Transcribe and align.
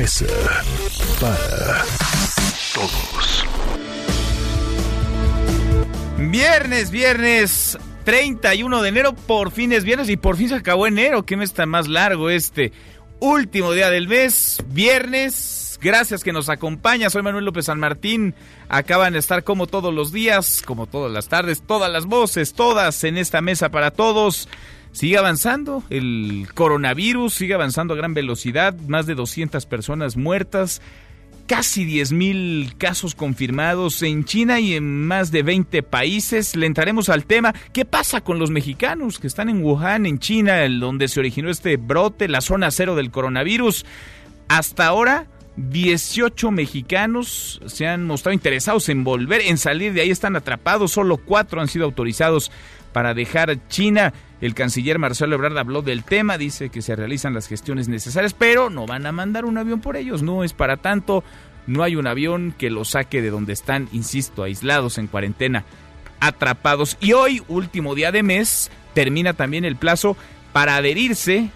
Mesa 0.00 0.24
para 1.20 1.84
Todos. 2.72 3.44
Viernes, 6.16 6.90
viernes 6.90 7.76
31 8.04 8.80
de 8.80 8.88
enero, 8.88 9.12
por 9.14 9.50
fin 9.50 9.74
es 9.74 9.84
viernes 9.84 10.08
y 10.08 10.16
por 10.16 10.38
fin 10.38 10.48
se 10.48 10.54
acabó 10.54 10.86
enero. 10.86 11.26
¿Qué 11.26 11.36
mes 11.36 11.52
tan 11.52 11.68
más 11.68 11.86
largo 11.86 12.30
este? 12.30 12.72
Último 13.18 13.72
día 13.72 13.90
del 13.90 14.08
mes, 14.08 14.64
viernes. 14.68 15.78
Gracias 15.82 16.24
que 16.24 16.32
nos 16.32 16.48
acompaña. 16.48 17.10
Soy 17.10 17.20
Manuel 17.20 17.44
López 17.44 17.66
San 17.66 17.78
Martín. 17.78 18.34
Acaban 18.70 19.12
de 19.12 19.18
estar 19.18 19.44
como 19.44 19.66
todos 19.66 19.92
los 19.92 20.12
días, 20.12 20.62
como 20.64 20.86
todas 20.86 21.12
las 21.12 21.28
tardes, 21.28 21.62
todas 21.66 21.92
las 21.92 22.06
voces, 22.06 22.54
todas 22.54 23.04
en 23.04 23.18
esta 23.18 23.42
mesa 23.42 23.68
para 23.68 23.90
todos. 23.90 24.48
Sigue 24.92 25.18
avanzando 25.18 25.84
el 25.88 26.48
coronavirus, 26.54 27.32
sigue 27.32 27.54
avanzando 27.54 27.94
a 27.94 27.96
gran 27.96 28.12
velocidad, 28.12 28.74
más 28.88 29.06
de 29.06 29.14
200 29.14 29.64
personas 29.66 30.16
muertas, 30.16 30.82
casi 31.46 31.84
10 31.84 32.12
mil 32.12 32.74
casos 32.76 33.14
confirmados 33.14 34.02
en 34.02 34.24
China 34.24 34.58
y 34.60 34.74
en 34.74 35.06
más 35.06 35.30
de 35.30 35.42
20 35.42 35.82
países. 35.84 36.56
Le 36.56 36.66
entraremos 36.66 37.08
al 37.08 37.24
tema. 37.24 37.54
¿Qué 37.72 37.84
pasa 37.84 38.20
con 38.20 38.38
los 38.38 38.50
mexicanos 38.50 39.18
que 39.18 39.28
están 39.28 39.48
en 39.48 39.62
Wuhan, 39.62 40.06
en 40.06 40.18
China, 40.18 40.68
donde 40.68 41.08
se 41.08 41.20
originó 41.20 41.50
este 41.50 41.76
brote, 41.76 42.28
la 42.28 42.40
zona 42.40 42.70
cero 42.70 42.96
del 42.96 43.10
coronavirus? 43.12 43.86
Hasta 44.48 44.86
ahora, 44.86 45.26
18 45.56 46.50
mexicanos 46.50 47.60
se 47.66 47.86
han 47.86 48.06
mostrado 48.06 48.32
interesados 48.32 48.88
en 48.88 49.04
volver, 49.04 49.40
en 49.42 49.58
salir 49.58 49.92
de 49.92 50.02
ahí, 50.02 50.10
están 50.10 50.36
atrapados. 50.36 50.92
Solo 50.92 51.16
cuatro 51.16 51.60
han 51.60 51.68
sido 51.68 51.84
autorizados 51.84 52.50
para 52.92 53.14
dejar 53.14 53.56
China. 53.68 54.12
El 54.40 54.54
canciller 54.54 54.98
Marcelo 54.98 55.34
Ebrard 55.34 55.58
habló 55.58 55.82
del 55.82 56.04
tema, 56.04 56.38
dice 56.38 56.70
que 56.70 56.82
se 56.82 56.96
realizan 56.96 57.34
las 57.34 57.46
gestiones 57.46 57.88
necesarias, 57.88 58.34
pero 58.34 58.70
no 58.70 58.86
van 58.86 59.06
a 59.06 59.12
mandar 59.12 59.44
un 59.44 59.58
avión 59.58 59.80
por 59.80 59.96
ellos, 59.96 60.22
no 60.22 60.44
es 60.44 60.52
para 60.52 60.78
tanto, 60.78 61.22
no 61.66 61.82
hay 61.82 61.96
un 61.96 62.06
avión 62.06 62.54
que 62.56 62.70
los 62.70 62.90
saque 62.90 63.22
de 63.22 63.30
donde 63.30 63.52
están, 63.52 63.88
insisto, 63.92 64.42
aislados 64.42 64.98
en 64.98 65.08
cuarentena, 65.08 65.64
atrapados. 66.20 66.96
Y 67.00 67.12
hoy, 67.12 67.42
último 67.48 67.94
día 67.94 68.12
de 68.12 68.22
mes, 68.22 68.70
termina 68.94 69.34
también 69.34 69.64
el 69.64 69.76
plazo 69.76 70.16
para 70.52 70.76
adherirse 70.76 71.50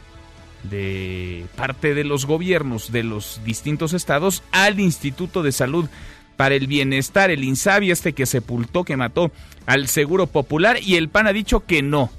de 0.62 1.46
parte 1.56 1.94
de 1.94 2.04
los 2.04 2.26
gobiernos 2.26 2.90
de 2.90 3.02
los 3.02 3.40
distintos 3.44 3.92
estados 3.92 4.42
al 4.50 4.80
Instituto 4.80 5.42
de 5.42 5.52
Salud 5.52 5.88
para 6.36 6.54
el 6.54 6.66
Bienestar, 6.66 7.30
el 7.30 7.44
INSABI, 7.44 7.90
este 7.90 8.12
que 8.12 8.26
sepultó, 8.26 8.84
que 8.84 8.96
mató 8.96 9.30
al 9.66 9.88
Seguro 9.88 10.26
Popular, 10.26 10.78
y 10.82 10.96
el 10.96 11.08
PAN 11.08 11.26
ha 11.26 11.32
dicho 11.32 11.64
que 11.66 11.82
no, 11.82 12.10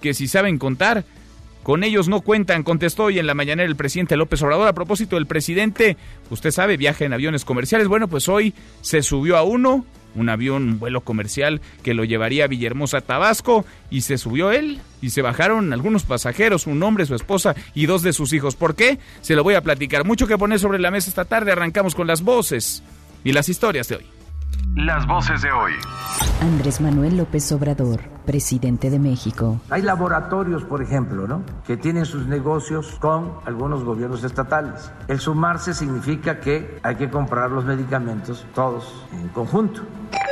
que 0.00 0.14
si 0.14 0.28
saben 0.28 0.58
contar, 0.58 1.04
con 1.64 1.82
ellos 1.82 2.08
no 2.08 2.20
cuentan, 2.20 2.62
contestó 2.62 3.04
hoy 3.04 3.18
en 3.18 3.26
la 3.26 3.32
mañanera 3.32 3.66
el 3.66 3.74
presidente 3.74 4.18
López 4.18 4.42
Obrador. 4.42 4.68
A 4.68 4.74
propósito 4.74 5.16
del 5.16 5.26
presidente, 5.26 5.96
usted 6.28 6.50
sabe, 6.50 6.76
viaja 6.76 7.06
en 7.06 7.14
aviones 7.14 7.46
comerciales. 7.46 7.88
Bueno, 7.88 8.06
pues 8.06 8.28
hoy 8.28 8.52
se 8.82 9.02
subió 9.02 9.38
a 9.38 9.44
uno, 9.44 9.86
un 10.14 10.28
avión, 10.28 10.62
un 10.64 10.78
vuelo 10.78 11.00
comercial 11.00 11.62
que 11.82 11.94
lo 11.94 12.04
llevaría 12.04 12.44
a 12.44 12.48
Villahermosa, 12.48 13.00
Tabasco, 13.00 13.64
y 13.90 14.02
se 14.02 14.18
subió 14.18 14.52
él 14.52 14.78
y 15.00 15.08
se 15.08 15.22
bajaron 15.22 15.72
algunos 15.72 16.04
pasajeros, 16.04 16.66
un 16.66 16.82
hombre, 16.82 17.06
su 17.06 17.14
esposa 17.14 17.54
y 17.74 17.86
dos 17.86 18.02
de 18.02 18.12
sus 18.12 18.34
hijos. 18.34 18.56
¿Por 18.56 18.74
qué? 18.76 18.98
Se 19.22 19.34
lo 19.34 19.42
voy 19.42 19.54
a 19.54 19.62
platicar. 19.62 20.04
Mucho 20.04 20.26
que 20.26 20.36
poner 20.36 20.58
sobre 20.58 20.78
la 20.78 20.90
mesa 20.90 21.08
esta 21.08 21.24
tarde. 21.24 21.52
Arrancamos 21.52 21.94
con 21.94 22.06
las 22.06 22.20
voces 22.20 22.82
y 23.24 23.32
las 23.32 23.48
historias 23.48 23.88
de 23.88 23.96
hoy. 23.96 24.06
Las 24.76 25.06
voces 25.06 25.42
de 25.42 25.50
hoy. 25.50 25.72
Andrés 26.40 26.80
Manuel 26.80 27.16
López 27.16 27.50
Obrador, 27.52 28.00
presidente 28.26 28.90
de 28.90 28.98
México. 28.98 29.60
Hay 29.70 29.82
laboratorios, 29.82 30.62
por 30.64 30.82
ejemplo, 30.82 31.26
¿no? 31.26 31.42
que 31.66 31.76
tienen 31.76 32.04
sus 32.04 32.26
negocios 32.26 32.96
con 33.00 33.38
algunos 33.46 33.82
gobiernos 33.82 34.22
estatales. 34.24 34.92
El 35.08 35.20
sumarse 35.20 35.74
significa 35.74 36.38
que 36.40 36.78
hay 36.82 36.96
que 36.96 37.08
comprar 37.08 37.50
los 37.50 37.64
medicamentos 37.64 38.44
todos 38.54 39.06
en 39.12 39.28
conjunto. 39.28 39.82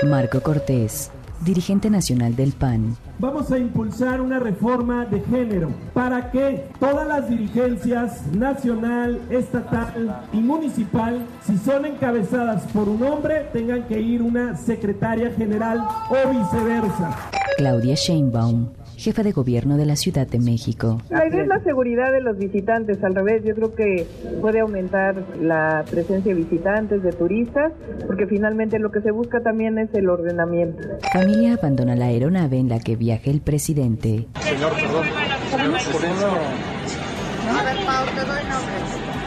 Marco 0.08 0.40
Cortés, 0.40 1.10
dirigente 1.44 1.90
nacional 1.90 2.36
del 2.36 2.52
PAN. 2.52 2.96
Vamos 3.18 3.50
a 3.52 3.58
impulsar 3.58 4.20
una 4.20 4.38
reforma 4.38 5.04
de 5.06 5.20
género 5.20 5.70
para 5.94 6.30
que 6.30 6.64
todas 6.80 7.06
las 7.06 7.28
dirigencias 7.28 8.26
nacional, 8.32 9.20
estatal 9.30 10.26
y 10.32 10.38
municipal, 10.38 11.24
si 11.44 11.56
son 11.58 11.86
encabezadas 11.86 12.64
por 12.72 12.88
un 12.88 13.02
hombre, 13.02 13.48
tengan 13.52 13.86
que 13.86 14.00
ir 14.00 14.22
una 14.22 14.56
secretaria 14.56 15.30
general 15.32 15.86
o 16.10 16.28
viceversa. 16.30 17.16
Claudia 17.58 17.94
Sheinbaum, 17.94 18.68
jefa 19.02 19.22
de 19.22 19.32
gobierno 19.32 19.76
de 19.76 19.84
la 19.84 19.96
Ciudad 19.96 20.26
de 20.26 20.38
México. 20.38 21.02
La 21.10 21.26
idea 21.26 21.42
es 21.42 21.48
la 21.48 21.60
seguridad 21.64 22.12
de 22.12 22.20
los 22.20 22.38
visitantes, 22.38 23.02
al 23.02 23.14
revés, 23.14 23.42
yo 23.44 23.54
creo 23.54 23.74
que 23.74 24.06
puede 24.40 24.60
aumentar 24.60 25.16
la 25.40 25.84
presencia 25.90 26.32
de 26.32 26.40
visitantes, 26.40 27.02
de 27.02 27.12
turistas, 27.12 27.72
porque 28.06 28.26
finalmente 28.26 28.78
lo 28.78 28.92
que 28.92 29.00
se 29.00 29.10
busca 29.10 29.40
también 29.40 29.78
es 29.78 29.92
el 29.94 30.08
ordenamiento. 30.08 30.82
Familia 31.12 31.54
abandona 31.54 31.96
la 31.96 32.06
aeronave 32.06 32.58
en 32.58 32.68
la 32.68 32.78
que 32.78 32.94
viaja 32.94 33.30
el 33.30 33.40
presidente. 33.40 34.28
Señor, 34.40 34.72
perdón. 34.72 35.06
¿Por 35.50 36.00
qué 36.00 36.08
no? 36.08 36.32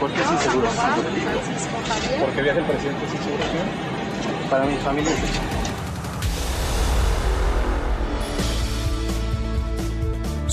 ¿Por 0.00 0.10
qué 0.10 0.22
sin 0.22 0.38
seguro? 0.38 0.68
¿Por 2.20 2.30
qué 2.34 2.42
viaja 2.42 2.58
el 2.58 2.64
presidente 2.64 3.00
sin 3.10 3.18
seguro? 3.20 3.42
señor? 3.44 4.50
Para 4.50 4.64
mi 4.64 4.74
familia. 4.76 5.12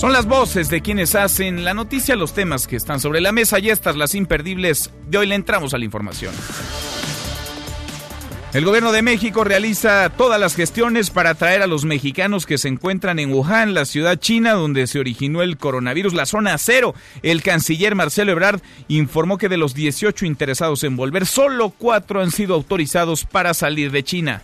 Son 0.04 0.12
las 0.12 0.26
voces 0.26 0.68
de 0.68 0.82
quienes 0.82 1.14
hacen 1.14 1.64
la 1.64 1.72
noticia, 1.72 2.14
los 2.14 2.34
temas 2.34 2.66
que 2.66 2.76
están 2.76 3.00
sobre 3.00 3.22
la 3.22 3.32
mesa 3.32 3.58
y 3.58 3.70
estas 3.70 3.96
las 3.96 4.14
imperdibles. 4.14 4.90
De 5.08 5.16
hoy 5.16 5.26
le 5.26 5.34
entramos 5.34 5.72
a 5.72 5.78
la 5.78 5.86
información. 5.86 6.34
El 8.52 8.66
gobierno 8.66 8.92
de 8.92 9.00
México 9.00 9.44
realiza 9.44 10.10
todas 10.10 10.38
las 10.38 10.56
gestiones 10.56 11.08
para 11.08 11.30
atraer 11.30 11.62
a 11.62 11.66
los 11.66 11.86
mexicanos 11.86 12.44
que 12.44 12.58
se 12.58 12.68
encuentran 12.68 13.18
en 13.18 13.32
Wuhan, 13.32 13.72
la 13.72 13.86
ciudad 13.86 14.18
china 14.18 14.52
donde 14.52 14.86
se 14.88 14.98
originó 14.98 15.40
el 15.40 15.56
coronavirus, 15.56 16.12
la 16.12 16.26
zona 16.26 16.58
cero. 16.58 16.94
El 17.22 17.42
canciller 17.42 17.94
Marcelo 17.94 18.32
Ebrard 18.32 18.60
informó 18.88 19.38
que 19.38 19.48
de 19.48 19.56
los 19.56 19.72
18 19.72 20.26
interesados 20.26 20.84
en 20.84 20.96
volver, 20.96 21.24
solo 21.24 21.70
cuatro 21.70 22.20
han 22.20 22.30
sido 22.30 22.54
autorizados 22.54 23.24
para 23.24 23.54
salir 23.54 23.90
de 23.90 24.02
China. 24.02 24.42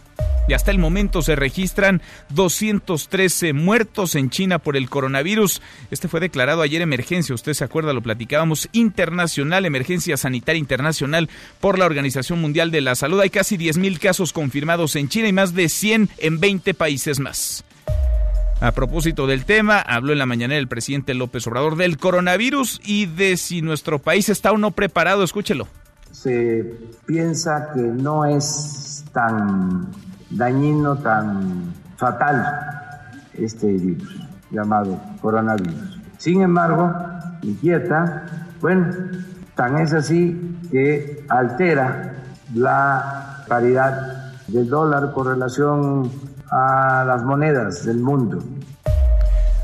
Y 0.50 0.53
hasta 0.53 0.72
el 0.72 0.78
momento 0.78 1.22
se 1.22 1.36
registran 1.36 2.03
213 2.31 3.53
muertos 3.53 4.16
en 4.16 4.31
China 4.31 4.58
por 4.58 4.76
el 4.76 4.91
coronavirus. 4.91 5.62
Este 5.92 6.08
fue 6.08 6.19
declarado 6.19 6.62
ayer 6.62 6.82
emergencia, 6.82 7.36
usted 7.36 7.54
se 7.54 7.62
acuerda, 7.62 7.92
lo 7.92 8.03
platicábamos, 8.03 8.69
internacional, 8.72 9.64
emergencia 9.64 10.16
sanitaria 10.16 10.58
internacional 10.58 11.31
por 11.60 11.78
la 11.78 11.86
Organización 11.86 12.41
Mundial 12.41 12.72
de 12.72 12.81
la 12.81 12.97
Salud. 12.97 13.20
Hay 13.20 13.31
casi 13.31 13.58
10.000 13.58 14.00
casos 14.00 14.32
confirmados 14.32 14.97
en 14.97 15.08
China 15.08 15.28
y 15.28 15.32
más 15.32 15.54
de 15.54 15.69
100 15.69 16.08
en 16.19 16.41
20 16.41 16.75
países 16.75 17.20
más. 17.20 17.64
A 18.60 18.72
propósito 18.72 19.28
del 19.28 19.44
tema, 19.44 19.78
habló 19.78 20.12
en 20.12 20.19
la 20.19 20.26
mañana 20.26 20.56
el 20.56 20.69
presidente 20.69 21.14
López 21.14 21.47
Obrador 21.47 21.76
del 21.76 21.97
coronavirus 21.97 22.81
y 22.84 23.06
de 23.06 23.37
si 23.37 23.62
nuestro 23.62 24.00
país 24.00 24.28
está 24.28 24.50
o 24.52 24.58
no 24.58 24.72
preparado. 24.72 25.22
Escúchelo. 25.22 25.69
Se 26.10 26.75
piensa 27.06 27.70
que 27.72 27.81
no 27.81 28.26
es 28.26 29.05
tan 29.12 29.88
dañino, 30.31 30.97
tan 30.97 31.73
fatal 31.97 32.47
este 33.35 33.67
virus 33.67 34.21
llamado 34.50 34.99
coronavirus. 35.21 36.00
Sin 36.19 36.43
embargo, 36.43 36.93
inquieta, 37.43 38.27
bueno, 38.61 38.87
tan 39.55 39.79
es 39.79 39.93
así 39.93 40.59
que 40.71 41.25
altera 41.29 42.15
la 42.55 43.44
paridad 43.49 44.32
del 44.49 44.69
dólar 44.69 45.12
con 45.12 45.27
relación 45.27 46.11
a 46.50 47.05
las 47.06 47.23
monedas 47.25 47.85
del 47.85 47.99
mundo. 47.99 48.43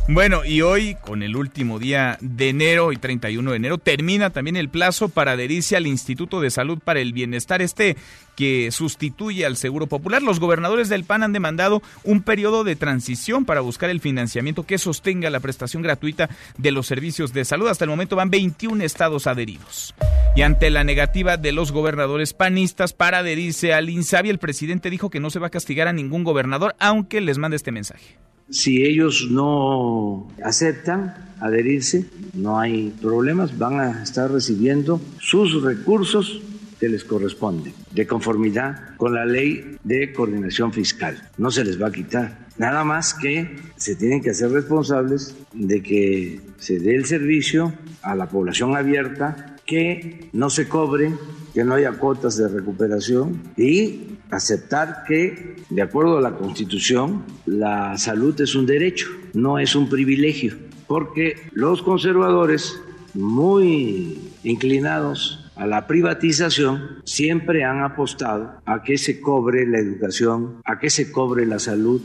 Bueno, 0.08 0.44
y 0.44 0.62
hoy, 0.62 0.94
con 0.94 1.24
el 1.24 1.34
último 1.34 1.80
día 1.80 2.16
de 2.20 2.50
enero 2.50 2.92
y 2.92 2.96
31 2.96 3.50
de 3.50 3.56
enero, 3.56 3.78
termina 3.78 4.30
también 4.30 4.54
el 4.54 4.68
plazo 4.68 5.08
para 5.08 5.32
adherirse 5.32 5.76
al 5.76 5.88
Instituto 5.88 6.40
de 6.40 6.52
Salud 6.52 6.78
para 6.78 7.00
el 7.00 7.12
Bienestar, 7.12 7.60
este 7.60 7.96
que 8.36 8.70
sustituye 8.70 9.44
al 9.44 9.56
Seguro 9.56 9.88
Popular. 9.88 10.22
Los 10.22 10.38
gobernadores 10.38 10.88
del 10.88 11.02
PAN 11.02 11.24
han 11.24 11.32
demandado 11.32 11.82
un 12.04 12.22
periodo 12.22 12.62
de 12.62 12.76
transición 12.76 13.44
para 13.44 13.62
buscar 13.62 13.90
el 13.90 14.00
financiamiento 14.00 14.62
que 14.62 14.78
sostenga 14.78 15.28
la 15.28 15.40
prestación 15.40 15.82
gratuita 15.82 16.30
de 16.56 16.70
los 16.70 16.86
servicios 16.86 17.32
de 17.32 17.44
salud. 17.44 17.66
Hasta 17.66 17.84
el 17.84 17.90
momento 17.90 18.14
van 18.14 18.30
21 18.30 18.84
estados 18.84 19.26
adheridos. 19.26 19.92
Y 20.36 20.42
ante 20.42 20.70
la 20.70 20.84
negativa 20.84 21.36
de 21.36 21.50
los 21.50 21.72
gobernadores 21.72 22.32
panistas 22.32 22.92
para 22.92 23.18
adherirse 23.18 23.74
al 23.74 23.90
INSABI, 23.90 24.30
el 24.30 24.38
presidente 24.38 24.88
dijo 24.88 25.10
que 25.10 25.18
no 25.18 25.30
se 25.30 25.40
va 25.40 25.48
a 25.48 25.50
castigar 25.50 25.88
a 25.88 25.92
ningún 25.92 26.22
gobernador, 26.22 26.76
aunque 26.78 27.20
les 27.20 27.38
mande 27.38 27.56
este 27.56 27.72
mensaje. 27.72 28.18
Si 28.50 28.84
ellos 28.84 29.28
no 29.30 30.28
aceptan 30.42 31.14
adherirse, 31.40 32.06
no 32.34 32.58
hay 32.58 32.94
problemas, 33.02 33.58
van 33.58 33.80
a 33.80 34.02
estar 34.02 34.30
recibiendo 34.30 35.00
sus 35.18 35.62
recursos 35.62 36.40
que 36.78 36.88
les 36.88 37.04
corresponden, 37.04 37.72
de 37.92 38.06
conformidad 38.06 38.96
con 38.96 39.14
la 39.14 39.24
ley 39.24 39.76
de 39.82 40.12
coordinación 40.12 40.72
fiscal. 40.72 41.30
No 41.38 41.50
se 41.50 41.64
les 41.64 41.80
va 41.80 41.88
a 41.88 41.92
quitar. 41.92 42.46
Nada 42.58 42.84
más 42.84 43.14
que 43.14 43.56
se 43.76 43.96
tienen 43.96 44.22
que 44.22 44.30
hacer 44.30 44.50
responsables 44.50 45.34
de 45.52 45.82
que 45.82 46.40
se 46.58 46.78
dé 46.78 46.94
el 46.94 47.06
servicio 47.06 47.72
a 48.02 48.14
la 48.14 48.28
población 48.28 48.76
abierta, 48.76 49.56
que 49.66 50.28
no 50.32 50.48
se 50.48 50.68
cobre, 50.68 51.12
que 51.52 51.64
no 51.64 51.74
haya 51.74 51.92
cuotas 51.92 52.36
de 52.36 52.48
recuperación 52.48 53.42
y 53.56 54.15
aceptar 54.30 55.04
que, 55.06 55.56
de 55.70 55.82
acuerdo 55.82 56.18
a 56.18 56.20
la 56.20 56.36
Constitución, 56.36 57.24
la 57.46 57.96
salud 57.98 58.40
es 58.40 58.54
un 58.54 58.66
derecho, 58.66 59.08
no 59.34 59.58
es 59.58 59.74
un 59.74 59.88
privilegio, 59.88 60.56
porque 60.86 61.36
los 61.52 61.82
conservadores, 61.82 62.80
muy 63.14 64.32
inclinados 64.44 65.50
a 65.56 65.66
la 65.66 65.86
privatización, 65.86 67.02
siempre 67.04 67.64
han 67.64 67.82
apostado 67.82 68.60
a 68.66 68.82
que 68.82 68.98
se 68.98 69.20
cobre 69.20 69.66
la 69.66 69.78
educación, 69.78 70.60
a 70.64 70.78
que 70.78 70.90
se 70.90 71.10
cobre 71.10 71.46
la 71.46 71.58
salud, 71.58 72.02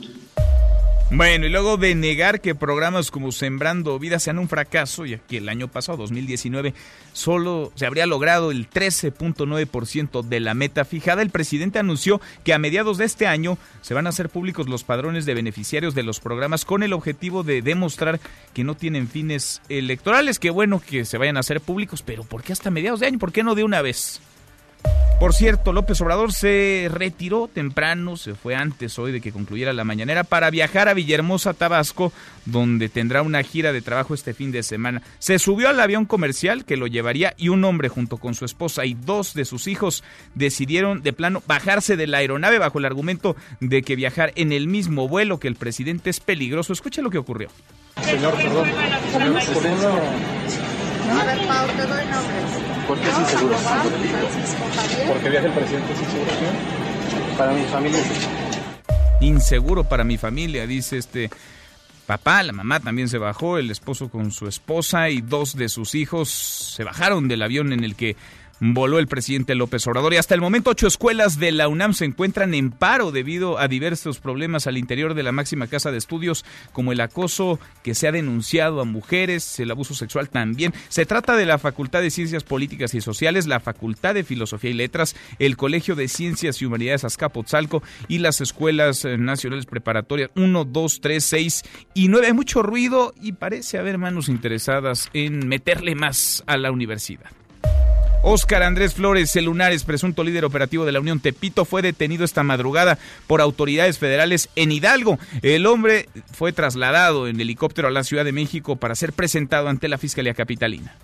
bueno, 1.11 1.45
y 1.45 1.49
luego 1.49 1.77
de 1.77 1.93
negar 1.93 2.39
que 2.39 2.55
programas 2.55 3.11
como 3.11 3.31
Sembrando 3.31 3.99
Vida 3.99 4.17
sean 4.17 4.39
un 4.39 4.47
fracaso, 4.47 5.05
ya 5.05 5.17
que 5.17 5.37
el 5.37 5.49
año 5.49 5.67
pasado, 5.67 5.97
2019, 5.97 6.73
solo 7.11 7.71
se 7.75 7.85
habría 7.85 8.05
logrado 8.05 8.51
el 8.51 8.69
13.9% 8.69 10.23
de 10.23 10.39
la 10.39 10.53
meta 10.53 10.85
fijada, 10.85 11.21
el 11.21 11.29
presidente 11.29 11.79
anunció 11.79 12.21
que 12.43 12.53
a 12.53 12.59
mediados 12.59 12.97
de 12.97 13.05
este 13.05 13.27
año 13.27 13.57
se 13.81 13.93
van 13.93 14.07
a 14.07 14.09
hacer 14.09 14.29
públicos 14.29 14.69
los 14.69 14.83
padrones 14.85 15.25
de 15.25 15.33
beneficiarios 15.33 15.95
de 15.95 16.03
los 16.03 16.19
programas 16.21 16.63
con 16.63 16.81
el 16.81 16.93
objetivo 16.93 17.43
de 17.43 17.61
demostrar 17.61 18.19
que 18.53 18.63
no 18.63 18.75
tienen 18.75 19.09
fines 19.09 19.61
electorales. 19.69 20.39
Qué 20.39 20.49
bueno 20.49 20.81
que 20.85 21.03
se 21.03 21.17
vayan 21.17 21.37
a 21.37 21.41
hacer 21.41 21.59
públicos, 21.59 22.03
pero 22.03 22.23
¿por 22.23 22.41
qué 22.41 22.53
hasta 22.53 22.71
mediados 22.71 23.01
de 23.01 23.07
año? 23.07 23.19
¿Por 23.19 23.33
qué 23.33 23.43
no 23.43 23.53
de 23.53 23.63
una 23.63 23.81
vez? 23.81 24.21
Por 25.21 25.35
cierto, 25.35 25.71
López 25.71 26.01
Obrador 26.01 26.33
se 26.33 26.89
retiró 26.91 27.47
temprano, 27.47 28.17
se 28.17 28.33
fue 28.33 28.55
antes 28.55 28.97
hoy 28.97 29.11
de 29.11 29.21
que 29.21 29.31
concluyera 29.31 29.71
la 29.71 29.83
mañanera 29.83 30.23
para 30.23 30.49
viajar 30.49 30.89
a 30.89 30.95
Villahermosa, 30.95 31.53
Tabasco, 31.53 32.11
donde 32.45 32.89
tendrá 32.89 33.21
una 33.21 33.43
gira 33.43 33.71
de 33.71 33.83
trabajo 33.83 34.15
este 34.15 34.33
fin 34.33 34.51
de 34.51 34.63
semana. 34.63 35.03
Se 35.19 35.37
subió 35.37 35.69
al 35.69 35.79
avión 35.79 36.05
comercial 36.05 36.65
que 36.65 36.75
lo 36.75 36.87
llevaría 36.87 37.35
y 37.37 37.49
un 37.49 37.63
hombre 37.65 37.87
junto 37.87 38.17
con 38.17 38.33
su 38.33 38.45
esposa 38.45 38.83
y 38.87 38.95
dos 38.95 39.35
de 39.35 39.45
sus 39.45 39.67
hijos 39.67 40.03
decidieron 40.33 41.03
de 41.03 41.13
plano 41.13 41.43
bajarse 41.45 41.97
de 41.97 42.07
la 42.07 42.17
aeronave 42.17 42.57
bajo 42.57 42.79
el 42.79 42.85
argumento 42.85 43.35
de 43.59 43.83
que 43.83 43.95
viajar 43.95 44.33
en 44.35 44.51
el 44.51 44.67
mismo 44.67 45.07
vuelo 45.07 45.39
que 45.39 45.47
el 45.47 45.55
presidente 45.55 46.09
es 46.09 46.19
peligroso. 46.19 46.73
Escuche 46.73 47.03
lo 47.03 47.11
que 47.11 47.19
ocurrió. 47.19 47.49
Señor, 48.01 48.33
perdón. 48.37 48.69
A 51.11 51.23
ver, 51.25 51.47
Pau, 51.47 51.67
te 51.67 51.85
doy 51.85 52.05
nombres. 52.05 52.87
¿Por 52.87 52.99
qué 52.99 53.09
es 53.09 53.19
inseguro? 53.19 53.55
Porque 55.07 55.29
viaja 55.29 55.47
el 55.47 55.53
presidente 55.53 55.95
sin 55.95 56.05
seguro. 56.05 56.31
Para 57.37 57.53
mi 57.53 57.63
familia 57.65 57.99
Inseguro 59.21 59.83
para 59.83 60.03
mi 60.03 60.17
familia, 60.17 60.65
dice 60.65 60.97
este 60.97 61.29
papá, 62.05 62.43
la 62.43 62.53
mamá 62.53 62.79
también 62.79 63.07
se 63.07 63.17
bajó, 63.17 63.57
el 63.57 63.69
esposo 63.71 64.09
con 64.09 64.31
su 64.31 64.47
esposa 64.47 65.09
y 65.09 65.21
dos 65.21 65.55
de 65.55 65.69
sus 65.69 65.95
hijos 65.95 66.29
se 66.29 66.83
bajaron 66.83 67.27
del 67.27 67.43
avión 67.43 67.71
en 67.71 67.83
el 67.83 67.95
que 67.95 68.15
voló 68.61 68.99
el 68.99 69.07
presidente 69.07 69.55
López 69.55 69.85
Obrador. 69.87 70.13
Y 70.13 70.17
hasta 70.17 70.35
el 70.35 70.41
momento 70.41 70.69
ocho 70.69 70.87
escuelas 70.87 71.39
de 71.39 71.51
la 71.51 71.67
UNAM 71.67 71.93
se 71.93 72.05
encuentran 72.05 72.53
en 72.53 72.69
paro 72.69 73.11
debido 73.11 73.57
a 73.57 73.67
diversos 73.67 74.19
problemas 74.19 74.67
al 74.67 74.77
interior 74.77 75.15
de 75.15 75.23
la 75.23 75.31
máxima 75.31 75.67
casa 75.67 75.91
de 75.91 75.97
estudios, 75.97 76.45
como 76.71 76.91
el 76.91 77.01
acoso 77.01 77.59
que 77.83 77.95
se 77.95 78.07
ha 78.07 78.11
denunciado 78.11 78.79
a 78.79 78.85
mujeres, 78.85 79.59
el 79.59 79.71
abuso 79.71 79.95
sexual 79.95 80.29
también. 80.29 80.73
Se 80.89 81.05
trata 81.05 81.35
de 81.35 81.47
la 81.47 81.57
Facultad 81.57 82.01
de 82.01 82.11
Ciencias 82.11 82.43
Políticas 82.43 82.93
y 82.93 83.01
Sociales, 83.01 83.47
la 83.47 83.59
Facultad 83.59 84.13
de 84.13 84.23
Filosofía 84.23 84.69
y 84.69 84.75
Letras, 84.75 85.15
el 85.39 85.57
Colegio 85.57 85.95
de 85.95 86.07
Ciencias 86.07 86.61
y 86.61 86.65
Humanidades 86.65 87.03
Azcapotzalco 87.03 87.81
y 88.07 88.19
las 88.19 88.41
escuelas 88.41 89.05
eh, 89.05 89.17
nacionales 89.17 89.65
preparatorias 89.65 90.29
1, 90.35 90.65
2, 90.65 91.01
3, 91.01 91.25
6 91.25 91.63
y 91.95 92.07
9. 92.09 92.27
Hay 92.27 92.33
mucho 92.33 92.61
ruido 92.61 93.15
y 93.19 93.31
parece 93.31 93.79
haber 93.79 93.97
manos 93.97 94.29
interesadas 94.29 95.09
en 95.13 95.47
meterle 95.47 95.95
más 95.95 96.43
a 96.45 96.57
la 96.57 96.71
universidad. 96.71 97.31
Óscar 98.23 98.61
Andrés 98.61 98.93
Flores 98.93 99.35
el 99.35 99.45
Lunares, 99.45 99.83
presunto 99.83 100.23
líder 100.23 100.45
operativo 100.45 100.85
de 100.85 100.91
la 100.91 100.99
Unión 100.99 101.19
Tepito, 101.19 101.65
fue 101.65 101.81
detenido 101.81 102.23
esta 102.23 102.43
madrugada 102.43 102.99
por 103.25 103.41
autoridades 103.41 103.97
federales 103.97 104.49
en 104.55 104.71
Hidalgo. 104.71 105.17
El 105.41 105.65
hombre 105.65 106.07
fue 106.31 106.53
trasladado 106.53 107.27
en 107.27 107.41
helicóptero 107.41 107.87
a 107.87 107.91
la 107.91 108.03
Ciudad 108.03 108.23
de 108.23 108.31
México 108.31 108.75
para 108.75 108.93
ser 108.93 109.13
presentado 109.13 109.69
ante 109.69 109.87
la 109.87 109.97
Fiscalía 109.97 110.35
Capitalina. 110.35 110.95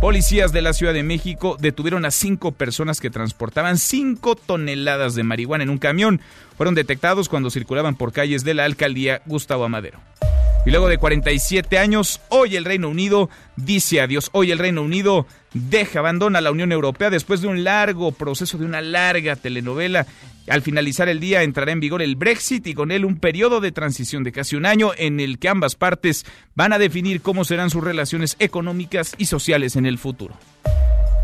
Policías 0.00 0.52
de 0.52 0.60
la 0.60 0.72
Ciudad 0.72 0.92
de 0.92 1.04
México 1.04 1.56
detuvieron 1.60 2.04
a 2.04 2.10
cinco 2.10 2.50
personas 2.50 3.00
que 3.00 3.10
transportaban 3.10 3.78
cinco 3.78 4.34
toneladas 4.34 5.14
de 5.14 5.22
marihuana 5.22 5.62
en 5.62 5.70
un 5.70 5.78
camión. 5.78 6.20
Fueron 6.56 6.74
detectados 6.74 7.28
cuando 7.28 7.48
circulaban 7.48 7.94
por 7.94 8.12
calles 8.12 8.42
de 8.42 8.54
la 8.54 8.64
alcaldía 8.64 9.22
Gustavo 9.24 9.64
Amadero. 9.64 10.00
Y 10.66 10.70
luego 10.72 10.88
de 10.88 10.98
47 10.98 11.78
años, 11.78 12.20
hoy 12.28 12.56
el 12.56 12.64
Reino 12.64 12.88
Unido 12.88 13.30
dice 13.54 14.00
adiós. 14.00 14.30
Hoy 14.32 14.50
el 14.50 14.58
Reino 14.58 14.82
Unido 14.82 15.24
deja, 15.54 16.00
abandona 16.00 16.40
la 16.40 16.50
Unión 16.50 16.72
Europea 16.72 17.08
después 17.08 17.40
de 17.40 17.46
un 17.46 17.62
largo 17.62 18.10
proceso, 18.10 18.58
de 18.58 18.64
una 18.64 18.80
larga 18.80 19.36
telenovela. 19.36 20.08
Al 20.48 20.62
finalizar 20.62 21.08
el 21.08 21.20
día 21.20 21.44
entrará 21.44 21.70
en 21.70 21.78
vigor 21.78 22.02
el 22.02 22.16
Brexit 22.16 22.66
y 22.66 22.74
con 22.74 22.90
él 22.90 23.04
un 23.04 23.20
periodo 23.20 23.60
de 23.60 23.70
transición 23.70 24.24
de 24.24 24.32
casi 24.32 24.56
un 24.56 24.66
año 24.66 24.90
en 24.96 25.20
el 25.20 25.38
que 25.38 25.48
ambas 25.48 25.76
partes 25.76 26.26
van 26.56 26.72
a 26.72 26.80
definir 26.80 27.20
cómo 27.20 27.44
serán 27.44 27.70
sus 27.70 27.84
relaciones 27.84 28.34
económicas 28.40 29.14
y 29.18 29.26
sociales 29.26 29.76
en 29.76 29.86
el 29.86 29.98
futuro. 29.98 30.36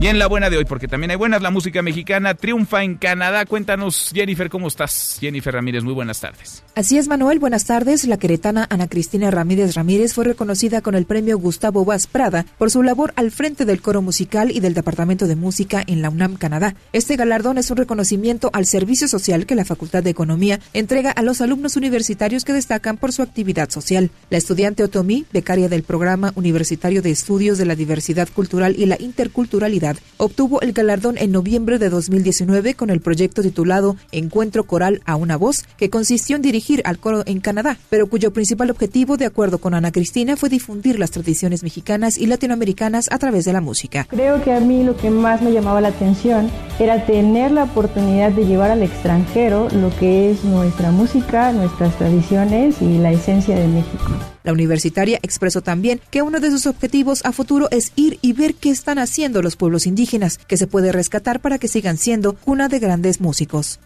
Y 0.01 0.09
en 0.09 0.19
la 0.19 0.27
buena 0.27 0.51
de 0.51 0.57
hoy, 0.57 0.65
porque 0.65 0.89
también 0.89 1.13
hay 1.13 1.17
buenas, 1.17 1.43
la 1.43 1.53
música 1.53 1.81
mexicana 1.81 2.35
triunfa 2.35 2.83
en 2.83 2.97
Canadá. 2.97 3.47
Cuéntanos, 3.47 4.11
Jennifer, 4.13 4.51
¿cómo 4.51 4.67
estás? 4.67 5.19
Jennifer 5.21 5.55
Ramírez, 5.55 5.85
muy 5.85 5.95
buenas 5.95 6.19
tardes. 6.19 6.65
Así 6.75 6.99
es, 6.99 7.07
Manuel, 7.07 7.39
buenas 7.39 7.67
tardes. 7.67 8.05
La 8.07 8.17
queretana 8.17 8.67
Ana 8.69 8.89
Cristina 8.89 9.31
Ramírez 9.31 9.75
Ramírez 9.75 10.13
fue 10.15 10.25
reconocida 10.25 10.81
con 10.81 10.95
el 10.97 11.05
premio 11.05 11.39
Gustavo 11.39 11.85
Vaz 11.85 12.07
Prada 12.07 12.47
por 12.59 12.71
su 12.71 12.83
labor 12.83 13.13
al 13.15 13.31
frente 13.31 13.65
del 13.65 13.81
coro 13.81 14.03
musical 14.03 14.51
y 14.51 14.61
del 14.61 14.75
Departamento 14.75 15.29
de 15.29 15.37
Música 15.37 15.85
en 15.87 16.03
la 16.03 16.11
UNAM, 16.11 16.37
Canadá. 16.37 16.75
Este 16.93 17.17
galardón 17.17 17.59
es 17.59 17.71
un 17.71 17.77
reconocimiento 17.77 18.51
al 18.55 18.67
servicio 18.67 19.07
social 19.07 19.47
que 19.47 19.55
la 19.55 19.65
Facultad 19.65 20.03
de 20.03 20.11
Economía 20.11 20.59
entrega 20.73 21.11
a 21.11 21.23
los 21.23 21.41
alumnos 21.41 21.77
universitarios 21.77 22.45
que 22.45 22.53
destacan 22.53 22.97
por 22.97 23.13
su 23.13 23.23
actividad 23.23 23.71
social. 23.71 24.11
La 24.31 24.39
estudiante 24.39 24.83
Otomí, 24.83 25.27
becaria 25.33 25.69
del 25.69 25.83
Programa 25.83 26.33
Universitario 26.35 27.03
de 27.03 27.11
Estudios 27.11 27.59
de 27.59 27.67
la 27.67 27.77
Diversidad 27.77 28.29
Cultural 28.35 28.75
y 28.79 28.87
la 28.87 28.97
Interculturalidad, 28.99 29.92
obtuvo 30.17 30.61
el 30.61 30.73
galardón 30.73 31.19
en 31.19 31.33
noviembre 31.33 31.79
de 31.79 31.91
2019 31.91 32.75
con 32.75 32.91
el 32.91 33.01
proyecto 33.01 33.43
titulado 33.43 33.97
Encuentro 34.13 34.65
Coral 34.65 35.03
a 35.05 35.17
una 35.17 35.37
Voz, 35.37 35.65
que 35.77 35.91
consistió 35.91 36.37
en 36.37 36.43
dirigir 36.43 36.83
al 36.85 36.99
coro 36.99 37.23
en 37.27 37.41
Canadá, 37.41 37.79
pero 37.91 38.09
cuyo 38.09 38.33
principal 38.33 38.71
objetivo, 38.71 39.17
de 39.17 39.27
acuerdo 39.27 39.59
con 39.59 39.75
Ana 39.75 39.93
Cristina, 39.93 40.37
fue 40.37 40.49
difundir 40.49 40.99
las 40.99 41.11
tradiciones 41.11 41.63
mexicanas 41.63 42.19
y 42.19 42.27
latinoamericanas 42.27 43.09
a 43.11 43.19
través 43.19 43.45
de 43.45 43.53
la 43.53 43.61
música. 43.61 44.07
Creo 44.11 44.43
que 44.43 44.53
a 44.53 44.61
mí 44.61 44.85
lo 44.85 44.97
que 44.97 45.11
más 45.11 45.43
me 45.43 45.53
llamaba 45.53 45.81
la 45.81 45.89
atención 45.89 46.51
era 46.79 47.05
tener 47.07 47.51
la 47.51 47.65
oportunidad 47.65 48.33
de 48.33 48.47
llevar 48.47 48.71
al 48.71 48.83
extranjero 48.83 49.69
lo 49.71 49.91
que 49.99 50.31
es 50.31 50.45
nuestra 50.45 50.91
música, 50.91 51.53
nuestras 51.53 51.97
tradiciones 51.99 52.81
y 52.81 52.99
la 52.99 53.13
esencia 53.13 53.55
de 53.55 53.69
México. 53.69 54.32
La 54.43 54.53
universitaria 54.53 55.19
expresó 55.23 55.63
también 55.63 56.01
que 56.11 56.23
uno 56.23 56.41
de 56.41 56.51
sus 56.51 56.67
objetivos 56.67 57.25
a 57.25 57.33
futuro 57.33 57.69
es 57.71 57.93
ir 57.97 58.19
y 58.23 58.33
ver 58.33 58.55
qué 58.55 58.71
están 58.71 58.99
haciendo 58.99 59.43
los 59.43 59.57
pueblos 59.57 59.87
indígenas, 59.87 60.39
que 60.39 60.57
se 60.57 60.67
puede 60.67 60.93
rescatar 60.93 61.41
para 61.41 61.59
que 61.59 61.69
sigan 61.69 61.97
siendo 61.97 62.37
una 62.45 62.69
de 62.69 62.79
grandes 62.79 63.21
músicos. 63.21 63.79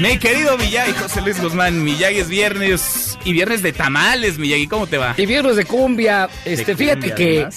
Mi 0.00 0.18
querido 0.18 0.56
Miyagi, 0.56 0.92
José 0.92 1.20
Luis 1.20 1.38
Guzmán, 1.42 1.84
Miyagi 1.84 2.20
es 2.20 2.28
viernes 2.28 2.99
Y 3.24 3.32
viernes 3.32 3.62
de 3.62 3.72
tamales, 3.72 4.38
Miyagi, 4.38 4.66
¿cómo 4.66 4.86
te 4.86 4.96
va? 4.96 5.14
Y 5.16 5.26
viernes 5.26 5.56
de 5.56 5.64
cumbia. 5.64 6.28
Este, 6.44 6.72
De 6.72 6.76
fíjate 6.76 7.10
cumbia, 7.10 7.14
que 7.14 7.48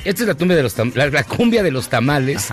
esta 0.04 0.22
es 0.22 0.28
la, 0.28 0.34
tumba 0.34 0.54
de 0.54 0.62
los 0.62 0.76
la, 0.94 1.08
la 1.08 1.24
cumbia 1.24 1.62
de 1.62 1.70
los 1.70 1.88
tamales. 1.88 2.48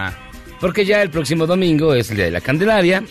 Porque 0.60 0.86
ya 0.86 1.01
el 1.01 1.10
próximo 1.10 1.46
domingo 1.46 1.93
es 1.93 2.10
el 2.10 2.17
día 2.17 2.25
de 2.25 2.31
la 2.31 2.41
Candelaria. 2.41 3.03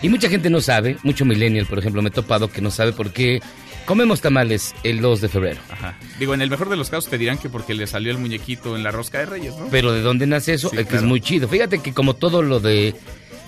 Y 0.00 0.08
mucha 0.08 0.28
gente 0.28 0.48
no 0.48 0.60
sabe, 0.60 0.96
mucho 1.02 1.24
millennial, 1.24 1.66
por 1.66 1.80
ejemplo, 1.80 2.00
me 2.02 2.08
he 2.08 2.12
topado 2.12 2.48
que 2.50 2.60
no 2.60 2.70
sabe 2.70 2.92
por 2.92 3.12
qué 3.12 3.40
comemos 3.84 4.20
tamales 4.20 4.74
el 4.84 5.00
2 5.00 5.22
de 5.22 5.28
febrero. 5.28 5.60
Ajá. 5.70 5.98
Digo, 6.20 6.34
en 6.34 6.40
el 6.42 6.50
mejor 6.50 6.68
de 6.68 6.76
los 6.76 6.88
casos 6.88 7.10
te 7.10 7.18
dirán 7.18 7.36
que 7.38 7.48
porque 7.48 7.74
le 7.74 7.86
salió 7.88 8.12
el 8.12 8.18
muñequito 8.18 8.76
en 8.76 8.84
la 8.84 8.92
rosca 8.92 9.18
de 9.18 9.26
Reyes, 9.26 9.56
¿no? 9.56 9.66
Pero 9.70 9.92
¿de 9.92 10.00
dónde 10.02 10.26
nace 10.28 10.54
eso? 10.54 10.68
Sí, 10.68 10.76
Eh, 10.78 10.84
que 10.84 10.96
es 10.96 11.02
muy 11.02 11.20
chido. 11.20 11.48
Fíjate 11.48 11.80
que 11.80 11.92
como 11.92 12.14
todo 12.14 12.42
lo 12.42 12.60
de 12.60 12.94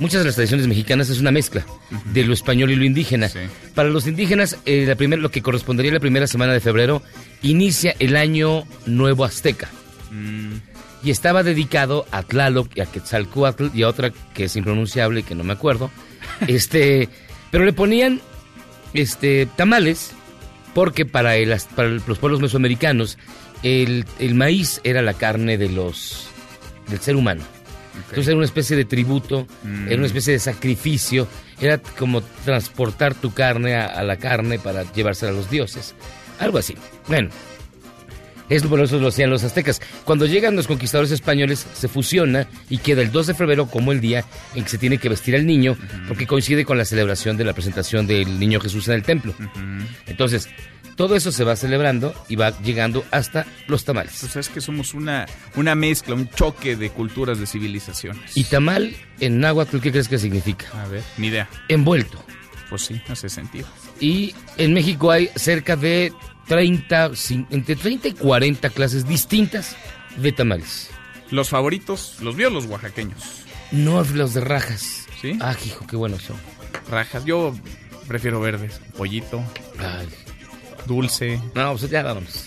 muchas 0.00 0.20
de 0.22 0.26
las 0.26 0.34
tradiciones 0.34 0.66
mexicanas 0.66 1.08
es 1.10 1.20
una 1.20 1.30
mezcla 1.30 1.64
de 2.06 2.24
lo 2.24 2.32
español 2.34 2.70
y 2.72 2.76
lo 2.76 2.84
indígena. 2.84 3.30
Para 3.74 3.88
los 3.90 4.06
indígenas, 4.08 4.56
eh, 4.66 4.84
la 4.86 4.96
primer- 4.96 5.20
lo 5.20 5.30
que 5.30 5.42
correspondería 5.42 5.92
a 5.92 5.94
la 5.94 6.00
primera 6.00 6.26
semana 6.26 6.52
de 6.52 6.60
febrero 6.60 7.02
inicia 7.42 7.94
el 8.00 8.16
año 8.16 8.64
nuevo 8.86 9.24
azteca. 9.24 9.68
Mm, 10.10 10.54
Y 11.02 11.10
estaba 11.10 11.42
dedicado 11.42 12.04
a 12.10 12.22
Tlaloc 12.22 12.76
y 12.76 12.80
a 12.82 12.86
Quetzalcóatl 12.86 13.68
y 13.72 13.84
a 13.84 13.88
otra 13.88 14.10
que 14.34 14.44
es 14.44 14.56
impronunciable 14.56 15.20
y 15.20 15.22
que 15.22 15.34
no 15.34 15.44
me 15.44 15.54
acuerdo. 15.54 15.90
este, 16.46 17.08
pero 17.50 17.64
le 17.64 17.72
ponían 17.72 18.20
este 18.92 19.46
tamales 19.56 20.12
porque 20.74 21.06
para, 21.06 21.36
el- 21.36 21.56
para 21.74 21.88
el- 21.88 22.02
los 22.06 22.18
pueblos 22.18 22.40
mesoamericanos 22.42 23.16
el, 23.62 24.04
el 24.18 24.34
maíz 24.34 24.80
era 24.84 25.00
la 25.00 25.14
carne 25.14 25.56
de 25.58 25.68
los 25.70 26.28
del 26.88 27.00
ser 27.00 27.16
humano. 27.16 27.42
Entonces 28.08 28.28
era 28.28 28.36
una 28.36 28.44
especie 28.46 28.76
de 28.76 28.84
tributo, 28.84 29.46
Mm. 29.62 29.86
era 29.88 29.96
una 29.96 30.06
especie 30.06 30.32
de 30.32 30.38
sacrificio, 30.38 31.26
era 31.60 31.78
como 31.78 32.22
transportar 32.44 33.14
tu 33.14 33.32
carne 33.32 33.74
a, 33.76 33.86
a 33.86 34.02
la 34.02 34.16
carne 34.16 34.58
para 34.58 34.90
llevársela 34.92 35.32
a 35.32 35.34
los 35.34 35.50
dioses. 35.50 35.94
Algo 36.38 36.58
así. 36.58 36.74
Bueno, 37.08 37.28
es 38.50 38.64
por 38.64 38.80
eso 38.80 38.98
lo 38.98 39.08
hacían 39.08 39.30
los 39.30 39.44
aztecas. 39.44 39.80
Cuando 40.04 40.26
llegan 40.26 40.56
los 40.56 40.66
conquistadores 40.66 41.10
españoles, 41.12 41.66
se 41.72 41.88
fusiona 41.88 42.46
y 42.68 42.78
queda 42.78 43.00
el 43.02 43.12
2 43.12 43.28
de 43.28 43.34
febrero 43.34 43.66
como 43.66 43.92
el 43.92 44.00
día 44.00 44.24
en 44.54 44.64
que 44.64 44.70
se 44.70 44.78
tiene 44.78 44.98
que 44.98 45.08
vestir 45.08 45.34
al 45.34 45.46
niño, 45.46 45.76
porque 46.08 46.26
coincide 46.26 46.64
con 46.64 46.76
la 46.76 46.84
celebración 46.84 47.36
de 47.36 47.44
la 47.44 47.52
presentación 47.52 48.06
del 48.06 48.38
niño 48.38 48.60
Jesús 48.60 48.88
en 48.88 48.94
el 48.94 49.02
templo. 49.02 49.34
Entonces, 50.06 50.48
todo 50.96 51.16
eso 51.16 51.32
se 51.32 51.44
va 51.44 51.56
celebrando 51.56 52.12
y 52.28 52.36
va 52.36 52.50
llegando 52.60 53.04
hasta 53.10 53.46
los 53.68 53.84
tamales. 53.84 54.18
Pues 54.20 54.36
es 54.36 54.48
que 54.48 54.60
somos 54.60 54.92
una, 54.92 55.26
una 55.56 55.74
mezcla, 55.74 56.14
un 56.14 56.28
choque 56.28 56.76
de 56.76 56.90
culturas, 56.90 57.38
de 57.38 57.46
civilizaciones. 57.46 58.36
Y 58.36 58.44
tamal 58.44 58.94
en 59.18 59.40
náhuatl, 59.40 59.78
¿qué 59.78 59.92
crees 59.92 60.08
que 60.08 60.18
significa? 60.18 60.66
A 60.74 60.88
ver, 60.88 61.02
ni 61.16 61.28
idea. 61.28 61.48
Envuelto. 61.68 62.22
Pues 62.68 62.82
sí, 62.82 63.00
hace 63.08 63.28
sentido. 63.28 63.66
Y 63.98 64.34
en 64.58 64.74
México 64.74 65.10
hay 65.10 65.30
cerca 65.36 65.74
de 65.74 66.12
30, 66.46 67.10
cin- 67.10 67.46
entre 67.50 67.76
30 67.76 68.08
y 68.08 68.12
40 68.14 68.70
clases 68.70 69.06
distintas 69.06 69.76
de 70.16 70.32
tamales. 70.32 70.90
Los 71.30 71.48
favoritos, 71.48 72.16
los 72.20 72.34
vio 72.36 72.50
los 72.50 72.66
oaxaqueños. 72.66 73.22
No 73.70 74.02
los 74.02 74.34
de 74.34 74.40
rajas. 74.40 75.06
¿Sí? 75.20 75.38
Ah, 75.40 75.54
hijo, 75.64 75.86
qué 75.86 75.96
buenos 75.96 76.22
son. 76.22 76.36
Rajas, 76.90 77.24
yo 77.24 77.54
prefiero 78.08 78.40
verdes. 78.40 78.80
Pollito. 78.96 79.42
Dulce. 80.86 81.40
No, 81.54 81.76
pues 81.76 81.90
ya 81.90 82.02
vámonos. 82.02 82.46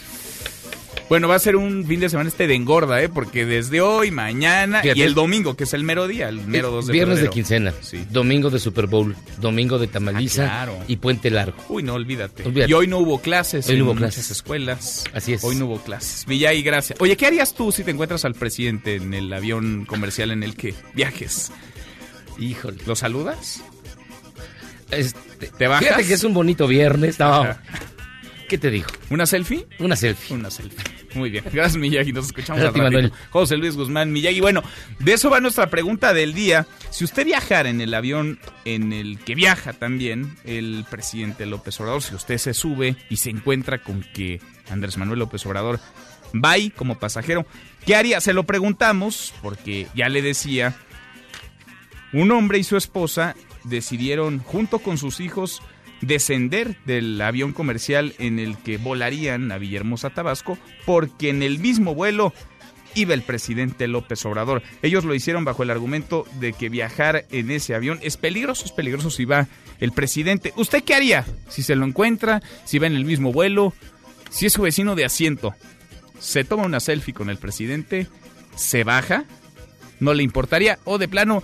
Bueno, 1.10 1.28
va 1.28 1.36
a 1.36 1.40
ser 1.40 1.56
un 1.58 1.86
fin 1.86 2.00
de 2.00 2.10
semana 2.10 2.30
este 2.30 2.48
de 2.48 2.56
engorda, 2.56 3.02
¿eh? 3.02 3.10
Porque 3.10 3.46
desde 3.46 3.82
hoy, 3.82 4.10
mañana 4.10 4.82
Fíjate. 4.82 5.00
y 5.00 5.04
el 5.04 5.14
domingo, 5.14 5.56
que 5.56 5.66
es 5.66 5.74
el 5.74 5.84
mero 5.84 6.08
día, 6.08 6.28
el 6.30 6.40
mero 6.48 6.72
2 6.72 6.88
de 6.88 6.94
Viernes 6.94 7.22
de 7.22 7.30
quincena, 7.30 7.74
domingo 8.10 8.50
de 8.50 8.58
Super 8.60 8.88
Bowl, 8.88 9.16
domingo 9.40 9.78
de 9.78 9.88
tamaliza 9.88 10.44
Ah, 10.46 10.66
claro. 10.66 10.80
y 10.88 10.96
puente 10.98 11.30
largo. 11.30 11.58
Uy, 11.70 11.84
no, 11.84 11.94
olvídate. 11.94 12.44
Olvídate. 12.44 12.72
Y 12.72 12.74
hoy 12.74 12.88
no 12.88 12.98
hubo 12.98 13.22
clases 13.22 13.68
Hoy 13.68 13.74
no 13.74 13.78
en 13.78 13.84
hubo 13.84 13.94
muchas 13.96 14.16
clases. 14.16 14.32
escuelas. 14.32 15.04
Así 15.14 15.34
es. 15.34 15.44
Hoy 15.44 15.56
no 15.56 15.66
hubo 15.66 15.80
clases. 15.84 16.26
Villay, 16.26 16.64
gracias. 16.64 17.00
Oye, 17.02 17.16
¿qué 17.18 17.28
harías 17.28 17.54
tú 17.54 17.72
si 17.72 17.84
te 17.84 17.92
encuentras 17.92 18.26
al 18.26 18.34
presidente 18.34 18.96
en 18.96 19.14
el 19.14 19.32
avión 19.34 19.86
comercial 19.86 20.32
en 20.32 20.42
el 20.42 20.56
que 20.56 20.74
viajes? 20.96 21.52
Híjole. 22.40 22.78
¿Lo 22.88 22.96
saludas? 22.96 23.62
Este, 24.90 25.48
¿Te 25.58 25.68
bajas? 25.68 25.84
Fíjate 25.86 26.06
que 26.08 26.14
es 26.14 26.24
un 26.24 26.34
bonito 26.34 26.66
viernes. 26.68 27.20
No. 27.20 27.46
¿Qué 28.54 28.60
te 28.60 28.70
digo? 28.70 28.86
¿Una 29.10 29.26
selfie? 29.26 29.66
Una 29.80 29.96
selfie. 29.96 30.36
Una 30.36 30.52
selfie. 30.52 30.78
Muy 31.16 31.32
bien. 31.32 31.44
Gracias, 31.52 31.76
Miyagi. 31.76 32.14
Nos 32.14 32.28
escuchamos 32.28 32.62
Gracias 32.62 32.86
al 32.86 32.94
ratito. 32.94 33.16
José 33.32 33.58
Luis 33.58 33.76
Guzmán, 33.76 34.12
Miyagi. 34.12 34.42
Bueno, 34.42 34.62
de 35.00 35.14
eso 35.14 35.32
va 35.32 35.40
nuestra 35.40 35.72
pregunta 35.72 36.14
del 36.14 36.36
día. 36.36 36.68
Si 36.92 37.04
usted 37.04 37.26
viajara 37.26 37.72
en 37.72 37.82
el 37.82 37.92
avión 37.96 38.38
en 38.66 38.94
el 38.94 39.18
que 39.18 39.34
viaja 39.34 39.74
también 39.74 40.38
el 40.44 40.86
presidente 40.88 41.48
López 41.48 41.80
Obrador, 41.80 42.04
si 42.04 42.14
usted 42.14 42.38
se 42.38 42.54
sube 42.54 42.96
y 43.10 43.18
se 43.18 43.32
encuentra 43.32 43.82
con 43.82 44.06
que 44.14 44.40
Andrés 44.70 44.98
Manuel 44.98 45.18
López 45.18 45.44
Obrador 45.48 45.80
va 46.36 46.52
ahí 46.52 46.70
como 46.70 47.00
pasajero, 47.00 47.48
¿qué 47.88 47.96
haría? 47.96 48.22
Se 48.22 48.34
lo 48.34 48.44
preguntamos 48.44 49.34
porque 49.42 49.88
ya 49.96 50.10
le 50.10 50.22
decía, 50.22 50.76
un 52.12 52.30
hombre 52.30 52.60
y 52.60 52.64
su 52.64 52.78
esposa 52.78 53.36
decidieron 53.64 54.38
junto 54.38 54.78
con 54.78 55.00
sus 55.00 55.22
hijos 55.22 55.64
descender 56.08 56.78
del 56.86 57.20
avión 57.22 57.54
comercial 57.54 58.14
en 58.20 58.40
el 58.40 58.58
que 58.58 58.78
volarían 58.78 59.52
a 59.52 59.58
Villahermosa, 59.58 60.10
Tabasco, 60.10 60.58
porque 60.86 61.30
en 61.30 61.44
el 61.44 61.60
mismo 61.60 61.96
vuelo 61.96 62.34
iba 62.96 63.14
el 63.14 63.24
presidente 63.24 63.88
López 63.88 64.24
Obrador. 64.26 64.62
Ellos 64.82 65.06
lo 65.06 65.16
hicieron 65.16 65.46
bajo 65.46 65.64
el 65.64 65.72
argumento 65.72 66.26
de 66.40 66.54
que 66.54 66.70
viajar 66.70 67.26
en 67.32 67.52
ese 67.52 67.74
avión 67.74 68.00
es 68.02 68.18
peligroso, 68.18 68.66
es 68.66 68.72
peligroso 68.72 69.10
si 69.10 69.26
va 69.26 69.48
el 69.80 69.92
presidente. 69.92 70.54
¿Usted 70.56 70.84
qué 70.84 70.94
haría 70.94 71.26
si 71.50 71.64
se 71.64 71.76
lo 71.76 71.86
encuentra, 71.86 72.42
si 72.66 72.80
va 72.80 72.88
en 72.88 72.96
el 72.96 73.06
mismo 73.06 73.32
vuelo, 73.32 73.74
si 74.30 74.46
es 74.46 74.54
su 74.54 74.62
vecino 74.62 74.96
de 74.96 75.06
asiento? 75.06 75.56
¿Se 76.20 76.44
toma 76.44 76.64
una 76.64 76.80
selfie 76.80 77.14
con 77.14 77.30
el 77.30 77.38
presidente? 77.38 78.08
¿Se 78.56 78.84
baja? 78.84 79.26
¿No 80.00 80.14
le 80.14 80.24
importaría? 80.24 80.80
¿O 80.84 80.98
de 80.98 81.08
plano 81.08 81.44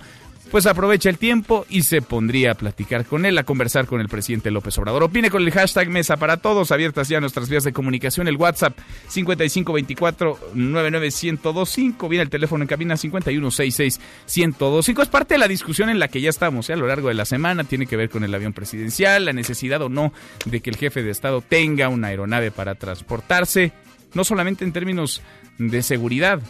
pues 0.50 0.66
aprovecha 0.66 1.08
el 1.08 1.16
tiempo 1.18 1.64
y 1.68 1.82
se 1.82 2.02
pondría 2.02 2.50
a 2.52 2.54
platicar 2.54 3.04
con 3.06 3.24
él, 3.24 3.38
a 3.38 3.44
conversar 3.44 3.86
con 3.86 4.00
el 4.00 4.08
presidente 4.08 4.50
López 4.50 4.76
Obrador. 4.78 5.04
Opine 5.04 5.30
con 5.30 5.42
el 5.42 5.52
hashtag 5.52 5.88
Mesa 5.88 6.16
para 6.16 6.38
Todos, 6.38 6.72
abiertas 6.72 7.08
ya 7.08 7.20
nuestras 7.20 7.48
vías 7.48 7.62
de 7.62 7.72
comunicación, 7.72 8.26
el 8.26 8.34
WhatsApp 8.36 8.76
5524-99125, 9.08 12.08
viene 12.08 12.24
el 12.24 12.30
teléfono 12.30 12.64
en 12.64 12.68
cabina 12.68 12.96
5166-1025. 12.96 15.02
Es 15.02 15.08
parte 15.08 15.34
de 15.34 15.38
la 15.38 15.46
discusión 15.46 15.88
en 15.88 16.00
la 16.00 16.08
que 16.08 16.20
ya 16.20 16.30
estamos 16.30 16.68
¿eh? 16.68 16.72
a 16.72 16.76
lo 16.76 16.88
largo 16.88 17.06
de 17.08 17.14
la 17.14 17.24
semana, 17.24 17.62
tiene 17.64 17.86
que 17.86 17.96
ver 17.96 18.10
con 18.10 18.24
el 18.24 18.34
avión 18.34 18.52
presidencial, 18.52 19.26
la 19.26 19.32
necesidad 19.32 19.80
o 19.82 19.88
no 19.88 20.12
de 20.46 20.60
que 20.60 20.70
el 20.70 20.76
jefe 20.76 21.04
de 21.04 21.10
Estado 21.10 21.42
tenga 21.42 21.88
una 21.88 22.08
aeronave 22.08 22.50
para 22.50 22.74
transportarse, 22.74 23.70
no 24.14 24.24
solamente 24.24 24.64
en 24.64 24.72
términos 24.72 25.22
de 25.58 25.82
seguridad, 25.82 26.40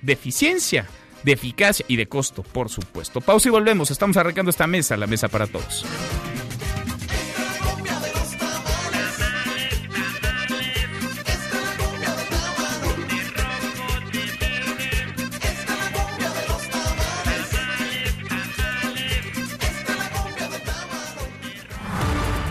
de 0.00 0.14
eficiencia, 0.14 0.86
de 1.22 1.32
eficacia 1.32 1.84
y 1.88 1.96
de 1.96 2.06
costo, 2.06 2.42
por 2.42 2.68
supuesto. 2.68 3.20
Pausa 3.20 3.48
y 3.48 3.50
volvemos. 3.50 3.90
Estamos 3.90 4.16
arrancando 4.16 4.50
esta 4.50 4.66
mesa, 4.66 4.96
la 4.96 5.06
mesa 5.06 5.28
para 5.28 5.46
todos. 5.46 5.84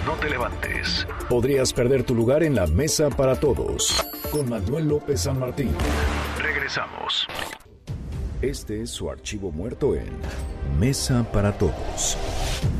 No 0.06 0.14
te 0.16 0.30
levantes. 0.30 1.08
Podrías 1.30 1.74
perder 1.74 2.04
tu 2.04 2.16
lugar 2.16 2.44
en 2.44 2.56
la 2.56 2.66
mesa 2.68 3.10
para 3.10 3.36
todos. 3.40 4.04
Con 4.32 4.50
Manuel 4.50 4.88
López 4.88 5.22
San 5.22 5.40
Martín. 5.40 5.72
Regresamos. 6.40 7.28
Este 8.42 8.82
es 8.82 8.92
su 8.92 9.10
archivo 9.10 9.52
muerto 9.52 9.96
en 9.96 10.06
Mesa 10.80 11.30
para 11.30 11.58
Todos. 11.58 12.18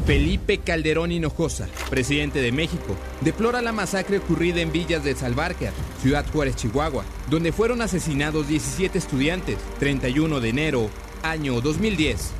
Felipe 0.06 0.60
Calderón 0.60 1.12
Hinojosa, 1.12 1.68
presidente 1.90 2.42
de 2.42 2.54
México, 2.54 2.96
deplora 3.20 3.62
la 3.62 3.74
masacre 3.74 4.20
ocurrida 4.20 4.62
en 4.62 4.72
Villas 4.72 5.04
de 5.04 5.16
Salvarcar, 5.16 5.74
Ciudad 6.02 6.26
Juárez, 6.32 6.56
Chihuahua, 6.56 7.04
donde 7.30 7.52
fueron 7.52 7.82
asesinados 7.82 8.48
17 8.48 8.98
estudiantes, 8.98 9.58
31 9.80 10.40
de 10.40 10.48
enero, 10.48 10.90
año 11.24 11.60
2010. 11.60 12.32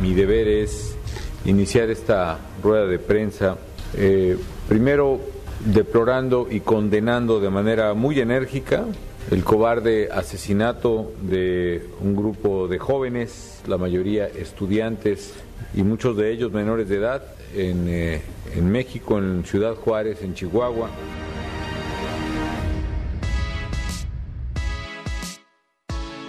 Mi 0.00 0.14
deber 0.14 0.48
es 0.48 0.96
iniciar 1.44 1.90
esta 1.90 2.38
rueda 2.62 2.86
de 2.86 2.98
prensa, 2.98 3.58
eh, 3.94 4.38
primero 4.66 5.20
deplorando 5.66 6.48
y 6.50 6.60
condenando 6.60 7.38
de 7.38 7.50
manera 7.50 7.92
muy 7.92 8.18
enérgica 8.18 8.86
el 9.30 9.44
cobarde 9.44 10.08
asesinato 10.10 11.12
de 11.22 11.86
un 12.00 12.16
grupo 12.16 12.66
de 12.66 12.78
jóvenes, 12.78 13.62
la 13.66 13.78
mayoría 13.78 14.26
estudiantes 14.26 15.34
y 15.74 15.82
muchos 15.82 16.16
de 16.16 16.32
ellos 16.32 16.52
menores 16.52 16.88
de 16.88 16.96
edad, 16.96 17.22
en, 17.54 17.88
eh, 17.88 18.22
en 18.54 18.70
México, 18.70 19.18
en 19.18 19.44
Ciudad 19.44 19.74
Juárez, 19.74 20.22
en 20.22 20.34
Chihuahua. 20.34 20.90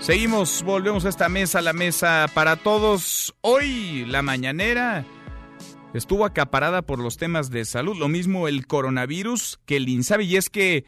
Seguimos, 0.02 0.64
volvemos 0.64 1.06
a 1.06 1.10
esta 1.10 1.30
mesa, 1.30 1.62
la 1.62 1.74
mesa 1.74 2.26
para 2.34 2.56
todos. 2.56 3.36
Hoy 3.42 4.04
la 4.08 4.24
mañanera 4.24 5.06
estuvo 5.94 6.26
acaparada 6.26 6.82
por 6.82 7.00
los 7.00 7.18
temas 7.18 7.52
de 7.52 7.66
salud. 7.66 7.96
Lo 7.98 8.08
mismo 8.08 8.48
el 8.48 8.66
coronavirus 8.66 9.60
que 9.66 9.78
el 9.78 9.88
INSABI. 9.88 10.26
Y 10.26 10.38
es 10.38 10.50
que 10.50 10.86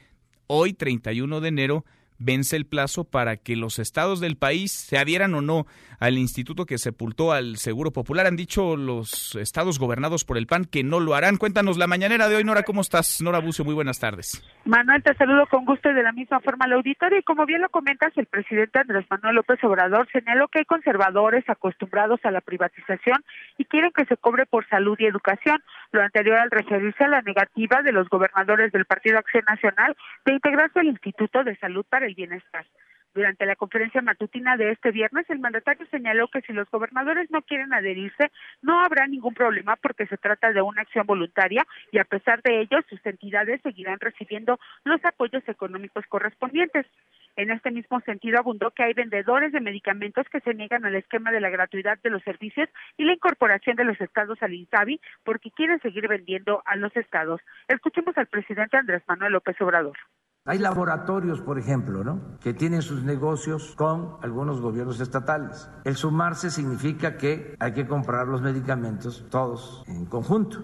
hoy, 0.47 0.73
31 0.73 1.41
de 1.41 1.47
enero, 1.47 1.85
vence 2.19 2.55
el 2.55 2.65
plazo 2.65 3.03
para 3.03 3.37
que 3.37 3.55
los 3.55 3.79
estados 3.79 4.19
del 4.19 4.37
país 4.37 4.71
se 4.71 4.97
adhieran 4.97 5.33
o 5.33 5.41
no 5.41 5.65
al 5.99 6.17
instituto 6.17 6.65
que 6.65 6.77
sepultó 6.77 7.31
al 7.31 7.57
Seguro 7.57 7.91
Popular. 7.91 8.25
Han 8.25 8.35
dicho 8.35 8.75
los 8.75 9.35
estados 9.35 9.79
gobernados 9.79 10.25
por 10.25 10.37
el 10.37 10.47
PAN 10.47 10.65
que 10.65 10.83
no 10.83 10.99
lo 10.99 11.15
harán. 11.15 11.37
Cuéntanos 11.37 11.77
la 11.77 11.87
mañanera 11.87 12.27
de 12.27 12.35
hoy, 12.35 12.43
Nora, 12.43 12.63
¿cómo 12.63 12.81
estás? 12.81 13.21
Nora 13.21 13.39
Bucio, 13.39 13.65
muy 13.65 13.73
buenas 13.73 13.99
tardes. 13.99 14.43
Manuel, 14.65 15.03
te 15.03 15.13
saludo 15.15 15.45
con 15.47 15.65
gusto 15.65 15.89
y 15.89 15.93
de 15.93 16.03
la 16.03 16.11
misma 16.11 16.39
forma 16.39 16.65
al 16.65 16.73
auditorio. 16.73 17.19
Y 17.19 17.23
como 17.23 17.45
bien 17.45 17.61
lo 17.61 17.69
comentas, 17.69 18.11
el 18.17 18.25
presidente 18.25 18.79
Andrés 18.79 19.05
Manuel 19.09 19.35
López 19.35 19.63
Obrador 19.63 20.07
señaló 20.11 20.47
que 20.47 20.59
hay 20.59 20.65
conservadores 20.65 21.47
acostumbrados 21.49 22.19
a 22.23 22.31
la 22.31 22.41
privatización 22.41 23.23
y 23.57 23.65
quieren 23.65 23.91
que 23.95 24.05
se 24.05 24.17
cobre 24.17 24.45
por 24.45 24.67
salud 24.67 24.97
y 24.99 25.05
educación. 25.05 25.61
Lo 25.93 26.01
anterior 26.01 26.39
al 26.39 26.49
referirse 26.49 27.03
a 27.03 27.07
la 27.07 27.21
negativa 27.21 27.83
de 27.83 27.91
los 27.91 28.09
gobernadores 28.09 28.71
del 28.71 28.85
Partido 28.85 29.19
Acción 29.19 29.43
Nacional 29.47 29.95
de 30.25 30.33
integrarse 30.33 30.79
al 30.79 30.87
Instituto 30.87 31.43
de 31.43 31.55
Salud 31.57 31.85
para 31.87 32.07
el 32.07 32.15
Bienestar. 32.15 32.65
Durante 33.13 33.45
la 33.45 33.55
conferencia 33.55 34.01
matutina 34.01 34.57
de 34.57 34.71
este 34.71 34.89
viernes, 34.89 35.29
el 35.29 35.37
mandatario 35.37 35.85
señaló 35.91 36.29
que 36.29 36.41
si 36.41 36.51
los 36.51 36.69
gobernadores 36.71 37.29
no 37.29 37.43
quieren 37.43 37.71
adherirse, 37.71 38.31
no 38.63 38.79
habrá 38.79 39.05
ningún 39.05 39.35
problema 39.35 39.75
porque 39.75 40.07
se 40.07 40.17
trata 40.17 40.51
de 40.51 40.63
una 40.63 40.81
acción 40.81 41.05
voluntaria 41.05 41.63
y 41.91 41.99
a 41.99 42.05
pesar 42.05 42.41
de 42.41 42.61
ello, 42.61 42.79
sus 42.89 43.05
entidades 43.05 43.61
seguirán 43.61 43.99
recibiendo 43.99 44.59
los 44.83 45.03
apoyos 45.05 45.47
económicos 45.47 46.05
correspondientes. 46.07 46.87
En 47.35 47.51
este 47.51 47.69
mismo 47.69 47.99
sentido, 48.01 48.39
abundó 48.39 48.71
que 48.71 48.83
hay 48.83 48.93
vendedores 48.93 49.51
de 49.51 49.61
medicamentos 49.61 50.27
que 50.29 50.39
se 50.39 50.55
niegan 50.55 50.83
al 50.85 50.95
esquema 50.95 51.31
de 51.31 51.41
la 51.41 51.49
gratuidad 51.49 51.99
de 52.01 52.09
los 52.09 52.23
servicios 52.23 52.67
y 52.97 53.03
la 53.03 53.13
incorporación 53.13 53.75
de 53.75 53.85
los 53.85 53.99
estados 54.01 54.41
al 54.41 54.53
INSABI 54.55 54.99
porque 55.23 55.51
quieren 55.51 55.79
seguir 55.81 56.07
vendiendo 56.07 56.63
a 56.65 56.75
los 56.75 56.95
estados. 56.95 57.41
Escuchemos 57.67 58.17
al 58.17 58.25
presidente 58.25 58.77
Andrés 58.77 59.03
Manuel 59.07 59.33
López 59.33 59.59
Obrador. 59.61 59.97
Hay 60.45 60.59
laboratorios, 60.59 61.39
por 61.39 61.57
ejemplo, 61.57 62.03
¿no? 62.03 62.37
que 62.41 62.53
tienen 62.53 62.81
sus 62.81 63.05
negocios 63.05 63.73
con 63.77 64.17
algunos 64.21 64.59
gobiernos 64.59 64.99
estatales. 64.99 65.71
El 65.85 65.95
sumarse 65.95 66.49
significa 66.49 67.15
que 67.15 67.55
hay 67.61 67.71
que 67.71 67.87
comprar 67.87 68.27
los 68.27 68.41
medicamentos 68.41 69.25
todos 69.31 69.85
en 69.87 70.05
conjunto. 70.05 70.59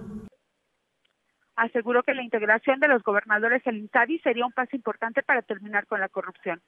Aseguró 1.56 2.04
que 2.04 2.14
la 2.14 2.24
integración 2.24 2.82
de 2.82 2.90
los 2.90 3.04
gobernadores 3.04 3.66
al 3.68 3.78
INSABI 3.78 4.20
sería 4.20 4.46
un 4.46 4.52
paso 4.52 4.76
importante 4.76 5.24
para 5.24 5.44
terminar 5.44 5.88
con 5.88 6.02
la 6.02 6.10
corrupción. 6.10 6.62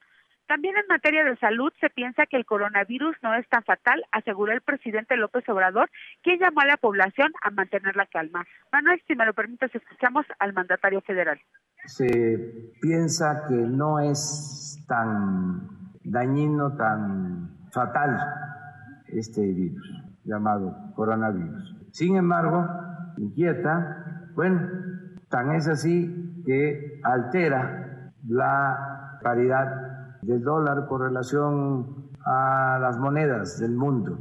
También 0.52 0.76
en 0.76 0.84
materia 0.86 1.24
de 1.24 1.34
salud 1.38 1.72
se 1.80 1.88
piensa 1.88 2.26
que 2.26 2.36
el 2.36 2.44
coronavirus 2.44 3.16
no 3.22 3.34
es 3.34 3.48
tan 3.48 3.64
fatal, 3.64 4.04
aseguró 4.12 4.52
el 4.52 4.60
presidente 4.60 5.16
López 5.16 5.48
Obrador, 5.48 5.88
quien 6.22 6.40
llamó 6.40 6.60
a 6.60 6.66
la 6.66 6.76
población 6.76 7.32
a 7.40 7.48
mantener 7.48 7.96
la 7.96 8.04
calma. 8.04 8.44
Manuel, 8.70 9.00
si 9.06 9.14
me 9.14 9.24
lo 9.24 9.32
permites, 9.32 9.74
escuchamos 9.74 10.26
al 10.38 10.52
mandatario 10.52 11.00
federal 11.00 11.40
se 11.86 12.70
piensa 12.80 13.44
que 13.48 13.54
no 13.54 13.98
es 13.98 14.84
tan 14.86 15.68
dañino, 16.04 16.76
tan 16.76 17.56
fatal 17.72 18.18
este 19.08 19.40
virus 19.40 20.04
llamado 20.22 20.92
coronavirus. 20.94 21.76
Sin 21.92 22.16
embargo, 22.16 22.68
inquieta, 23.16 24.28
bueno, 24.34 24.68
tan 25.30 25.52
es 25.52 25.66
así 25.66 26.44
que 26.44 27.00
altera 27.02 28.12
la 28.28 29.18
paridad 29.22 29.91
del 30.22 30.42
dólar 30.42 30.86
con 30.86 31.02
relación 31.02 32.10
a 32.24 32.78
las 32.80 32.98
monedas 32.98 33.58
del 33.58 33.72
mundo 33.72 34.18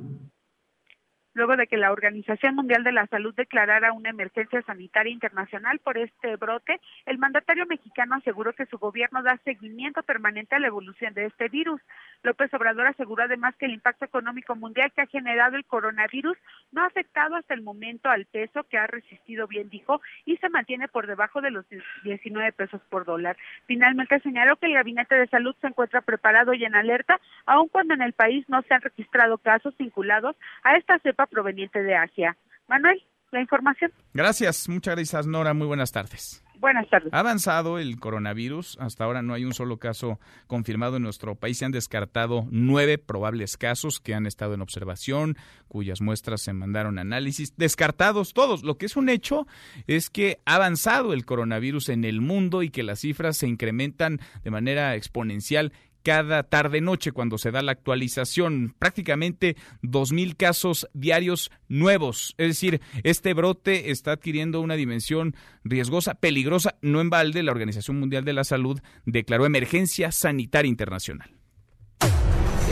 luego 1.34 1.56
de 1.56 1.68
que 1.68 1.78
la 1.78 1.92
Organización 1.92 2.56
Mundial 2.56 2.84
de 2.84 2.92
la 2.92 3.08
Salud 3.08 3.34
declarara 3.36 3.94
una 3.94 4.10
emergencia 4.10 4.62
sanitaria 4.64 5.12
internacional 5.12 5.80
por 5.80 5.98
este 5.98 6.36
brote, 6.36 6.80
el 7.06 7.18
mandatario 7.18 7.66
mexicano 7.66 8.16
aseguró 8.16 8.54
que 8.54 8.66
su 8.66 8.78
gobierno 8.78 9.24
da 9.24 9.40
seguimiento 9.44 10.04
permanente 10.04 10.56
a 10.56 10.60
la 10.60 10.68
evolución 10.68 11.14
de 11.14 11.26
este 11.26 11.50
virus. 11.50 11.82
López 12.24 12.54
Obrador 12.54 12.88
aseguró 12.88 13.24
además 13.24 13.56
que 13.56 13.66
el 13.66 13.74
impacto 13.74 14.06
económico 14.06 14.56
mundial 14.56 14.92
que 14.92 15.02
ha 15.02 15.08
generado 15.08 15.56
el 15.56 15.66
coronavirus 15.66 16.38
no 16.72 16.84
ha 16.84 16.88
afectado 16.88 17.36
hasta 17.36 17.54
el 17.54 17.62
momento 17.62 18.10
al 18.10 18.26
peso 18.26 18.64
que 18.64 18.78
ha 18.78 18.88
resistido 18.88 19.48
bien, 19.48 19.70
dijo, 19.70 20.02
y 20.26 20.38
se 20.38 20.50
mantiene 20.50 20.88
por 20.88 21.08
debajo 21.08 21.42
de 21.42 21.52
los 21.52 21.66
19 22.04 22.52
pesos 22.54 22.82
por 22.90 23.06
dólar. 23.06 23.38
Finalmente 23.66 24.20
señaló 24.20 24.58
que 24.58 24.68
el 24.68 24.74
Gabinete 24.74 25.16
de 25.16 25.28
Salud 25.28 25.56
se 25.62 25.68
encuentra 25.68 26.02
preparado 26.02 26.54
y 26.54 26.66
en 26.66 26.76
alerta, 26.76 27.20
aun 27.46 27.68
cuando 27.70 27.94
en 27.94 28.02
el 28.02 28.14
país 28.14 28.48
no 28.50 28.62
se 28.64 28.74
han 28.74 28.82
registrado 28.82 29.38
casos 29.38 29.76
vinculados 29.78 30.36
a 30.64 30.76
esta 30.76 31.00
cepa 31.00 31.21
proveniente 31.28 31.82
de 31.82 31.96
Asia. 31.96 32.38
Manuel, 32.68 33.01
la 33.31 33.42
información. 33.42 33.92
Gracias, 34.14 34.68
muchas 34.70 34.96
gracias 34.96 35.27
Nora, 35.27 35.53
muy 35.53 35.68
buenas 35.68 35.92
tardes. 35.92 36.44
Buenas 36.62 36.88
tardes. 36.90 37.12
Ha 37.12 37.18
avanzado 37.18 37.79
el 37.79 38.00
coronavirus. 38.00 38.77
Hasta 38.79 39.03
ahora 39.03 39.24
no 39.24 39.34
hay 39.34 39.46
un 39.46 39.53
solo 39.55 39.77
caso 39.77 40.20
confirmado 40.46 40.98
en 40.98 41.01
nuestro 41.01 41.34
país. 41.34 41.57
Se 41.57 41.66
han 41.66 41.72
descartado 41.72 42.46
nueve 42.51 43.00
probables 43.00 43.57
casos 43.57 44.00
que 44.00 44.14
han 44.14 44.27
estado 44.27 44.53
en 44.53 44.62
observación, 44.62 45.38
cuyas 45.68 46.01
muestras 46.01 46.42
se 46.42 46.53
mandaron 46.53 47.00
a 47.00 47.01
análisis. 47.01 47.57
Descartados 47.57 48.36
todos. 48.36 48.62
Lo 48.62 48.77
que 48.77 48.86
es 48.86 48.96
un 48.96 49.10
hecho 49.10 49.48
es 49.88 50.12
que 50.12 50.40
ha 50.46 50.53
avanzado 50.53 51.14
el 51.14 51.25
coronavirus 51.25 51.90
en 51.90 52.05
el 52.05 52.22
mundo 52.22 52.62
y 52.62 52.70
que 52.70 52.84
las 52.84 53.00
cifras 53.00 53.38
se 53.38 53.48
incrementan 53.48 54.20
de 54.44 54.51
manera 54.51 54.94
exponencial 54.94 55.74
cada 56.03 56.44
tarde-noche 56.44 57.11
cuando 57.11 57.37
se 57.37 57.51
da 57.51 57.61
la 57.61 57.72
actualización. 57.72 58.75
Prácticamente 58.77 59.55
dos 59.81 60.11
mil 60.11 60.35
casos 60.35 60.87
diarios 60.94 61.51
nuevos. 61.68 62.35
Es 62.37 62.48
decir, 62.48 62.81
este 63.03 63.33
brote 63.33 63.92
está 63.92 64.14
adquiriendo 64.14 64.61
una 64.61 64.75
dimensión 64.75 65.35
riesgosa, 65.64 66.16
peligrosa. 66.16 66.75
No 66.81 67.01
en 67.01 67.09
balde, 67.09 67.44
la 67.44 67.51
Organización 67.51 68.00
Mundial 68.00 68.25
de 68.25 68.33
la 68.33 68.44
Salud 68.44 68.79
declaró 69.05 69.46
emergencia 69.46 70.11
sanitaria 70.11 70.70
internacional. 70.70 71.41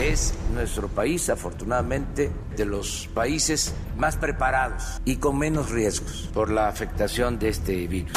Es 0.00 0.32
nuestro 0.54 0.88
país, 0.88 1.28
afortunadamente, 1.28 2.30
de 2.56 2.64
los 2.64 3.06
países 3.12 3.74
más 3.98 4.16
preparados 4.16 4.98
y 5.04 5.16
con 5.16 5.38
menos 5.38 5.70
riesgos 5.70 6.30
por 6.32 6.50
la 6.50 6.68
afectación 6.68 7.38
de 7.38 7.50
este 7.50 7.86
virus. 7.86 8.12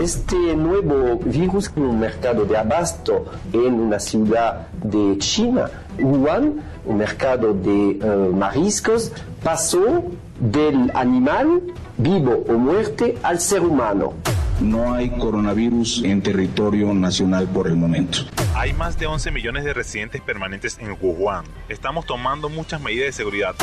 Este 0.00 0.56
nuevo 0.56 1.18
virus 1.18 1.70
en 1.76 1.84
un 1.84 2.00
mercado 2.00 2.44
de 2.44 2.56
abasto 2.56 3.26
en 3.52 3.74
una 3.74 4.00
ciudad 4.00 4.66
de 4.82 5.16
China, 5.18 5.70
Wuhan, 6.00 6.60
un 6.86 6.96
mercado 6.96 7.54
de 7.54 7.90
eh, 7.90 8.30
mariscos, 8.34 9.12
pasó 9.44 10.02
del 10.40 10.90
animal 10.92 11.62
vivo 11.98 12.44
o 12.48 12.54
muerte 12.54 13.16
al 13.22 13.38
ser 13.38 13.60
humano. 13.60 14.14
No 14.60 14.94
hay 14.94 15.10
coronavirus 15.10 16.02
en 16.04 16.22
territorio 16.22 16.92
nacional 16.94 17.48
por 17.48 17.66
el 17.66 17.76
momento. 17.76 18.18
Hay 18.54 18.72
más 18.72 18.98
de 18.98 19.06
11 19.06 19.30
millones 19.30 19.64
de 19.64 19.72
residentes 19.72 20.20
permanentes 20.20 20.78
en 20.80 20.96
Wuhan. 21.00 21.44
Estamos 21.68 22.06
tomando 22.06 22.48
muchas 22.48 22.80
medidas 22.80 23.06
de 23.06 23.12
seguridad. 23.12 23.54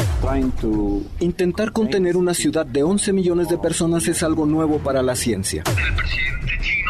Intentar 1.19 1.71
contener 1.71 2.17
una 2.17 2.33
ciudad 2.33 2.65
de 2.65 2.83
11 2.83 3.13
millones 3.13 3.49
de 3.49 3.57
personas 3.57 4.07
es 4.07 4.23
algo 4.23 4.45
nuevo 4.45 4.79
para 4.79 5.01
la 5.01 5.15
ciencia. 5.15 5.63
El 5.67 5.95
presidente 5.95 6.53
chino 6.61 6.88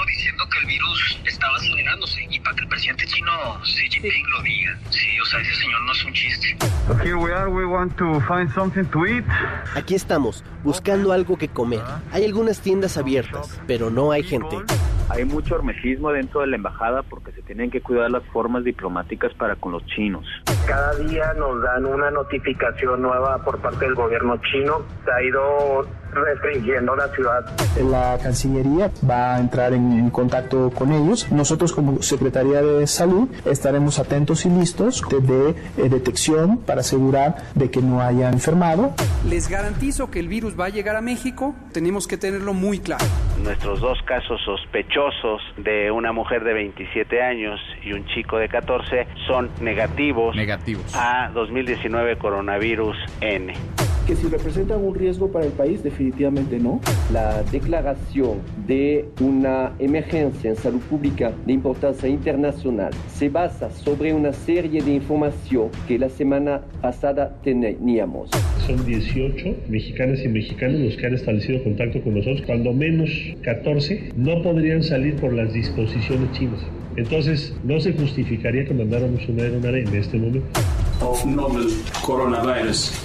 chino 3.20 3.60
Xi 3.64 3.90
Jinping 3.90 4.30
lo 4.32 4.44
diga. 4.44 4.78
Sí, 4.90 5.20
o 5.20 5.26
sea, 5.26 5.40
ese 5.42 5.54
señor 5.56 5.82
no 5.82 5.92
es 5.92 6.06
un 6.06 6.14
chiste. 6.14 6.58
Here 7.04 7.16
we 7.16 7.32
are, 7.32 7.50
we 7.50 7.66
want 7.66 7.96
to 7.98 8.20
find 8.22 8.50
something 8.54 8.86
to 8.86 9.06
eat. 9.06 9.26
Aquí 9.76 9.96
estamos, 9.96 10.44
buscando 10.64 11.12
algo 11.12 11.38
que 11.38 11.48
comer. 11.48 11.82
Hay 12.12 12.26
algunas 12.26 12.62
tiendas 12.62 12.98
abiertas, 12.98 13.60
pero 13.68 13.90
no 13.90 14.12
hay 14.12 14.24
gente. 14.24 14.58
Hay 15.10 15.26
mucho 15.26 15.56
hermesismo 15.56 16.12
dentro 16.12 16.42
de 16.42 16.48
la 16.48 16.56
embajada 16.56 17.02
porque 17.04 17.32
se 17.32 17.42
tienen 17.42 17.72
que 17.72 17.82
cuidar 17.82 18.12
las 18.12 18.24
formas 18.26 18.64
diplomáticas 18.64 19.34
para 19.34 19.56
con 19.56 19.72
los 19.72 19.86
chinos. 19.88 20.26
Cada 20.68 20.96
día 20.98 21.34
nos 21.34 21.62
dan 21.64 21.86
una 21.86 22.12
notificación 22.12 23.02
nueva 23.02 23.44
por 23.44 23.60
parte 23.60 23.86
del 23.86 23.96
gobierno 23.96 24.40
chino. 24.52 24.84
Se 25.04 25.12
ha 25.12 25.24
ido 25.24 25.88
restringiendo 26.14 26.96
la 26.96 27.08
ciudad. 27.10 27.46
La 27.90 28.18
Cancillería 28.22 28.92
va 29.10 29.36
a 29.36 29.40
entrar 29.40 29.74
en, 29.74 30.10
contacto 30.10 30.72
con 30.72 30.92
ellos. 30.92 31.32
Nosotros 31.32 31.74
como 31.74 32.02
Secretaría 32.02 32.62
de 32.62 32.88
Salud 32.88 33.30
estaremos 33.46 34.00
atentos 34.00 34.46
y 34.46 34.50
listos 34.50 35.04
de, 35.10 35.50
eh, 35.50 35.90
detección 35.90 36.58
para 36.58 36.82
asegurar 36.82 37.36
de 37.56 37.70
que 37.70 37.82
no 37.82 38.02
haya 38.02 38.30
enfermado. 38.30 38.94
Les 39.28 39.50
garantizo 39.50 40.10
que 40.10 40.20
el 40.20 40.28
virus 40.28 40.60
va 40.60 40.66
a 40.66 40.70
llegar 40.70 40.96
a 40.96 41.02
México. 41.02 41.56
Tenemos 41.72 42.08
que 42.08 42.18
tenerlo 42.18 42.54
muy 42.54 42.80
claro. 42.80 43.06
Nuestros 43.44 43.80
dos 43.80 43.98
casos 44.06 44.40
sospechosos 44.44 45.42
de 45.58 45.92
una 45.92 46.12
mujer 46.12 46.44
de 46.44 46.54
27 46.54 47.22
años 47.22 47.60
y 47.84 47.94
un 47.94 48.06
chico 48.08 48.38
de 48.38 48.50
14 48.50 49.08
son 49.28 49.50
negativos, 49.62 50.36
negativos. 50.36 50.94
a 50.96 51.30
2019 51.34 52.18
coronavirus 52.18 52.98
N 53.22 53.54
que 54.10 54.16
si 54.16 54.28
representan 54.28 54.84
un 54.84 54.96
riesgo 54.96 55.32
para 55.32 55.46
el 55.46 55.52
país, 55.52 55.84
definitivamente 55.84 56.58
no. 56.58 56.82
La 57.14 57.44
declaración 57.44 58.40
de 58.66 59.06
una 59.22 59.74
emergencia 59.78 60.50
en 60.50 60.56
salud 60.56 60.80
pública 60.80 61.32
de 61.46 61.54
importancia 61.54 62.10
internacional 62.10 62.92
se 63.08 63.30
basa 63.30 63.70
sobre 63.70 64.12
una 64.12 64.34
serie 64.34 64.82
de 64.82 64.96
información 64.96 65.70
que 65.88 66.00
la 66.00 66.10
semana 66.10 66.62
pasada 66.82 67.40
teníamos. 67.44 68.32
son 68.66 68.84
18 68.84 69.56
mexicanas 69.70 70.24
y 70.26 70.28
mexicanos 70.28 70.80
los 70.80 70.98
que 70.98 71.06
han 71.06 71.14
establecido 71.14 71.64
contacto 71.64 72.02
con 72.02 72.16
nosotros, 72.16 72.42
cuando 72.48 72.74
menos 72.74 73.12
14 73.44 74.14
no 74.18 74.42
podrían 74.42 74.82
salir 74.82 75.18
por 75.18 75.34
las 75.34 75.54
disposiciones 75.54 76.32
chinas. 76.32 76.62
Entonces, 76.96 77.54
no 77.64 77.80
se 77.80 77.94
justificaría 77.94 78.66
que 78.66 78.74
mandáramos 78.74 79.28
una 79.28 79.44
aeronave 79.44 79.84
en 79.84 79.96
este 79.96 80.18
momento. 80.18 80.48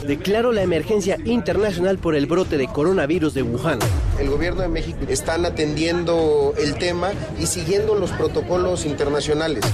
Declaro 0.07 0.53
la 0.53 0.63
emergencia 0.63 1.17
internacional 1.25 1.99
por 1.99 2.17
el 2.17 2.27
brote 2.27 2.57
de 2.57 2.67
coronavirus 2.67 3.35
de 3.35 3.43
Wuhan. 3.43 3.79
El 4.19 4.31
gobierno 4.31 4.63
de 4.63 4.69
México 4.69 4.99
están 5.09 5.45
atendiendo 5.45 6.55
el 6.59 6.75
tema 6.77 7.13
y 7.41 7.47
siguiendo 7.47 7.95
los 7.95 8.11
protocolos 8.13 8.85
internacionales. 8.85 9.65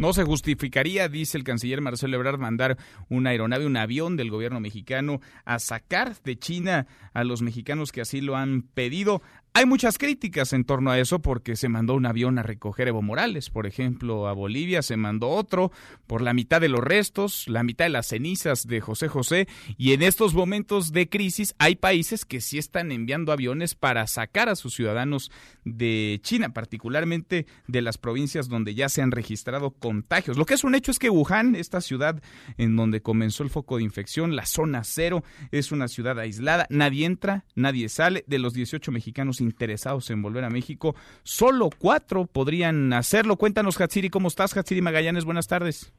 No 0.00 0.14
se 0.14 0.24
justificaría, 0.24 1.10
dice 1.10 1.36
el 1.36 1.44
canciller 1.44 1.82
Marcelo 1.82 2.16
Ebrard, 2.16 2.38
mandar 2.38 2.78
una 3.10 3.30
aeronave, 3.30 3.66
un 3.66 3.76
avión 3.76 4.16
del 4.16 4.30
gobierno 4.30 4.58
mexicano 4.58 5.20
a 5.44 5.58
sacar 5.58 6.16
de 6.24 6.38
China 6.38 6.86
a 7.12 7.22
los 7.22 7.42
mexicanos 7.42 7.92
que 7.92 8.00
así 8.00 8.22
lo 8.22 8.34
han 8.34 8.62
pedido. 8.62 9.20
Hay 9.52 9.66
muchas 9.66 9.98
críticas 9.98 10.52
en 10.52 10.64
torno 10.64 10.92
a 10.92 10.98
eso 11.00 11.18
porque 11.18 11.56
se 11.56 11.68
mandó 11.68 11.94
un 11.94 12.06
avión 12.06 12.38
a 12.38 12.44
recoger 12.44 12.86
Evo 12.86 13.02
Morales, 13.02 13.50
por 13.50 13.66
ejemplo, 13.66 14.28
a 14.28 14.32
Bolivia 14.32 14.80
se 14.80 14.96
mandó 14.96 15.28
otro 15.28 15.72
por 16.06 16.22
la 16.22 16.32
mitad 16.32 16.60
de 16.60 16.68
los 16.68 16.80
restos, 16.80 17.48
la 17.48 17.64
mitad 17.64 17.86
de 17.86 17.90
las 17.90 18.06
cenizas 18.06 18.68
de 18.68 18.80
José 18.80 19.08
José 19.08 19.48
y 19.76 19.92
en 19.92 20.02
estos 20.02 20.34
momentos 20.34 20.92
de 20.92 21.08
crisis 21.08 21.56
hay 21.58 21.74
países 21.74 22.24
que 22.24 22.40
sí 22.40 22.58
están 22.58 22.92
enviando 22.92 23.32
aviones 23.32 23.74
para 23.74 24.06
sacar 24.06 24.48
a 24.48 24.54
sus 24.54 24.72
ciudadanos 24.72 25.32
de 25.64 26.20
China, 26.22 26.50
particularmente 26.50 27.46
de 27.66 27.82
las 27.82 27.98
provincias 27.98 28.48
donde 28.48 28.76
ya 28.76 28.88
se 28.88 29.02
han 29.02 29.10
registrado 29.10 29.72
contagios. 29.72 30.38
Lo 30.38 30.46
que 30.46 30.54
es 30.54 30.62
un 30.62 30.76
hecho 30.76 30.92
es 30.92 31.00
que 31.00 31.10
Wuhan, 31.10 31.56
esta 31.56 31.80
ciudad 31.80 32.22
en 32.56 32.76
donde 32.76 33.02
comenzó 33.02 33.42
el 33.42 33.50
foco 33.50 33.78
de 33.78 33.82
infección, 33.82 34.36
la 34.36 34.46
zona 34.46 34.84
cero, 34.84 35.24
es 35.50 35.72
una 35.72 35.88
ciudad 35.88 36.20
aislada, 36.20 36.68
nadie 36.70 37.04
entra, 37.04 37.44
nadie 37.56 37.88
sale, 37.88 38.22
de 38.28 38.38
los 38.38 38.54
18 38.54 38.92
mexicanos 38.92 39.39
interesados 39.40 40.10
en 40.10 40.22
volver 40.22 40.44
a 40.44 40.50
México, 40.50 40.94
solo 41.22 41.70
cuatro 41.76 42.26
podrían 42.26 42.92
hacerlo. 42.92 43.36
Cuéntanos, 43.36 43.80
Hatsiri, 43.80 44.10
¿cómo 44.10 44.28
estás? 44.28 44.56
Hatsiri 44.56 44.82
Magallanes, 44.82 45.24
buenas 45.24 45.46
tardes. 45.46 45.92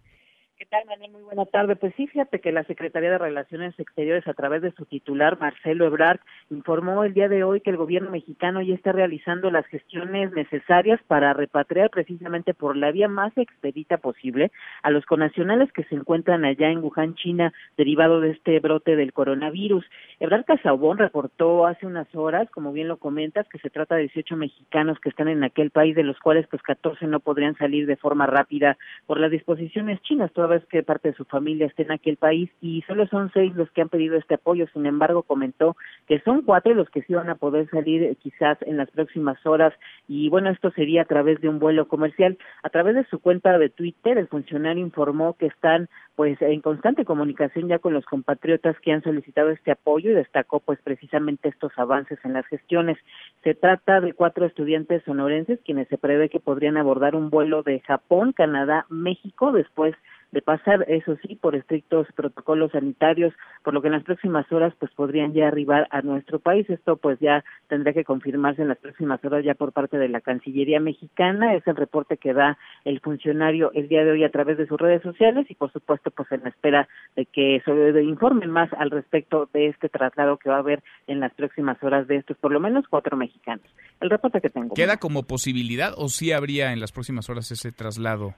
¿Qué 0.62 0.68
tal, 0.68 0.86
Manuel? 0.86 1.10
Muy 1.10 1.24
buena 1.24 1.46
tarde. 1.48 1.76
Pues 1.76 1.92
sí, 1.98 2.06
fíjate 2.06 2.40
que 2.40 2.52
la 2.52 2.64
Secretaría 2.66 3.10
de 3.10 3.18
Relaciones 3.18 3.74
Exteriores, 3.80 4.28
a 4.28 4.36
través 4.36 4.62
de 4.62 4.72
su 4.74 4.86
titular, 4.86 5.40
Marcelo 5.40 5.88
Ebrard, 5.88 6.20
informó 6.52 7.04
el 7.04 7.16
día 7.16 7.28
de 7.30 7.44
hoy 7.44 7.62
que 7.62 7.72
el 7.72 7.78
gobierno 7.78 8.12
mexicano 8.12 8.62
ya 8.62 8.76
está 8.76 8.92
realizando 8.92 9.50
las 9.50 9.66
gestiones 9.66 10.32
necesarias 10.34 11.00
para 11.08 11.34
repatriar 11.34 11.90
precisamente 11.90 12.54
por 12.54 12.78
la 12.78 12.92
vía 12.92 13.08
más 13.08 13.36
expedita 13.40 13.98
posible 13.98 14.52
a 14.84 14.92
los 14.92 15.04
conacionales 15.08 15.72
que 15.72 15.84
se 15.86 15.96
encuentran 15.96 16.46
allá 16.46 16.70
en 16.70 16.84
Wuhan, 16.84 17.16
China, 17.16 17.52
derivado 17.76 18.22
de 18.22 18.30
este 18.30 18.60
brote 18.60 18.96
del 18.96 19.14
coronavirus. 19.14 19.84
Ebrard 20.20 20.46
Casaubón 20.46 21.00
reportó 21.00 21.66
hace 21.66 21.88
unas 21.88 22.14
horas, 22.14 22.48
como 22.52 22.72
bien 22.72 22.88
lo 22.88 22.98
comentas, 22.98 23.50
que 23.50 23.58
se 23.58 23.72
trata 23.72 23.96
de 23.96 24.04
18 24.04 24.38
mexicanos 24.38 25.00
que 25.00 25.10
están 25.10 25.28
en 25.28 25.44
aquel 25.44 25.72
país, 25.72 25.96
de 25.96 26.04
los 26.04 26.20
cuales 26.20 26.46
pues 26.52 26.62
14 26.62 27.08
no 27.08 27.20
podrían 27.20 27.58
salir 27.58 27.88
de 27.88 27.98
forma 27.98 28.28
rápida 28.28 28.78
por 29.08 29.20
las 29.20 29.32
disposiciones 29.32 30.00
chinas 30.04 30.32
vez 30.52 30.66
que 30.68 30.84
parte 30.84 31.10
de 31.10 31.16
su 31.16 31.26
familia 31.26 31.66
esté 31.66 31.84
en 31.84 31.92
aquel 31.92 32.18
país 32.18 32.50
y 32.62 32.82
solo 32.84 33.08
son 33.08 33.32
seis 33.34 33.54
los 33.56 33.72
que 33.72 33.82
han 33.82 33.90
pedido 33.90 34.18
este 34.18 34.36
apoyo. 34.36 34.68
Sin 34.74 34.86
embargo, 34.86 35.24
comentó 35.24 35.76
que 36.08 36.20
son 36.22 36.44
cuatro 36.44 36.74
los 36.74 36.90
que 36.90 37.02
sí 37.04 37.14
van 37.14 37.30
a 37.30 37.36
poder 37.36 37.70
salir 37.70 38.04
eh, 38.04 38.16
quizás 38.16 38.58
en 38.62 38.78
las 38.78 38.90
próximas 38.92 39.44
horas 39.46 39.74
y 40.08 40.30
bueno, 40.30 40.50
esto 40.50 40.72
sería 40.72 41.02
a 41.02 41.06
través 41.06 41.42
de 41.42 41.50
un 41.50 41.60
vuelo 41.60 41.88
comercial. 41.88 42.38
A 42.64 42.70
través 42.70 42.96
de 42.96 43.06
su 43.06 43.20
cuenta 43.20 43.58
de 43.58 43.70
Twitter, 43.70 44.18
el 44.18 44.28
funcionario 44.28 44.84
informó 44.84 45.36
que 45.38 45.48
están 45.48 45.90
pues 46.16 46.42
en 46.42 46.62
constante 46.62 47.06
comunicación 47.06 47.68
ya 47.68 47.80
con 47.80 47.94
los 47.94 48.06
compatriotas 48.06 48.80
que 48.82 48.92
han 48.92 49.02
solicitado 49.02 49.50
este 49.50 49.72
apoyo 49.72 50.12
y 50.12 50.14
destacó 50.14 50.60
pues 50.60 50.80
precisamente 50.84 51.50
estos 51.50 51.72
avances 51.78 52.20
en 52.24 52.34
las 52.34 52.46
gestiones. 52.48 52.98
Se 53.44 53.56
trata 53.56 54.02
de 54.02 54.14
cuatro 54.14 54.46
estudiantes 54.46 55.04
sonorenses 55.04 55.60
quienes 55.66 55.88
se 55.88 55.98
prevé 55.98 56.30
que 56.30 56.40
podrían 56.40 56.78
abordar 56.78 57.16
un 57.16 57.30
vuelo 57.30 57.64
de 57.64 57.80
Japón, 57.80 58.34
Canadá, 58.34 58.86
México 58.90 59.52
después 59.52 59.96
de 60.32 60.42
pasar, 60.42 60.86
eso 60.88 61.18
sí, 61.22 61.36
por 61.36 61.56
estrictos 61.56 62.08
protocolos 62.16 62.72
sanitarios, 62.72 63.34
por 63.64 63.74
lo 63.74 63.82
que 63.82 63.88
en 63.88 63.94
las 63.94 64.04
próximas 64.04 64.50
horas 64.52 64.74
pues 64.80 64.92
podrían 64.94 65.34
ya 65.34 65.48
arribar 65.48 65.88
a 65.92 66.02
nuestro 66.02 66.40
país. 66.40 66.70
Esto 66.70 66.96
pues 66.98 67.20
ya 67.20 67.44
tendrá 67.68 67.94
que 67.94 68.06
confirmarse 68.06 68.62
en 68.62 68.70
las 68.70 68.78
próximas 68.78 69.24
horas 69.26 69.44
ya 69.44 69.56
por 69.56 69.74
parte 69.74 69.98
de 69.98 70.08
la 70.08 70.22
Cancillería 70.22 70.80
mexicana. 70.80 71.54
Es 71.56 71.68
el 71.68 71.76
reporte 71.76 72.18
que 72.18 72.34
da 72.34 72.58
el 72.86 73.00
funcionario 73.02 73.72
el 73.74 73.90
día 73.90 74.04
de 74.04 74.12
hoy 74.12 74.24
a 74.24 74.32
través 74.32 74.58
de 74.58 74.68
sus 74.68 74.80
redes 74.80 75.02
sociales 75.02 75.46
y 75.50 75.56
por 75.56 75.72
supuesto 75.72 76.12
pues 76.12 76.32
en 76.32 76.48
espera 76.48 76.88
de 77.16 77.26
que 77.26 77.62
se 77.66 78.04
informen 78.04 78.50
más 78.50 78.72
al 78.74 78.90
respecto 78.90 79.50
de 79.54 79.68
este 79.68 79.90
traslado 79.90 80.38
que 80.38 80.50
va 80.50 80.56
a 80.56 80.60
haber 80.60 80.82
en 81.08 81.20
las 81.20 81.34
próximas 81.34 81.82
horas 81.84 82.08
de 82.08 82.18
estos 82.18 82.38
por 82.38 82.52
lo 82.52 82.60
menos 82.60 82.86
cuatro 82.90 83.18
mexicanos. 83.18 83.66
El 84.00 84.10
reporte 84.10 84.40
que 84.42 84.50
tengo. 84.50 84.74
¿Queda 84.74 84.98
como 84.98 85.24
posibilidad 85.24 85.94
o 85.98 86.08
sí 86.08 86.32
habría 86.32 86.72
en 86.72 86.80
las 86.80 86.92
próximas 86.92 87.30
horas 87.30 87.52
ese 87.52 87.72
traslado? 87.72 88.34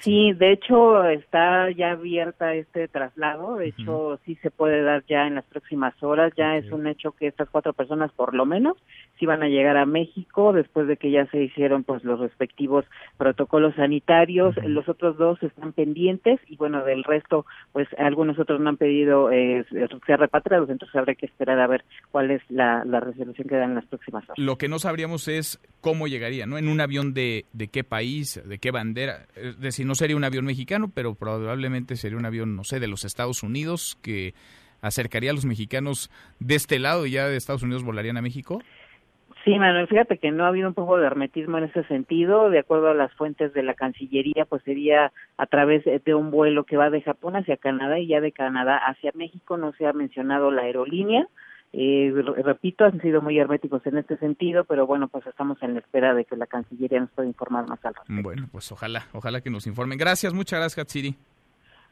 Sí, 0.00 0.32
de 0.32 0.52
hecho 0.52 1.04
está 1.04 1.68
ya 1.72 1.92
abierta 1.92 2.54
este 2.54 2.86
traslado, 2.86 3.56
de 3.56 3.68
hecho 3.68 4.20
sí 4.24 4.36
se 4.36 4.50
puede 4.50 4.82
dar 4.82 5.04
ya 5.08 5.26
en 5.26 5.34
las 5.34 5.44
próximas 5.44 6.00
horas, 6.02 6.32
ya 6.36 6.56
es 6.56 6.70
un 6.70 6.86
hecho 6.86 7.10
que 7.12 7.26
estas 7.26 7.50
cuatro 7.50 7.72
personas 7.72 8.12
por 8.12 8.32
lo 8.32 8.46
menos 8.46 8.76
sí 9.18 9.26
van 9.26 9.42
a 9.42 9.48
llegar 9.48 9.76
a 9.76 9.84
México 9.84 10.52
después 10.52 10.86
de 10.86 10.96
que 10.96 11.10
ya 11.10 11.26
se 11.26 11.42
hicieron 11.42 11.82
pues 11.82 12.04
los 12.04 12.20
respectivos 12.20 12.84
protocolos 13.16 13.74
sanitarios, 13.74 14.54
los 14.64 14.88
otros 14.88 15.16
dos 15.16 15.42
están 15.42 15.72
pendientes 15.72 16.38
y 16.46 16.56
bueno, 16.56 16.84
del 16.84 17.02
resto 17.02 17.44
pues 17.72 17.88
algunos 17.98 18.38
otros 18.38 18.60
no 18.60 18.68
han 18.68 18.76
pedido 18.76 19.32
eh, 19.32 19.64
ser 20.06 20.20
repatriados, 20.20 20.70
entonces 20.70 20.94
habrá 20.94 21.16
que 21.16 21.26
esperar 21.26 21.58
a 21.58 21.66
ver 21.66 21.84
cuál 22.12 22.30
es 22.30 22.42
la, 22.48 22.84
resolución 22.84 23.48
que 23.48 23.56
dan 23.56 23.70
en 23.70 23.76
las 23.76 23.86
próximas 23.86 24.22
horas. 24.24 24.38
Lo 24.38 24.56
que 24.56 24.68
no 24.68 24.78
sabríamos 24.78 25.26
es 25.26 25.60
cómo 25.80 26.06
llegaría, 26.06 26.46
¿no? 26.46 26.56
En 26.56 26.68
un 26.68 26.80
avión 26.80 27.14
de, 27.14 27.46
de 27.52 27.66
qué 27.66 27.82
país, 27.82 28.40
de 28.44 28.58
qué 28.58 28.70
bandera, 28.70 29.26
si 29.72 29.84
no 29.84 29.94
sería 29.94 30.16
un 30.16 30.24
avión 30.24 30.44
mexicano, 30.44 30.90
pero 30.94 31.14
probablemente 31.14 31.96
sería 31.96 32.18
un 32.18 32.26
avión, 32.26 32.54
no 32.56 32.64
sé, 32.64 32.80
de 32.80 32.88
los 32.88 33.04
Estados 33.04 33.42
Unidos 33.42 33.98
que 34.02 34.34
acercaría 34.80 35.30
a 35.30 35.34
los 35.34 35.44
mexicanos 35.44 36.10
de 36.38 36.54
este 36.54 36.78
lado 36.78 37.06
y 37.06 37.12
ya 37.12 37.28
de 37.28 37.36
Estados 37.36 37.62
Unidos 37.62 37.84
volarían 37.84 38.16
a 38.16 38.22
México. 38.22 38.60
Sí, 39.44 39.58
Manuel, 39.58 39.88
fíjate 39.88 40.18
que 40.18 40.30
no 40.30 40.44
ha 40.44 40.48
habido 40.48 40.68
un 40.68 40.74
poco 40.74 40.98
de 40.98 41.06
hermetismo 41.06 41.58
en 41.58 41.64
ese 41.64 41.82
sentido. 41.84 42.48
De 42.48 42.60
acuerdo 42.60 42.88
a 42.88 42.94
las 42.94 43.12
fuentes 43.14 43.52
de 43.52 43.64
la 43.64 43.74
Cancillería, 43.74 44.44
pues 44.44 44.62
sería 44.62 45.12
a 45.36 45.46
través 45.46 45.84
de 45.84 46.14
un 46.14 46.30
vuelo 46.30 46.62
que 46.62 46.76
va 46.76 46.90
de 46.90 47.02
Japón 47.02 47.34
hacia 47.34 47.56
Canadá 47.56 47.98
y 47.98 48.06
ya 48.06 48.20
de 48.20 48.30
Canadá 48.30 48.76
hacia 48.76 49.10
México. 49.14 49.56
No 49.56 49.72
se 49.72 49.86
ha 49.86 49.92
mencionado 49.92 50.52
la 50.52 50.62
aerolínea. 50.62 51.26
Eh, 51.74 52.12
repito, 52.44 52.84
han 52.84 53.00
sido 53.00 53.22
muy 53.22 53.38
herméticos 53.38 53.84
en 53.86 53.96
este 53.96 54.18
sentido, 54.18 54.64
pero 54.64 54.86
bueno, 54.86 55.08
pues 55.08 55.26
estamos 55.26 55.62
en 55.62 55.74
la 55.74 55.80
espera 55.80 56.14
de 56.14 56.26
que 56.26 56.36
la 56.36 56.46
Cancillería 56.46 57.00
nos 57.00 57.10
pueda 57.10 57.28
informar 57.28 57.66
más 57.66 57.82
al 57.84 57.94
respecto. 57.94 58.22
Bueno, 58.22 58.48
pues 58.52 58.70
ojalá, 58.72 59.06
ojalá 59.12 59.40
que 59.40 59.50
nos 59.50 59.66
informen. 59.66 59.96
Gracias, 59.96 60.34
muchas 60.34 60.60
gracias, 60.60 60.84
Hatsiri. 60.84 61.16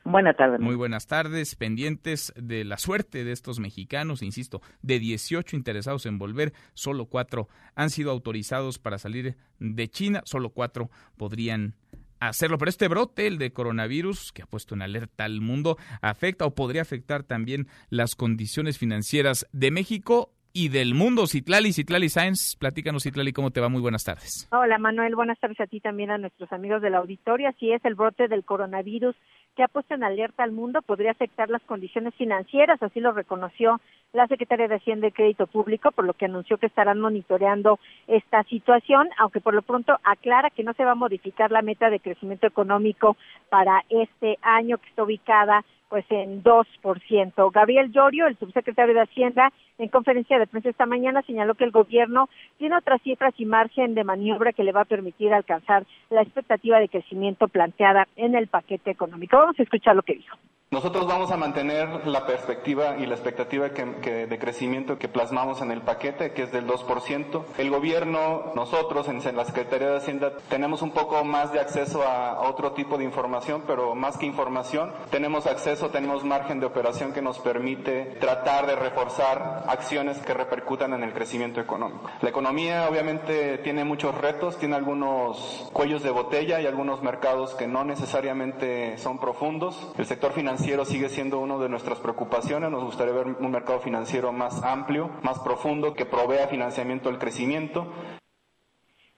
Buenas 0.05 0.37
tardes. 0.37 0.61
Muy 0.61 0.77
buenas 0.77 1.07
tardes, 1.07 1.55
pendientes 1.57 2.33
de 2.37 2.65
la 2.65 2.79
suerte 2.79 3.23
de 3.23 3.33
estos 3.33 3.61
mexicanos, 3.61 4.23
insisto, 4.23 4.63
de 4.83 4.99
18 4.99 5.57
interesados 5.57 6.07
en 6.07 6.19
volver, 6.19 6.53
solo 6.73 7.07
cuatro 7.07 7.49
han 7.75 7.91
sido 7.91 8.11
autorizados 8.11 8.79
para 8.79 8.99
salir 8.99 9.37
de 9.59 9.89
China, 9.89 10.23
solo 10.25 10.51
cuatro 10.51 10.89
podrían 11.19 11.75
hacerlo. 12.21 12.59
Pero 12.59 12.69
este 12.69 12.89
brote, 12.89 13.27
el 13.27 13.39
de 13.39 13.53
coronavirus, 13.53 14.33
que 14.33 14.43
ha 14.43 14.47
puesto 14.47 14.75
en 14.75 14.83
alerta 14.83 15.25
al 15.25 15.41
mundo, 15.41 15.77
afecta 16.03 16.47
o 16.47 16.55
podría 16.55 16.83
afectar 16.83 17.25
también 17.25 17.67
las 17.89 18.15
condiciones 18.15 18.79
financieras 18.79 19.47
de 19.53 19.71
México 19.71 20.33
y 20.53 20.69
del 20.69 20.95
mundo. 20.95 21.27
Citlali, 21.27 21.73
Citlali 21.73 22.09
Sáenz, 22.09 22.57
platícanos 22.59 23.05
Citlali, 23.05 23.33
¿cómo 23.33 23.51
te 23.51 23.61
va? 23.61 23.69
Muy 23.69 23.81
buenas 23.81 24.05
tardes. 24.05 24.49
Hola 24.51 24.79
Manuel, 24.79 25.15
buenas 25.15 25.39
tardes 25.39 25.61
a 25.61 25.67
ti 25.67 25.81
también, 25.81 26.11
a 26.11 26.19
nuestros 26.19 26.51
amigos 26.53 26.83
de 26.83 26.91
la 26.91 26.99
auditoria. 26.99 27.51
Así 27.51 27.73
es, 27.73 27.85
el 27.85 27.95
brote 27.95 28.29
del 28.29 28.45
coronavirus 28.45 29.17
que 29.57 29.63
ha 29.63 29.69
puesto 29.69 29.95
en 29.95 30.05
alerta 30.05 30.43
al 30.43 30.53
mundo 30.53 30.83
podría 30.83 31.11
afectar 31.11 31.51
las 31.51 31.63
condiciones 31.63 32.15
financieras, 32.15 32.83
así 32.83 33.01
lo 33.01 33.13
reconoció 33.13 33.81
la 34.13 34.27
Secretaría 34.27 34.69
de 34.69 34.77
Hacienda 34.77 35.07
y 35.07 35.13
Crédito 35.13 35.47
Público, 35.47 35.93
por 35.93 36.05
lo 36.05 36.15
que 36.15 36.25
anunció 36.25 36.59
que 36.59 36.67
estarán 36.67 37.01
monitoreando 37.01 37.79
esta 38.07 38.43
situación, 38.45 39.09
aunque 39.19 39.41
por 39.41 39.55
lo 39.55 39.63
pronto 39.63 39.97
aclara 40.05 40.51
que 40.51 40.65
no 40.65 40.73
se 40.75 40.85
va 40.85 40.93
a 40.93 40.97
modificar 40.97 41.51
la 41.51 41.63
meta 41.63 41.91
de 41.91 42.01
crecimiento 42.01 42.47
económico 42.47 43.17
para 43.49 43.85
este 43.89 44.39
año 44.43 44.79
que 44.79 44.89
está 44.89 45.05
ubicada 45.05 45.65
pues 45.91 46.07
en 46.09 46.43
2%. 46.43 47.53
Gabriel 47.53 47.91
Llorio, 47.93 48.29
el 48.29 48.39
subsecretario 48.39 48.95
de 48.95 49.03
Hacienda, 49.03 49.53
en 49.77 49.89
conferencia 49.89 50.39
de 50.39 50.47
prensa 50.47 50.71
esta 50.71 50.87
mañana 50.87 51.21
señaló 51.23 51.57
que 51.57 51.65
el 51.65 51.73
gobierno 51.73 52.31
tiene 52.59 52.77
otras 52.77 53.03
cifras 53.03 53.35
y 53.37 53.45
margen 53.45 53.95
de 53.95 54.05
maniobra 54.05 54.53
que 54.53 54.65
le 54.65 54.73
va 54.73 54.83
a 54.83 54.85
permitir 54.87 55.35
alcanzar 55.35 55.85
la 56.09 56.23
expectativa 56.23 56.79
de 56.79 56.89
crecimiento 56.89 57.49
planteada 57.49 58.07
en 58.17 58.37
el 58.37 58.47
paquete 58.47 58.93
económico. 58.93 59.37
Vamos 59.37 59.59
a 59.59 59.63
escuchar 59.65 59.97
lo 59.97 60.03
que 60.03 60.15
dijo. 60.15 60.39
Nosotros 60.73 61.09
vamos 61.09 61.33
a 61.33 61.37
mantener 61.37 62.07
la 62.07 62.27
perspectiva 62.27 62.97
y 62.97 63.05
la 63.05 63.17
expectativa 63.17 63.71
de 63.71 64.39
crecimiento 64.39 65.01
que 65.01 65.09
plasmamos 65.09 65.61
en 65.63 65.73
el 65.73 65.83
paquete, 65.83 66.31
que 66.31 66.45
es 66.45 66.53
del 66.53 66.69
2%. 66.69 67.45
El 67.59 67.71
gobierno, 67.71 68.53
nosotros 68.55 69.09
en, 69.09 69.21
la 69.37 69.45
Secretaría 69.45 69.89
de 69.89 69.97
Hacienda, 69.97 70.33
tenemos 70.49 70.83
un 70.83 70.93
poco 70.93 71.25
más 71.25 71.53
de 71.53 71.59
acceso 71.59 72.05
a, 72.05 72.35
a, 72.35 72.49
otro 72.49 72.71
tipo 72.71 72.99
de 72.99 73.03
información, 73.03 73.65
pero 73.67 73.97
más 73.97 74.17
que 74.17 74.27
información, 74.27 74.93
tenemos 75.11 75.49
acceso, 75.49 75.91
tenemos 75.91 76.23
margen 76.23 76.61
de 76.61 76.67
operación 76.67 77.13
que 77.13 77.21
nos 77.21 77.41
permite 77.41 78.17
tratar 78.21 78.69
de 78.69 78.77
reforzar 78.77 79.65
acciones 79.67 80.19
que 80.19 80.35
repercutan 80.35 80.93
en 80.93 81.03
el 81.03 81.13
crecimiento 81.13 81.61
económico. 81.61 82.09
La 82.23 82.29
economía 82.29 82.87
obviamente 82.89 83.59
tiene 83.59 83.83
muchos 83.83 84.15
retos, 84.15 84.57
tiene 84.57 84.77
algunos 84.77 85.69
cuellos 85.73 86.05
de 86.05 86.11
botella 86.11 86.61
y 86.61 86.67
algunos 86.69 87.03
mercados 87.03 87.57
que 87.57 87.67
no 87.67 87.83
necesariamente 87.83 88.97
son 88.99 89.19
profundos. 89.19 89.91
El 89.99 90.07
sector 90.07 90.31
financiero 90.31 90.60
financiero 90.61 90.85
sigue 90.85 91.09
siendo 91.09 91.39
una 91.39 91.57
de 91.57 91.71
nuestras 91.71 92.01
preocupaciones. 92.01 92.71
Nos 92.71 92.85
gustaría 92.85 93.15
ver 93.15 93.27
un 93.29 93.51
mercado 93.51 93.81
financiero 93.81 94.31
más 94.31 94.63
amplio, 94.63 95.11
más 95.23 95.39
profundo, 95.39 95.95
que 95.95 96.05
provea 96.05 96.49
financiamiento 96.49 97.09
al 97.09 97.19
crecimiento. 97.19 97.87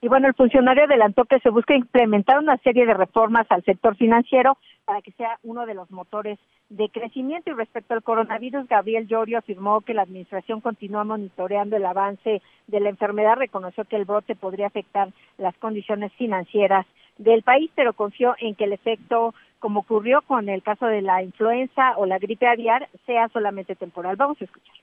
Y 0.00 0.06
bueno, 0.06 0.28
el 0.28 0.34
funcionario 0.34 0.84
adelantó 0.84 1.24
que 1.24 1.40
se 1.40 1.50
busca 1.50 1.74
implementar 1.74 2.38
una 2.38 2.56
serie 2.58 2.86
de 2.86 2.94
reformas 2.94 3.46
al 3.50 3.64
sector 3.64 3.96
financiero 3.96 4.56
para 4.84 5.02
que 5.02 5.10
sea 5.12 5.38
uno 5.42 5.66
de 5.66 5.74
los 5.74 5.90
motores 5.90 6.38
de 6.68 6.88
crecimiento. 6.90 7.50
Y 7.50 7.54
respecto 7.54 7.94
al 7.94 8.04
coronavirus, 8.04 8.68
Gabriel 8.68 9.08
Llorio 9.08 9.38
afirmó 9.38 9.80
que 9.80 9.94
la 9.94 10.02
administración 10.02 10.60
continúa 10.60 11.02
monitoreando 11.02 11.76
el 11.76 11.84
avance 11.84 12.40
de 12.68 12.80
la 12.80 12.88
enfermedad. 12.88 13.34
Reconoció 13.36 13.84
que 13.84 13.96
el 13.96 14.04
brote 14.04 14.36
podría 14.36 14.68
afectar 14.68 15.08
las 15.38 15.56
condiciones 15.58 16.12
financieras 16.12 16.86
del 17.22 17.42
país, 17.42 17.70
pero 17.74 17.92
confió 17.92 18.34
en 18.38 18.54
que 18.54 18.64
el 18.64 18.72
efecto 18.72 19.34
como 19.58 19.80
ocurrió 19.80 20.22
con 20.22 20.48
el 20.48 20.62
caso 20.62 20.86
de 20.86 21.02
la 21.02 21.22
influenza 21.22 21.96
o 21.96 22.04
la 22.04 22.18
gripe 22.18 22.48
aviar, 22.48 22.88
sea 23.06 23.28
solamente 23.28 23.76
temporal. 23.76 24.16
Vamos 24.16 24.40
a 24.40 24.44
escuchar 24.44 24.74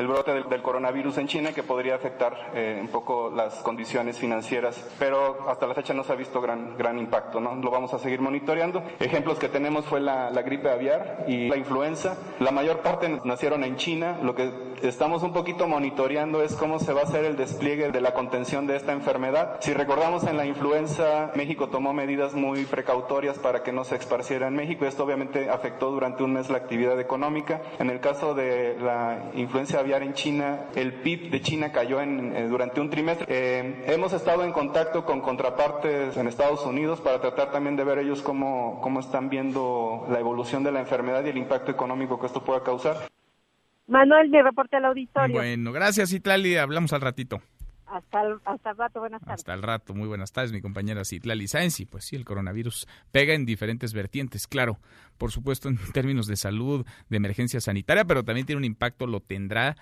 el 0.00 0.08
brote 0.08 0.32
del, 0.32 0.62
coronavirus 0.62 1.18
en 1.18 1.26
China 1.26 1.52
que 1.52 1.62
podría 1.62 1.94
afectar 1.94 2.52
eh, 2.54 2.78
un 2.80 2.88
poco 2.88 3.30
las 3.30 3.56
condiciones 3.56 4.18
financieras, 4.18 4.82
pero 4.98 5.46
hasta 5.48 5.66
la 5.66 5.74
fecha 5.74 5.92
no 5.92 6.04
se 6.04 6.12
ha 6.12 6.16
visto 6.16 6.40
gran, 6.40 6.76
gran 6.78 6.98
impacto, 6.98 7.38
¿no? 7.38 7.54
Lo 7.56 7.70
vamos 7.70 7.92
a 7.92 7.98
seguir 7.98 8.20
monitoreando. 8.20 8.82
Ejemplos 8.98 9.38
que 9.38 9.50
tenemos 9.50 9.84
fue 9.84 10.00
la, 10.00 10.30
la 10.30 10.40
gripe 10.40 10.70
aviar 10.70 11.24
y 11.28 11.48
la 11.48 11.58
influenza. 11.58 12.16
La 12.38 12.50
mayor 12.50 12.78
parte 12.78 13.20
nacieron 13.24 13.62
en 13.62 13.76
China. 13.76 14.18
Lo 14.22 14.34
que 14.34 14.50
estamos 14.82 15.22
un 15.22 15.34
poquito 15.34 15.68
monitoreando 15.68 16.42
es 16.42 16.54
cómo 16.54 16.78
se 16.78 16.94
va 16.94 17.02
a 17.02 17.04
hacer 17.04 17.26
el 17.26 17.36
despliegue 17.36 17.90
de 17.90 18.00
la 18.00 18.14
contención 18.14 18.66
de 18.66 18.76
esta 18.76 18.92
enfermedad. 18.92 19.58
Si 19.60 19.74
recordamos 19.74 20.24
en 20.24 20.38
la 20.38 20.46
influenza, 20.46 21.30
México 21.34 21.68
tomó 21.68 21.92
medidas 21.92 22.32
muy 22.32 22.64
precautorias 22.64 23.38
para 23.38 23.62
que 23.62 23.72
no 23.72 23.84
se 23.84 23.96
esparciera 23.96 24.48
en 24.48 24.56
México. 24.56 24.86
Esto 24.86 25.04
obviamente 25.04 25.50
afectó 25.50 25.90
durante 25.90 26.22
un 26.22 26.32
mes 26.32 26.48
la 26.48 26.56
actividad 26.56 26.98
económica. 26.98 27.60
En 27.78 27.90
el 27.90 28.00
caso 28.00 28.34
de 28.34 28.78
la 28.80 29.30
influencia 29.34 29.80
aviar 29.80 29.89
en 29.98 30.14
China, 30.14 30.66
el 30.74 30.94
PIB 30.94 31.30
de 31.30 31.42
China 31.42 31.72
cayó 31.72 32.00
en, 32.00 32.34
eh, 32.34 32.48
durante 32.48 32.80
un 32.80 32.90
trimestre. 32.90 33.26
Eh, 33.28 33.84
hemos 33.86 34.12
estado 34.12 34.44
en 34.44 34.52
contacto 34.52 35.04
con 35.04 35.20
contrapartes 35.20 36.16
en 36.16 36.26
Estados 36.28 36.64
Unidos 36.64 37.00
para 37.00 37.20
tratar 37.20 37.50
también 37.50 37.76
de 37.76 37.84
ver 37.84 37.98
ellos 37.98 38.22
cómo, 38.22 38.80
cómo 38.82 39.00
están 39.00 39.28
viendo 39.28 40.06
la 40.10 40.20
evolución 40.20 40.62
de 40.62 40.72
la 40.72 40.80
enfermedad 40.80 41.24
y 41.24 41.30
el 41.30 41.36
impacto 41.36 41.70
económico 41.70 42.18
que 42.18 42.26
esto 42.26 42.42
pueda 42.44 42.62
causar. 42.62 42.96
Manuel, 43.86 44.30
mi 44.30 44.40
reporte 44.40 44.76
al 44.76 44.84
auditorio. 44.84 45.34
Bueno, 45.34 45.72
gracias 45.72 46.12
Itlali, 46.12 46.56
hablamos 46.56 46.92
al 46.92 47.00
ratito. 47.00 47.42
Hasta 47.90 48.22
el, 48.22 48.38
hasta 48.44 48.70
el 48.70 48.76
rato, 48.76 49.00
buenas 49.00 49.20
tardes. 49.20 49.40
Hasta 49.40 49.54
el 49.54 49.62
rato, 49.62 49.94
muy 49.94 50.06
buenas 50.06 50.30
tardes, 50.30 50.52
mi 50.52 50.60
compañera 50.60 51.04
Citlali 51.04 51.48
Saenzi. 51.48 51.86
Pues 51.86 52.04
sí, 52.04 52.14
el 52.14 52.24
coronavirus 52.24 52.86
pega 53.10 53.34
en 53.34 53.44
diferentes 53.44 53.92
vertientes, 53.92 54.46
claro, 54.46 54.78
por 55.18 55.32
supuesto 55.32 55.68
en 55.68 55.76
términos 55.92 56.28
de 56.28 56.36
salud, 56.36 56.86
de 57.08 57.16
emergencia 57.16 57.60
sanitaria, 57.60 58.04
pero 58.04 58.22
también 58.22 58.46
tiene 58.46 58.58
un 58.58 58.64
impacto, 58.64 59.08
lo 59.08 59.18
tendrá 59.18 59.76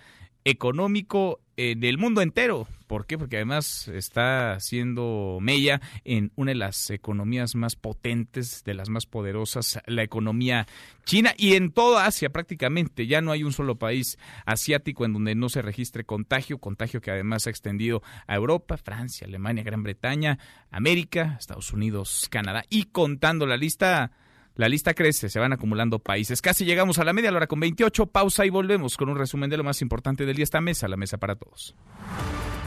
económico 0.45 1.41
eh, 1.57 1.75
del 1.77 1.99
mundo 1.99 2.23
entero. 2.23 2.69
¿Por 2.87 3.05
qué? 3.05 3.19
Porque 3.19 3.37
además 3.37 3.89
está 3.89 4.53
haciendo 4.53 5.39
mella 5.43 5.81
en 6.05 6.33
una 6.37 6.53
de 6.53 6.55
las 6.55 6.89
economías 6.89 7.55
más 7.55 7.77
potentes, 7.77 8.65
de 8.65 8.75
las 8.75 8.89
más 8.89 9.07
poderosas, 9.07 9.79
la 9.87 10.03
economía 10.03 10.67
china 11.05 11.35
y 11.37 11.55
en 11.55 11.71
toda 11.71 12.07
Asia 12.07 12.31
prácticamente. 12.31 13.07
Ya 13.07 13.21
no 13.21 13.33
hay 13.33 13.45
un 13.45 13.53
solo 13.53 13.77
país 13.77 14.19
asiático 14.47 15.05
en 15.05 15.13
donde 15.13 15.35
no 15.35 15.49
se 15.49 15.61
registre 15.61 16.05
contagio, 16.05 16.59
contagio 16.59 17.01
que 17.01 17.11
además 17.11 17.47
ha 17.47 17.51
extendido 17.51 18.03
a 18.27 18.37
Europa, 18.37 18.79
Francia, 18.79 19.27
Alemania, 19.27 19.65
Gran 19.65 19.83
Bretaña, 19.83 20.39
América, 20.71 21.37
Estados 21.39 21.73
Unidos, 21.73 22.29
Canadá 22.31 22.65
y 22.71 22.85
contando 22.85 23.47
la 23.47 23.57
lista 23.57 24.13
la 24.59 24.69
lista 24.69 24.93
crece, 24.93 25.29
se 25.29 25.39
van 25.39 25.53
acumulando 25.53 26.01
países. 26.01 26.43
Casi 26.43 26.65
llegamos 26.65 26.99
a 26.99 27.05
la 27.05 27.13
media 27.13 27.31
hora 27.31 27.47
con 27.47 27.61
28. 27.61 28.07
Pausa 28.07 28.45
y 28.45 28.51
volvemos 28.51 28.97
con 28.97 29.09
un 29.09 29.17
resumen 29.17 29.49
de 29.49 29.57
lo 29.57 29.63
más 29.63 29.81
importante 29.83 30.27
del 30.27 30.35
día. 30.35 30.43
Esta 30.43 30.61
mesa, 30.61 30.89
la 30.89 30.97
mesa 30.97 31.17
para 31.17 31.37
todos. 31.37 31.77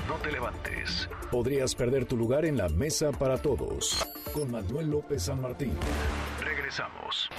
No 0.08 0.16
te 0.16 0.32
levantes. 0.32 1.10
Podrías 1.30 1.76
perder 1.76 2.06
tu 2.06 2.16
lugar 2.16 2.46
en 2.46 2.56
la 2.56 2.70
mesa 2.70 3.12
para 3.12 3.38
todos. 3.38 4.08
Con 4.34 4.52
Manuel 4.52 4.90
López 4.90 5.24
San 5.24 5.42
Martín. 5.42 5.74
Regresamos. 6.42 7.30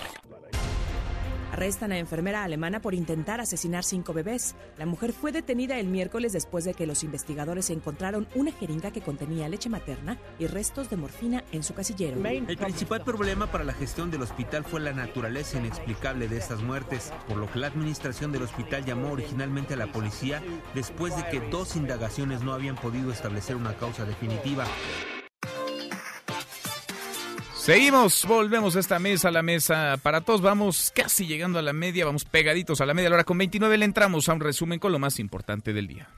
Arrestan 1.53 1.93
a 1.93 1.99
enfermera 1.99 2.45
alemana 2.45 2.81
por 2.81 2.95
intentar 2.95 3.39
asesinar 3.39 3.85
cinco 3.85 4.15
bebés. 4.15 4.55
La 4.79 4.87
mujer 4.87 5.13
fue 5.13 5.33
detenida 5.33 5.79
el 5.79 5.87
miércoles 5.87 6.33
después 6.33 6.65
de 6.65 6.73
que 6.73 6.87
los 6.87 7.05
investigadores 7.05 7.69
encontraron 7.69 8.27
una 8.35 8.53
jeringa 8.53 8.91
que 8.91 9.03
contenía 9.03 9.51
leche 9.51 9.69
materna 9.69 10.17
y 10.39 10.47
restos 10.47 10.89
de 10.89 10.97
morfina 10.97 11.45
en 11.53 11.63
su 11.63 11.75
casillero. 11.75 12.27
El 12.27 12.57
principal 12.57 13.05
problema 13.05 13.49
para 13.49 13.65
la 13.65 13.75
gestión 13.75 14.11
del 14.11 14.23
hospital 14.23 14.65
fue 14.65 14.81
la 14.81 14.95
naturaleza 14.95 15.59
inexplicable 15.59 16.27
de 16.27 16.39
estas 16.39 16.63
muertes, 16.63 17.13
por 17.29 17.37
lo 17.37 17.53
que 17.53 17.59
la 17.59 17.67
administración 17.67 18.33
del 18.33 18.45
hospital 18.45 18.87
llamó 18.87 19.13
originalmente 19.13 19.75
a 19.75 19.77
la 19.77 19.93
policía 19.93 20.43
después 20.75 21.15
de 21.17 21.25
que 21.29 21.41
dos 21.51 21.77
indagaciones 21.77 22.41
no 22.41 22.55
habían 22.55 22.77
podido 22.77 23.13
establecer 23.13 23.57
una 23.57 23.77
causa 23.77 24.07
definitiva. 24.07 24.65
Seguimos, 27.63 28.27
volvemos 28.27 28.75
a 28.75 28.81
esta 28.81 28.99
mesa, 28.99 29.31
la 29.31 29.45
mesa 29.45 29.97
para 30.03 30.21
todos. 30.21 30.41
Vamos 30.41 30.93
casi 30.93 31.29
llegando 31.29 31.61
a 31.61 31.63
la 31.63 31.73
media, 31.73 32.05
vamos 32.05 32.25
pegaditos 32.25 32.81
a 32.81 32.87
la 32.87 32.93
media. 32.93 33.09
hora 33.09 33.23
con 33.23 33.39
29 33.39 33.79
le 33.79 33.85
entramos 33.85 34.29
a 34.29 34.33
un 34.33 34.41
resumen 34.41 34.81
con 34.81 34.91
lo 34.91 34.99
más 34.99 35.21
importante 35.21 35.73
del 35.73 35.87
día. 35.87 36.09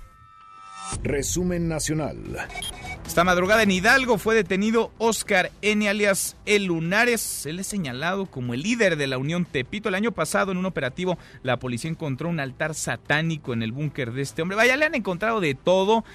Resumen 1.02 1.68
nacional. 1.68 2.16
Esta 3.07 3.24
madrugada 3.24 3.62
en 3.62 3.72
Hidalgo 3.72 4.16
fue 4.16 4.35
detenido 4.35 4.90
Oscar 4.96 5.52
N. 5.61 5.87
alias 5.87 6.35
El 6.46 6.64
Lunares. 6.64 7.44
Él 7.44 7.59
es 7.59 7.66
señalado 7.66 8.24
como 8.24 8.54
el 8.54 8.62
líder 8.62 8.96
de 8.96 9.07
la 9.07 9.18
Unión 9.18 9.44
Tepito. 9.44 9.90
El 9.90 9.96
año 9.96 10.12
pasado, 10.12 10.50
en 10.50 10.57
un 10.57 10.64
operativo, 10.64 11.18
la 11.42 11.59
policía 11.59 11.90
encontró 11.90 12.30
un 12.30 12.40
altar 12.40 12.74
satánico 12.74 13.52
en 13.52 13.62
el 13.62 13.72
búnker 13.72 14.12
de 14.12 14.22
este 14.22 14.40
hombre. 14.40 14.57
Vaya, 14.57 14.78
le 14.78 14.87
han 14.87 14.94
encontrado 14.94 15.40
de 15.40 15.54
todo. 15.54 16.07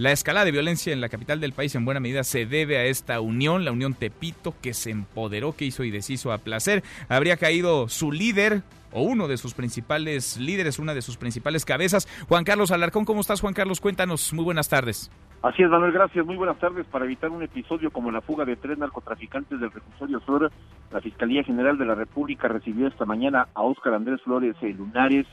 La 0.00 0.12
escalada 0.12 0.46
de 0.46 0.52
violencia 0.52 0.94
en 0.94 1.02
la 1.02 1.10
capital 1.10 1.40
del 1.40 1.52
país 1.52 1.74
en 1.74 1.84
buena 1.84 2.00
medida 2.00 2.24
se 2.24 2.46
debe 2.46 2.78
a 2.78 2.84
esta 2.84 3.20
unión, 3.20 3.66
la 3.66 3.72
unión 3.72 3.92
Tepito, 3.92 4.54
que 4.62 4.72
se 4.72 4.88
empoderó, 4.90 5.54
que 5.54 5.66
hizo 5.66 5.84
y 5.84 5.90
deshizo 5.90 6.32
a 6.32 6.38
placer. 6.38 6.82
Habría 7.10 7.36
caído 7.36 7.86
su 7.90 8.10
líder, 8.10 8.62
o 8.92 9.02
uno 9.02 9.28
de 9.28 9.36
sus 9.36 9.52
principales 9.52 10.38
líderes, 10.38 10.78
una 10.78 10.94
de 10.94 11.02
sus 11.02 11.18
principales 11.18 11.66
cabezas. 11.66 12.08
Juan 12.30 12.44
Carlos 12.44 12.70
Alarcón, 12.70 13.04
¿cómo 13.04 13.20
estás 13.20 13.42
Juan 13.42 13.52
Carlos? 13.52 13.78
Cuéntanos, 13.82 14.32
muy 14.32 14.42
buenas 14.42 14.70
tardes. 14.70 15.10
Así 15.42 15.62
es, 15.62 15.68
Manuel, 15.68 15.92
gracias. 15.92 16.24
Muy 16.24 16.36
buenas 16.36 16.58
tardes. 16.58 16.86
Para 16.86 17.04
evitar 17.04 17.28
un 17.28 17.42
episodio 17.42 17.90
como 17.90 18.10
la 18.10 18.22
fuga 18.22 18.46
de 18.46 18.56
tres 18.56 18.78
narcotraficantes 18.78 19.60
del 19.60 19.70
reclusorio 19.70 20.20
sur, 20.20 20.50
la 20.90 21.00
Fiscalía 21.02 21.44
General 21.44 21.76
de 21.76 21.84
la 21.84 21.94
República 21.94 22.48
recibió 22.48 22.86
esta 22.86 23.04
mañana 23.04 23.48
a 23.52 23.60
Óscar 23.60 23.92
Andrés 23.92 24.22
Flores 24.22 24.56
Lunares, 24.62 25.26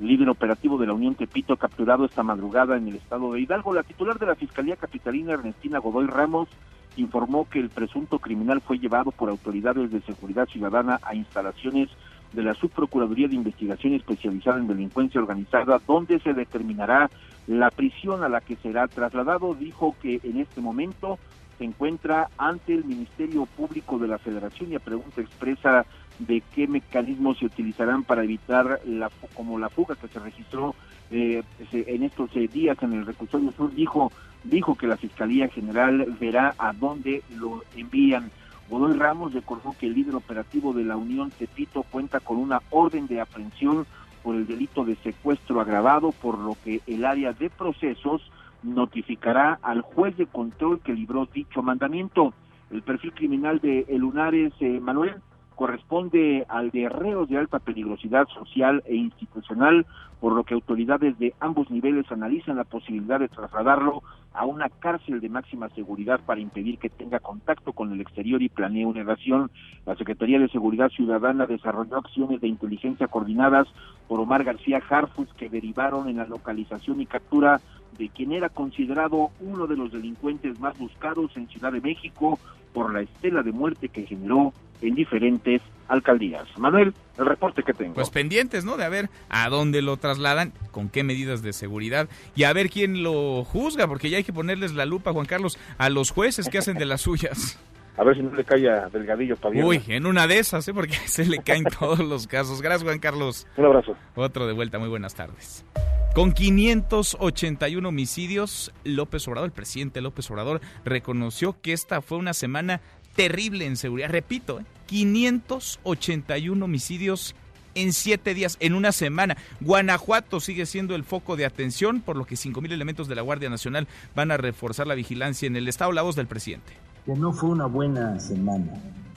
líder 0.00 0.28
operativo 0.28 0.78
de 0.78 0.86
la 0.86 0.94
Unión 0.94 1.14
Tepito, 1.14 1.56
capturado 1.56 2.04
esta 2.04 2.22
madrugada 2.22 2.76
en 2.76 2.88
el 2.88 2.96
estado 2.96 3.32
de 3.32 3.40
Hidalgo. 3.40 3.74
La 3.74 3.82
titular 3.82 4.18
de 4.18 4.26
la 4.26 4.34
Fiscalía 4.34 4.76
Capitalina, 4.76 5.32
Ernestina 5.32 5.78
Godoy 5.78 6.06
Ramos, 6.06 6.48
informó 6.96 7.48
que 7.48 7.60
el 7.60 7.70
presunto 7.70 8.18
criminal 8.18 8.60
fue 8.60 8.78
llevado 8.78 9.10
por 9.10 9.28
autoridades 9.28 9.90
de 9.90 10.00
seguridad 10.00 10.48
ciudadana 10.48 10.98
a 11.02 11.14
instalaciones 11.14 11.88
de 12.32 12.42
la 12.42 12.54
Subprocuraduría 12.54 13.28
de 13.28 13.34
Investigación 13.34 13.94
Especializada 13.94 14.58
en 14.58 14.68
Delincuencia 14.68 15.20
Organizada, 15.20 15.80
donde 15.86 16.18
se 16.20 16.32
determinará 16.32 17.10
la 17.46 17.70
prisión 17.70 18.22
a 18.22 18.28
la 18.28 18.40
que 18.40 18.56
será 18.56 18.86
trasladado. 18.88 19.54
Dijo 19.54 19.96
que 20.00 20.20
en 20.22 20.38
este 20.38 20.60
momento 20.60 21.18
se 21.58 21.64
encuentra 21.64 22.28
ante 22.38 22.74
el 22.74 22.84
Ministerio 22.84 23.46
Público 23.46 23.98
de 23.98 24.08
la 24.08 24.18
Federación 24.18 24.72
y 24.72 24.76
a 24.76 24.80
pregunta 24.80 25.20
expresa 25.20 25.84
de 26.20 26.42
qué 26.54 26.66
mecanismos 26.66 27.38
se 27.38 27.46
utilizarán 27.46 28.04
para 28.04 28.24
evitar 28.24 28.80
la 28.86 29.10
como 29.34 29.58
la 29.58 29.68
fuga 29.68 29.96
que 29.96 30.08
se 30.08 30.18
registró 30.18 30.74
eh, 31.10 31.42
en 31.72 32.02
estos 32.02 32.30
eh, 32.36 32.48
días 32.48 32.76
en 32.82 32.92
el 32.92 33.06
reclusorio 33.06 33.52
sur 33.52 33.74
dijo 33.74 34.12
dijo 34.44 34.74
que 34.74 34.86
la 34.86 34.96
fiscalía 34.96 35.48
general 35.48 36.16
verá 36.20 36.54
a 36.58 36.72
dónde 36.72 37.22
lo 37.36 37.64
envían 37.74 38.30
Godoy 38.70 38.96
Ramos 38.96 39.34
recordó 39.34 39.74
que 39.78 39.86
el 39.86 39.94
líder 39.94 40.14
operativo 40.14 40.72
de 40.72 40.84
la 40.84 40.96
Unión 40.96 41.30
Tepito 41.30 41.82
cuenta 41.82 42.20
con 42.20 42.36
una 42.36 42.62
orden 42.70 43.08
de 43.08 43.20
aprehensión 43.20 43.84
por 44.22 44.36
el 44.36 44.46
delito 44.46 44.84
de 44.84 44.94
secuestro 44.96 45.60
agravado, 45.60 46.12
por 46.12 46.38
lo 46.38 46.56
que 46.62 46.80
el 46.86 47.04
área 47.04 47.32
de 47.32 47.50
procesos 47.50 48.22
notificará 48.62 49.58
al 49.62 49.80
juez 49.80 50.16
de 50.16 50.26
control 50.26 50.80
que 50.80 50.92
libró 50.92 51.26
dicho 51.26 51.62
mandamiento. 51.62 52.32
El 52.70 52.82
perfil 52.82 53.12
criminal 53.12 53.58
de 53.58 53.86
Lunares, 53.98 54.52
eh, 54.60 54.78
Manuel, 54.80 55.16
corresponde 55.60 56.46
al 56.48 56.70
de 56.70 56.88
reos 56.88 57.28
de 57.28 57.36
alta 57.36 57.58
peligrosidad 57.58 58.26
social 58.28 58.82
e 58.86 58.96
institucional, 58.96 59.84
por 60.18 60.32
lo 60.32 60.42
que 60.42 60.54
autoridades 60.54 61.18
de 61.18 61.34
ambos 61.38 61.70
niveles 61.70 62.10
analizan 62.10 62.56
la 62.56 62.64
posibilidad 62.64 63.20
de 63.20 63.28
trasladarlo 63.28 64.02
a 64.32 64.46
una 64.46 64.70
cárcel 64.70 65.20
de 65.20 65.28
máxima 65.28 65.68
seguridad 65.68 66.18
para 66.24 66.40
impedir 66.40 66.78
que 66.78 66.88
tenga 66.88 67.18
contacto 67.18 67.74
con 67.74 67.92
el 67.92 68.00
exterior 68.00 68.40
y 68.40 68.48
planee 68.48 68.86
una 68.86 69.02
evasión. 69.02 69.50
La 69.84 69.96
Secretaría 69.96 70.38
de 70.38 70.48
Seguridad 70.48 70.88
Ciudadana 70.88 71.44
desarrolló 71.44 71.98
acciones 71.98 72.40
de 72.40 72.48
inteligencia 72.48 73.08
coordinadas 73.08 73.68
por 74.08 74.18
Omar 74.18 74.44
García 74.44 74.80
Harfus 74.88 75.28
que 75.34 75.50
derivaron 75.50 76.08
en 76.08 76.16
la 76.16 76.26
localización 76.26 77.02
y 77.02 77.06
captura 77.06 77.60
de 77.98 78.08
quien 78.08 78.32
era 78.32 78.48
considerado 78.48 79.28
uno 79.40 79.66
de 79.66 79.76
los 79.76 79.92
delincuentes 79.92 80.58
más 80.58 80.78
buscados 80.78 81.36
en 81.36 81.48
Ciudad 81.48 81.70
de 81.70 81.82
México 81.82 82.38
por 82.72 82.92
la 82.92 83.02
estela 83.02 83.42
de 83.42 83.52
muerte 83.52 83.88
que 83.88 84.06
generó 84.06 84.52
en 84.80 84.94
diferentes 84.94 85.62
alcaldías. 85.88 86.46
Manuel, 86.56 86.94
el 87.18 87.26
reporte 87.26 87.62
que 87.62 87.74
tengo. 87.74 87.94
Pues 87.94 88.10
pendientes, 88.10 88.64
¿no? 88.64 88.76
De 88.76 88.84
a 88.84 88.88
ver 88.88 89.10
a 89.28 89.48
dónde 89.48 89.82
lo 89.82 89.96
trasladan, 89.96 90.52
con 90.70 90.88
qué 90.88 91.02
medidas 91.04 91.42
de 91.42 91.52
seguridad 91.52 92.08
y 92.36 92.44
a 92.44 92.52
ver 92.52 92.70
quién 92.70 93.02
lo 93.02 93.44
juzga, 93.44 93.88
porque 93.88 94.08
ya 94.08 94.18
hay 94.18 94.24
que 94.24 94.32
ponerles 94.32 94.72
la 94.72 94.86
lupa, 94.86 95.12
Juan 95.12 95.26
Carlos, 95.26 95.58
a 95.78 95.90
los 95.90 96.10
jueces 96.10 96.48
que 96.48 96.58
hacen 96.58 96.78
de 96.78 96.86
las 96.86 97.02
suyas. 97.02 97.58
A 98.00 98.04
ver 98.04 98.16
si 98.16 98.22
no 98.22 98.34
le 98.34 98.44
cae 98.44 98.66
a 98.66 98.88
Delgadillo 98.88 99.36
todavía. 99.36 99.62
Uy, 99.62 99.82
en 99.88 100.06
una 100.06 100.26
de 100.26 100.38
esas, 100.38 100.66
¿eh? 100.66 100.72
Porque 100.72 100.94
se 101.06 101.26
le 101.26 101.40
caen 101.40 101.64
todos 101.64 101.98
los 101.98 102.26
casos. 102.26 102.62
Gracias, 102.62 102.82
Juan 102.82 102.98
Carlos. 102.98 103.46
Un 103.58 103.66
abrazo. 103.66 103.94
Otro 104.14 104.46
de 104.46 104.54
vuelta, 104.54 104.78
muy 104.78 104.88
buenas 104.88 105.14
tardes. 105.14 105.66
Con 106.14 106.32
581 106.32 107.86
homicidios, 107.86 108.72
López 108.84 109.28
Obrador, 109.28 109.48
el 109.48 109.52
presidente 109.52 110.00
López 110.00 110.30
Obrador, 110.30 110.62
reconoció 110.82 111.60
que 111.60 111.74
esta 111.74 112.00
fue 112.00 112.16
una 112.16 112.32
semana 112.32 112.80
terrible 113.16 113.66
en 113.66 113.76
seguridad. 113.76 114.08
Repito, 114.08 114.62
581 114.86 116.58
¿eh? 116.58 116.64
homicidios 116.64 117.34
en 117.74 117.92
siete 117.92 118.32
días, 118.32 118.56
en 118.60 118.72
una 118.72 118.92
semana. 118.92 119.36
Guanajuato 119.60 120.40
sigue 120.40 120.64
siendo 120.64 120.94
el 120.94 121.04
foco 121.04 121.36
de 121.36 121.44
atención, 121.44 122.00
por 122.00 122.16
lo 122.16 122.24
que 122.24 122.36
5.000 122.36 122.72
elementos 122.72 123.08
de 123.08 123.14
la 123.14 123.20
Guardia 123.20 123.50
Nacional 123.50 123.88
van 124.14 124.30
a 124.30 124.38
reforzar 124.38 124.86
la 124.86 124.94
vigilancia 124.94 125.46
en 125.46 125.56
el 125.56 125.68
estado. 125.68 125.92
La 125.92 126.00
voz 126.00 126.16
del 126.16 126.26
presidente. 126.26 126.72
No 127.16 127.32
fue 127.32 127.50
una 127.50 127.66
buena 127.66 128.20
semana. 128.20 128.72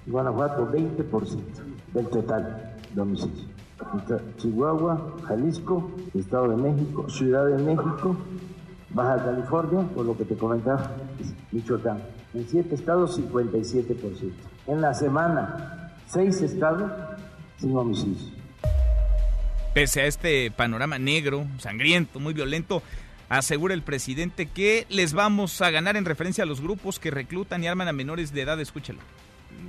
Guanajuato, 0.07 0.67
20% 0.71 1.39
del 1.93 2.07
total 2.07 2.75
de 2.93 3.01
homicidios. 3.01 3.45
Chihuahua, 4.37 5.17
Jalisco, 5.27 5.91
Estado 6.15 6.49
de 6.49 6.71
México, 6.71 7.07
Ciudad 7.09 7.45
de 7.45 7.61
México, 7.61 8.17
Baja 8.89 9.23
California, 9.23 9.87
por 9.93 10.05
lo 10.05 10.17
que 10.17 10.25
te 10.25 10.35
comentaba, 10.35 10.91
Michoacán. 11.51 11.99
En 12.33 12.47
siete 12.47 12.73
estados, 12.73 13.19
57%. 13.19 14.31
En 14.67 14.81
la 14.81 14.93
semana, 14.95 15.93
seis 16.07 16.41
estados 16.41 16.91
sin 17.57 17.77
homicidios. 17.77 18.33
Pese 19.75 20.01
a 20.01 20.05
este 20.05 20.51
panorama 20.51 20.97
negro, 20.97 21.45
sangriento, 21.59 22.19
muy 22.19 22.33
violento, 22.33 22.81
asegura 23.37 23.73
el 23.73 23.81
presidente 23.81 24.47
que 24.47 24.85
les 24.89 25.13
vamos 25.13 25.61
a 25.61 25.71
ganar 25.71 25.97
en 25.97 26.05
referencia 26.05 26.43
a 26.43 26.47
los 26.47 26.61
grupos 26.61 26.99
que 26.99 27.11
reclutan 27.11 27.63
y 27.63 27.67
arman 27.67 27.87
a 27.87 27.93
menores 27.93 28.33
de 28.33 28.41
edad. 28.41 28.59
Escúchalo. 28.59 28.99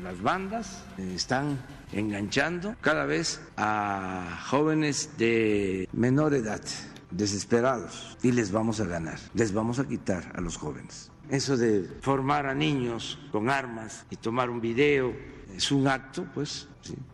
Las 0.02 0.20
bandas 0.20 0.84
están 0.98 1.58
enganchando 1.92 2.74
cada 2.80 3.06
vez 3.06 3.40
a 3.56 4.42
jóvenes 4.48 5.10
de 5.18 5.88
menor 5.92 6.34
edad, 6.34 6.62
desesperados, 7.10 8.16
y 8.22 8.32
les 8.32 8.50
vamos 8.50 8.80
a 8.80 8.84
ganar, 8.84 9.18
les 9.34 9.52
vamos 9.52 9.78
a 9.78 9.86
quitar 9.86 10.32
a 10.34 10.40
los 10.40 10.56
jóvenes. 10.56 11.10
Eso 11.30 11.56
de 11.56 11.88
formar 12.00 12.46
a 12.46 12.54
niños 12.54 13.18
con 13.32 13.48
armas 13.48 14.04
y 14.10 14.16
tomar 14.16 14.50
un 14.50 14.60
video 14.60 15.14
es 15.56 15.70
un 15.70 15.86
acto, 15.88 16.26
pues, 16.34 16.68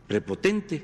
prepotente. 0.09 0.83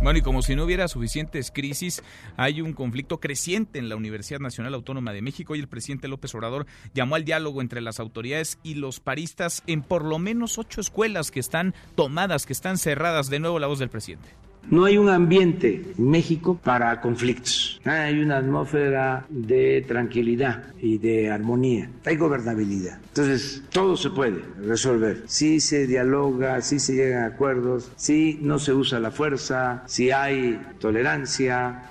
Bueno, 0.00 0.20
y 0.20 0.22
como 0.22 0.42
si 0.42 0.54
no 0.54 0.64
hubiera 0.64 0.86
suficientes 0.86 1.50
crisis, 1.50 2.04
hay 2.36 2.60
un 2.60 2.72
conflicto 2.72 3.18
creciente 3.18 3.80
en 3.80 3.88
la 3.88 3.96
Universidad 3.96 4.38
Nacional 4.38 4.74
Autónoma 4.74 5.12
de 5.12 5.22
México 5.22 5.56
y 5.56 5.58
el 5.58 5.66
presidente 5.66 6.06
López 6.06 6.32
Obrador 6.36 6.66
llamó 6.94 7.16
al 7.16 7.24
diálogo 7.24 7.60
entre 7.60 7.80
las 7.80 7.98
autoridades 7.98 8.60
y 8.62 8.74
los 8.74 9.00
paristas 9.00 9.64
en 9.66 9.82
por 9.82 10.04
lo 10.04 10.20
menos 10.20 10.56
ocho 10.56 10.80
escuelas 10.80 11.32
que 11.32 11.40
están 11.40 11.74
tomadas, 11.96 12.46
que 12.46 12.52
están 12.52 12.78
cerradas. 12.78 13.28
De 13.28 13.40
nuevo 13.40 13.58
la 13.58 13.66
voz 13.66 13.80
del 13.80 13.90
presidente. 13.90 14.47
No 14.70 14.84
hay 14.84 14.98
un 14.98 15.08
ambiente 15.08 15.82
en 15.96 16.10
México 16.10 16.58
para 16.62 17.00
conflictos. 17.00 17.80
Hay 17.84 18.20
una 18.20 18.36
atmósfera 18.36 19.24
de 19.30 19.82
tranquilidad 19.88 20.64
y 20.80 20.98
de 20.98 21.30
armonía. 21.30 21.90
Hay 22.04 22.16
gobernabilidad. 22.16 22.98
Entonces, 23.08 23.62
todo 23.70 23.96
se 23.96 24.10
puede 24.10 24.42
resolver. 24.62 25.22
Si 25.26 25.60
se 25.60 25.86
dialoga, 25.86 26.60
si 26.60 26.78
se 26.80 26.94
llegan 26.94 27.22
a 27.22 27.26
acuerdos, 27.28 27.90
si 27.96 28.38
no 28.42 28.58
se 28.58 28.74
usa 28.74 29.00
la 29.00 29.10
fuerza, 29.10 29.84
si 29.86 30.10
hay 30.10 30.60
tolerancia. 30.78 31.84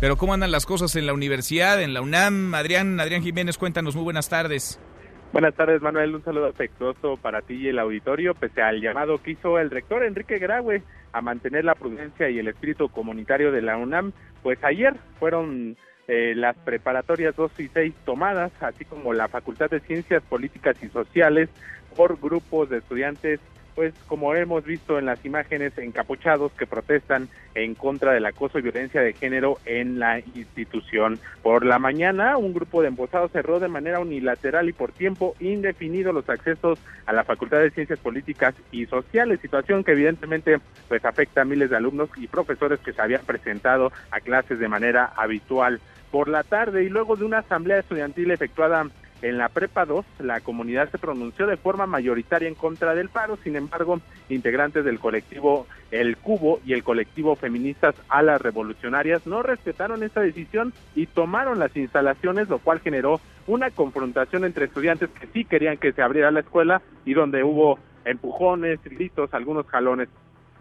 Pero 0.00 0.16
¿cómo 0.16 0.32
andan 0.32 0.50
las 0.50 0.64
cosas 0.64 0.96
en 0.96 1.06
la 1.06 1.12
universidad, 1.12 1.82
en 1.82 1.92
la 1.92 2.00
UNAM? 2.00 2.54
Adrián, 2.54 2.98
Adrián 2.98 3.22
Jiménez, 3.22 3.58
cuéntanos. 3.58 3.94
Muy 3.94 4.04
buenas 4.04 4.30
tardes. 4.30 4.78
Buenas 5.32 5.54
tardes, 5.54 5.80
Manuel. 5.80 6.16
Un 6.16 6.24
saludo 6.24 6.46
afectuoso 6.46 7.16
para 7.16 7.40
ti 7.40 7.54
y 7.54 7.68
el 7.68 7.78
auditorio, 7.78 8.34
pese 8.34 8.62
al 8.62 8.80
llamado 8.80 9.22
que 9.22 9.30
hizo 9.30 9.60
el 9.60 9.70
rector 9.70 10.02
Enrique 10.02 10.38
Graue 10.38 10.82
a 11.12 11.20
mantener 11.20 11.64
la 11.64 11.76
prudencia 11.76 12.28
y 12.28 12.40
el 12.40 12.48
espíritu 12.48 12.88
comunitario 12.88 13.52
de 13.52 13.62
la 13.62 13.76
UNAM. 13.76 14.12
Pues 14.42 14.58
ayer 14.64 14.96
fueron 15.20 15.76
eh, 16.08 16.34
las 16.34 16.56
preparatorias 16.56 17.36
2 17.36 17.60
y 17.60 17.68
6 17.68 17.94
tomadas, 18.04 18.50
así 18.60 18.84
como 18.84 19.12
la 19.12 19.28
Facultad 19.28 19.70
de 19.70 19.78
Ciencias 19.78 20.20
Políticas 20.24 20.82
y 20.82 20.88
Sociales 20.88 21.48
por 21.96 22.20
grupos 22.20 22.68
de 22.68 22.78
estudiantes 22.78 23.38
pues 23.80 23.94
como 24.08 24.34
hemos 24.34 24.62
visto 24.62 24.98
en 24.98 25.06
las 25.06 25.24
imágenes, 25.24 25.78
encapuchados 25.78 26.52
que 26.52 26.66
protestan 26.66 27.30
en 27.54 27.74
contra 27.74 28.12
del 28.12 28.26
acoso 28.26 28.58
y 28.58 28.62
violencia 28.62 29.00
de 29.00 29.14
género 29.14 29.56
en 29.64 29.98
la 29.98 30.18
institución. 30.18 31.18
Por 31.42 31.64
la 31.64 31.78
mañana, 31.78 32.36
un 32.36 32.52
grupo 32.52 32.82
de 32.82 32.88
embosados 32.88 33.32
cerró 33.32 33.58
de 33.58 33.68
manera 33.68 33.98
unilateral 33.98 34.68
y 34.68 34.74
por 34.74 34.92
tiempo 34.92 35.34
indefinido 35.40 36.12
los 36.12 36.28
accesos 36.28 36.78
a 37.06 37.14
la 37.14 37.24
Facultad 37.24 37.60
de 37.60 37.70
Ciencias 37.70 37.98
Políticas 38.00 38.54
y 38.70 38.84
Sociales, 38.84 39.40
situación 39.40 39.82
que 39.82 39.92
evidentemente 39.92 40.58
pues 40.86 41.02
afecta 41.06 41.40
a 41.40 41.46
miles 41.46 41.70
de 41.70 41.78
alumnos 41.78 42.10
y 42.18 42.26
profesores 42.26 42.80
que 42.80 42.92
se 42.92 43.00
habían 43.00 43.24
presentado 43.24 43.92
a 44.10 44.20
clases 44.20 44.58
de 44.58 44.68
manera 44.68 45.10
habitual. 45.16 45.80
Por 46.10 46.28
la 46.28 46.42
tarde 46.42 46.84
y 46.84 46.90
luego 46.90 47.16
de 47.16 47.24
una 47.24 47.38
asamblea 47.38 47.78
estudiantil 47.78 48.30
efectuada 48.30 48.84
en 49.22 49.36
la 49.36 49.48
Prepa 49.48 49.84
2, 49.84 50.04
la 50.20 50.40
comunidad 50.40 50.90
se 50.90 50.98
pronunció 50.98 51.46
de 51.46 51.56
forma 51.56 51.86
mayoritaria 51.86 52.48
en 52.48 52.54
contra 52.54 52.94
del 52.94 53.10
paro, 53.10 53.36
sin 53.42 53.54
embargo, 53.56 54.00
integrantes 54.28 54.84
del 54.84 54.98
colectivo 54.98 55.66
El 55.90 56.16
Cubo 56.16 56.60
y 56.64 56.72
el 56.72 56.82
colectivo 56.82 57.36
Feministas 57.36 57.94
a 58.08 58.22
las 58.22 58.40
Revolucionarias 58.40 59.26
no 59.26 59.42
respetaron 59.42 60.02
esta 60.02 60.20
decisión 60.20 60.72
y 60.94 61.06
tomaron 61.06 61.58
las 61.58 61.76
instalaciones, 61.76 62.48
lo 62.48 62.60
cual 62.60 62.80
generó 62.80 63.20
una 63.46 63.70
confrontación 63.70 64.44
entre 64.44 64.66
estudiantes 64.66 65.10
que 65.10 65.26
sí 65.28 65.44
querían 65.44 65.76
que 65.76 65.92
se 65.92 66.02
abriera 66.02 66.30
la 66.30 66.40
escuela 66.40 66.80
y 67.04 67.14
donde 67.14 67.42
hubo 67.44 67.78
empujones, 68.04 68.82
gritos, 68.82 69.34
algunos 69.34 69.66
jalones. 69.66 70.08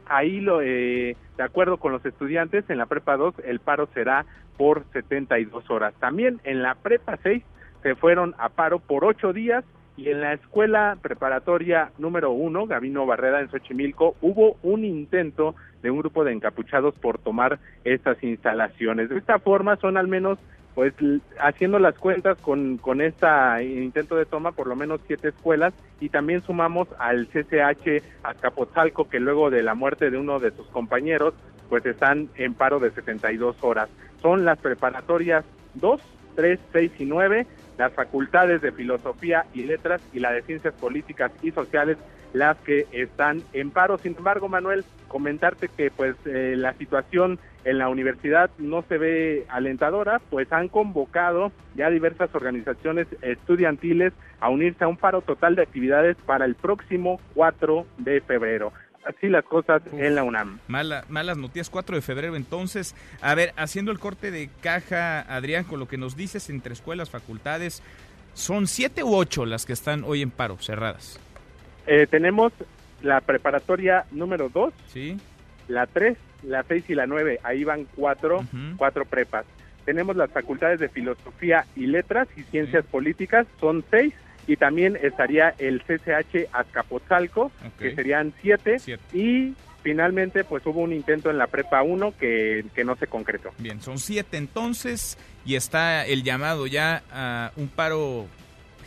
Ahí, 0.06 0.42
lo, 0.42 0.62
eh, 0.62 1.16
de 1.38 1.44
acuerdo 1.44 1.78
con 1.78 1.92
los 1.92 2.06
estudiantes, 2.06 2.70
en 2.70 2.78
la 2.78 2.88
Prepa 2.88 3.16
2 3.16 3.36
el 3.46 3.60
paro 3.60 3.88
será 3.94 4.26
por 4.58 4.84
72 4.92 5.70
horas. 5.70 5.94
También 6.00 6.42
en 6.44 6.62
la 6.62 6.76
Prepa 6.76 7.18
6 7.22 7.44
se 7.82 7.96
fueron 7.96 8.36
a 8.38 8.50
paro 8.50 8.80
por 8.80 9.06
ocho 9.06 9.34
días 9.34 9.64
y 10.00 10.10
en 10.10 10.22
la 10.22 10.34
escuela 10.34 10.98
preparatoria 11.02 11.92
número 11.98 12.32
uno, 12.32 12.66
Gabino 12.66 13.06
Barrera 13.06 13.42
en 13.42 13.50
Xochimilco, 13.50 14.16
hubo 14.22 14.56
un 14.64 14.86
intento 14.86 15.56
de 15.82 15.92
un 15.92 16.00
grupo 16.00 16.24
de 16.24 16.32
encapuchados 16.32 16.96
por 16.96 17.18
tomar 17.20 17.60
estas 17.84 18.24
instalaciones. 18.24 19.10
De 19.10 19.18
esta 19.18 19.40
forma 19.40 19.76
son 19.76 19.98
al 19.98 20.08
menos, 20.08 20.40
pues, 20.74 20.94
haciendo 21.42 21.80
las 21.80 21.96
cuentas 21.96 22.38
con, 22.38 22.78
con 22.78 23.02
este 23.02 23.28
intento 23.62 24.16
de 24.16 24.26
toma, 24.26 24.54
por 24.54 24.68
lo 24.68 24.78
menos 24.78 25.02
siete 25.06 25.30
escuelas, 25.30 25.74
y 26.00 26.08
también 26.08 26.42
sumamos 26.44 26.88
al 26.98 27.28
CCH 27.28 28.02
Azcapotzalco, 28.24 29.10
que 29.10 29.20
luego 29.20 29.50
de 29.50 29.64
la 29.64 29.76
muerte 29.76 30.12
de 30.12 30.18
uno 30.18 30.40
de 30.40 30.52
sus 30.52 30.68
compañeros, 30.68 31.34
pues 31.68 31.86
están 31.86 32.30
en 32.36 32.54
paro 32.54 32.80
de 32.80 32.92
72 32.92 33.58
horas. 33.62 33.90
Son 34.22 34.46
las 34.46 34.60
preparatorias 34.60 35.44
2, 35.76 36.02
3, 36.36 36.60
6 36.72 36.92
y 37.00 37.06
9 37.06 37.48
las 37.80 37.94
facultades 37.94 38.62
de 38.62 38.74
filosofía 38.74 39.46
y 39.54 39.64
letras 39.64 40.02
y 40.12 40.20
la 40.20 40.34
de 40.34 40.42
ciencias 40.42 40.74
políticas 40.76 41.32
y 41.42 41.52
sociales 41.52 41.98
las 42.34 42.58
que 42.58 42.86
están 42.92 43.42
en 43.54 43.72
paro. 43.72 43.98
Sin 43.98 44.16
embargo, 44.18 44.50
Manuel, 44.50 44.84
comentarte 45.08 45.70
que 45.70 45.90
pues 45.90 46.16
eh, 46.26 46.56
la 46.58 46.74
situación 46.74 47.40
en 47.64 47.78
la 47.78 47.88
universidad 47.88 48.52
no 48.58 48.84
se 48.84 48.98
ve 48.98 49.46
alentadora, 49.50 50.20
pues 50.30 50.52
han 50.52 50.68
convocado 50.68 51.52
ya 51.76 51.90
diversas 51.90 52.36
organizaciones 52.36 53.08
estudiantiles 53.22 54.14
a 54.42 54.50
unirse 54.50 54.84
a 54.84 54.90
un 54.90 54.98
paro 54.98 55.22
total 55.22 55.56
de 55.56 55.64
actividades 55.64 56.18
para 56.26 56.46
el 56.46 56.56
próximo 56.56 57.20
4 57.34 57.86
de 57.98 58.22
febrero 58.22 58.74
así 59.06 59.28
las 59.28 59.44
cosas 59.46 59.82
en 59.94 60.16
la 60.16 60.24
UNAM. 60.24 60.60
Mala, 60.68 61.06
malas 61.10 61.38
noticias, 61.38 61.70
4 61.70 61.96
de 61.96 62.02
febrero 62.02 62.36
entonces. 62.36 62.96
A 63.22 63.36
ver, 63.36 63.54
haciendo 63.58 63.92
el 63.92 64.00
corte 64.00 64.32
de 64.32 64.50
caja, 64.62 65.22
Adrián, 65.22 65.64
con 65.64 65.80
lo 65.80 65.88
que 65.88 65.98
nos 65.98 66.16
dices 66.16 66.50
entre 66.50 66.74
escuelas, 66.74 67.10
facultades, 67.10 67.82
¿son 68.34 68.68
siete 68.68 69.04
u 69.04 69.16
ocho 69.16 69.46
las 69.46 69.66
que 69.66 69.74
están 69.74 70.04
hoy 70.04 70.22
en 70.22 70.32
paro, 70.32 70.58
cerradas? 70.60 71.20
Eh, 71.88 72.08
tenemos 72.10 72.54
la 73.02 73.22
preparatoria 73.22 74.06
número 74.12 74.50
2, 74.50 74.74
sí. 74.88 75.18
la 75.68 75.88
3, 75.88 76.18
la 76.44 76.64
6 76.64 76.90
y 76.90 76.96
la 76.96 77.08
9. 77.08 77.40
Ahí 77.44 77.64
van 77.64 77.86
cuatro, 77.96 78.46
cuatro 78.78 79.06
prepas. 79.06 79.46
Tenemos 79.86 80.16
las 80.16 80.30
facultades 80.30 80.80
de 80.80 80.90
filosofía 80.90 81.66
y 81.76 81.88
letras 81.88 82.28
y 82.38 82.44
ciencias 82.44 82.86
políticas, 82.86 83.48
son 83.60 83.84
seis. 83.90 84.14
Y 84.50 84.56
también 84.56 84.98
estaría 85.00 85.54
el 85.60 85.84
CCH 85.84 86.50
Azcapotzalco, 86.52 87.52
que 87.78 87.94
serían 87.94 88.34
siete. 88.42 88.78
Y 89.14 89.54
finalmente 89.84 90.44
pues 90.44 90.66
hubo 90.66 90.82
un 90.82 90.92
intento 90.92 91.30
en 91.30 91.38
la 91.38 91.46
prepa 91.46 91.84
1 91.84 92.16
que, 92.18 92.66
que 92.74 92.84
no 92.84 92.96
se 92.96 93.06
concretó. 93.06 93.52
Bien, 93.60 93.80
son 93.80 94.00
siete 94.00 94.38
entonces 94.38 95.20
y 95.46 95.54
está 95.54 96.04
el 96.04 96.24
llamado 96.24 96.66
ya 96.66 97.04
a 97.12 97.52
un 97.58 97.68
paro 97.68 98.26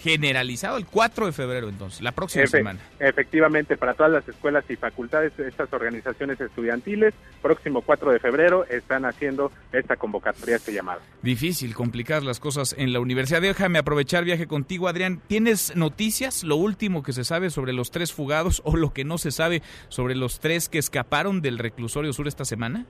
generalizado 0.02 0.78
el 0.78 0.86
4 0.86 1.26
de 1.26 1.32
febrero 1.32 1.68
entonces, 1.68 2.02
la 2.02 2.12
próxima 2.12 2.46
semana. 2.46 2.80
Efectivamente, 2.98 3.76
para 3.76 3.94
todas 3.94 4.10
las 4.10 4.28
escuelas 4.28 4.64
y 4.68 4.76
facultades, 4.76 5.32
estas 5.38 5.72
organizaciones 5.72 6.40
estudiantiles, 6.40 7.14
próximo 7.40 7.82
4 7.82 8.12
de 8.12 8.18
febrero 8.18 8.64
están 8.64 9.04
haciendo 9.04 9.52
esta 9.72 9.96
convocatoria, 9.96 10.56
este 10.56 10.72
llamado. 10.72 11.00
Difícil 11.22 11.74
complicar 11.74 12.24
las 12.24 12.40
cosas 12.40 12.74
en 12.76 12.92
la 12.92 13.00
universidad. 13.00 13.40
Déjame 13.40 13.78
aprovechar 13.78 14.24
viaje 14.24 14.46
contigo, 14.46 14.88
Adrián. 14.88 15.22
¿Tienes 15.28 15.76
noticias? 15.76 16.42
Lo 16.42 16.56
último 16.56 17.02
que 17.02 17.12
se 17.12 17.24
sabe 17.24 17.50
sobre 17.50 17.72
los 17.72 17.90
tres 17.90 18.12
fugados 18.12 18.60
o 18.64 18.76
lo 18.76 18.92
que 18.92 19.04
no 19.04 19.18
se 19.18 19.30
sabe 19.30 19.62
sobre 19.88 20.16
los 20.16 20.40
tres 20.40 20.68
que 20.68 20.78
escaparon 20.78 21.42
del 21.42 21.58
reclusorio 21.58 22.12
sur 22.12 22.26
esta 22.26 22.44
semana? 22.44 22.86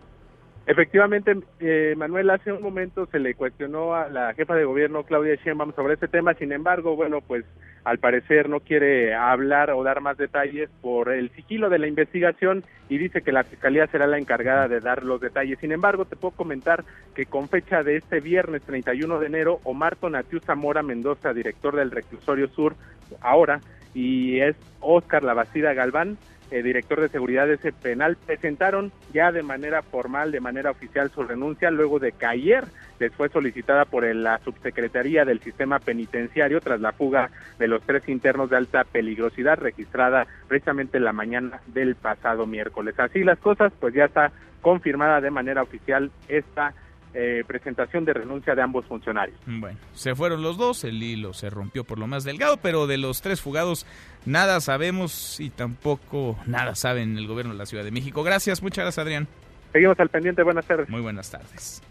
Efectivamente, 0.64 1.36
eh, 1.58 1.94
Manuel, 1.96 2.30
hace 2.30 2.52
un 2.52 2.62
momento 2.62 3.06
se 3.06 3.18
le 3.18 3.34
cuestionó 3.34 3.94
a 3.94 4.08
la 4.08 4.32
jefa 4.34 4.54
de 4.54 4.64
gobierno, 4.64 5.02
Claudia 5.02 5.34
Sheinbaum, 5.34 5.74
sobre 5.74 5.94
este 5.94 6.06
tema. 6.06 6.34
Sin 6.34 6.52
embargo, 6.52 6.94
bueno, 6.94 7.20
pues 7.20 7.44
al 7.82 7.98
parecer 7.98 8.48
no 8.48 8.60
quiere 8.60 9.12
hablar 9.12 9.70
o 9.72 9.82
dar 9.82 10.00
más 10.00 10.16
detalles 10.16 10.70
por 10.80 11.12
el 11.12 11.30
sigilo 11.30 11.68
de 11.68 11.80
la 11.80 11.88
investigación 11.88 12.62
y 12.88 12.98
dice 12.98 13.22
que 13.22 13.32
la 13.32 13.42
Fiscalía 13.42 13.88
será 13.88 14.06
la 14.06 14.18
encargada 14.18 14.68
de 14.68 14.78
dar 14.78 15.02
los 15.02 15.20
detalles. 15.20 15.58
Sin 15.58 15.72
embargo, 15.72 16.04
te 16.04 16.14
puedo 16.14 16.36
comentar 16.36 16.84
que 17.12 17.26
con 17.26 17.48
fecha 17.48 17.82
de 17.82 17.96
este 17.96 18.20
viernes 18.20 18.62
31 18.62 19.18
de 19.18 19.26
enero, 19.26 19.58
Omar 19.64 19.96
Tonatiu 19.96 20.38
Zamora 20.38 20.84
Mendoza, 20.84 21.32
director 21.32 21.74
del 21.74 21.90
Reclusorio 21.90 22.46
Sur, 22.48 22.76
ahora, 23.20 23.60
y 23.94 24.38
es 24.38 24.54
Oscar 24.80 25.24
Lavacida 25.24 25.74
Galván, 25.74 26.18
eh, 26.52 26.62
director 26.62 27.00
de 27.00 27.08
seguridad 27.08 27.46
de 27.46 27.54
ese 27.54 27.72
penal, 27.72 28.16
presentaron 28.26 28.92
ya 29.12 29.32
de 29.32 29.42
manera 29.42 29.82
formal, 29.82 30.30
de 30.30 30.40
manera 30.40 30.70
oficial 30.70 31.10
su 31.10 31.22
renuncia, 31.22 31.70
luego 31.70 31.98
de 31.98 32.12
que 32.12 32.26
ayer 32.26 32.64
les 32.98 33.12
fue 33.14 33.28
solicitada 33.30 33.84
por 33.84 34.04
la 34.14 34.38
subsecretaría 34.40 35.24
del 35.24 35.40
sistema 35.40 35.78
penitenciario 35.78 36.60
tras 36.60 36.80
la 36.80 36.92
fuga 36.92 37.30
de 37.58 37.68
los 37.68 37.82
tres 37.82 38.08
internos 38.08 38.50
de 38.50 38.58
alta 38.58 38.84
peligrosidad 38.84 39.58
registrada 39.58 40.26
precisamente 40.46 41.00
la 41.00 41.12
mañana 41.12 41.60
del 41.66 41.94
pasado 41.94 42.46
miércoles. 42.46 42.94
Así 42.98 43.24
las 43.24 43.38
cosas, 43.38 43.72
pues 43.80 43.94
ya 43.94 44.04
está 44.04 44.30
confirmada 44.60 45.20
de 45.20 45.30
manera 45.30 45.62
oficial 45.62 46.10
esta 46.28 46.74
eh, 47.14 47.44
presentación 47.46 48.04
de 48.04 48.14
renuncia 48.14 48.54
de 48.54 48.62
ambos 48.62 48.86
funcionarios. 48.86 49.38
Bueno, 49.46 49.78
se 49.94 50.14
fueron 50.14 50.42
los 50.42 50.56
dos, 50.56 50.84
el 50.84 51.02
hilo 51.02 51.32
se 51.32 51.50
rompió 51.50 51.84
por 51.84 51.98
lo 51.98 52.06
más 52.06 52.24
delgado, 52.24 52.56
pero 52.56 52.86
de 52.86 52.98
los 52.98 53.22
tres 53.22 53.40
fugados 53.40 53.86
nada 54.24 54.60
sabemos 54.60 55.38
y 55.40 55.50
tampoco 55.50 56.38
nada 56.46 56.74
saben 56.74 57.18
el 57.18 57.26
gobierno 57.26 57.52
de 57.52 57.58
la 57.58 57.66
Ciudad 57.66 57.84
de 57.84 57.90
México. 57.90 58.22
Gracias, 58.22 58.62
muchas 58.62 58.84
gracias 58.84 59.04
Adrián. 59.04 59.28
Seguimos 59.72 59.98
al 60.00 60.08
pendiente, 60.08 60.42
buenas 60.42 60.66
tardes. 60.66 60.88
Muy 60.88 61.00
buenas 61.00 61.30
tardes. 61.30 61.82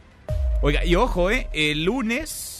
Oiga, 0.61 0.85
y 0.85 0.95
ojo, 0.95 1.31
eh, 1.31 1.47
el 1.53 1.85
lunes 1.85 2.50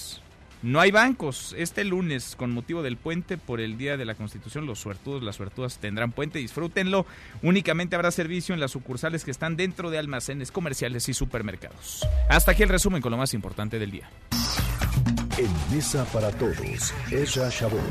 no 0.63 0.79
hay 0.79 0.91
bancos. 0.91 1.55
Este 1.57 1.83
lunes, 1.83 2.35
con 2.35 2.51
motivo 2.51 2.83
del 2.83 2.97
puente 2.97 3.37
por 3.37 3.59
el 3.59 3.77
Día 3.77 3.97
de 3.97 4.05
la 4.05 4.15
Constitución, 4.15 4.65
los 4.65 4.79
suertudos, 4.79 5.23
las 5.23 5.35
suertudas 5.35 5.79
tendrán 5.79 6.11
puente. 6.11 6.39
Disfrútenlo. 6.39 7.05
Únicamente 7.41 7.95
habrá 7.95 8.11
servicio 8.11 8.53
en 8.53 8.59
las 8.59 8.71
sucursales 8.71 9.25
que 9.25 9.31
están 9.31 9.55
dentro 9.55 9.89
de 9.89 9.97
almacenes 9.97 10.51
comerciales 10.51 11.09
y 11.09 11.13
supermercados. 11.13 12.07
Hasta 12.29 12.51
aquí 12.51 12.63
el 12.63 12.69
resumen 12.69 13.01
con 13.01 13.11
lo 13.11 13.17
más 13.17 13.33
importante 13.33 13.79
del 13.79 13.91
día. 13.91 14.09
En 15.37 15.75
Mesa 15.75 16.05
para 16.05 16.31
Todos, 16.31 16.93
Ezra 17.09 17.49
Shabot. 17.49 17.81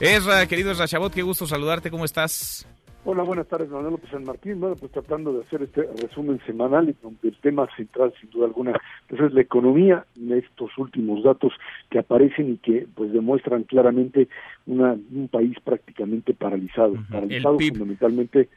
Ezra, 0.00 0.46
querido 0.46 0.72
Ezra 0.72 0.86
Shabot, 0.86 1.12
qué 1.12 1.22
gusto 1.22 1.46
saludarte. 1.46 1.90
¿Cómo 1.90 2.04
estás? 2.04 2.66
Hola, 3.02 3.22
buenas 3.22 3.48
tardes, 3.48 3.70
Manuel 3.70 3.92
López 3.92 4.10
San 4.10 4.24
Martín. 4.24 4.60
Bueno, 4.60 4.76
pues 4.76 4.92
tratando 4.92 5.32
de 5.32 5.40
hacer 5.42 5.62
este 5.62 5.88
resumen 6.02 6.38
semanal, 6.44 6.94
donde 7.02 7.28
el 7.28 7.36
tema 7.36 7.66
central, 7.74 8.12
sin 8.20 8.28
duda 8.28 8.44
alguna, 8.44 8.78
pues 9.08 9.22
es 9.22 9.32
la 9.32 9.40
economía, 9.40 10.04
estos 10.30 10.76
últimos 10.76 11.22
datos 11.22 11.54
que 11.88 11.98
aparecen 11.98 12.52
y 12.52 12.56
que 12.58 12.86
pues 12.94 13.10
demuestran 13.12 13.62
claramente 13.62 14.28
una, 14.66 14.92
un 14.92 15.28
país 15.28 15.56
prácticamente 15.64 16.34
paralizado, 16.34 16.94
paralizado 17.10 17.58
fundamentalmente 17.58 18.50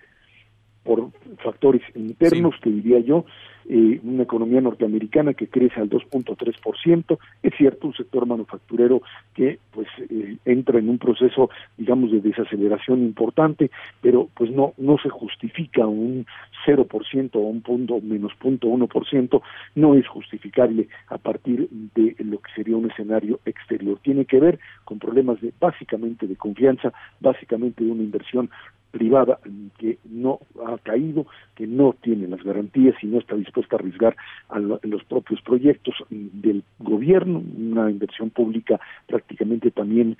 por 0.83 1.09
factores 1.41 1.81
internos, 1.95 2.55
que 2.61 2.69
diría 2.69 2.99
yo, 2.99 3.25
eh, 3.69 3.99
una 4.03 4.23
economía 4.23 4.61
norteamericana 4.61 5.33
que 5.33 5.47
crece 5.47 5.79
al 5.79 5.89
2.3%, 5.89 7.17
es 7.41 7.53
cierto, 7.57 7.87
un 7.87 7.93
sector 7.93 8.25
manufacturero 8.25 9.01
que 9.33 9.59
pues 9.71 9.87
eh, 10.09 10.37
entra 10.45 10.79
en 10.79 10.89
un 10.89 10.97
proceso, 10.97 11.49
digamos, 11.77 12.11
de 12.11 12.21
desaceleración 12.21 13.03
importante, 13.03 13.71
pero 14.01 14.29
pues 14.33 14.51
no 14.51 14.73
no 14.77 14.97
se 14.97 15.09
justifica 15.09 15.85
un 15.85 16.25
0% 16.65 17.29
o 17.33 17.39
un 17.39 17.61
punto 17.61 17.99
menos 18.01 18.33
punto 18.35 18.67
1%, 18.67 19.41
no 19.75 19.95
es 19.95 20.07
justificable 20.07 20.87
a 21.07 21.17
partir 21.17 21.67
de 21.69 22.15
lo 22.19 22.39
que 22.39 22.51
sería 22.55 22.77
un 22.77 22.89
escenario 22.89 23.39
exterior. 23.45 23.99
Tiene 24.01 24.25
que 24.25 24.39
ver 24.39 24.59
con 24.85 24.99
problemas 24.99 25.41
de 25.41 25.53
básicamente 25.59 26.27
de 26.27 26.35
confianza, 26.35 26.93
básicamente 27.19 27.83
de 27.83 27.91
una 27.91 28.03
inversión 28.03 28.49
privada 28.93 29.39
que 29.79 29.97
no 30.05 30.39
ha 30.67 30.77
caído, 30.77 31.25
que 31.55 31.65
no 31.65 31.95
tiene 31.99 32.27
las 32.27 32.43
garantías 32.43 32.95
y 33.01 33.07
no 33.07 33.17
está 33.17 33.35
dispuesta 33.35 33.75
a 33.75 33.79
arriesgar 33.79 34.15
a 34.49 34.59
los 34.59 35.03
propios 35.05 35.41
proyectos 35.41 35.95
del 36.09 36.63
gobierno, 36.77 37.43
una 37.57 37.89
inversión 37.89 38.29
pública 38.29 38.79
prácticamente 39.07 39.71
también 39.71 40.15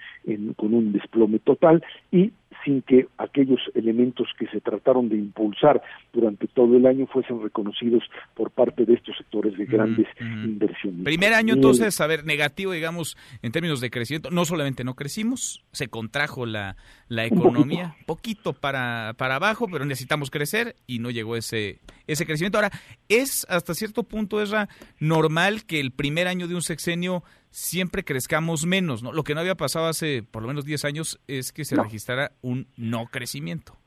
con 0.55 0.73
un 0.73 0.91
desplome 0.91 1.37
total 1.37 1.83
y 2.11 2.31
sin 2.63 2.81
que 2.81 3.07
aquellos 3.17 3.59
elementos 3.75 4.27
que 4.37 4.47
se 4.47 4.61
trataron 4.61 5.09
de 5.09 5.17
impulsar 5.17 5.81
durante 6.11 6.47
todo 6.47 6.75
el 6.77 6.85
año 6.85 7.07
fuesen 7.07 7.41
reconocidos 7.41 8.03
por 8.35 8.51
parte 8.51 8.85
de 8.85 8.93
estos 8.93 9.17
sectores 9.17 9.57
de 9.57 9.65
grandes 9.65 10.07
inversiones. 10.19 11.03
Primer 11.03 11.33
año 11.33 11.53
entonces, 11.53 11.99
a 12.01 12.07
ver, 12.07 12.25
negativo, 12.25 12.71
digamos, 12.71 13.17
en 13.41 13.51
términos 13.51 13.81
de 13.81 13.89
crecimiento, 13.89 14.31
no 14.31 14.45
solamente 14.45 14.83
no 14.83 14.95
crecimos, 14.95 15.63
se 15.71 15.87
contrajo 15.87 16.45
la, 16.45 16.75
la 17.07 17.25
economía, 17.25 17.95
poquito, 18.05 18.53
para, 18.53 19.13
para 19.17 19.35
abajo, 19.35 19.67
pero 19.71 19.85
necesitamos 19.85 20.29
crecer 20.29 20.75
y 20.87 20.99
no 20.99 21.09
llegó 21.11 21.35
ese, 21.35 21.79
ese 22.07 22.25
crecimiento. 22.25 22.57
Ahora, 22.57 22.71
es 23.09 23.45
hasta 23.49 23.73
cierto 23.73 24.03
punto, 24.03 24.41
es 24.41 24.53
normal 24.99 25.65
que 25.65 25.79
el 25.79 25.91
primer 25.91 26.27
año 26.27 26.47
de 26.47 26.55
un 26.55 26.61
sexenio 26.61 27.23
siempre 27.53 28.03
crezcamos 28.03 28.65
menos, 28.65 29.03
¿no? 29.03 29.13
Lo 29.13 29.23
que 29.23 29.35
no 29.35 29.39
había 29.39 29.55
pasado 29.55 29.85
hace 29.85 30.23
por 30.23 30.41
lo 30.41 30.47
menos 30.47 30.65
10 30.65 30.85
años 30.85 31.19
es 31.27 31.53
que 31.53 31.65
se 31.65 31.75
registrara 31.75 32.31
un 32.41 32.67
no 32.75 33.05
crecimiento. 33.05 33.77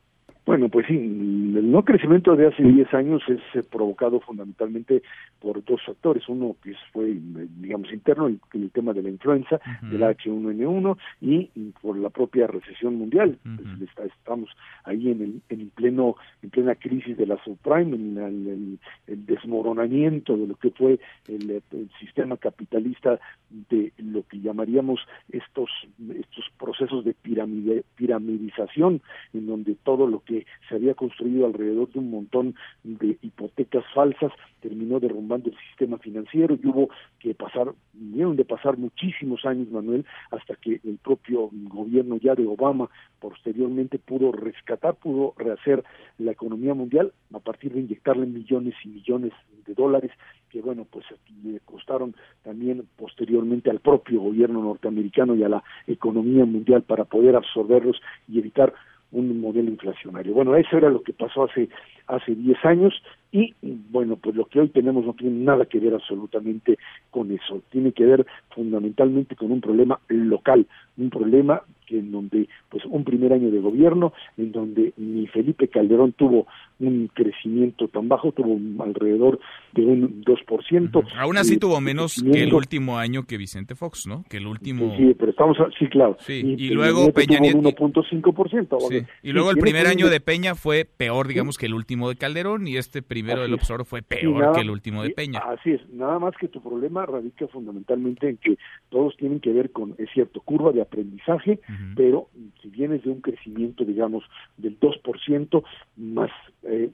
Bueno, 0.47 0.68
pues 0.68 0.86
sí, 0.86 0.94
el 0.94 1.72
no 1.72 1.84
crecimiento 1.84 2.36
de 2.36 2.47
hace 2.47 2.62
10 2.62 2.94
años 2.94 3.20
es 3.26 3.40
eh, 3.55 3.66
provocado 3.68 4.20
fundamentalmente 4.20 5.03
por 5.40 5.64
dos 5.64 5.82
factores. 5.84 6.28
Uno 6.28 6.55
que 6.62 6.72
fue, 6.92 7.18
digamos, 7.59 7.92
interno, 7.92 8.28
el, 8.28 8.38
el 8.55 8.70
tema 8.70 8.92
de 8.92 9.03
la 9.03 9.11
influenza, 9.11 9.61
del 9.82 10.03
H1N1, 10.03 10.97
y, 11.20 11.51
por 11.82 11.99
la 11.99 12.11
propia 12.11 12.47
recesión 12.47 12.94
mundial. 12.94 13.36
Pues, 13.42 13.90
estamos 14.07 14.49
ahí 14.84 15.11
en 15.11 15.22
el, 15.22 15.42
en 15.49 15.68
pleno, 15.70 16.14
en 16.42 16.51
plena 16.51 16.76
crisis 16.76 17.16
de 17.16 17.26
la 17.26 17.42
subprime, 17.42 17.97
en 17.97 18.16
el, 18.16 18.78
el, 19.09 19.26
desmoronamiento 19.26 20.36
de 20.36 20.47
lo 20.47 20.55
que 20.55 20.70
fue 20.70 21.01
el, 21.26 21.61
sistema 21.99 22.36
capitalista 22.36 23.18
de 23.51 23.92
lo 23.99 24.22
que 24.28 24.38
llamaríamos 24.38 25.01
estos, 25.32 25.70
estos 26.14 26.44
procesos 26.57 27.05
de 27.05 27.14
piramide, 27.14 27.84
piramidización, 27.97 29.01
en 29.34 29.47
donde 29.47 29.74
todo 29.82 30.07
lo 30.07 30.20
que 30.20 30.36
se 30.68 30.74
había 30.74 30.95
construido 30.95 31.47
alrededor 31.47 31.91
de 31.93 32.01
un 32.01 32.11
montón 32.11 32.55
de 32.82 33.16
hipotecas 33.22 33.84
falsas, 33.95 34.32
terminó 34.61 34.99
derrumbando 34.99 35.51
el 35.51 35.57
sistema 35.68 35.99
financiero 35.99 36.59
y 36.61 36.66
hubo 36.66 36.91
que 37.20 37.34
pasar, 37.34 37.72
vinieron 37.93 38.37
de 38.37 38.45
pasar 38.45 38.76
muchísimos 38.76 39.45
años, 39.45 39.70
Manuel, 39.70 40.05
hasta 40.30 40.57
que 40.57 40.80
el 40.84 40.99
propio 41.03 41.51
gobierno 41.53 42.16
ya 42.16 42.34
de 42.34 42.47
Obama 42.47 42.91
posteriormente 43.20 43.99
pudo 43.99 44.32
rescatar, 44.32 44.97
pudo 44.97 45.34
rehacer 45.37 45.84
la 46.18 46.32
economía 46.32 46.74
mundial 46.74 47.12
a 47.32 47.39
partir 47.39 47.72
de 47.72 47.80
inyectarle 47.80 48.26
millones 48.26 48.74
y 48.84 48.89
millones 48.89 49.32
de 49.66 49.74
dólares 49.74 50.11
que 50.51 50.61
bueno 50.61 50.87
pues 50.91 51.05
le 51.45 51.61
costaron 51.61 52.14
también 52.43 52.87
posteriormente 52.97 53.70
al 53.70 53.80
propio 53.80 54.20
gobierno 54.20 54.62
norteamericano 54.62 55.34
y 55.34 55.43
a 55.43 55.49
la 55.49 55.64
economía 55.87 56.45
mundial 56.45 56.82
para 56.82 57.05
poder 57.05 57.37
absorberlos 57.37 58.01
y 58.28 58.39
evitar 58.39 58.72
un 59.12 59.40
modelo 59.40 59.70
inflacionario. 59.70 60.34
Bueno, 60.34 60.57
eso 60.57 60.76
era 60.76 60.90
lo 60.90 61.02
que 61.02 61.12
pasó 61.12 61.44
hace 61.44 61.68
hace 62.07 62.34
10 62.34 62.64
años 62.64 63.02
y 63.37 63.55
bueno, 63.91 64.16
pues 64.16 64.34
lo 64.34 64.47
que 64.47 64.61
hoy 64.61 64.68
tenemos 64.68 65.05
no 65.05 65.14
tiene 65.14 65.45
nada 65.45 65.66
que 65.66 65.78
ver 65.78 65.95
absolutamente 65.95 66.78
con 67.11 67.30
eso, 67.30 67.62
tiene 67.70 67.93
que 67.93 68.05
ver 68.05 68.26
fundamentalmente 68.55 69.37
con 69.37 69.53
un 69.53 69.61
problema 69.61 70.01
local, 70.09 70.66
un 70.97 71.11
problema 71.11 71.62
que 71.87 71.99
en 71.99 72.11
donde 72.11 72.49
pues 72.68 72.84
un 72.87 73.05
primer 73.05 73.32
año 73.32 73.51
de 73.51 73.61
gobierno 73.61 74.12
en 74.37 74.53
donde 74.53 74.93
ni 74.97 75.26
Felipe 75.28 75.68
Calderón 75.68 76.12
tuvo 76.12 76.47
un 76.78 77.09
crecimiento 77.14 77.89
tan 77.89 78.09
bajo, 78.09 78.32
tuvo 78.32 78.59
alrededor 78.82 79.39
de 79.72 79.82
un 79.82 80.24
2%. 80.24 81.05
Aún 81.16 81.39
así 81.39 81.57
tuvo 81.57 81.80
menos 81.80 82.22
que 82.22 82.43
el 82.43 82.53
último 82.53 82.99
año 82.99 83.22
que 83.22 83.39
Vicente 83.39 83.74
Fox, 83.74 84.07
¿no? 84.07 84.24
Que 84.28 84.37
el 84.37 84.47
último... 84.47 84.95
Sí, 84.97 85.14
pero 85.18 85.30
estamos, 85.30 85.57
sí, 85.78 85.87
claro. 85.87 86.16
Sí, 86.20 86.57
y, 86.59 86.68
luego 86.70 87.11
Peña 87.12 87.39
Nieto... 87.39 87.59
1.5%. 87.61 88.78
Sí. 88.91 89.07
Y 89.22 89.32
luego 89.32 89.51
el 89.51 89.57
primer 89.57 89.87
año 89.87 90.09
de 90.09 90.20
Peña 90.20 90.55
fue 90.55 90.84
peor, 90.84 91.28
digamos, 91.28 91.57
que 91.57 91.66
el 91.66 91.74
último 91.74 92.11
de 92.11 92.16
Calderón 92.16 92.66
y 92.66 92.76
este 92.76 93.01
primero 93.26 93.42
del 93.42 93.54
Observador 93.54 93.86
fue 93.86 94.02
peor 94.02 94.52
que 94.54 94.60
el 94.60 94.70
último 94.70 95.02
de 95.02 95.10
Peña. 95.10 95.40
Así 95.40 95.72
es, 95.72 95.88
nada 95.90 96.18
más 96.18 96.34
que 96.36 96.48
tu 96.48 96.60
problema 96.60 97.06
radica 97.06 97.46
fundamentalmente 97.48 98.28
en 98.28 98.36
que 98.38 98.58
todos 98.88 99.16
tienen 99.16 99.40
que 99.40 99.52
ver 99.52 99.70
con, 99.70 99.94
es 99.98 100.08
cierto, 100.12 100.40
curva 100.40 100.72
de 100.72 100.82
aprendizaje, 100.82 101.60
pero 101.94 102.28
si 102.62 102.68
vienes 102.68 103.02
de 103.04 103.10
un 103.10 103.20
crecimiento, 103.20 103.84
digamos, 103.84 104.24
del 104.56 104.78
2%, 104.78 105.62
más 105.96 106.30
eh, 106.62 106.90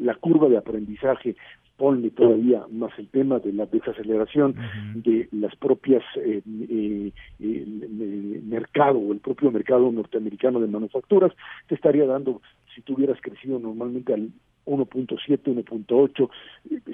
la 0.00 0.14
curva 0.16 0.48
de 0.48 0.58
aprendizaje 0.58 1.36
ponle 1.76 2.10
todavía 2.10 2.64
más 2.70 2.96
el 2.98 3.08
tema 3.08 3.38
de 3.38 3.52
la 3.52 3.66
desaceleración 3.66 4.54
de 4.94 5.28
las 5.32 5.56
propias 5.56 6.04
eh, 6.16 6.42
eh, 6.46 8.40
mercado 8.44 8.98
o 8.98 9.12
el 9.12 9.20
propio 9.20 9.50
mercado 9.50 9.90
norteamericano 9.90 10.60
de 10.60 10.68
manufacturas 10.68 11.32
te 11.66 11.74
estaría 11.74 12.06
dando 12.06 12.40
si 12.74 12.82
tuvieras 12.82 13.18
crecido 13.20 13.58
normalmente 13.58 14.14
al 14.14 14.30
1.7, 14.66 15.42
1.8 15.44 16.30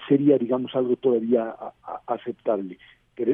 sería 0.09 0.39
digamos 0.39 0.75
algo 0.75 0.97
todavía 0.97 1.55
aceptable. 2.07 2.79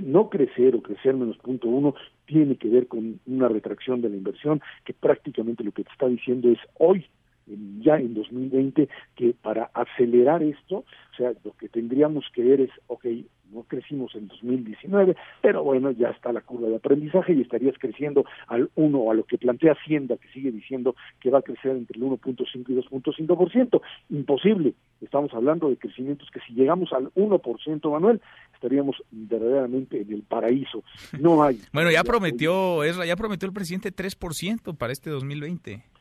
No 0.03 0.31
crecer 0.31 0.75
o 0.75 0.83
crecer 0.83 1.15
menos 1.15 1.37
punto 1.39 1.69
uno 1.69 1.95
tiene 2.25 2.57
que 2.57 2.69
ver 2.69 2.89
con 2.89 3.21
una 3.27 3.49
retracción 3.49 4.01
de 4.01 4.09
la 4.09 4.17
inversión 4.17 4.63
que 4.85 4.95
prácticamente 4.95 5.63
lo 5.63 5.73
que 5.73 5.85
te 5.85 5.93
está 5.93 6.09
diciendo 6.09 6.49
es 6.49 6.59
hoy 6.79 7.07
ya 7.47 7.97
en 7.97 8.15
2020 8.15 8.89
que 9.15 9.35
para 9.41 9.71
acelerar 9.75 10.43
esto, 10.43 10.79
o 10.79 11.17
sea, 11.17 11.33
lo 11.45 11.53
que 11.53 11.69
tendríamos 11.69 12.25
que 12.33 12.43
ver 12.43 12.61
es, 12.61 12.71
ok, 12.87 13.07
no 13.53 13.63
crecimos 13.63 14.15
en 14.17 14.29
2019, 14.29 15.17
pero 15.41 15.63
bueno, 15.63 15.91
ya 15.93 16.09
está 16.09 16.33
la 16.33 16.41
curva 16.41 16.69
de 16.69 16.77
aprendizaje 16.77 17.33
y 17.33 17.41
estarías 17.41 17.77
creciendo 17.79 18.25
al 18.49 18.71
1 18.75 19.11
a 19.11 19.15
lo 19.15 19.25
que 19.25 19.39
plantea 19.39 19.73
Hacienda, 19.73 20.17
que 20.17 20.29
sigue 20.29 20.51
diciendo 20.51 20.97
que 21.21 21.31
va 21.31 21.39
a 21.39 21.43
crecer 21.43 21.73
entre 21.73 21.99
el 21.99 22.05
1.5 22.05 22.65
y 22.69 22.75
2.5%. 22.75 23.81
Imposible. 24.11 24.75
Estamos 25.01 25.33
hablando 25.35 25.69
de 25.69 25.77
crecimientos 25.77 26.29
que 26.31 26.41
si 26.41 26.55
llegamos 26.55 26.93
al 26.93 27.13
1%, 27.15 27.91
Manuel, 27.91 28.21
estaríamos 28.55 28.97
verdaderamente 29.11 30.01
en 30.01 30.13
el 30.13 30.23
paraíso. 30.23 30.83
No 31.21 31.43
hay. 31.43 31.61
bueno, 31.73 31.91
ya 31.91 32.03
prometió, 32.03 32.85
ya 33.05 33.17
prometió 33.17 33.47
el 33.47 33.55
presidente 33.55 33.95
3% 33.95 34.77
para 34.77 34.93
este 34.93 35.11
2020. 35.11 35.94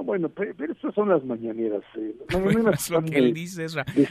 No, 0.00 0.04
bueno, 0.04 0.30
pero, 0.30 0.72
esas 0.72 0.94
son 0.94 1.10
las 1.10 1.22
mañaneras. 1.24 1.82
Eh. 1.96 2.14
es 2.72 2.90
lo 2.90 3.02
que 3.02 3.18
él 3.18 3.34
dice, 3.34 3.66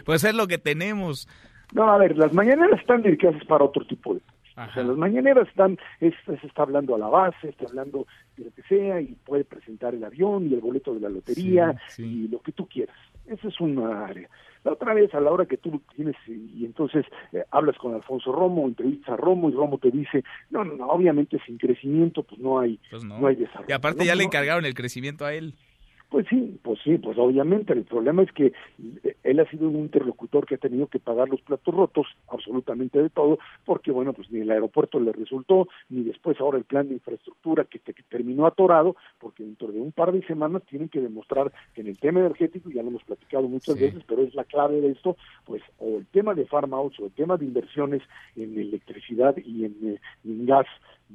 Pues 0.06 0.24
es 0.24 0.36
lo 0.36 0.48
que 0.48 0.60
tenemos. 0.60 1.28
No, 1.74 1.92
a 1.92 1.98
ver, 1.98 2.16
las 2.16 2.32
mañaneras 2.32 2.80
están 2.80 3.02
dedicadas 3.02 3.44
para 3.46 3.64
otro 3.64 3.86
tipo 3.86 4.14
de 4.14 4.22
O 4.56 4.74
sea, 4.74 4.84
las 4.84 4.98
mañaneras 4.98 5.48
están, 5.48 5.78
es, 6.00 6.14
se 6.26 6.48
está 6.48 6.64
hablando 6.64 6.96
a 6.96 7.00
la 7.00 7.08
base, 7.08 7.50
está 7.50 7.66
hablando 7.66 8.06
de 8.38 8.46
lo 8.46 8.52
que 8.52 8.62
sea, 8.64 9.02
y 9.02 9.16
puede 9.26 9.46
presentar 9.46 9.96
el 9.96 10.04
avión 10.04 10.48
y 10.48 10.54
el 10.54 10.62
boleto 10.62 10.94
de 10.94 11.00
la 11.00 11.10
lotería 11.10 11.76
y 11.98 12.28
lo 12.28 12.40
que 12.42 12.52
tú 12.52 12.68
quieras. 12.68 12.96
Esa 13.26 13.48
es 13.48 13.60
una 13.60 14.06
área. 14.06 14.30
La 14.64 14.74
otra 14.74 14.94
vez, 14.94 15.14
a 15.14 15.22
la 15.22 15.32
hora 15.32 15.46
que 15.46 15.58
tú 15.58 15.82
tienes, 15.96 16.16
y, 16.28 16.66
entonces 16.66 17.06
eh, 17.32 17.44
hablas 17.52 17.78
con 17.78 17.94
Alfonso 17.94 18.32
Romo, 18.32 18.68
entrevistas 18.68 19.10
a 19.10 19.16
Romo, 19.18 19.50
y 19.50 19.54
Romo 19.54 19.78
te 19.78 19.90
dice, 19.90 20.24
no, 20.50 20.66
no, 20.66 20.76
no 20.76 20.88
obviamente 20.88 21.40
sin 21.46 21.58
crecimiento, 21.58 22.24
pues 22.24 22.42
no 22.42 22.60
hay, 22.60 22.80
pues 22.90 23.04
no. 23.04 23.26
hay 23.26 23.36
desarrollo. 23.36 23.70
Y 23.70 23.72
aparte 23.72 24.06
ya 24.06 24.16
le 24.16 24.24
encargaron 24.26 24.66
el 24.66 24.74
crecimiento 24.74 25.26
a 25.26 25.34
él. 25.34 25.56
Pues 26.10 26.26
sí, 26.28 26.60
pues 26.64 26.80
sí, 26.84 26.98
pues 26.98 27.20
obviamente 27.20 27.72
el 27.72 27.84
problema 27.84 28.24
es 28.24 28.32
que 28.32 28.52
él 29.24 29.40
ha 29.40 29.50
sido 29.50 29.70
un 29.70 29.76
interlocutor 29.76 30.48
que 30.48 30.56
ha 30.56 30.58
tenido 30.58 30.88
que 30.88 30.98
pagar 30.98 31.30
los 31.30 31.40
platos 31.42 31.74
rotos 31.74 32.08
absolutamente 32.30 33.00
de 33.00 33.12
todo, 33.12 33.38
porque 33.64 33.92
bueno, 33.92 34.14
pues 34.14 34.32
ni 34.32 34.40
el 34.40 34.50
aeropuerto 34.50 35.00
le 35.00 35.12
resultó, 35.12 35.68
ni 35.88 36.04
después 36.04 36.40
ahora 36.40 36.58
el 36.58 36.64
plan 36.64 36.88
de 36.88 36.96
infraestructura 36.96 37.66
que, 37.66 37.80
terminó 38.10 38.48
atorado, 38.48 38.96
porque 39.20 39.44
dentro 39.44 39.72
de 39.72 39.80
un 39.80 39.92
par 39.92 40.12
de 40.12 40.26
semanas 40.26 40.64
tienen 40.68 40.90
que 40.90 41.00
demostrar 41.00 41.52
que 41.76 41.82
en 41.82 41.88
el 41.88 42.00
tema 42.00 42.22
energético, 42.22 42.72
ya 42.72 42.82
lo 42.82 42.90
hemos 42.90 43.04
platicado 43.04 43.48
muchas 43.48 43.80
veces, 43.80 44.04
pero 44.08 44.24
es 44.24 44.34
la 44.34 44.46
clave 44.46 44.82
de 44.82 44.90
esto, 44.90 45.16
pues 45.46 45.62
o 45.78 46.00
el 46.00 46.08
tema 46.08 46.34
de 46.34 46.48
farmouts 46.48 47.00
o 47.00 47.06
el 47.06 47.12
tema 47.12 47.38
de 47.38 47.46
inversiones 47.46 48.02
en 48.36 48.58
electricidad 48.58 49.38
y 49.38 49.66
en, 49.66 49.76
eh, 49.84 50.00
en 50.26 50.46
gas 50.48 50.68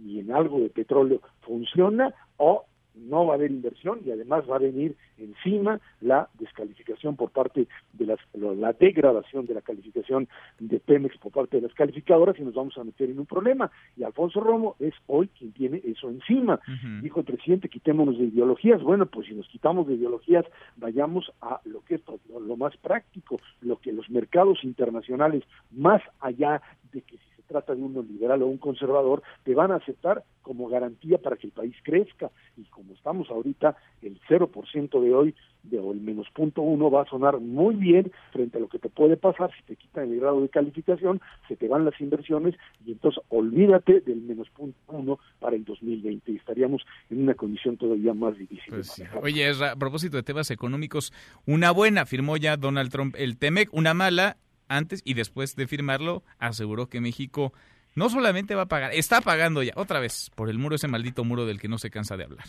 y 0.04 0.20
en 0.20 0.30
algo 0.30 0.60
de 0.60 0.70
petróleo 0.70 1.20
funciona 1.40 2.14
o 2.36 2.64
no 2.94 3.26
va 3.26 3.34
a 3.34 3.36
haber 3.36 3.50
inversión 3.50 4.00
y 4.04 4.10
además 4.10 4.44
va 4.48 4.56
a 4.56 4.60
venir 4.60 4.96
encima 5.18 5.80
la 6.00 6.28
descalificación 6.38 7.16
por 7.16 7.30
parte 7.30 7.66
de 7.92 8.06
las, 8.06 8.18
la 8.34 8.72
degradación 8.72 9.46
de 9.46 9.54
la 9.54 9.60
calificación 9.60 10.28
de 10.58 10.80
Pemex 10.80 11.18
por 11.18 11.32
parte 11.32 11.56
de 11.56 11.62
las 11.62 11.74
calificadoras 11.74 12.38
y 12.38 12.42
nos 12.42 12.54
vamos 12.54 12.76
a 12.78 12.84
meter 12.84 13.10
en 13.10 13.18
un 13.18 13.26
problema. 13.26 13.70
Y 13.96 14.04
Alfonso 14.04 14.40
Romo 14.40 14.76
es 14.78 14.94
hoy 15.06 15.28
quien 15.28 15.52
tiene 15.52 15.80
eso 15.84 16.08
encima. 16.08 16.60
Dijo 17.02 17.20
el 17.20 17.26
presidente, 17.26 17.68
quitémonos 17.68 18.18
de 18.18 18.24
ideologías. 18.24 18.82
Bueno, 18.82 19.06
pues 19.06 19.26
si 19.28 19.34
nos 19.34 19.48
quitamos 19.48 19.86
de 19.86 19.94
ideologías, 19.94 20.44
vayamos 20.76 21.32
a 21.40 21.60
lo 21.64 21.84
que 21.84 21.96
es 21.96 22.02
lo 22.28 22.56
más 22.56 22.76
práctico, 22.76 23.40
lo 23.60 23.78
que 23.78 23.92
los 23.92 24.08
mercados 24.10 24.62
internacionales, 24.64 25.44
más 25.70 26.02
allá 26.20 26.62
de 26.92 27.02
que 27.02 27.16
si 27.16 27.33
trata 27.46 27.74
de 27.74 27.82
uno 27.82 28.02
liberal 28.02 28.42
o 28.42 28.46
un 28.46 28.58
conservador, 28.58 29.22
te 29.44 29.54
van 29.54 29.70
a 29.72 29.76
aceptar 29.76 30.24
como 30.42 30.68
garantía 30.68 31.18
para 31.18 31.36
que 31.36 31.46
el 31.46 31.52
país 31.52 31.74
crezca. 31.82 32.30
Y 32.56 32.64
como 32.64 32.92
estamos 32.92 33.30
ahorita, 33.30 33.76
el 34.02 34.20
0% 34.28 35.00
de 35.00 35.14
hoy, 35.14 35.34
de, 35.62 35.78
o 35.78 35.92
el 35.92 36.00
menos 36.00 36.28
punto 36.34 36.62
uno, 36.62 36.90
va 36.90 37.02
a 37.02 37.06
sonar 37.06 37.40
muy 37.40 37.74
bien 37.74 38.12
frente 38.32 38.58
a 38.58 38.60
lo 38.60 38.68
que 38.68 38.78
te 38.78 38.90
puede 38.90 39.16
pasar 39.16 39.50
si 39.56 39.62
te 39.64 39.76
quitan 39.76 40.12
el 40.12 40.20
grado 40.20 40.42
de 40.42 40.50
calificación, 40.50 41.20
se 41.48 41.56
te 41.56 41.66
van 41.66 41.84
las 41.84 41.98
inversiones 42.00 42.54
y 42.84 42.92
entonces 42.92 43.22
olvídate 43.30 44.00
del 44.00 44.20
menos 44.20 44.48
punto 44.50 44.78
uno 44.88 45.18
para 45.40 45.56
el 45.56 45.64
2020 45.64 46.32
y 46.32 46.36
estaríamos 46.36 46.82
en 47.08 47.22
una 47.22 47.34
condición 47.34 47.76
todavía 47.78 48.12
más 48.12 48.36
difícil. 48.36 48.66
Pues 48.68 49.02
oye, 49.22 49.48
a 49.48 49.76
propósito 49.76 50.18
de 50.18 50.22
temas 50.22 50.50
económicos, 50.50 51.12
una 51.46 51.70
buena 51.70 52.04
firmó 52.04 52.36
ya 52.36 52.56
Donald 52.56 52.90
Trump 52.90 53.14
el 53.18 53.38
TEMEC, 53.38 53.72
una 53.72 53.94
mala 53.94 54.36
antes 54.68 55.02
y 55.04 55.14
después 55.14 55.56
de 55.56 55.66
firmarlo, 55.66 56.22
aseguró 56.38 56.88
que 56.88 57.00
México 57.00 57.52
no 57.94 58.08
solamente 58.08 58.54
va 58.54 58.62
a 58.62 58.68
pagar, 58.68 58.92
está 58.92 59.20
pagando 59.20 59.62
ya, 59.62 59.72
otra 59.76 60.00
vez, 60.00 60.30
por 60.34 60.50
el 60.50 60.58
muro, 60.58 60.74
ese 60.74 60.88
maldito 60.88 61.24
muro 61.24 61.46
del 61.46 61.60
que 61.60 61.68
no 61.68 61.78
se 61.78 61.90
cansa 61.90 62.16
de 62.16 62.24
hablar. 62.24 62.44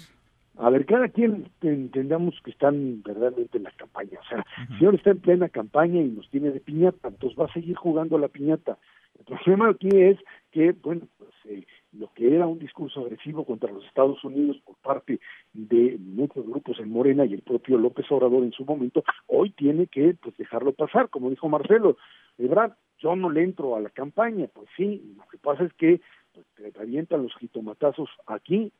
A 0.58 0.70
ver, 0.70 0.86
cada 0.86 1.10
quien 1.10 1.50
entendamos 1.62 2.40
que 2.44 2.52
están 2.52 3.04
verdaderamente 3.04 3.58
en 3.58 3.64
la 3.66 3.72
campaña. 3.72 4.20
O 4.22 4.28
sea, 4.30 4.46
si 4.78 4.86
ahora 4.86 4.98
está 4.98 5.12
en 5.12 5.20
plena 5.20 5.50
campaña 5.50 6.02
y 6.02 6.08
nos 6.08 6.30
tiene 6.30 6.52
de 6.52 6.62
piñata, 6.62 7.10
entonces 7.10 7.38
va 7.38 7.46
a 7.46 7.54
seguir 7.54 7.76
jugando 7.76 8.16
a 8.16 8.20
la 8.20 8.30
piñata. 8.30 8.78
El 9.20 9.26
problema 9.26 9.70
aquí 9.70 9.90
es 9.92 10.18
que, 10.52 10.72
bueno, 10.72 11.08
pues 11.18 11.32
eh, 11.46 11.66
lo 12.00 12.12
que 12.14 12.36
era 12.36 12.48
un 12.48 12.60
discurso 12.60 13.02
agresivo 13.02 13.46
contra 13.46 13.72
los 13.72 13.86
Estados 13.86 14.24
Unidos 14.24 14.58
por 14.66 14.76
parte 14.78 15.20
de 15.54 15.98
muchos 16.00 16.46
grupos 16.46 16.80
en 16.80 16.90
Morena 16.90 17.26
y 17.26 17.34
el 17.34 17.42
propio 17.42 17.78
López 17.78 18.06
Obrador 18.12 18.44
en 18.44 18.52
su 18.52 18.66
momento, 18.66 19.04
hoy 19.28 19.52
tiene 19.52 19.88
que 19.88 20.16
pues 20.22 20.36
dejarlo 20.38 20.74
pasar, 20.74 21.10
como 21.10 21.30
dijo 21.30 21.50
Marcelo. 21.50 21.98
Ebrard, 22.38 22.74
yo 23.00 23.16
no 23.16 23.30
le 23.30 23.44
entro 23.44 23.76
a 23.76 23.80
la 23.80 23.90
campaña, 23.90 24.48
pues 24.54 24.68
sí, 24.76 25.14
lo 25.18 25.28
que 25.28 25.38
pasa 25.38 25.64
es 25.64 25.74
que 25.74 26.02
pues, 26.34 26.46
te 26.56 26.80
avientan 26.80 27.24
los 27.24 27.36
jitomatazos 27.38 28.10
aquí, 28.28 28.72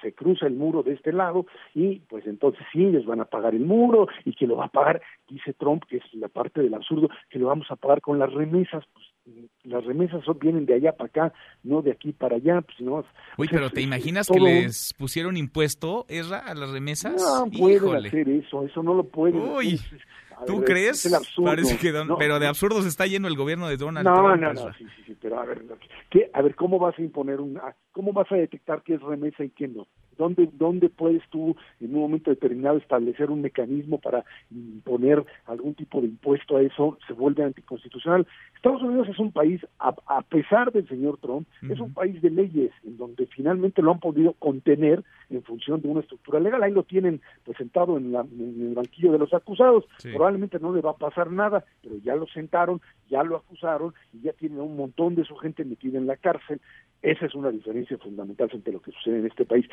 se 0.00 0.14
cruza 0.14 0.46
el 0.46 0.54
muro 0.54 0.82
de 0.82 0.92
este 0.92 1.12
lado 1.12 1.46
y 1.74 2.00
pues 2.00 2.26
entonces 2.26 2.64
sí, 2.72 2.84
ellos 2.84 3.04
van 3.04 3.20
a 3.20 3.26
pagar 3.26 3.54
el 3.54 3.64
muro 3.64 4.08
y 4.24 4.34
que 4.34 4.46
lo 4.46 4.56
va 4.56 4.66
a 4.66 4.72
pagar, 4.72 5.02
dice 5.28 5.52
Trump, 5.52 5.84
que 5.84 5.98
es 5.98 6.14
la 6.14 6.28
parte 6.28 6.62
del 6.62 6.74
absurdo, 6.74 7.08
que 7.28 7.38
lo 7.38 7.48
vamos 7.48 7.70
a 7.70 7.76
pagar 7.76 8.00
con 8.00 8.18
las 8.18 8.32
remesas, 8.32 8.84
pues 8.92 9.04
las 9.64 9.84
remesas 9.84 10.22
vienen 10.40 10.66
de 10.66 10.74
allá 10.74 10.92
para 10.92 11.08
acá, 11.08 11.32
no 11.62 11.82
de 11.82 11.92
aquí 11.92 12.12
para 12.12 12.36
allá, 12.36 12.60
pues 12.60 12.80
no. 12.80 13.04
Uy, 13.38 13.48
pero 13.50 13.70
¿te 13.70 13.80
imaginas 13.80 14.28
que 14.28 14.40
les 14.40 14.92
pusieron 14.94 15.36
impuesto, 15.36 16.04
Esra, 16.08 16.38
a 16.38 16.54
las 16.54 16.70
remesas? 16.70 17.14
No 17.16 17.50
pueden 17.50 18.06
hacer 18.06 18.28
eso, 18.28 18.64
eso 18.64 18.82
no 18.82 18.94
lo 18.94 19.04
pueden. 19.04 19.40
Uy, 19.40 19.80
¿tú 20.46 20.62
crees? 20.62 21.10
Parece 21.42 21.78
que 21.78 21.92
pero 22.18 22.38
de 22.38 22.46
absurdos 22.46 22.84
está 22.86 23.06
lleno 23.06 23.28
el 23.28 23.36
gobierno 23.36 23.68
de 23.68 23.76
Donald 23.76 24.06
no, 24.06 24.14
Trump. 24.14 24.42
No, 24.42 24.52
no, 24.52 24.72
sí, 24.74 24.84
sí, 24.96 25.02
sí, 25.06 25.16
pero 25.20 25.40
a 25.40 25.44
ver, 25.44 25.62
¿qué, 26.10 26.30
a 26.32 26.42
ver, 26.42 26.54
¿cómo 26.54 26.78
vas 26.78 26.98
a 26.98 27.02
imponer 27.02 27.40
un, 27.40 27.58
cómo 27.92 28.12
vas 28.12 28.30
a 28.30 28.36
detectar 28.36 28.82
qué 28.82 28.94
es 28.94 29.02
remesa 29.02 29.44
y 29.44 29.50
qué 29.50 29.68
no? 29.68 29.86
¿Dónde, 30.16 30.48
¿Dónde 30.52 30.88
puedes 30.88 31.22
tú 31.30 31.56
en 31.80 31.94
un 31.94 32.02
momento 32.02 32.30
determinado 32.30 32.78
establecer 32.78 33.30
un 33.30 33.42
mecanismo 33.42 33.98
para 33.98 34.24
imponer 34.50 35.24
algún 35.46 35.74
tipo 35.74 36.00
de 36.00 36.08
impuesto 36.08 36.56
a 36.56 36.62
eso? 36.62 36.98
Se 37.06 37.12
vuelve 37.12 37.44
anticonstitucional. 37.44 38.26
Estados 38.54 38.82
Unidos 38.82 39.08
es 39.08 39.18
un 39.18 39.32
país, 39.32 39.60
a, 39.78 40.22
pesar 40.22 40.72
del 40.72 40.88
señor 40.88 41.18
Trump, 41.18 41.46
es 41.68 41.78
un 41.80 41.92
país 41.92 42.20
de 42.22 42.30
leyes 42.30 42.72
en 42.84 42.96
donde 42.96 43.26
finalmente 43.26 43.82
lo 43.82 43.92
han 43.92 44.00
podido 44.00 44.32
contener 44.34 45.04
en 45.30 45.42
función 45.42 45.80
de 45.82 45.88
una 45.88 46.00
estructura 46.00 46.40
legal. 46.40 46.62
Ahí 46.62 46.72
lo 46.72 46.82
tienen 46.82 47.20
presentado 47.44 47.98
en, 47.98 48.12
la, 48.12 48.20
en 48.20 48.68
el 48.68 48.74
banquillo 48.74 49.12
de 49.12 49.18
los 49.18 49.34
acusados. 49.34 49.84
probablemente 50.02 50.58
no 50.58 50.74
le 50.74 50.80
va 50.80 50.92
a 50.92 50.96
pasar 50.96 51.30
nada, 51.30 51.64
pero 51.82 51.96
ya 51.98 52.16
lo 52.16 52.26
sentaron, 52.26 52.80
ya 53.08 53.22
lo 53.22 53.36
acusaron 53.36 53.94
y 54.12 54.22
ya 54.22 54.32
tiene 54.32 54.60
un 54.60 54.76
montón 54.76 55.14
de 55.14 55.24
su 55.24 55.36
gente 55.36 55.64
metida 55.64 55.98
en 55.98 56.06
la 56.06 56.16
cárcel. 56.16 56.60
Esa 57.02 57.26
es 57.26 57.34
una 57.34 57.50
diferencia 57.50 57.98
fundamental 57.98 58.48
frente 58.48 58.70
a 58.70 58.72
lo 58.72 58.80
que 58.80 58.92
sucede 58.92 59.18
en 59.18 59.26
este 59.26 59.44
país. 59.44 59.66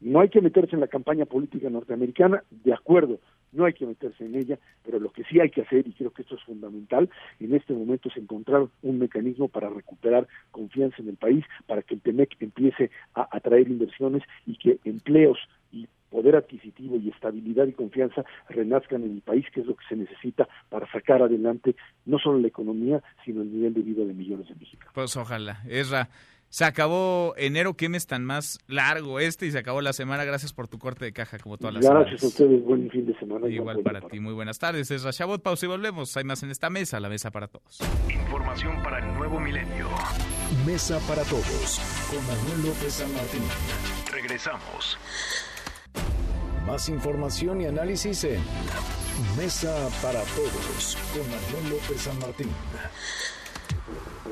No 0.00 0.20
hay 0.20 0.28
que 0.28 0.40
meterse 0.40 0.76
en 0.76 0.80
la 0.80 0.86
campaña 0.86 1.24
política 1.24 1.68
norteamericana, 1.70 2.42
de 2.50 2.72
acuerdo, 2.72 3.18
no 3.52 3.64
hay 3.64 3.72
que 3.72 3.86
meterse 3.86 4.24
en 4.24 4.34
ella, 4.34 4.58
pero 4.84 4.98
lo 4.98 5.10
que 5.10 5.24
sí 5.24 5.40
hay 5.40 5.50
que 5.50 5.62
hacer, 5.62 5.86
y 5.86 5.92
creo 5.92 6.12
que 6.12 6.22
esto 6.22 6.36
es 6.36 6.42
fundamental, 6.42 7.08
en 7.40 7.54
este 7.54 7.72
momento 7.72 8.08
es 8.08 8.16
encontrar 8.16 8.66
un 8.82 8.98
mecanismo 8.98 9.48
para 9.48 9.68
recuperar 9.68 10.28
confianza 10.50 10.96
en 10.98 11.08
el 11.08 11.16
país, 11.16 11.44
para 11.66 11.82
que 11.82 11.94
el 11.94 12.00
TEMEC 12.00 12.36
empiece 12.40 12.90
a 13.14 13.28
atraer 13.30 13.68
inversiones 13.68 14.22
y 14.46 14.56
que 14.56 14.78
empleos 14.84 15.38
y 15.72 15.88
poder 16.10 16.36
adquisitivo 16.36 16.96
y 16.96 17.10
estabilidad 17.10 17.66
y 17.66 17.72
confianza 17.72 18.24
renazcan 18.48 19.04
en 19.04 19.12
el 19.12 19.20
país, 19.20 19.44
que 19.52 19.60
es 19.60 19.66
lo 19.66 19.76
que 19.76 19.84
se 19.88 19.96
necesita 19.96 20.48
para 20.68 20.90
sacar 20.90 21.22
adelante 21.22 21.76
no 22.06 22.18
solo 22.18 22.38
la 22.38 22.48
economía, 22.48 23.02
sino 23.24 23.42
el 23.42 23.52
nivel 23.52 23.74
de 23.74 23.82
vida 23.82 24.04
de 24.04 24.14
millones 24.14 24.48
de 24.48 24.54
mexicanos. 24.54 24.94
Pues 24.94 25.16
ojalá. 25.16 25.62
Esra, 25.68 26.08
se 26.50 26.64
acabó 26.64 27.34
enero, 27.36 27.74
¿qué 27.74 27.88
mes 27.88 28.06
tan 28.06 28.24
más 28.24 28.58
largo 28.66 29.20
este? 29.20 29.46
Y 29.46 29.50
se 29.50 29.58
acabó 29.58 29.80
la 29.82 29.92
semana. 29.92 30.24
Gracias 30.24 30.52
por 30.52 30.68
tu 30.68 30.78
corte 30.78 31.04
de 31.04 31.12
caja, 31.12 31.38
como 31.38 31.58
todas 31.58 31.74
las 31.74 31.84
Gracias 31.84 32.22
a 32.22 32.26
ustedes, 32.26 32.64
buen 32.64 32.90
fin 32.90 33.06
de 33.06 33.18
semana. 33.18 33.48
Igual 33.48 33.80
para 33.82 34.00
ti, 34.00 34.18
muy 34.20 34.32
buenas 34.32 34.58
tardes. 34.58 34.90
Es 34.90 35.02
Rashabot, 35.02 35.42
pausa 35.42 35.66
y 35.66 35.68
volvemos. 35.68 36.16
Hay 36.16 36.24
más 36.24 36.42
en 36.42 36.50
esta 36.50 36.70
mesa, 36.70 37.00
la 37.00 37.08
mesa 37.08 37.30
para 37.30 37.48
todos. 37.48 37.80
Información 38.08 38.82
para 38.82 38.98
el 38.98 39.14
nuevo 39.14 39.38
milenio. 39.40 39.88
Mesa 40.64 40.98
para 41.06 41.22
todos, 41.24 41.80
con 42.10 42.26
Manuel 42.26 42.68
López 42.68 42.94
San 42.94 43.12
Martín. 43.12 43.42
Regresamos. 44.10 44.98
Más 46.66 46.88
información 46.88 47.60
y 47.62 47.66
análisis 47.66 48.24
en 48.24 48.40
Mesa 49.36 49.88
para 50.02 50.20
todos, 50.20 50.96
con 51.12 51.22
Manuel 51.30 51.70
López 51.76 52.00
San 52.00 52.18
Martín. 52.18 52.48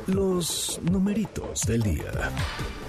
Los 0.07 0.81
numeritos 0.89 1.63
del 1.67 1.83
día. 1.83 2.13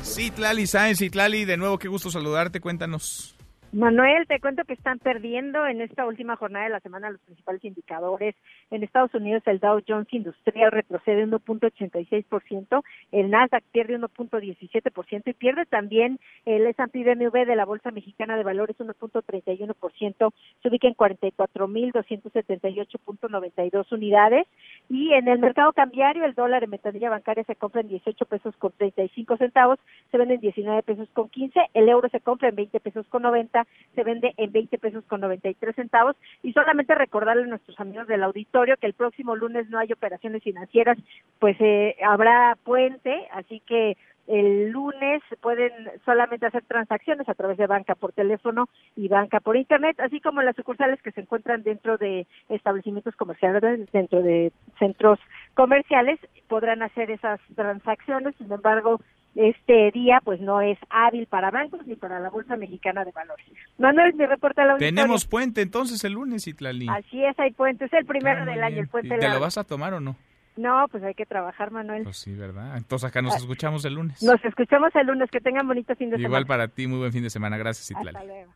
Citlali 0.04 0.68
Sáenz, 0.68 1.00
Citlali, 1.00 1.46
de 1.46 1.58
nuevo 1.58 1.80
qué 1.80 1.88
gusto 1.88 2.12
saludarte, 2.12 2.62
cuéntanos. 2.62 3.36
Manuel, 3.72 4.28
te 4.28 4.40
cuento 4.40 4.64
que 4.66 4.74
están 4.74 5.00
perdiendo 5.00 5.66
en 5.66 5.82
esta 5.82 6.06
última 6.06 6.36
jornada 6.36 6.66
de 6.66 6.72
la 6.72 6.80
semana 6.80 7.10
los 7.10 7.20
principales 7.22 7.64
indicadores. 7.66 8.36
En 8.70 8.84
Estados 8.84 9.14
Unidos 9.14 9.44
el 9.46 9.60
Dow 9.60 9.82
Jones 9.88 10.12
Industrial 10.12 10.74
retrocede 10.74 11.26
1.86%, 11.26 12.84
el 13.14 13.30
Nasdaq 13.30 13.64
pierde 13.72 13.98
1.17% 13.98 15.22
y 15.26 15.34
pierde 15.34 15.66
también 15.66 16.20
el 16.46 16.68
S&P 16.68 17.06
BMW 17.06 17.46
de 17.46 17.56
la 17.56 17.64
Bolsa 17.64 17.92
Mexicana 17.92 18.36
de 18.36 18.44
Valores 18.44 18.76
1.31%, 18.78 20.34
se 20.62 20.68
ubica 20.68 20.90
en 20.90 20.96
44.278.92 20.96 23.94
unidades. 23.94 24.46
Y 24.90 25.14
en 25.14 25.30
el 25.30 25.40
mercado 25.40 25.72
cambiario 25.72 26.26
el 26.26 26.34
dólar 26.34 26.66
en 26.66 26.72
ventanilla 26.72 27.10
bancaria 27.10 27.46
se 27.46 27.56
compra 27.56 27.80
en 27.82 27.88
18 27.88 28.26
pesos 28.26 28.54
con 28.58 28.74
35 28.74 29.38
centavos, 29.38 29.80
se 30.12 30.18
vende 30.18 30.34
en 30.36 30.42
19 30.42 30.84
pesos 30.84 31.08
con 31.14 31.30
15, 31.30 31.58
el 31.74 31.88
euro 31.88 32.10
se 32.10 32.20
compra 32.20 32.50
en 32.50 32.56
20 32.56 32.82
pesos 32.82 33.08
con 33.08 33.22
90 33.22 33.66
se 33.96 34.04
vende 34.04 34.34
en 34.36 34.52
20 34.52 34.78
pesos 34.78 35.06
con 35.06 35.22
93 35.22 35.74
centavos. 35.74 36.18
Y 36.44 36.52
solamente 36.52 36.94
recordarle 36.96 37.44
a 37.44 37.48
nuestros 37.48 37.80
amigos 37.80 38.08
del 38.08 38.24
auditorio 38.24 38.57
que 38.78 38.88
el 38.88 38.94
próximo 38.94 39.36
lunes 39.36 39.70
no 39.70 39.80
hay 39.80 39.92
operaciones 39.94 40.44
financieras, 40.44 40.98
pues 41.40 41.56
eh, 41.60 41.96
habrá 42.06 42.58
puente, 42.64 43.28
así 43.32 43.62
que 43.62 43.98
el 44.28 44.72
lunes 44.72 45.22
pueden 45.42 45.72
solamente 46.04 46.46
hacer 46.46 46.64
transacciones 46.66 47.30
a 47.30 47.34
través 47.34 47.58
de 47.58 47.66
banca 47.66 47.96
por 47.96 48.12
teléfono 48.12 48.68
y 48.96 49.08
banca 49.08 49.40
por 49.40 49.56
internet, 49.56 49.98
así 50.00 50.20
como 50.20 50.42
las 50.42 50.56
sucursales 50.56 51.02
que 51.02 51.12
se 51.12 51.22
encuentran 51.22 51.64
dentro 51.64 51.98
de 51.98 52.28
establecimientos 52.50 53.16
comerciales, 53.16 53.90
dentro 53.94 54.22
de 54.22 54.52
centros 54.80 55.20
comerciales, 55.54 56.20
podrán 56.50 56.82
hacer 56.82 57.10
esas 57.10 57.40
transacciones. 57.56 58.36
Sin 58.36 58.52
embargo, 58.52 59.00
este 59.38 59.92
día 59.92 60.20
pues 60.24 60.42
no 60.42 60.62
es 60.62 60.78
hábil 60.90 61.28
para 61.28 61.52
bancos 61.52 61.86
ni 61.86 61.96
para 61.96 62.20
la 62.20 62.30
Bolsa 62.30 62.56
Mexicana 62.58 63.06
de 63.06 63.12
Valores. 63.12 63.46
Manuel, 63.78 64.14
mi 64.16 64.26
reporte 64.26 64.62
a 64.62 64.66
la 64.66 64.78
Tenemos 64.78 65.26
puente 65.26 65.62
entonces 65.62 66.04
el 66.04 66.14
lunes, 66.14 66.48
Itlali. 66.48 66.88
Así 66.90 67.24
es, 67.24 67.38
hay 67.40 67.52
puente, 67.52 67.86
es 67.86 67.94
el 67.94 68.06
primero 68.06 68.46
del 68.46 68.64
año, 68.64 68.82
el 68.82 68.88
puente 68.88 69.18
¿Te 69.18 69.30
lo 69.30 69.40
vas 69.40 69.58
a 69.58 69.64
tomar 69.64 69.94
o 69.94 70.00
no? 70.00 70.16
No, 70.56 70.88
pues 70.92 71.04
hay 71.04 71.14
que 71.14 71.28
trabajar, 71.28 71.70
Manuel. 71.70 72.02
Pues 72.04 72.18
sí, 72.18 72.34
¿verdad? 72.34 72.78
Entonces 72.78 73.08
acá 73.08 73.22
nos 73.22 73.36
Ah. 73.36 73.38
escuchamos 73.38 73.86
el 73.86 73.94
lunes. 73.94 74.24
Nos 74.24 74.44
escuchamos 74.44 74.90
el 74.96 75.06
lunes, 75.06 75.30
que 75.30 75.40
tengan 75.40 75.68
bonito 75.68 75.96
fin 75.96 76.10
de 76.10 76.16
semana. 76.16 76.28
Igual 76.28 76.46
para 76.48 76.68
ti, 76.68 76.88
muy 76.88 76.98
buen 76.98 77.14
fin 77.14 77.22
de 77.22 77.30
semana. 77.30 77.58
Gracias, 77.58 77.92
Itlali. 77.92 78.18
Hasta 78.18 78.24
luego. 78.24 78.52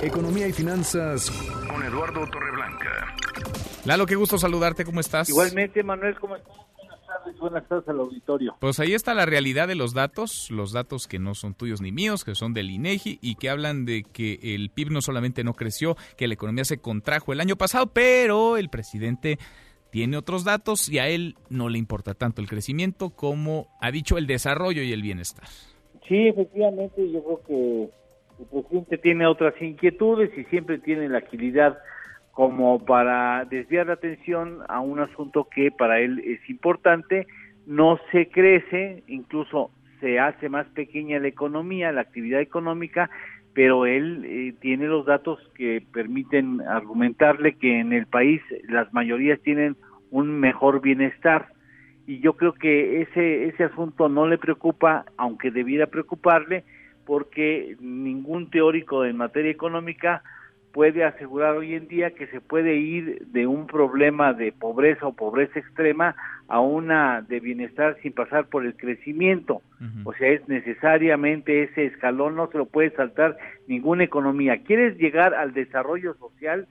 Economía 0.00 0.48
y 0.48 0.52
finanzas 0.54 1.30
con 1.70 1.82
Eduardo 1.82 2.26
Torreblanca. 2.28 3.14
Lalo, 3.84 4.06
qué 4.06 4.14
gusto 4.14 4.38
saludarte, 4.38 4.84
¿cómo 4.86 5.00
estás? 5.00 5.28
Igualmente, 5.28 5.82
Manuel, 5.82 6.18
¿cómo 6.18 6.36
estás? 6.36 6.54
Tardes, 7.22 7.40
buenas 7.40 7.68
tardes 7.68 7.88
al 7.88 8.00
auditorio. 8.00 8.54
Pues 8.58 8.80
ahí 8.80 8.94
está 8.94 9.14
la 9.14 9.26
realidad 9.26 9.68
de 9.68 9.74
los 9.74 9.94
datos, 9.94 10.50
los 10.50 10.72
datos 10.72 11.06
que 11.06 11.18
no 11.18 11.34
son 11.34 11.54
tuyos 11.54 11.80
ni 11.80 11.92
míos, 11.92 12.24
que 12.24 12.34
son 12.34 12.54
del 12.54 12.70
INEGI 12.70 13.18
y 13.20 13.36
que 13.36 13.50
hablan 13.50 13.84
de 13.84 14.04
que 14.04 14.38
el 14.42 14.70
PIB 14.70 14.90
no 14.90 15.00
solamente 15.00 15.44
no 15.44 15.54
creció, 15.54 15.96
que 16.16 16.26
la 16.26 16.34
economía 16.34 16.64
se 16.64 16.80
contrajo 16.80 17.32
el 17.32 17.40
año 17.40 17.56
pasado, 17.56 17.88
pero 17.92 18.56
el 18.56 18.68
presidente 18.68 19.38
tiene 19.90 20.16
otros 20.16 20.44
datos 20.44 20.88
y 20.88 20.98
a 20.98 21.08
él 21.08 21.36
no 21.50 21.68
le 21.68 21.78
importa 21.78 22.14
tanto 22.14 22.40
el 22.40 22.48
crecimiento 22.48 23.10
como 23.10 23.68
ha 23.80 23.90
dicho 23.90 24.18
el 24.18 24.26
desarrollo 24.26 24.82
y 24.82 24.92
el 24.92 25.02
bienestar. 25.02 25.46
Sí, 26.08 26.28
efectivamente, 26.28 27.10
yo 27.10 27.22
creo 27.22 27.42
que 27.46 27.82
el 28.40 28.46
presidente 28.50 28.98
tiene 28.98 29.26
otras 29.26 29.54
inquietudes 29.60 30.30
y 30.36 30.44
siempre 30.44 30.78
tiene 30.78 31.08
la 31.08 31.18
agilidad 31.18 31.78
como 32.32 32.84
para 32.84 33.44
desviar 33.44 33.86
la 33.86 33.94
atención 33.94 34.60
a 34.68 34.80
un 34.80 35.00
asunto 35.00 35.48
que 35.54 35.70
para 35.70 36.00
él 36.00 36.18
es 36.24 36.40
importante, 36.48 37.26
no 37.66 37.98
se 38.10 38.28
crece, 38.28 39.04
incluso 39.06 39.70
se 40.00 40.18
hace 40.18 40.48
más 40.48 40.66
pequeña 40.68 41.20
la 41.20 41.28
economía, 41.28 41.92
la 41.92 42.00
actividad 42.00 42.40
económica, 42.40 43.10
pero 43.54 43.84
él 43.84 44.24
eh, 44.24 44.54
tiene 44.60 44.86
los 44.86 45.04
datos 45.04 45.38
que 45.54 45.84
permiten 45.92 46.62
argumentarle 46.62 47.54
que 47.54 47.80
en 47.80 47.92
el 47.92 48.06
país 48.06 48.40
las 48.66 48.92
mayorías 48.94 49.40
tienen 49.42 49.76
un 50.10 50.40
mejor 50.40 50.80
bienestar. 50.80 51.48
Y 52.06 52.20
yo 52.20 52.32
creo 52.32 52.54
que 52.54 53.02
ese 53.02 53.46
ese 53.46 53.64
asunto 53.64 54.08
no 54.08 54.26
le 54.26 54.38
preocupa, 54.38 55.04
aunque 55.18 55.50
debiera 55.50 55.86
preocuparle, 55.86 56.64
porque 57.04 57.76
ningún 57.80 58.50
teórico 58.50 59.04
en 59.04 59.18
materia 59.18 59.50
económica 59.50 60.22
puede 60.72 61.04
asegurar 61.04 61.56
hoy 61.56 61.74
en 61.74 61.86
día 61.86 62.12
que 62.12 62.26
se 62.28 62.40
puede 62.40 62.76
ir 62.76 63.26
de 63.26 63.46
un 63.46 63.66
problema 63.66 64.32
de 64.32 64.52
pobreza 64.52 65.06
o 65.06 65.12
pobreza 65.12 65.58
extrema 65.58 66.16
a 66.48 66.60
una 66.60 67.22
de 67.22 67.40
bienestar 67.40 67.96
sin 68.02 68.12
pasar 68.12 68.46
por 68.46 68.64
el 68.64 68.76
crecimiento. 68.76 69.62
O 70.04 70.12
sea, 70.14 70.28
es 70.28 70.46
necesariamente 70.48 71.64
ese 71.64 71.86
escalón, 71.86 72.36
no 72.36 72.48
se 72.48 72.58
lo 72.58 72.66
puede 72.66 72.90
saltar 72.90 73.36
ninguna 73.66 74.04
economía. 74.04 74.62
¿Quieres 74.62 74.96
llegar 74.96 75.34
al 75.34 75.52
desarrollo 75.54 76.14
social, 76.14 76.68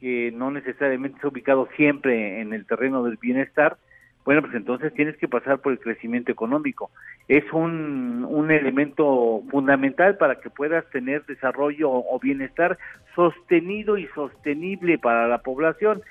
que 0.00 0.32
no 0.32 0.50
necesariamente 0.50 1.16
está 1.16 1.28
ubicado 1.28 1.68
siempre 1.76 2.40
en 2.40 2.52
el 2.52 2.66
terreno 2.66 3.02
del 3.04 3.16
bienestar? 3.16 3.76
Bueno, 4.24 4.42
pues 4.42 4.54
entonces 4.54 4.94
tienes 4.94 5.16
que 5.16 5.26
pasar 5.26 5.58
por 5.58 5.72
el 5.72 5.80
crecimiento 5.80 6.30
económico. 6.30 6.90
Es 7.26 7.44
un, 7.52 8.24
un 8.28 8.50
elemento 8.50 9.42
fundamental 9.50 10.16
para 10.16 10.40
que 10.40 10.48
puedas 10.48 10.88
tener 10.90 11.24
desarrollo 11.26 11.90
o, 11.90 12.18
bienestar 12.20 12.78
sostenido 13.16 13.98
y 13.98 14.06
sostenible 14.14 14.98
para 14.98 15.26
la 15.26 15.38
población, 15.38 16.02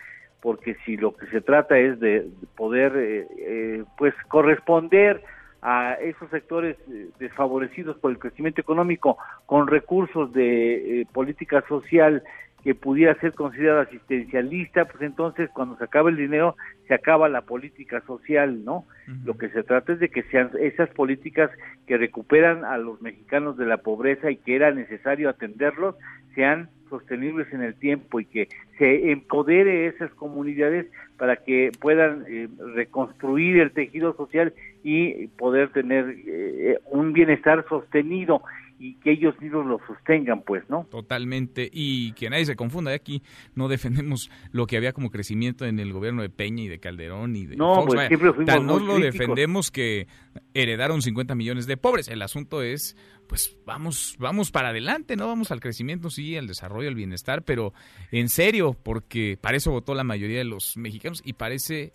porque 0.42 0.76
si 0.86 0.98
lo 0.98 1.16
que 1.16 1.28
se 1.28 1.42
trata 1.42 1.78
es 1.78 2.00
de 2.00 2.28
poder, 2.58 2.94
eh, 2.98 3.28
eh, 3.38 3.84
pues, 3.98 4.14
corresponder 4.28 5.22
a 5.62 5.94
esos 5.94 6.30
sectores 6.32 6.76
eh, 6.90 7.10
desfavorecidos 7.20 7.98
por 7.98 8.12
el 8.12 8.20
crecimiento 8.20 8.62
económico 8.62 9.18
con 9.46 9.68
recursos 9.68 10.34
de 10.34 11.02
eh, 11.02 11.08
política 11.14 11.64
social 11.68 12.24
que 12.64 12.76
pudiera 12.76 13.16
ser 13.16 13.34
considerada 13.34 13.82
asistencialista, 13.82 14.86
pues 14.86 15.02
entonces 15.02 15.50
cuando 15.52 15.78
se 15.78 15.84
acaba 15.84 16.10
el 16.10 16.18
dinero 16.18 16.56
se 16.88 16.94
acaba 16.94 17.30
la 17.30 17.42
política 17.42 18.02
social, 18.06 18.64
¿no? 18.64 18.86
Lo 19.26 19.38
que 19.38 19.50
se 19.50 19.64
trata 19.64 19.94
es 19.94 20.00
de 20.00 20.10
que 20.10 20.24
sean 20.24 20.52
esas 20.60 20.90
políticas 20.90 21.50
que 21.88 21.98
recuperan 21.98 22.64
a 22.64 22.78
los 22.78 23.02
mexicanos 23.02 23.58
de 23.58 23.66
la 23.66 23.78
pobreza 23.78 24.30
y 24.30 24.38
que 24.38 24.56
era 24.56 24.72
necesario 24.72 25.30
atenderlos, 25.30 25.96
sean 26.36 26.70
sostenibles 26.90 27.52
en 27.54 27.64
el 27.64 27.76
tiempo 27.76 28.20
y 28.20 28.26
que 28.26 28.48
se 28.78 29.12
empodere 29.12 29.88
esas 29.88 30.12
comunidades 30.12 30.86
para 31.18 31.38
que 31.38 31.72
puedan 31.80 32.26
eh, 32.28 32.48
reconstruir 32.76 33.60
el 33.60 33.72
tejido 33.72 34.16
social 34.16 34.54
y 34.84 35.28
poder 35.28 35.70
tener 35.70 36.14
eh, 36.28 36.78
un 36.86 37.14
bienestar 37.14 37.66
sostenido 37.70 38.42
y 38.82 38.96
que 38.96 39.12
ellos 39.12 39.40
mismos 39.40 39.64
lo 39.68 39.80
sostengan, 39.86 40.42
pues, 40.42 40.68
¿no? 40.68 40.88
Totalmente. 40.90 41.70
Y 41.72 42.14
que 42.14 42.32
nadie 42.32 42.48
se 42.48 42.56
confunda, 42.56 42.92
¿eh? 42.92 42.96
aquí 42.96 43.22
no 43.54 43.68
defendemos 43.68 44.32
lo 44.52 44.66
que 44.66 44.76
había 44.76 44.92
como 44.92 45.12
crecimiento 45.12 45.66
en 45.66 45.80
el 45.80 45.94
gobierno 45.94 46.24
de 46.24 46.32
Peña 46.32 46.64
y 46.64 46.68
de 46.68 46.80
Calderón 46.80 47.36
y 47.36 47.46
de 47.46 47.58
No, 47.58 47.86
pues 47.86 48.08
siempre 48.08 48.34
fuimos 48.34 48.64
no 48.64 48.80
lo 48.80 48.98
defendemos 48.98 49.70
que 49.70 50.08
heredaron 50.56 51.04
50 51.04 51.36
millones 51.36 51.68
de 51.68 51.78
pobres. 51.78 52.08
El 52.08 52.24
asunto 52.24 52.64
es, 52.64 52.98
pues 53.28 53.56
vamos, 53.68 54.16
vamos 54.18 54.50
para 54.50 54.70
adelante, 54.70 55.16
¿no? 55.16 55.28
Vamos 55.28 55.52
al 55.52 55.60
crecimiento, 55.60 56.10
sí, 56.10 56.36
al 56.36 56.48
desarrollo, 56.48 56.90
al 56.90 56.96
bienestar, 56.96 57.44
pero 57.44 57.74
en 58.12 58.30
serio, 58.30 58.74
porque 58.74 59.38
para 59.40 59.58
eso 59.58 59.70
votó 59.70 59.94
la 59.94 60.04
mayoría 60.04 60.40
de 60.40 60.46
los 60.46 60.76
mexicanos 60.76 61.22
y 61.24 61.34
parece 61.34 61.94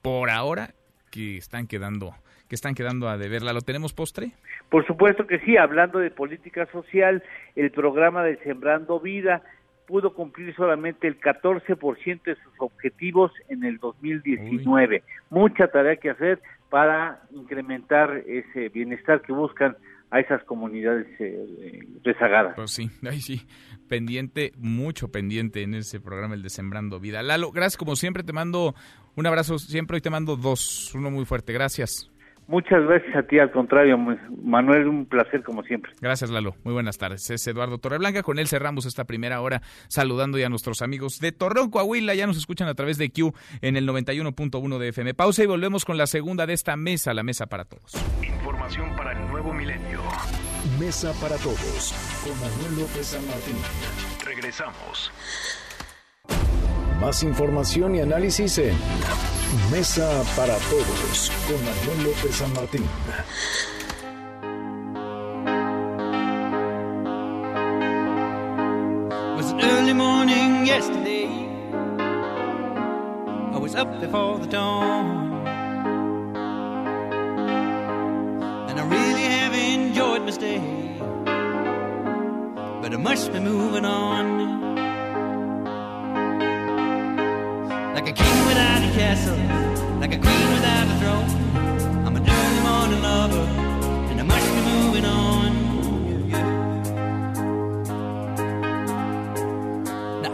por 0.00 0.30
ahora 0.30 0.74
que 1.10 1.36
están 1.36 1.66
quedando 1.66 2.14
que 2.48 2.54
están 2.54 2.74
quedando 2.74 3.08
a 3.08 3.16
deberla. 3.16 3.52
¿Lo 3.52 3.60
tenemos 3.60 3.92
postre? 3.92 4.32
Por 4.70 4.86
supuesto 4.86 5.26
que 5.26 5.38
sí, 5.40 5.56
hablando 5.56 5.98
de 5.98 6.10
política 6.10 6.66
social, 6.66 7.22
el 7.56 7.70
programa 7.70 8.22
de 8.22 8.36
Sembrando 8.38 9.00
Vida 9.00 9.42
pudo 9.86 10.14
cumplir 10.14 10.54
solamente 10.54 11.06
el 11.06 11.20
14% 11.20 12.22
de 12.22 12.36
sus 12.36 12.52
objetivos 12.58 13.32
en 13.48 13.64
el 13.64 13.78
2019. 13.78 15.02
Mucha 15.30 15.68
tarea 15.68 15.96
que 15.96 16.10
hacer 16.10 16.40
para 16.70 17.22
incrementar 17.32 18.22
ese 18.26 18.68
bienestar 18.70 19.20
que 19.20 19.32
buscan 19.32 19.76
a 20.10 20.20
esas 20.20 20.42
comunidades 20.44 21.06
eh, 21.18 21.86
rezagadas. 22.02 22.54
Pues 22.56 22.70
sí, 22.70 22.90
ahí 23.08 23.20
sí, 23.20 23.46
pendiente, 23.88 24.52
mucho 24.56 25.08
pendiente 25.08 25.62
en 25.62 25.74
ese 25.74 26.00
programa, 26.00 26.34
el 26.34 26.42
de 26.42 26.50
Sembrando 26.50 27.00
Vida. 27.00 27.22
Lalo, 27.22 27.50
gracias 27.50 27.76
como 27.76 27.96
siempre, 27.96 28.22
te 28.22 28.32
mando 28.32 28.74
un 29.16 29.26
abrazo 29.26 29.58
siempre 29.58 29.98
y 29.98 30.00
te 30.00 30.10
mando 30.10 30.36
dos, 30.36 30.94
uno 30.94 31.10
muy 31.10 31.24
fuerte, 31.24 31.52
gracias. 31.52 32.10
Muchas 32.46 32.82
gracias 32.84 33.16
a 33.16 33.22
ti, 33.22 33.38
al 33.38 33.50
contrario, 33.50 33.96
Manuel, 34.42 34.86
un 34.86 35.06
placer 35.06 35.42
como 35.42 35.62
siempre. 35.62 35.92
Gracias, 36.00 36.30
Lalo. 36.30 36.54
Muy 36.62 36.74
buenas 36.74 36.98
tardes. 36.98 37.30
Es 37.30 37.46
Eduardo 37.46 37.78
Torreblanca. 37.78 38.22
Con 38.22 38.38
él 38.38 38.48
cerramos 38.48 38.84
esta 38.84 39.04
primera 39.04 39.40
hora 39.40 39.62
saludando 39.88 40.36
ya 40.36 40.46
a 40.46 40.50
nuestros 40.50 40.82
amigos 40.82 41.20
de 41.20 41.32
Torreón, 41.32 41.70
Coahuila. 41.70 42.14
Ya 42.14 42.26
nos 42.26 42.36
escuchan 42.36 42.68
a 42.68 42.74
través 42.74 42.98
de 42.98 43.10
Q 43.10 43.32
en 43.62 43.76
el 43.76 43.88
91.1 43.88 44.78
de 44.78 44.88
FM. 44.88 45.14
Pausa 45.14 45.42
y 45.42 45.46
volvemos 45.46 45.84
con 45.84 45.96
la 45.96 46.06
segunda 46.06 46.46
de 46.46 46.52
esta 46.52 46.76
mesa, 46.76 47.14
la 47.14 47.22
mesa 47.22 47.46
para 47.46 47.64
todos. 47.64 47.94
Información 48.22 48.94
para 48.96 49.12
el 49.12 49.26
nuevo 49.28 49.54
milenio. 49.54 50.00
Mesa 50.78 51.12
para 51.20 51.36
todos 51.36 51.94
con 52.24 52.38
Manuel 52.40 52.80
López 52.80 53.06
San 53.06 53.26
Martín. 53.26 53.56
Regresamos. 54.24 55.12
Más 57.00 57.22
información 57.22 57.94
y 57.94 58.00
análisis 58.00 58.58
en 58.58 58.74
Mesa 59.70 60.24
para 60.36 60.56
Todos 60.70 61.30
con 61.46 61.58
Manuel 61.64 62.04
López 62.04 62.34
San 62.36 62.52
Martín. 62.54 62.88
was 69.36 69.52
an 69.52 69.60
early 69.60 69.92
morning 69.92 70.66
yesterday. 70.66 71.26
I 73.52 73.58
was 73.58 73.74
up 73.74 74.00
before 74.00 74.38
the 74.38 74.46
dawn. 74.46 75.46
And 78.68 78.80
I 78.80 78.84
really 78.86 79.22
have 79.22 79.54
enjoyed 79.54 80.22
my 80.22 80.30
stay. 80.30 80.60
But 82.80 82.94
I 82.94 82.96
must 82.96 83.32
be 83.32 83.40
moving 83.40 83.84
on. 83.84 84.53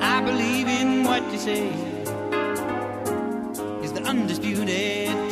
I 0.02 0.22
believe 0.22 0.68
in 0.68 1.04
what 1.04 1.22
you 1.32 1.38
say. 1.38 1.90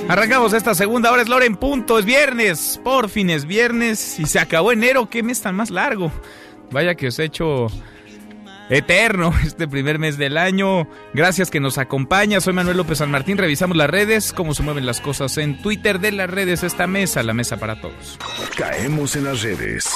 Arrancamos 0.08 0.54
esta 0.54 0.74
segunda 0.74 1.12
hora, 1.12 1.20
es 1.20 1.28
Loren 1.28 1.56
Punto, 1.56 1.98
es 1.98 2.06
viernes, 2.06 2.80
por 2.82 3.10
fin 3.10 3.28
es 3.28 3.44
viernes 3.44 4.18
y 4.18 4.24
se 4.24 4.38
acabó 4.38 4.72
enero, 4.72 5.10
qué 5.10 5.22
mes 5.22 5.42
tan 5.42 5.54
más 5.54 5.70
largo. 5.70 6.10
Vaya 6.70 6.94
que 6.94 7.08
os 7.08 7.18
he 7.18 7.24
hecho 7.24 7.66
eterno 8.68 9.32
este 9.44 9.68
primer 9.68 9.98
mes 9.98 10.18
del 10.18 10.36
año. 10.36 10.88
Gracias 11.14 11.50
que 11.50 11.60
nos 11.60 11.78
acompaña. 11.78 12.40
Soy 12.40 12.52
Manuel 12.52 12.76
López 12.76 12.98
San 12.98 13.10
Martín. 13.10 13.38
Revisamos 13.38 13.76
las 13.76 13.90
redes, 13.90 14.32
cómo 14.32 14.54
se 14.54 14.62
mueven 14.62 14.86
las 14.86 15.00
cosas 15.00 15.36
en 15.38 15.60
Twitter 15.62 16.00
de 16.00 16.12
las 16.12 16.30
redes. 16.30 16.62
Esta 16.62 16.86
mesa, 16.86 17.22
la 17.22 17.34
mesa 17.34 17.56
para 17.56 17.80
todos. 17.80 18.18
Caemos 18.56 19.16
en 19.16 19.24
las 19.24 19.42
redes. 19.42 19.88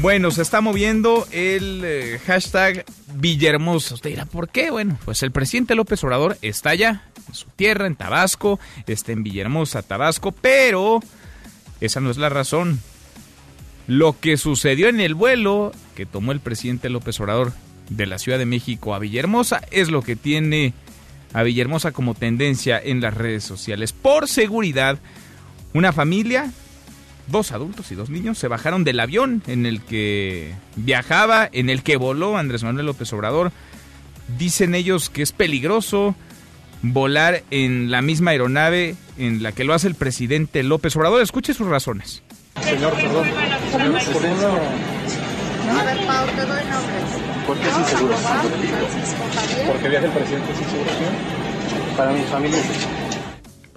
Bueno, 0.00 0.30
se 0.30 0.42
está 0.42 0.60
moviendo 0.60 1.26
el 1.32 1.82
eh, 1.84 2.20
hashtag 2.24 2.84
Villahermosa. 3.14 3.94
Usted 3.94 4.10
dirá, 4.10 4.26
¿por 4.26 4.48
qué? 4.48 4.70
Bueno, 4.70 4.96
pues 5.04 5.22
el 5.24 5.32
presidente 5.32 5.74
López 5.74 6.04
Obrador 6.04 6.38
está 6.40 6.70
allá, 6.70 7.02
en 7.26 7.34
su 7.34 7.46
tierra, 7.56 7.86
en 7.86 7.96
Tabasco, 7.96 8.60
está 8.86 9.10
en 9.10 9.24
Villahermosa, 9.24 9.82
Tabasco, 9.82 10.30
pero 10.30 11.00
esa 11.80 12.00
no 12.00 12.10
es 12.10 12.16
la 12.16 12.28
razón. 12.28 12.80
Lo 13.88 14.20
que 14.20 14.36
sucedió 14.36 14.90
en 14.90 15.00
el 15.00 15.14
vuelo 15.14 15.72
que 15.96 16.04
tomó 16.04 16.32
el 16.32 16.40
presidente 16.40 16.90
López 16.90 17.18
Obrador 17.20 17.54
de 17.88 18.04
la 18.04 18.18
Ciudad 18.18 18.38
de 18.38 18.44
México 18.44 18.94
a 18.94 18.98
Villahermosa 18.98 19.62
es 19.70 19.90
lo 19.90 20.02
que 20.02 20.14
tiene 20.14 20.74
a 21.32 21.42
Villahermosa 21.42 21.92
como 21.92 22.14
tendencia 22.14 22.78
en 22.78 23.00
las 23.00 23.14
redes 23.14 23.44
sociales. 23.44 23.94
Por 23.94 24.28
seguridad, 24.28 24.98
una 25.72 25.94
familia, 25.94 26.52
dos 27.28 27.50
adultos 27.52 27.90
y 27.90 27.94
dos 27.94 28.10
niños, 28.10 28.36
se 28.36 28.46
bajaron 28.48 28.84
del 28.84 29.00
avión 29.00 29.42
en 29.46 29.64
el 29.64 29.80
que 29.80 30.52
viajaba, 30.76 31.48
en 31.50 31.70
el 31.70 31.82
que 31.82 31.96
voló 31.96 32.36
Andrés 32.36 32.64
Manuel 32.64 32.84
López 32.84 33.10
Obrador. 33.14 33.52
Dicen 34.36 34.74
ellos 34.74 35.08
que 35.08 35.22
es 35.22 35.32
peligroso 35.32 36.14
volar 36.82 37.42
en 37.50 37.90
la 37.90 38.02
misma 38.02 38.32
aeronave 38.32 38.96
en 39.16 39.42
la 39.42 39.52
que 39.52 39.64
lo 39.64 39.72
hace 39.72 39.88
el 39.88 39.94
presidente 39.94 40.62
López 40.62 40.94
Obrador. 40.94 41.22
Escuche 41.22 41.54
sus 41.54 41.68
razones. 41.68 42.22
Señor, 42.62 42.94
perdón. 42.94 43.28
¿Por 44.12 44.22
qué 44.22 44.28
no? 44.28 44.58
A 45.70 45.84
ver, 45.84 46.06
Pau, 46.06 46.26
te 46.26 46.46
doy 46.46 46.64
nombres. 46.64 47.46
¿Por 47.46 47.58
qué 47.58 47.68
es 47.68 47.78
inseguro? 47.78 48.14
¿Porque 49.66 49.88
viaja 49.88 50.06
el 50.06 50.12
presidente 50.12 50.54
sin 50.54 50.64
seguro? 50.66 50.90
Para 51.96 52.12
mi 52.12 52.22
familia 52.24 52.58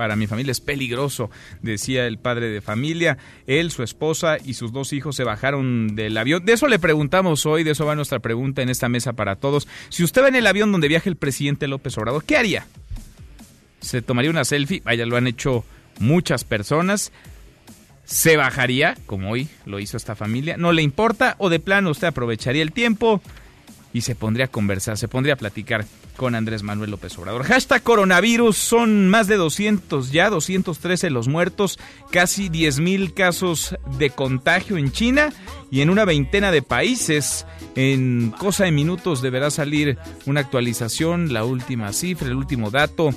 para 0.01 0.15
mi 0.15 0.25
familia 0.25 0.51
es 0.51 0.61
peligroso, 0.61 1.29
decía 1.61 2.07
el 2.07 2.17
padre 2.17 2.49
de 2.49 2.61
familia. 2.61 3.19
Él, 3.45 3.69
su 3.69 3.83
esposa 3.83 4.37
y 4.43 4.55
sus 4.55 4.71
dos 4.71 4.93
hijos 4.93 5.15
se 5.15 5.23
bajaron 5.23 5.95
del 5.95 6.17
avión. 6.17 6.43
De 6.43 6.53
eso 6.53 6.67
le 6.67 6.79
preguntamos 6.79 7.45
hoy, 7.45 7.63
de 7.63 7.69
eso 7.69 7.85
va 7.85 7.93
nuestra 7.93 8.17
pregunta 8.17 8.63
en 8.63 8.69
esta 8.69 8.89
mesa 8.89 9.13
para 9.13 9.35
todos. 9.35 9.67
Si 9.89 10.03
usted 10.03 10.23
va 10.23 10.29
en 10.29 10.37
el 10.37 10.47
avión 10.47 10.71
donde 10.71 10.87
viaja 10.87 11.07
el 11.07 11.17
presidente 11.17 11.67
López 11.67 11.95
Obrador, 11.99 12.23
¿qué 12.23 12.35
haría? 12.35 12.65
¿Se 13.79 14.01
tomaría 14.01 14.31
una 14.31 14.43
selfie? 14.43 14.81
Vaya, 14.83 15.05
lo 15.05 15.17
han 15.17 15.27
hecho 15.27 15.63
muchas 15.99 16.45
personas 16.45 17.11
se 18.05 18.37
bajaría, 18.37 18.97
como 19.05 19.31
hoy 19.31 19.47
lo 19.65 19.79
hizo 19.79 19.97
esta 19.97 20.15
familia, 20.15 20.57
no 20.57 20.71
le 20.71 20.81
importa 20.81 21.35
o 21.37 21.49
de 21.49 21.59
plano 21.59 21.91
usted 21.91 22.07
aprovecharía 22.07 22.61
el 22.61 22.71
tiempo 22.71 23.21
y 23.93 24.01
se 24.01 24.15
pondría 24.15 24.45
a 24.45 24.49
conversar, 24.49 24.97
se 24.97 25.07
pondría 25.07 25.33
a 25.33 25.37
platicar 25.37 25.85
con 26.15 26.35
Andrés 26.35 26.63
Manuel 26.63 26.91
López 26.91 27.17
Obrador. 27.17 27.43
Hashtag 27.43 27.83
coronavirus, 27.83 28.57
son 28.57 29.09
más 29.09 29.27
de 29.27 29.35
200 29.35 30.11
ya, 30.11 30.29
213 30.29 31.09
los 31.09 31.27
muertos, 31.27 31.79
casi 32.11 32.49
10 32.49 32.79
mil 32.79 33.13
casos 33.13 33.75
de 33.97 34.09
contagio 34.09 34.77
en 34.77 34.91
China 34.91 35.33
y 35.71 35.81
en 35.81 35.89
una 35.89 36.05
veintena 36.05 36.51
de 36.51 36.61
países. 36.61 37.45
En 37.75 38.33
cosa 38.37 38.65
de 38.65 38.71
minutos 38.71 39.21
deberá 39.21 39.49
salir 39.49 39.97
una 40.25 40.41
actualización, 40.41 41.33
la 41.33 41.43
última 41.43 41.91
cifra, 41.93 42.27
el 42.27 42.35
último 42.35 42.71
dato 42.71 43.11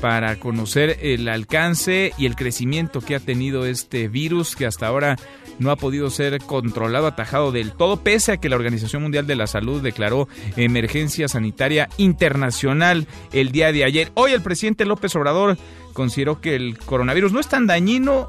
para 0.00 0.36
conocer 0.36 0.98
el 1.00 1.28
alcance 1.28 2.12
y 2.18 2.26
el 2.26 2.36
crecimiento 2.36 3.00
que 3.00 3.14
ha 3.14 3.20
tenido 3.20 3.66
este 3.66 4.08
virus 4.08 4.56
que 4.56 4.66
hasta 4.66 4.86
ahora 4.86 5.16
no 5.58 5.70
ha 5.70 5.76
podido 5.76 6.10
ser 6.10 6.38
controlado, 6.40 7.06
atajado 7.06 7.52
del 7.52 7.72
todo, 7.72 7.98
pese 7.98 8.32
a 8.32 8.36
que 8.38 8.48
la 8.48 8.56
Organización 8.56 9.02
Mundial 9.02 9.26
de 9.26 9.36
la 9.36 9.46
Salud 9.46 9.82
declaró 9.82 10.28
emergencia 10.56 11.28
sanitaria 11.28 11.88
internacional 11.96 13.06
el 13.32 13.52
día 13.52 13.72
de 13.72 13.84
ayer. 13.84 14.10
Hoy 14.14 14.32
el 14.32 14.42
presidente 14.42 14.84
López 14.84 15.14
Obrador 15.16 15.56
consideró 15.92 16.40
que 16.40 16.56
el 16.56 16.78
coronavirus 16.78 17.32
no 17.32 17.40
es 17.40 17.48
tan 17.48 17.66
dañino, 17.66 18.28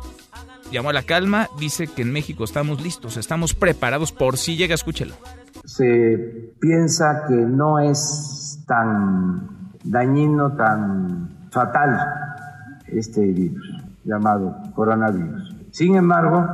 llamó 0.71 0.89
a 0.89 0.93
la 0.93 1.03
calma, 1.03 1.49
dice 1.59 1.87
que 1.87 2.03
en 2.03 2.11
México 2.11 2.43
estamos 2.43 2.81
listos, 2.81 3.17
estamos 3.17 3.53
preparados 3.53 4.11
por 4.11 4.37
si 4.37 4.55
llega, 4.55 4.75
escúchelo. 4.75 5.15
Se 5.65 6.53
piensa 6.59 7.23
que 7.27 7.35
no 7.35 7.79
es 7.79 8.63
tan 8.67 9.71
dañino, 9.83 10.55
tan 10.55 11.44
fatal 11.55 11.97
este 12.87 13.21
virus 13.21 13.65
llamado 14.03 14.55
coronavirus. 14.75 15.55
Sin 15.71 15.95
embargo, 15.95 16.45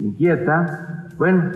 inquieta, 0.00 1.06
bueno, 1.16 1.50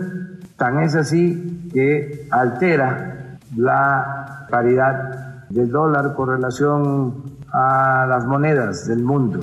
tan 0.57 0.81
es 0.81 0.95
así 0.95 1.69
que 1.73 2.27
altera 2.31 3.37
la 3.55 4.47
paridad 4.49 5.45
del 5.49 5.69
dólar 5.69 6.15
con 6.15 6.29
relación 6.29 7.37
a 7.51 8.05
las 8.07 8.25
monedas 8.25 8.87
del 8.87 9.03
mundo. 9.03 9.41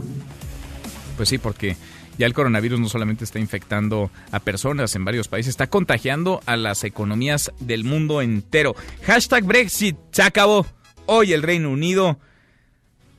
Pues 1.16 1.28
sí, 1.28 1.38
porque 1.38 1.76
Ya 2.18 2.26
el 2.26 2.34
coronavirus 2.34 2.78
no 2.78 2.88
solamente 2.88 3.24
está 3.24 3.38
infectando 3.38 4.10
a 4.30 4.40
personas 4.40 4.94
en 4.94 5.06
varios 5.06 5.28
países, 5.28 5.50
está 5.50 5.68
contagiando 5.68 6.40
a 6.44 6.58
las 6.58 6.84
economías 6.84 7.50
del 7.60 7.84
mundo 7.84 8.20
entero. 8.20 8.74
Hashtag 9.04 9.44
Brexit 9.44 9.96
se 10.10 10.22
acabó. 10.22 10.66
Hoy 11.06 11.32
el 11.32 11.42
Reino 11.42 11.70
Unido 11.70 12.18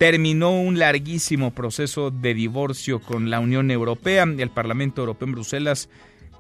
terminó 0.02 0.60
un 0.60 0.80
larguísimo 0.80 1.52
proceso 1.52 2.10
de 2.10 2.34
divorcio 2.34 2.98
con 2.98 3.30
la 3.30 3.40
Unión 3.40 3.70
Europea. 3.70 4.24
El 4.24 4.50
Parlamento 4.50 5.02
Europeo 5.02 5.28
en 5.28 5.34
Bruselas 5.34 5.90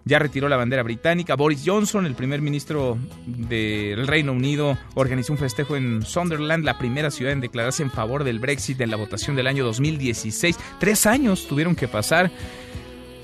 ya 0.03 0.17
retiró 0.17 0.49
la 0.49 0.57
bandera 0.57 0.81
británica. 0.81 1.35
Boris 1.35 1.61
Johnson, 1.63 2.07
el 2.07 2.15
primer 2.15 2.41
ministro 2.41 2.97
del 3.27 4.07
Reino 4.07 4.31
Unido, 4.31 4.79
organizó 4.95 5.33
un 5.33 5.37
festejo 5.37 5.75
en 5.75 6.01
Sunderland, 6.01 6.65
la 6.65 6.79
primera 6.79 7.11
ciudad 7.11 7.33
en 7.33 7.39
declararse 7.39 7.83
en 7.83 7.91
favor 7.91 8.23
del 8.23 8.39
Brexit 8.39 8.81
en 8.81 8.89
la 8.89 8.97
votación 8.97 9.35
del 9.35 9.45
año 9.45 9.63
2016. 9.63 10.57
Tres 10.79 11.05
años 11.05 11.45
tuvieron 11.47 11.75
que 11.75 11.87
pasar. 11.87 12.31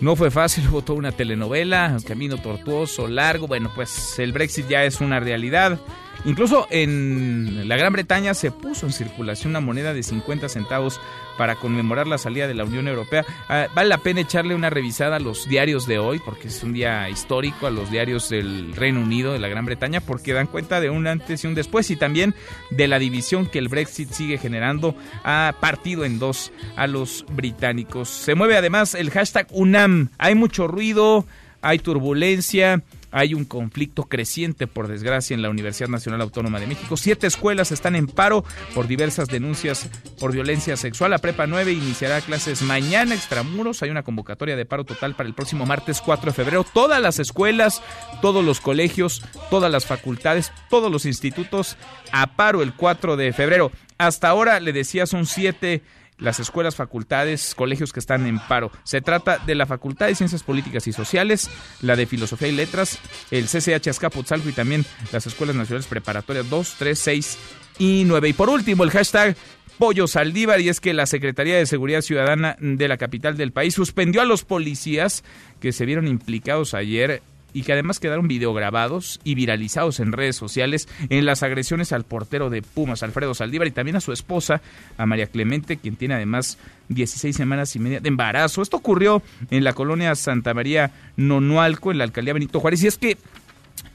No 0.01 0.15
fue 0.15 0.29
fácil, 0.29 0.65
toda 0.85 0.99
una 0.99 1.13
telenovela, 1.13 1.97
camino 2.07 2.37
tortuoso, 2.37 3.07
largo. 3.07 3.47
Bueno, 3.47 3.71
pues 3.73 4.19
el 4.19 4.33
Brexit 4.33 4.67
ya 4.67 4.83
es 4.83 5.01
una 5.01 5.19
realidad. 5.19 5.79
Incluso 6.25 6.67
en 6.69 7.67
la 7.67 7.77
Gran 7.77 7.93
Bretaña 7.93 8.33
se 8.33 8.51
puso 8.51 8.85
en 8.85 8.93
circulación 8.93 9.51
una 9.51 9.59
moneda 9.61 9.93
de 9.93 10.03
50 10.03 10.49
centavos 10.49 10.99
para 11.37 11.55
conmemorar 11.55 12.07
la 12.07 12.17
salida 12.17 12.47
de 12.47 12.55
la 12.55 12.65
Unión 12.65 12.87
Europea. 12.87 13.23
Ah, 13.47 13.67
vale 13.73 13.89
la 13.89 13.99
pena 13.99 14.21
echarle 14.21 14.55
una 14.55 14.69
revisada 14.69 15.17
a 15.17 15.19
los 15.19 15.47
diarios 15.47 15.85
de 15.85 15.99
hoy, 15.99 16.19
porque 16.19 16.47
es 16.47 16.63
un 16.63 16.73
día 16.73 17.09
histórico, 17.09 17.67
a 17.67 17.71
los 17.71 17.91
diarios 17.91 18.29
del 18.29 18.75
Reino 18.75 19.01
Unido, 19.01 19.33
de 19.33 19.39
la 19.39 19.47
Gran 19.47 19.65
Bretaña, 19.65 20.01
porque 20.01 20.33
dan 20.33 20.47
cuenta 20.47 20.81
de 20.81 20.89
un 20.89 21.07
antes 21.07 21.43
y 21.43 21.47
un 21.47 21.55
después 21.55 21.89
y 21.91 21.95
también 21.95 22.33
de 22.71 22.87
la 22.87 22.99
división 22.99 23.45
que 23.45 23.59
el 23.59 23.69
Brexit 23.69 24.11
sigue 24.11 24.37
generando. 24.37 24.95
Ha 25.23 25.55
partido 25.61 26.03
en 26.03 26.19
dos 26.19 26.51
a 26.75 26.87
los 26.87 27.25
británicos. 27.31 28.09
Se 28.09 28.35
mueve 28.35 28.57
además 28.57 28.95
el 28.95 29.11
hashtag 29.11 29.47
UNAM. 29.51 30.09
Hay 30.17 30.35
mucho 30.35 30.67
ruido, 30.67 31.25
hay 31.61 31.79
turbulencia. 31.79 32.81
Hay 33.11 33.33
un 33.33 33.45
conflicto 33.45 34.03
creciente, 34.03 34.67
por 34.67 34.87
desgracia, 34.87 35.33
en 35.33 35.41
la 35.41 35.49
Universidad 35.49 35.89
Nacional 35.89 36.21
Autónoma 36.21 36.59
de 36.59 36.67
México. 36.67 36.97
Siete 36.97 37.27
escuelas 37.27 37.71
están 37.71 37.95
en 37.95 38.07
paro 38.07 38.43
por 38.75 38.87
diversas 38.87 39.27
denuncias 39.27 39.89
por 40.19 40.31
violencia 40.31 40.77
sexual. 40.77 41.11
La 41.11 41.19
Prepa 41.19 41.47
9 41.47 41.71
iniciará 41.71 42.21
clases 42.21 42.61
mañana 42.61 43.15
extramuros. 43.15 43.81
Hay 43.83 43.89
una 43.89 44.03
convocatoria 44.03 44.55
de 44.55 44.65
paro 44.65 44.83
total 44.83 45.15
para 45.15 45.27
el 45.27 45.35
próximo 45.35 45.65
martes 45.65 46.01
4 46.01 46.31
de 46.31 46.35
febrero. 46.35 46.65
Todas 46.73 47.01
las 47.01 47.19
escuelas, 47.19 47.81
todos 48.21 48.43
los 48.43 48.59
colegios, 48.59 49.23
todas 49.49 49.71
las 49.71 49.85
facultades, 49.85 50.51
todos 50.69 50.91
los 50.91 51.05
institutos 51.05 51.77
a 52.11 52.35
paro 52.35 52.61
el 52.61 52.73
4 52.73 53.17
de 53.17 53.33
febrero. 53.33 53.71
Hasta 53.97 54.29
ahora, 54.29 54.59
le 54.59 54.73
decía, 54.73 55.07
son 55.07 55.25
siete 55.25 55.81
las 56.17 56.39
escuelas, 56.39 56.75
facultades, 56.75 57.53
colegios 57.55 57.93
que 57.93 57.99
están 57.99 58.25
en 58.25 58.39
paro. 58.39 58.71
Se 58.83 59.01
trata 59.01 59.37
de 59.39 59.55
la 59.55 59.65
Facultad 59.65 60.07
de 60.07 60.15
Ciencias 60.15 60.43
Políticas 60.43 60.87
y 60.87 60.93
Sociales, 60.93 61.49
la 61.81 61.95
de 61.95 62.05
Filosofía 62.05 62.47
y 62.47 62.53
Letras, 62.53 62.99
el 63.31 63.45
CCH 63.45 63.87
Azcapotzalco 63.87 64.49
y 64.49 64.53
también 64.53 64.85
las 65.11 65.27
escuelas 65.27 65.55
nacionales 65.55 65.87
preparatorias 65.87 66.49
2, 66.49 66.75
3, 66.79 66.99
6 66.99 67.37
y 67.79 68.03
9. 68.05 68.29
Y 68.29 68.33
por 68.33 68.49
último, 68.49 68.83
el 68.83 68.91
hashtag 68.91 69.35
Pollo 69.77 70.07
Saldívar 70.07 70.59
y 70.59 70.69
es 70.69 70.79
que 70.79 70.93
la 70.93 71.05
Secretaría 71.05 71.57
de 71.57 71.65
Seguridad 71.67 72.01
Ciudadana 72.01 72.57
de 72.59 72.87
la 72.87 72.97
capital 72.97 73.37
del 73.37 73.51
país 73.51 73.75
suspendió 73.75 74.21
a 74.21 74.25
los 74.25 74.43
policías 74.43 75.23
que 75.59 75.71
se 75.71 75.85
vieron 75.85 76.07
implicados 76.07 76.73
ayer 76.73 77.21
y 77.53 77.63
que 77.63 77.73
además 77.73 77.99
quedaron 77.99 78.27
videograbados 78.27 79.19
y 79.23 79.35
viralizados 79.35 79.99
en 79.99 80.11
redes 80.11 80.35
sociales 80.35 80.87
en 81.09 81.25
las 81.25 81.43
agresiones 81.43 81.91
al 81.91 82.03
portero 82.03 82.49
de 82.49 82.61
Pumas, 82.61 83.03
Alfredo 83.03 83.33
Saldívar, 83.33 83.67
y 83.67 83.71
también 83.71 83.95
a 83.95 84.01
su 84.01 84.11
esposa, 84.11 84.61
a 84.97 85.05
María 85.05 85.27
Clemente, 85.27 85.77
quien 85.77 85.95
tiene 85.95 86.15
además 86.15 86.57
16 86.89 87.35
semanas 87.35 87.75
y 87.75 87.79
media 87.79 87.99
de 87.99 88.09
embarazo. 88.09 88.61
Esto 88.61 88.77
ocurrió 88.77 89.21
en 89.49 89.63
la 89.63 89.73
colonia 89.73 90.15
Santa 90.15 90.53
María 90.53 90.91
Nonualco, 91.15 91.91
en 91.91 91.97
la 91.97 92.03
alcaldía 92.03 92.33
Benito 92.33 92.59
Juárez, 92.59 92.83
y 92.83 92.87
es 92.87 92.97
que 92.97 93.17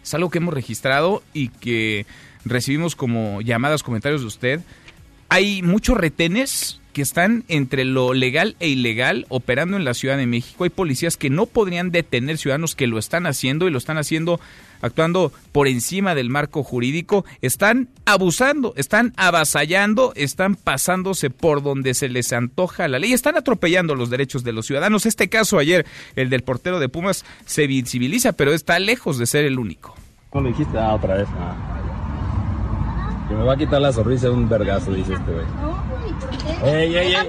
es 0.03 0.15
algo 0.15 0.31
que 0.31 0.39
hemos 0.39 0.55
registrado 0.55 1.23
y 1.33 1.49
que 1.49 2.07
recibimos 2.45 2.97
como 2.97 3.41
llamadas, 3.41 3.83
comentarios 3.83 4.23
de 4.23 4.27
usted. 4.27 4.61
Hay 5.29 5.63
muchos 5.63 5.97
retenes 5.97 6.82
que 6.93 7.03
están 7.03 7.45
entre 7.49 7.85
lo 7.85 8.15
legal 8.15 8.57
e 8.61 8.69
ilegal 8.69 9.27
operando 9.29 9.77
en 9.77 9.85
la 9.85 9.95
Ciudad 9.95 10.17
de 10.17 10.27
México. 10.27 10.65
Hay 10.65 10.71
policías 10.71 11.17
que 11.17 11.31
no 11.31 11.47
podrían 11.47 11.91
detener 11.91 12.39
ciudadanos 12.39 12.75
que 12.75 12.87
lo 12.87 12.99
están 12.99 13.27
haciendo 13.27 13.67
y 13.67 13.71
lo 13.71 13.79
están 13.79 13.99
haciendo 13.99 14.41
actuando 14.83 15.33
por 15.53 15.69
encima 15.69 16.15
del 16.15 16.29
marco 16.29 16.63
jurídico. 16.63 17.25
Están 17.41 17.89
abusando, 18.05 18.75
están 18.77 19.15
avasallando, 19.17 20.13
están 20.15 20.57
pasándose 20.57 21.31
por 21.31 21.63
donde 21.63 21.95
se 21.95 22.09
les 22.09 22.33
antoja 22.33 22.89
la 22.89 22.99
ley, 22.99 23.13
están 23.13 23.37
atropellando 23.37 23.95
los 23.95 24.11
derechos 24.11 24.45
de 24.45 24.53
los 24.53 24.67
ciudadanos. 24.67 25.07
Este 25.07 25.29
caso 25.29 25.59
ayer, 25.59 25.87
el 26.17 26.29
del 26.29 26.43
portero 26.43 26.81
de 26.81 26.89
Pumas, 26.89 27.25
se 27.47 27.67
visibiliza, 27.67 28.33
pero 28.33 28.53
está 28.53 28.79
lejos 28.79 29.19
de 29.19 29.27
ser 29.27 29.45
el 29.45 29.59
único. 29.59 29.95
¿Cómo 30.31 30.49
dijiste? 30.49 30.79
Ah, 30.79 30.95
otra 30.95 31.15
vez. 31.15 31.29
Que 33.29 33.35
me 33.35 33.45
va 33.45 33.53
a 33.55 33.57
quitar 33.57 33.81
la 33.81 33.93
sonrisa 33.93 34.27
de 34.27 34.33
un 34.33 34.49
vergazo, 34.49 34.91
dice 34.93 35.15
este 35.15 35.33
güey. 35.33 35.47
¡Ey, 36.65 36.97
ey, 36.97 37.15
ey! 37.15 37.15
¡Ey, 37.15 37.29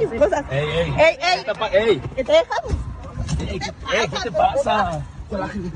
ey! 0.52 0.94
¡Ey, 0.98 1.18
ey! 1.22 1.46
¡Ey! 1.74 2.02
¿Qué 2.16 2.24
te 2.24 2.32
dejas? 2.32 2.60
¡Ey, 3.40 3.60
qué 3.60 4.20
te 4.24 4.32
pasa! 4.32 5.02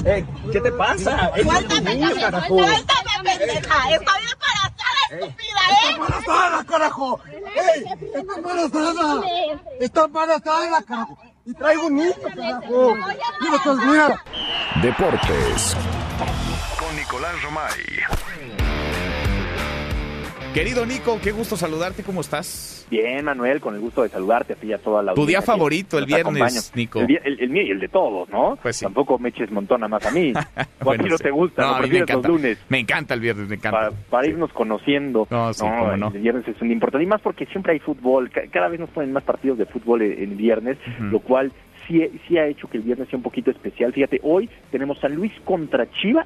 ¡Ey, 0.06 0.26
qué 0.52 0.62
te 0.62 0.72
pasa! 0.72 1.32
¡Ey, 1.36 1.44
Suéltame, 1.44 2.00
carajo! 2.20 2.58
Suéltame, 2.58 3.12
pendeja. 3.24 3.78
Estoy 3.92 4.24
embarazada, 4.34 5.02
estúpida, 5.10 5.62
¿eh? 5.70 5.90
¡Está 5.90 5.92
embarazada, 5.96 6.64
carajo! 6.64 7.20
¡Ey! 7.26 7.86
¡Está 8.14 8.36
embarazada! 8.36 9.22
¡Está 9.80 10.06
embarazada, 10.06 10.82
carajo! 10.84 11.18
¡Y 11.46 11.54
traigo 11.54 11.88
un 11.88 11.96
niño, 11.96 12.14
carajo! 12.36 12.96
¡Mira, 13.42 13.58
pues, 13.64 13.78
mira! 13.78 14.24
Deportes. 14.82 15.76
Con 16.78 16.96
Nicolás 16.96 17.42
Romay. 17.42 18.17
Querido 20.54 20.86
Nico, 20.88 21.20
qué 21.22 21.32
gusto 21.32 21.56
saludarte, 21.56 22.02
¿cómo 22.02 22.22
estás? 22.22 22.88
Bien, 22.90 23.24
Manuel, 23.26 23.60
con 23.62 23.76
el 23.76 23.80
gusto 23.82 24.02
de 24.02 24.10
saludarte 24.10 24.54
a 24.54 24.56
ti 24.56 24.68
y 24.68 24.74
a 24.74 24.80
toda 24.80 25.04
la 25.04 25.14
Tu 25.14 25.24
día 25.28 25.42
favorito, 25.44 26.00
el 26.00 26.06
viernes. 26.08 26.72
Nico. 26.76 27.00
El, 27.02 27.20
el- 27.24 27.40
el 27.42 27.50
mío 27.52 27.62
y 27.62 27.70
el 27.70 27.80
de 27.80 27.90
todos, 27.90 28.28
¿no? 28.30 28.58
Pues 28.60 28.78
sí. 28.78 28.86
Tampoco 28.86 29.20
me 29.20 29.30
eches 29.30 29.52
montona 29.52 29.88
más 29.88 30.04
a 30.08 30.12
mí. 30.12 30.34
o 30.84 30.92
a 30.92 30.98
ti 30.98 31.04
no 31.08 31.18
te 31.18 31.30
gusta, 31.30 31.62
No, 31.62 31.76
a 31.76 31.82
mí 31.82 31.90
me 31.90 32.00
los 32.00 32.10
encanta. 32.10 32.28
lunes. 32.28 32.58
Me 32.70 32.80
encanta 32.80 33.14
el 33.14 33.20
viernes, 33.20 33.48
me 33.50 33.56
encanta. 33.56 33.78
Para, 33.78 33.92
para 34.10 34.28
irnos 34.28 34.52
conociendo. 34.52 35.28
No, 35.30 35.54
sí, 35.54 35.60
cómo 35.62 35.96
no. 35.96 36.08
El 36.08 36.22
viernes 36.22 36.48
es 36.48 36.60
un 36.60 36.72
importante. 36.72 37.04
Y 37.04 37.08
más 37.08 37.22
porque 37.22 37.46
siempre 37.48 37.74
hay 37.74 37.80
fútbol. 37.80 38.32
Ca- 38.32 38.48
Cada 38.52 38.68
vez 38.70 38.80
nos 38.80 38.90
ponen 38.90 39.14
más 39.14 39.24
partidos 39.24 39.60
de 39.60 39.68
fútbol 39.68 40.02
en, 40.02 40.24
en 40.24 40.38
viernes, 40.38 40.78
lo 41.00 41.20
cual 41.20 41.52
sí, 41.88 42.02
sí 42.28 42.38
ha 42.40 42.48
hecho 42.48 42.68
que 42.68 42.78
el 42.78 42.84
viernes 42.84 43.10
sea 43.10 43.18
un 43.18 43.24
poquito 43.24 43.52
especial. 43.52 43.94
Fíjate, 43.94 44.20
hoy 44.24 44.50
tenemos 44.72 44.98
San 45.00 45.14
Luis 45.14 45.34
contra 45.46 45.88
Chivas, 46.02 46.26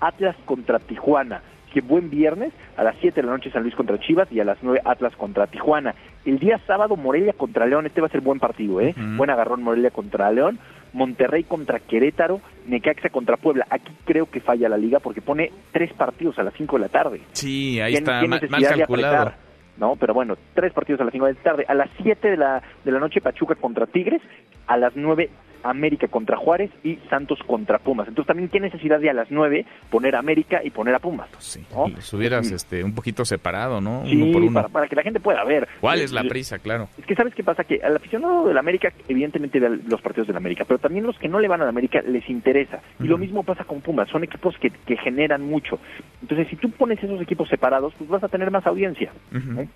Atlas 0.00 0.34
contra 0.46 0.80
Tijuana. 0.80 1.42
Qué 1.72 1.80
buen 1.80 2.08
viernes, 2.10 2.52
a 2.76 2.82
las 2.82 2.96
7 3.00 3.20
de 3.20 3.26
la 3.26 3.32
noche 3.32 3.50
San 3.50 3.62
Luis 3.62 3.74
contra 3.74 3.98
Chivas 4.00 4.30
y 4.32 4.40
a 4.40 4.44
las 4.44 4.58
9 4.62 4.80
Atlas 4.84 5.14
contra 5.16 5.46
Tijuana. 5.46 5.94
El 6.24 6.38
día 6.38 6.58
sábado 6.66 6.96
Morelia 6.96 7.32
contra 7.34 7.66
León, 7.66 7.86
este 7.86 8.00
va 8.00 8.06
a 8.06 8.10
ser 8.10 8.20
buen 8.22 8.38
partido, 8.40 8.80
¿eh? 8.80 8.94
Buen 9.16 9.30
agarrón 9.30 9.62
Morelia 9.62 9.90
contra 9.90 10.30
León. 10.30 10.58
Monterrey 10.94 11.44
contra 11.44 11.80
Querétaro, 11.80 12.40
Necaxa 12.66 13.10
contra 13.10 13.36
Puebla. 13.36 13.66
Aquí 13.68 13.92
creo 14.06 14.24
que 14.30 14.40
falla 14.40 14.70
la 14.70 14.78
liga 14.78 15.00
porque 15.00 15.20
pone 15.20 15.52
tres 15.70 15.92
partidos 15.92 16.38
a 16.38 16.42
las 16.42 16.54
5 16.54 16.76
de 16.76 16.80
la 16.82 16.88
tarde. 16.88 17.20
Sí, 17.32 17.78
ahí 17.80 17.92
¿Qué- 17.92 17.98
está 17.98 18.22
mal, 18.26 18.40
mal 18.48 18.62
calculado. 18.64 19.16
apretar? 19.16 19.38
No, 19.76 19.96
pero 19.96 20.14
bueno, 20.14 20.36
tres 20.54 20.72
partidos 20.72 21.00
a 21.02 21.04
las 21.04 21.12
5 21.12 21.26
de 21.26 21.34
la 21.34 21.40
tarde. 21.42 21.64
A 21.68 21.74
las 21.74 21.90
7 22.02 22.30
de 22.30 22.36
la, 22.38 22.62
de 22.84 22.90
la 22.90 22.98
noche 22.98 23.20
Pachuca 23.20 23.54
contra 23.54 23.86
Tigres, 23.86 24.22
a 24.66 24.76
las 24.78 24.96
9 24.96 25.28
América 25.62 26.08
contra 26.08 26.36
Juárez 26.36 26.70
y 26.84 26.96
Santos 27.10 27.38
contra 27.46 27.78
Pumas. 27.78 28.08
Entonces 28.08 28.26
también 28.28 28.48
qué 28.48 28.60
necesidad 28.60 29.00
de 29.00 29.10
a 29.10 29.12
las 29.12 29.30
9 29.30 29.64
poner 29.90 30.16
a 30.16 30.18
América 30.18 30.60
y 30.64 30.70
poner 30.70 30.94
a 30.94 30.98
Pumas. 30.98 31.28
Sí, 31.38 31.64
¿no? 31.74 31.88
los 31.88 32.12
hubieras 32.12 32.50
este, 32.50 32.84
un 32.84 32.94
poquito 32.94 33.24
separado, 33.24 33.80
¿no? 33.80 34.04
Sí, 34.06 34.16
uno 34.20 34.32
por 34.32 34.42
uno. 34.42 34.52
Para, 34.54 34.68
para 34.68 34.88
que 34.88 34.96
la 34.96 35.02
gente 35.02 35.20
pueda 35.20 35.44
ver. 35.44 35.68
¿Cuál 35.80 36.00
Eh, 36.00 36.04
es 36.04 36.12
la 36.12 36.22
eh, 36.22 36.28
prisa, 36.28 36.58
claro? 36.58 36.88
Es 36.98 37.06
que 37.06 37.14
sabes 37.14 37.34
qué 37.34 37.42
pasa, 37.42 37.64
que 37.64 37.80
al 37.82 37.96
aficionado 37.96 38.46
del 38.46 38.58
América 38.58 38.92
evidentemente 39.08 39.60
ve 39.60 39.80
los 39.86 40.00
partidos 40.00 40.26
del 40.28 40.36
América, 40.36 40.64
pero 40.66 40.78
también 40.78 41.06
los 41.06 41.18
que 41.18 41.28
no 41.28 41.40
le 41.40 41.48
van 41.48 41.62
al 41.62 41.68
América 41.68 42.00
les 42.02 42.28
interesa. 42.28 42.80
Y 43.00 43.04
lo 43.04 43.18
mismo 43.18 43.42
pasa 43.42 43.64
con 43.64 43.80
Pumas, 43.80 44.08
son 44.10 44.24
equipos 44.24 44.56
que, 44.58 44.70
que 44.70 44.96
generan 44.96 45.42
mucho. 45.42 45.78
Entonces 46.22 46.48
si 46.48 46.56
tú 46.56 46.70
pones 46.70 47.02
esos 47.02 47.20
equipos 47.20 47.48
separados, 47.48 47.92
pues 47.98 48.08
vas 48.10 48.22
a 48.24 48.28
tener 48.28 48.50
más 48.50 48.66
audiencia. 48.66 49.12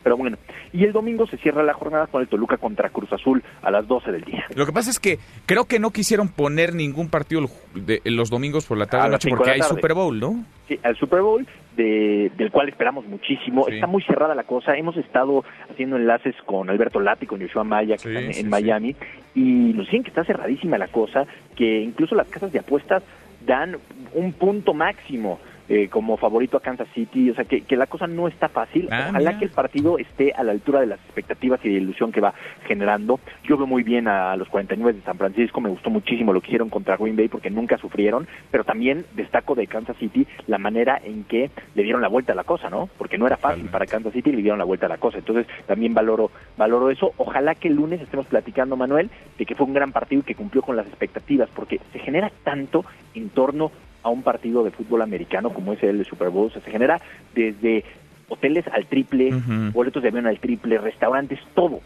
Pero 0.02 0.16
bueno, 0.16 0.36
y 0.72 0.84
el 0.84 0.92
domingo 0.92 1.26
se 1.26 1.36
cierra 1.38 1.62
la 1.62 1.74
jornada 1.74 2.06
con 2.06 2.22
el 2.22 2.28
Toluca 2.28 2.56
contra 2.56 2.90
Cruz 2.90 3.12
Azul 3.12 3.42
a 3.62 3.70
las 3.70 3.86
12 3.86 4.12
del 4.12 4.22
día. 4.24 4.44
Lo 4.54 4.66
que 4.66 4.72
pasa 4.72 4.90
es 4.90 4.98
que 4.98 5.18
creo 5.46 5.64
que 5.66 5.71
no 5.78 5.90
quisieron 5.90 6.28
poner 6.28 6.74
ningún 6.74 7.08
partido 7.08 7.42
el 7.74 7.86
de- 7.86 8.00
los 8.04 8.30
domingos 8.30 8.66
por 8.66 8.78
la 8.78 8.86
tarde 8.86 9.02
A 9.02 9.06
a 9.06 9.08
las 9.08 9.12
noche 9.12 9.28
cinco 9.28 9.36
porque 9.38 9.50
hay 9.52 9.60
tarde. 9.60 9.74
Super 9.74 9.94
Bowl, 9.94 10.18
¿no? 10.20 10.44
Sí, 10.68 10.78
al 10.82 10.96
Super 10.96 11.20
Bowl, 11.22 11.46
de- 11.76 12.30
del 12.36 12.50
cual 12.50 12.68
esperamos 12.68 13.06
muchísimo. 13.06 13.64
Sí. 13.68 13.74
Está 13.74 13.86
muy 13.86 14.02
cerrada 14.02 14.34
la 14.34 14.44
cosa. 14.44 14.76
Hemos 14.76 14.96
estado 14.96 15.44
haciendo 15.70 15.96
enlaces 15.96 16.34
con 16.46 16.70
Alberto 16.70 17.00
Lati, 17.00 17.26
con 17.26 17.40
Yoshua 17.40 17.64
Maya, 17.64 17.96
que 17.96 18.02
Sí, 18.02 18.08
están 18.08 18.24
en 18.24 18.32
sí, 18.34 18.44
Miami, 18.44 18.96
y 19.34 19.40
nos 19.74 19.86
dicen 19.86 20.02
que 20.02 20.08
está 20.10 20.24
cerradísima 20.24 20.78
la 20.78 20.88
cosa, 20.88 21.26
que 21.56 21.80
incluso 21.80 22.14
las 22.14 22.28
casas 22.28 22.52
de 22.52 22.58
apuestas 22.58 23.02
dan 23.46 23.76
un 24.14 24.32
punto 24.34 24.72
máximo 24.74 25.40
eh, 25.68 25.88
como 25.88 26.16
favorito 26.16 26.56
a 26.56 26.60
Kansas 26.60 26.88
City, 26.94 27.30
o 27.30 27.34
sea 27.34 27.44
que, 27.44 27.62
que 27.62 27.76
la 27.76 27.86
cosa 27.86 28.06
no 28.06 28.28
está 28.28 28.48
fácil. 28.48 28.88
Ah, 28.90 29.06
Ojalá 29.10 29.30
mira. 29.30 29.38
que 29.38 29.44
el 29.46 29.50
partido 29.50 29.98
esté 29.98 30.32
a 30.32 30.42
la 30.42 30.52
altura 30.52 30.80
de 30.80 30.86
las 30.86 31.00
expectativas 31.00 31.60
y 31.64 31.68
de 31.68 31.76
ilusión 31.76 32.12
que 32.12 32.20
va 32.20 32.34
generando. 32.66 33.20
Yo 33.44 33.56
veo 33.56 33.66
muy 33.66 33.82
bien 33.82 34.08
a 34.08 34.36
los 34.36 34.48
49 34.48 34.98
de 34.98 35.04
San 35.04 35.18
Francisco, 35.18 35.60
me 35.60 35.70
gustó 35.70 35.90
muchísimo 35.90 36.32
lo 36.32 36.40
que 36.40 36.48
hicieron 36.48 36.68
contra 36.68 36.96
Green 36.96 37.16
Bay 37.16 37.28
porque 37.28 37.50
nunca 37.50 37.78
sufrieron, 37.78 38.26
pero 38.50 38.64
también 38.64 39.04
destaco 39.14 39.54
de 39.54 39.66
Kansas 39.66 39.96
City 39.98 40.26
la 40.46 40.58
manera 40.58 41.00
en 41.02 41.24
que 41.24 41.50
le 41.74 41.82
dieron 41.82 42.02
la 42.02 42.08
vuelta 42.08 42.32
a 42.32 42.36
la 42.36 42.44
cosa, 42.44 42.68
¿no? 42.68 42.88
Porque 42.98 43.18
no 43.18 43.26
era 43.26 43.36
fácil 43.36 43.66
para 43.66 43.86
Kansas 43.86 44.12
City 44.12 44.30
y 44.30 44.36
le 44.36 44.42
dieron 44.42 44.58
la 44.58 44.64
vuelta 44.64 44.86
a 44.86 44.88
la 44.88 44.98
cosa. 44.98 45.18
Entonces 45.18 45.46
también 45.66 45.94
valoro 45.94 46.30
valoro 46.56 46.90
eso. 46.90 47.12
Ojalá 47.16 47.54
que 47.54 47.68
el 47.68 47.74
lunes 47.74 48.00
estemos 48.00 48.26
platicando, 48.26 48.76
Manuel, 48.76 49.10
de 49.38 49.46
que 49.46 49.54
fue 49.54 49.66
un 49.66 49.74
gran 49.74 49.92
partido 49.92 50.20
y 50.20 50.24
que 50.24 50.34
cumplió 50.34 50.62
con 50.62 50.76
las 50.76 50.86
expectativas, 50.86 51.48
porque 51.54 51.80
se 51.92 51.98
genera 51.98 52.30
tanto 52.44 52.84
en 53.14 53.30
torno 53.30 53.70
a 54.02 54.08
un 54.08 54.22
partido 54.22 54.64
de 54.64 54.70
fútbol 54.70 55.02
americano 55.02 55.52
como 55.52 55.72
es 55.72 55.82
el 55.82 55.98
de 55.98 56.04
Super 56.04 56.30
Bowl. 56.30 56.46
O 56.48 56.50
sea, 56.50 56.62
se 56.62 56.70
genera 56.70 57.00
desde 57.34 57.84
hoteles 58.28 58.66
al 58.68 58.86
triple, 58.86 59.30
boletos 59.72 60.02
de 60.02 60.08
avión 60.08 60.26
al 60.26 60.38
triple, 60.38 60.78
restaurantes, 60.78 61.38
todo. 61.54 61.80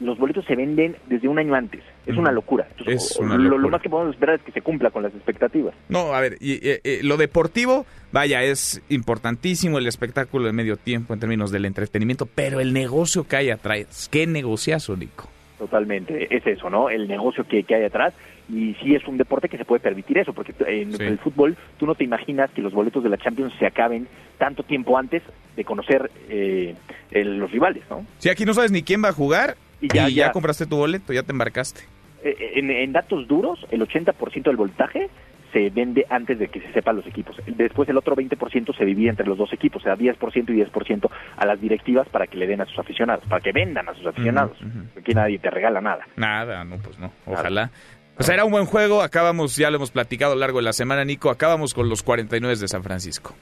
Los 0.00 0.16
boletos 0.16 0.44
se 0.44 0.54
venden 0.54 0.94
desde 1.08 1.26
un 1.26 1.40
año 1.40 1.56
antes. 1.56 1.82
Es 2.06 2.16
una 2.16 2.30
locura. 2.30 2.68
Entonces, 2.70 3.10
Es 3.10 3.16
una 3.16 3.36
lo- 3.36 3.58
más 3.68 3.82
que 3.82 3.90
podemos 3.90 4.14
esperar 4.14 4.36
es 4.36 4.42
que 4.42 4.52
se 4.52 4.60
cumpla 4.62 4.90
con 4.90 5.02
las 5.02 5.12
expectativas. 5.12 5.74
No, 5.88 6.14
a 6.14 6.20
ver, 6.20 6.36
y, 6.40 6.52
y, 6.64 6.78
y, 6.84 7.02
lo 7.02 7.16
deportivo, 7.16 7.84
vaya, 8.12 8.44
es 8.44 8.80
importantísimo 8.90 9.76
el 9.78 9.88
espectáculo 9.88 10.46
de 10.46 10.52
medio 10.52 10.76
tiempo 10.76 11.14
en 11.14 11.20
términos 11.20 11.50
del 11.50 11.64
entretenimiento, 11.64 12.26
pero 12.26 12.60
el 12.60 12.72
negocio 12.72 13.26
que 13.26 13.34
hay 13.34 13.50
atrás, 13.50 14.08
qué 14.12 14.28
negociazo, 14.28 14.96
Nico. 14.96 15.28
Totalmente, 15.58 16.28
es 16.34 16.46
eso, 16.46 16.70
¿no? 16.70 16.88
El 16.90 17.08
negocio 17.08 17.42
que, 17.42 17.64
que 17.64 17.74
hay 17.74 17.82
atrás. 17.84 18.14
Y 18.48 18.74
sí 18.82 18.94
es 18.94 19.06
un 19.06 19.18
deporte 19.18 19.48
que 19.48 19.58
se 19.58 19.64
puede 19.64 19.80
permitir 19.80 20.16
eso, 20.18 20.32
porque 20.32 20.54
en 20.66 20.92
Sí. 20.94 21.02
el 21.04 21.18
fútbol 21.18 21.56
tú 21.78 21.86
no 21.86 21.94
te 21.94 22.04
imaginas 22.04 22.50
que 22.50 22.62
los 22.62 22.72
boletos 22.72 23.02
de 23.04 23.10
la 23.10 23.18
Champions 23.18 23.52
se 23.58 23.66
acaben 23.66 24.08
tanto 24.38 24.62
tiempo 24.62 24.96
antes 24.96 25.22
de 25.56 25.64
conocer 25.64 26.10
eh, 26.30 26.74
el- 27.10 27.38
los 27.38 27.50
rivales, 27.50 27.82
¿no? 27.90 28.06
Si 28.18 28.28
aquí 28.30 28.44
no 28.46 28.54
sabes 28.54 28.70
ni 28.72 28.82
quién 28.82 29.04
va 29.04 29.08
a 29.08 29.12
jugar 29.12 29.56
y 29.80 29.86
Y 29.86 29.88
ya, 29.94 30.08
ya- 30.08 30.32
compraste 30.32 30.66
tu 30.66 30.76
boleto, 30.76 31.12
ya 31.12 31.22
te 31.22 31.32
embarcaste. 31.32 31.82
Eh, 32.24 32.52
En, 32.56 32.70
en 32.70 32.92
datos 32.92 33.28
duros, 33.28 33.64
el 33.70 33.80
80% 33.82 34.44
del 34.50 34.56
voltaje 34.56 35.08
se 35.52 35.70
vende 35.70 36.04
antes 36.10 36.38
de 36.38 36.48
que 36.48 36.60
se 36.60 36.70
sepan 36.72 36.96
los 36.96 37.06
equipos. 37.06 37.36
Después 37.46 37.88
el 37.88 37.96
otro 37.96 38.14
20% 38.14 38.72
se 38.76 38.84
divide 38.84 39.08
entre 39.10 39.26
los 39.26 39.38
dos 39.38 39.50
equipos, 39.52 39.80
o 39.82 39.84
sea, 39.84 39.96
10% 39.96 40.52
y 40.52 40.56
10% 40.56 41.10
a 41.38 41.46
las 41.46 41.58
directivas 41.60 42.06
para 42.08 42.26
que 42.26 42.36
le 42.36 42.46
den 42.46 42.60
a 42.60 42.66
sus 42.66 42.78
aficionados, 42.78 43.24
para 43.28 43.40
que 43.40 43.52
vendan 43.52 43.88
a 43.88 43.94
sus 43.94 44.06
aficionados. 44.06 44.58
Aquí 44.98 45.14
nadie 45.14 45.38
te 45.38 45.48
regala 45.50 45.80
nada. 45.80 46.06
Nada, 46.16 46.64
no, 46.64 46.76
pues 46.78 46.98
no, 46.98 47.10
ojalá. 47.26 47.70
Pues 48.18 48.28
era 48.28 48.44
un 48.44 48.50
buen 48.52 48.66
juego, 48.66 49.00
acabamos, 49.00 49.56
ya 49.56 49.70
lo 49.70 49.76
hemos 49.76 49.90
platicado 49.90 50.32
a 50.32 50.34
lo 50.34 50.40
largo 50.40 50.58
de 50.58 50.64
la 50.64 50.72
semana, 50.74 51.04
Nico, 51.04 51.30
acabamos 51.30 51.72
con 51.72 51.88
los 51.88 52.02
49 52.02 52.56
de 52.56 52.68
San 52.68 52.82
Francisco. 52.82 53.34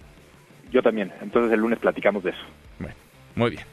Yo 0.70 0.83
también, 0.83 1.12
entonces 1.22 1.51
el 1.53 1.61
lunes 1.61 1.79
platicamos 1.79 2.22
de 2.22 2.31
eso. 2.31 2.41
Muy 3.35 3.51
bien. 3.51 3.64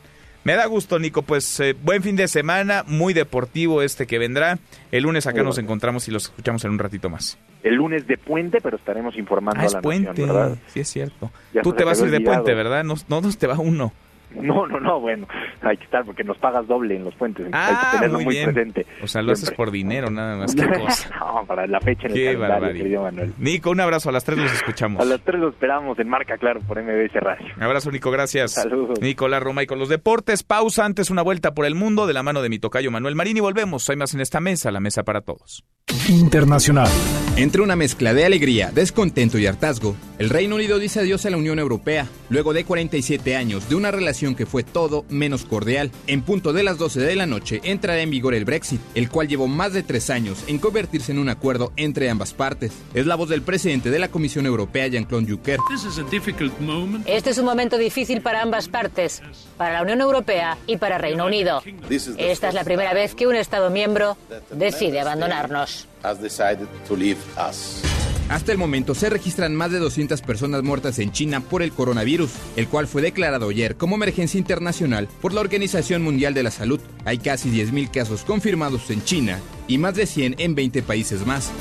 Me 0.45 0.55
da 0.55 0.65
gusto, 0.65 0.99
Nico. 0.99 1.21
Pues 1.21 1.57
eh, 1.61 1.73
buen 1.73 2.03
fin 2.03 2.17
de 2.17 2.27
semana, 2.27 2.83
muy 2.85 3.13
deportivo 3.13 3.81
este 3.81 4.05
que 4.07 4.19
vendrá. 4.19 4.59
El 4.91 5.03
lunes 5.03 5.25
acá 5.25 5.37
Muy 5.37 5.45
nos 5.45 5.57
encontramos 5.57 6.09
y 6.09 6.11
los 6.11 6.25
escuchamos 6.25 6.65
en 6.65 6.71
un 6.71 6.79
ratito 6.79 7.09
más. 7.09 7.37
El 7.63 7.75
lunes 7.75 8.05
de 8.07 8.17
puente, 8.17 8.59
pero 8.61 8.75
estaremos 8.75 9.15
informando 9.17 9.61
Ah, 9.61 9.63
a 9.63 9.67
es 9.67 9.73
la 9.73 9.81
puente, 9.81 10.09
nación, 10.09 10.27
¿verdad? 10.27 10.57
sí 10.67 10.81
es 10.81 10.89
cierto. 10.89 11.31
Ya 11.53 11.61
Tú 11.61 11.71
te 11.71 11.85
vas 11.85 12.01
a 12.01 12.03
ir 12.05 12.11
de 12.11 12.17
olvidado. 12.17 12.43
puente, 12.43 12.53
¿verdad? 12.55 12.83
No, 12.83 12.95
no, 13.07 13.21
no 13.21 13.31
te 13.33 13.47
va 13.47 13.57
uno. 13.57 13.93
No, 14.43 14.67
no, 14.67 14.79
no, 14.79 14.99
bueno, 14.99 15.27
hay 15.61 15.77
que 15.77 15.83
estar 15.85 16.03
porque 16.05 16.23
nos 16.23 16.37
pagas 16.37 16.67
doble 16.67 16.95
en 16.95 17.05
los 17.05 17.15
puentes, 17.15 17.45
entonces 17.45 17.69
hay 17.69 17.75
Ah, 17.77 17.87
que 17.91 17.97
tenerlo 17.97 18.17
muy 18.17 18.25
muy, 18.25 18.35
bien. 18.35 18.53
presente. 18.53 18.85
O 19.01 19.07
sea, 19.07 19.21
lo 19.21 19.31
haces 19.31 19.51
por 19.51 19.71
dinero 19.71 20.09
nada 20.09 20.35
más. 20.37 20.53
Qué 20.55 20.67
cosa. 20.79 21.09
no, 21.19 21.45
para 21.45 21.65
la 21.67 21.79
fecha 21.79 22.07
en 22.07 22.11
el 22.11 22.13
Qué 22.17 22.23
calendario, 22.25 22.53
barbaridad. 22.53 22.83
querido 22.83 23.01
Manuel. 23.03 23.33
Nico, 23.37 23.69
un 23.71 23.79
abrazo. 23.79 24.09
A 24.09 24.11
las 24.11 24.23
tres 24.25 24.37
los 24.37 24.51
escuchamos. 24.51 25.01
A 25.01 25.05
las 25.05 25.21
tres 25.21 25.39
lo 25.39 25.49
esperamos 25.49 25.97
en 25.99 26.09
Marca 26.09 26.37
Claro 26.37 26.59
por 26.61 26.81
MBS 26.81 27.13
Radio. 27.21 27.47
Un 27.57 27.63
abrazo, 27.63 27.91
Nico, 27.91 28.11
gracias. 28.11 28.53
Saludos. 28.53 28.99
Nicolás 29.01 29.41
Roma 29.43 29.63
y 29.63 29.67
con 29.67 29.79
los 29.79 29.89
deportes. 29.89 30.43
Pausa 30.43 30.85
antes 30.85 31.09
una 31.09 31.21
vuelta 31.21 31.53
por 31.53 31.65
el 31.65 31.75
mundo 31.75 32.07
de 32.07 32.13
la 32.13 32.23
mano 32.23 32.41
de 32.41 32.49
mi 32.49 32.59
tocayo 32.59 32.91
Manuel 32.91 33.15
Marín 33.15 33.37
y 33.37 33.39
volvemos. 33.41 33.89
Hay 33.89 33.95
más 33.95 34.13
en 34.13 34.21
esta 34.21 34.39
mesa, 34.39 34.71
la 34.71 34.79
mesa 34.79 35.03
para 35.03 35.21
todos. 35.21 35.63
Internacional. 36.09 36.87
Entre 37.35 37.61
una 37.61 37.75
mezcla 37.75 38.13
de 38.13 38.25
alegría, 38.25 38.69
descontento 38.71 39.37
y 39.39 39.47
hartazgo, 39.47 39.95
el 40.19 40.29
Reino 40.29 40.55
Unido 40.55 40.77
dice 40.79 40.99
adiós 40.99 41.25
a 41.25 41.31
la 41.31 41.37
Unión 41.37 41.57
Europea, 41.59 42.05
luego 42.29 42.53
de 42.53 42.63
47 42.63 43.35
años 43.35 43.67
de 43.67 43.75
una 43.75 43.89
relación 43.91 44.22
que 44.31 44.45
fue 44.45 44.63
todo 44.63 45.03
menos 45.09 45.43
cordial. 45.43 45.91
En 46.07 46.21
punto 46.21 46.53
de 46.53 46.63
las 46.63 46.77
12 46.77 47.01
de 47.01 47.15
la 47.15 47.25
noche 47.25 47.59
entrará 47.63 48.01
en 48.01 48.09
vigor 48.09 48.33
el 48.33 48.45
Brexit, 48.45 48.79
el 48.95 49.09
cual 49.09 49.27
llevó 49.27 49.47
más 49.47 49.73
de 49.73 49.83
tres 49.83 50.09
años 50.09 50.43
en 50.47 50.57
convertirse 50.57 51.11
en 51.11 51.19
un 51.19 51.27
acuerdo 51.27 51.73
entre 51.75 52.09
ambas 52.09 52.33
partes. 52.33 52.71
Es 52.93 53.05
la 53.05 53.15
voz 53.15 53.27
del 53.27 53.41
presidente 53.41 53.89
de 53.89 53.99
la 53.99 54.07
Comisión 54.07 54.45
Europea, 54.45 54.87
Jean-Claude 54.87 55.29
Juncker. 55.29 55.59
Este 57.05 57.29
es 57.29 57.37
un 57.37 57.45
momento 57.45 57.77
difícil 57.77 58.21
para 58.21 58.41
ambas 58.41 58.69
partes, 58.69 59.21
para 59.57 59.73
la 59.73 59.81
Unión 59.81 59.99
Europea 59.99 60.57
y 60.65 60.77
para 60.77 60.97
Reino 60.97 61.25
Unido. 61.25 61.61
Esta 62.17 62.47
es 62.47 62.53
la 62.53 62.63
primera 62.63 62.93
vez 62.93 63.15
que 63.15 63.27
un 63.27 63.35
Estado 63.35 63.69
miembro 63.69 64.17
decide 64.51 65.01
abandonarnos. 65.01 65.87
Hasta 68.33 68.51
el 68.51 68.57
momento 68.57 68.95
se 68.95 69.11
registran 69.11 69.53
más 69.53 69.69
de 69.69 69.77
200 69.77 70.23
personas 70.23 70.63
muertas 70.63 70.97
en 70.97 71.11
China 71.11 71.39
por 71.39 71.61
el 71.61 71.71
coronavirus, 71.71 72.31
el 72.55 72.67
cual 72.67 72.87
fue 72.87 73.03
declarado 73.03 73.49
ayer 73.49 73.75
como 73.75 73.95
emergencia 73.95 74.39
internacional 74.39 75.07
por 75.21 75.35
la 75.35 75.41
Organización 75.41 76.01
Mundial 76.01 76.33
de 76.33 76.41
la 76.41 76.49
Salud. 76.49 76.79
Hay 77.05 77.19
casi 77.19 77.51
10.000 77.51 77.91
casos 77.91 78.23
confirmados 78.23 78.89
en 78.89 79.03
China 79.03 79.39
y 79.67 79.77
más 79.77 79.93
de 79.93 80.07
100 80.07 80.37
en 80.39 80.55
20 80.55 80.81
países 80.81 81.27
más. 81.27 81.51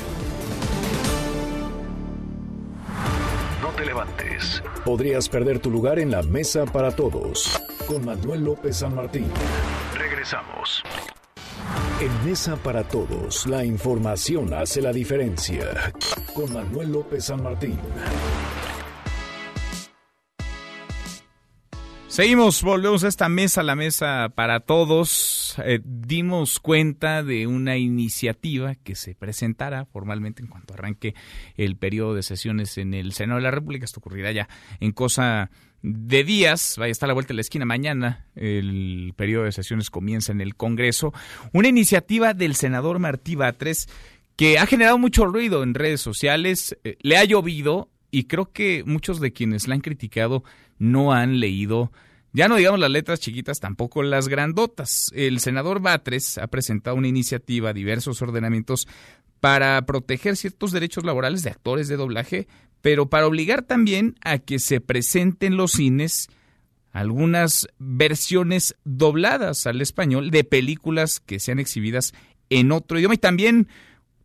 No 3.61 3.69
te 3.77 3.85
levantes. 3.85 4.63
Podrías 4.83 5.29
perder 5.29 5.59
tu 5.59 5.69
lugar 5.69 5.99
en 5.99 6.09
la 6.09 6.23
mesa 6.23 6.65
para 6.65 6.89
todos. 6.89 7.61
Con 7.85 8.03
Manuel 8.03 8.45
López 8.45 8.77
San 8.77 8.95
Martín. 8.95 9.27
Regresamos. 9.95 10.81
En 11.99 12.25
Mesa 12.25 12.55
para 12.57 12.83
Todos, 12.83 13.45
la 13.47 13.63
información 13.63 14.53
hace 14.53 14.81
la 14.81 14.91
diferencia. 14.91 15.93
Con 16.33 16.53
Manuel 16.53 16.91
López 16.91 17.25
San 17.25 17.41
Martín. 17.41 17.79
Seguimos, 22.13 22.61
volvemos 22.61 23.03
a 23.03 23.07
esta 23.07 23.27
mesa, 23.27 23.63
la 23.63 23.75
mesa 23.75 24.31
para 24.35 24.59
todos. 24.59 25.55
Eh, 25.65 25.79
dimos 25.83 26.59
cuenta 26.59 27.23
de 27.23 27.47
una 27.47 27.77
iniciativa 27.77 28.75
que 28.75 28.93
se 28.93 29.15
presentará 29.15 29.85
formalmente 29.85 30.43
en 30.43 30.47
cuanto 30.47 30.75
arranque 30.75 31.15
el 31.57 31.75
periodo 31.75 32.13
de 32.13 32.21
sesiones 32.21 32.77
en 32.77 32.93
el 32.93 33.13
Senado 33.13 33.37
de 33.39 33.45
la 33.45 33.49
República. 33.49 33.85
Esto 33.85 33.99
ocurrirá 33.99 34.31
ya 34.31 34.47
en 34.79 34.91
cosa 34.91 35.49
de 35.83 36.23
días. 36.23 36.75
Vaya, 36.79 36.91
está 36.91 37.05
a 37.05 37.07
la 37.07 37.13
vuelta 37.13 37.29
de 37.29 37.35
la 37.35 37.41
esquina 37.41 37.65
mañana. 37.65 38.25
El 38.35 39.13
periodo 39.15 39.43
de 39.43 39.51
sesiones 39.51 39.91
comienza 39.91 40.31
en 40.31 40.41
el 40.41 40.55
Congreso. 40.55 41.13
Una 41.51 41.67
iniciativa 41.67 42.33
del 42.33 42.55
senador 42.55 42.97
Martí 42.97 43.35
Batres 43.35 43.87
que 44.35 44.57
ha 44.57 44.65
generado 44.65 44.97
mucho 44.97 45.25
ruido 45.25 45.61
en 45.61 45.75
redes 45.75 46.01
sociales. 46.01 46.75
Eh, 46.83 46.97
le 47.01 47.17
ha 47.17 47.23
llovido 47.25 47.91
y 48.09 48.23
creo 48.23 48.51
que 48.51 48.83
muchos 48.85 49.19
de 49.19 49.33
quienes 49.33 49.67
la 49.67 49.75
han 49.75 49.81
criticado 49.81 50.43
no 50.79 51.13
han 51.13 51.39
leído, 51.39 51.91
ya 52.31 52.47
no 52.47 52.55
digamos 52.55 52.79
las 52.79 52.89
letras 52.89 53.19
chiquitas, 53.19 53.59
tampoco 53.59 54.01
las 54.01 54.27
grandotas. 54.27 55.11
El 55.15 55.39
senador 55.39 55.81
Batres 55.81 56.39
ha 56.39 56.47
presentado 56.47 56.95
una 56.95 57.07
iniciativa, 57.07 57.73
diversos 57.73 58.21
ordenamientos, 58.23 58.87
para 59.39 59.85
proteger 59.85 60.35
ciertos 60.35 60.71
derechos 60.71 61.03
laborales 61.03 61.43
de 61.43 61.51
actores 61.51 61.87
de 61.87 61.97
doblaje, 61.97 62.47
pero 62.83 63.07
para 63.07 63.25
obligar 63.25 63.61
también 63.61 64.15
a 64.25 64.39
que 64.39 64.59
se 64.59 64.81
presenten 64.81 65.55
los 65.55 65.71
cines 65.71 66.29
algunas 66.91 67.69
versiones 67.79 68.75
dobladas 68.83 69.65
al 69.65 69.81
español 69.81 70.31
de 70.31 70.43
películas 70.43 71.21
que 71.21 71.39
sean 71.39 71.59
exhibidas 71.59 72.13
en 72.49 72.73
otro 72.73 72.99
idioma 72.99 73.15
y 73.15 73.19
también 73.19 73.69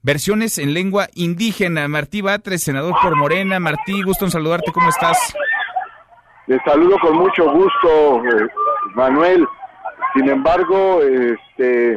versiones 0.02 0.58
en 0.58 0.74
lengua 0.74 1.06
indígena. 1.14 1.86
Martí 1.86 2.20
Batres, 2.20 2.64
senador 2.64 2.96
por 3.00 3.16
Morena. 3.16 3.60
Martí, 3.60 4.02
gusto 4.02 4.24
en 4.24 4.32
saludarte, 4.32 4.72
¿cómo 4.72 4.88
estás? 4.88 5.16
Les 6.48 6.60
saludo 6.64 6.98
con 7.00 7.16
mucho 7.16 7.48
gusto, 7.52 8.24
eh, 8.24 8.48
Manuel. 8.96 9.46
Sin 10.16 10.28
embargo, 10.28 11.00
este 11.02 11.96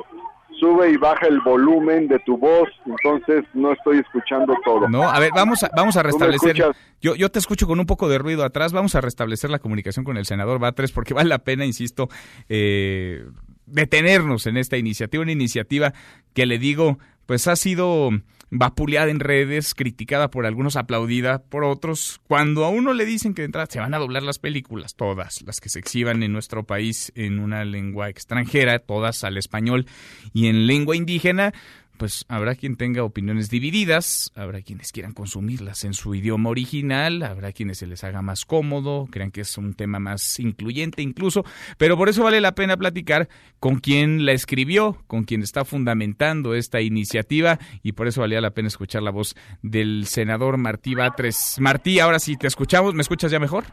sube 0.61 0.91
y 0.91 0.97
baja 0.97 1.27
el 1.27 1.41
volumen 1.41 2.07
de 2.07 2.19
tu 2.19 2.37
voz, 2.37 2.69
entonces 2.85 3.43
no 3.55 3.73
estoy 3.73 3.97
escuchando 3.97 4.53
todo. 4.63 4.87
No, 4.87 5.09
a 5.09 5.19
ver, 5.19 5.31
vamos 5.35 5.63
a, 5.63 5.71
vamos 5.75 5.97
a 5.97 6.03
¿Tú 6.03 6.07
me 6.07 6.11
restablecer. 6.11 6.73
Yo, 7.01 7.15
yo 7.15 7.29
te 7.29 7.39
escucho 7.39 7.65
con 7.65 7.79
un 7.79 7.87
poco 7.87 8.07
de 8.07 8.19
ruido 8.19 8.43
atrás. 8.43 8.71
Vamos 8.71 8.93
a 8.93 9.01
restablecer 9.01 9.49
la 9.49 9.57
comunicación 9.57 10.05
con 10.05 10.17
el 10.17 10.25
senador 10.25 10.59
Batres 10.59 10.91
porque 10.91 11.15
vale 11.15 11.29
la 11.29 11.39
pena, 11.39 11.65
insisto, 11.65 12.09
eh, 12.47 13.25
detenernos 13.65 14.45
en 14.45 14.57
esta 14.57 14.77
iniciativa. 14.77 15.23
Una 15.23 15.31
iniciativa 15.31 15.93
que 16.33 16.45
le 16.45 16.59
digo, 16.59 16.99
pues 17.25 17.47
ha 17.47 17.55
sido 17.55 18.11
vapuleada 18.51 19.09
en 19.09 19.21
redes, 19.21 19.73
criticada 19.73 20.29
por 20.29 20.45
algunos, 20.45 20.75
aplaudida 20.75 21.41
por 21.41 21.63
otros. 21.63 22.21
Cuando 22.27 22.65
a 22.65 22.69
uno 22.69 22.93
le 22.93 23.05
dicen 23.05 23.33
que 23.33 23.41
de 23.41 23.47
entrada 23.47 23.67
se 23.69 23.79
van 23.79 23.93
a 23.93 23.97
doblar 23.97 24.23
las 24.23 24.39
películas, 24.39 24.95
todas 24.95 25.41
las 25.43 25.61
que 25.61 25.69
se 25.69 25.79
exhiban 25.79 26.21
en 26.21 26.33
nuestro 26.33 26.65
país 26.65 27.11
en 27.15 27.39
una 27.39 27.63
lengua 27.63 28.09
extranjera, 28.09 28.79
todas 28.79 29.23
al 29.23 29.37
español 29.37 29.87
y 30.33 30.47
en 30.47 30.67
lengua 30.67 30.97
indígena, 30.97 31.53
pues 32.01 32.25
habrá 32.29 32.55
quien 32.55 32.77
tenga 32.77 33.03
opiniones 33.03 33.51
divididas, 33.51 34.31
habrá 34.33 34.63
quienes 34.63 34.91
quieran 34.91 35.13
consumirlas 35.13 35.83
en 35.83 35.93
su 35.93 36.15
idioma 36.15 36.49
original, 36.49 37.21
habrá 37.21 37.51
quienes 37.51 37.77
se 37.77 37.85
les 37.85 38.03
haga 38.03 38.23
más 38.23 38.43
cómodo, 38.43 39.07
crean 39.11 39.29
que 39.29 39.41
es 39.41 39.55
un 39.55 39.75
tema 39.75 39.99
más 39.99 40.39
incluyente 40.39 41.03
incluso, 41.03 41.45
pero 41.77 41.97
por 41.97 42.09
eso 42.09 42.23
vale 42.23 42.41
la 42.41 42.55
pena 42.55 42.75
platicar 42.75 43.29
con 43.59 43.75
quien 43.75 44.25
la 44.25 44.31
escribió, 44.31 44.97
con 45.05 45.25
quien 45.25 45.43
está 45.43 45.63
fundamentando 45.63 46.55
esta 46.55 46.81
iniciativa 46.81 47.59
y 47.83 47.91
por 47.91 48.07
eso 48.07 48.21
valía 48.21 48.41
la 48.41 48.49
pena 48.49 48.69
escuchar 48.69 49.03
la 49.03 49.11
voz 49.11 49.35
del 49.61 50.07
senador 50.07 50.57
Martí 50.57 50.95
Batres. 50.95 51.57
Martí, 51.59 51.99
ahora 51.99 52.17
sí 52.17 52.35
te 52.35 52.47
escuchamos, 52.47 52.95
¿me 52.95 53.03
escuchas 53.03 53.31
ya 53.31 53.39
mejor? 53.39 53.65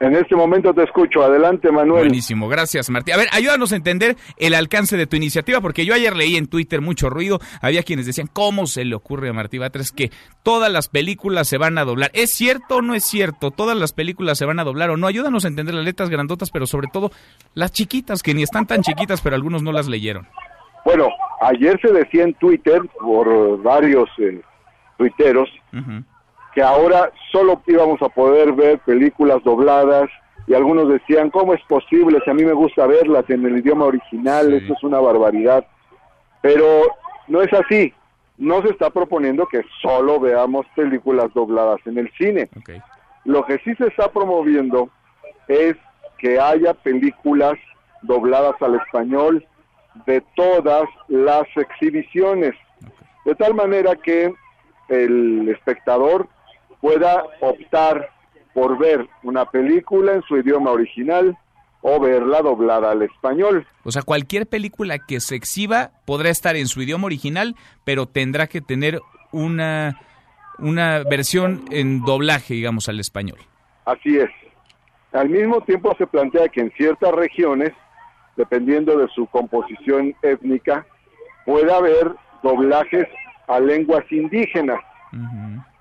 En 0.00 0.14
este 0.14 0.36
momento 0.36 0.72
te 0.72 0.84
escucho. 0.84 1.22
Adelante, 1.22 1.72
Manuel. 1.72 2.04
Buenísimo, 2.04 2.48
gracias, 2.48 2.88
Martín. 2.88 3.14
A 3.14 3.16
ver, 3.16 3.28
ayúdanos 3.32 3.72
a 3.72 3.76
entender 3.76 4.16
el 4.36 4.54
alcance 4.54 4.96
de 4.96 5.06
tu 5.06 5.16
iniciativa, 5.16 5.60
porque 5.60 5.84
yo 5.84 5.94
ayer 5.94 6.14
leí 6.14 6.36
en 6.36 6.46
Twitter 6.46 6.80
mucho 6.80 7.10
ruido. 7.10 7.40
Había 7.60 7.82
quienes 7.82 8.06
decían, 8.06 8.28
¿cómo 8.32 8.66
se 8.66 8.84
le 8.84 8.94
ocurre 8.94 9.28
a 9.28 9.32
Martí 9.32 9.58
Batres 9.58 9.90
que 9.90 10.10
todas 10.44 10.70
las 10.70 10.88
películas 10.88 11.48
se 11.48 11.58
van 11.58 11.78
a 11.78 11.84
doblar? 11.84 12.10
¿Es 12.14 12.30
cierto 12.30 12.76
o 12.76 12.82
no 12.82 12.94
es 12.94 13.04
cierto? 13.04 13.50
¿Todas 13.50 13.76
las 13.76 13.92
películas 13.92 14.38
se 14.38 14.44
van 14.44 14.60
a 14.60 14.64
doblar 14.64 14.90
o 14.90 14.96
no? 14.96 15.08
Ayúdanos 15.08 15.44
a 15.44 15.48
entender 15.48 15.74
las 15.74 15.84
letras 15.84 16.10
grandotas, 16.10 16.50
pero 16.50 16.66
sobre 16.66 16.88
todo 16.92 17.10
las 17.54 17.72
chiquitas, 17.72 18.22
que 18.22 18.34
ni 18.34 18.44
están 18.44 18.66
tan 18.66 18.82
chiquitas, 18.82 19.20
pero 19.20 19.34
algunos 19.34 19.64
no 19.64 19.72
las 19.72 19.88
leyeron. 19.88 20.28
Bueno, 20.84 21.08
ayer 21.42 21.78
se 21.82 21.92
decía 21.92 22.22
en 22.22 22.34
Twitter, 22.34 22.82
por 23.00 23.60
varios 23.62 24.08
eh, 24.18 24.40
tuiteros, 24.96 25.48
que 26.54 26.62
ahora 26.62 27.12
solo 27.30 27.62
íbamos 27.66 28.00
a 28.02 28.08
poder 28.08 28.52
ver 28.52 28.78
películas 28.80 29.42
dobladas 29.44 30.08
y 30.46 30.54
algunos 30.54 30.88
decían, 30.88 31.30
¿cómo 31.30 31.52
es 31.52 31.62
posible 31.64 32.20
si 32.24 32.30
a 32.30 32.34
mí 32.34 32.44
me 32.44 32.54
gusta 32.54 32.86
verlas 32.86 33.28
en 33.28 33.44
el 33.44 33.58
idioma 33.58 33.84
original? 33.84 34.52
Eso 34.54 34.72
es 34.72 34.82
una 34.82 34.98
barbaridad. 34.98 35.66
Pero 36.40 36.64
no 37.26 37.42
es 37.42 37.52
así. 37.52 37.92
No 38.38 38.62
se 38.62 38.70
está 38.70 38.88
proponiendo 38.88 39.46
que 39.46 39.62
solo 39.82 40.18
veamos 40.18 40.64
películas 40.74 41.32
dobladas 41.34 41.80
en 41.86 41.98
el 41.98 42.10
cine. 42.12 42.48
Lo 43.24 43.44
que 43.44 43.58
sí 43.58 43.74
se 43.74 43.88
está 43.88 44.10
promoviendo 44.10 44.88
es 45.48 45.76
que 46.16 46.40
haya 46.40 46.72
películas 46.72 47.58
dobladas 48.02 48.54
al 48.62 48.76
español 48.76 49.46
de 50.06 50.22
todas 50.34 50.88
las 51.08 51.44
exhibiciones, 51.56 52.54
de 53.24 53.34
tal 53.34 53.54
manera 53.54 53.96
que 53.96 54.32
el 54.88 55.48
espectador 55.48 56.28
pueda 56.80 57.24
optar 57.40 58.10
por 58.54 58.78
ver 58.78 59.08
una 59.22 59.44
película 59.46 60.14
en 60.14 60.22
su 60.22 60.36
idioma 60.36 60.70
original 60.70 61.36
o 61.80 62.00
verla 62.00 62.40
doblada 62.42 62.90
al 62.90 63.02
español. 63.02 63.66
O 63.84 63.92
sea, 63.92 64.02
cualquier 64.02 64.46
película 64.46 64.98
que 64.98 65.20
se 65.20 65.36
exhiba 65.36 65.90
podrá 66.04 66.30
estar 66.30 66.56
en 66.56 66.66
su 66.66 66.82
idioma 66.82 67.06
original, 67.06 67.54
pero 67.84 68.06
tendrá 68.06 68.46
que 68.46 68.60
tener 68.60 69.00
una, 69.32 70.00
una 70.58 71.02
versión 71.04 71.64
en 71.70 72.02
doblaje, 72.02 72.54
digamos, 72.54 72.88
al 72.88 73.00
español. 73.00 73.38
Así 73.84 74.18
es. 74.18 74.30
Al 75.12 75.28
mismo 75.28 75.60
tiempo 75.62 75.94
se 75.96 76.06
plantea 76.06 76.48
que 76.48 76.60
en 76.60 76.72
ciertas 76.72 77.12
regiones, 77.12 77.72
dependiendo 78.36 78.98
de 78.98 79.08
su 79.08 79.26
composición 79.26 80.14
étnica, 80.22 80.84
pueda 81.46 81.76
haber 81.76 82.12
doblajes 82.42 83.06
a 83.46 83.58
lenguas 83.60 84.04
indígenas. 84.10 84.80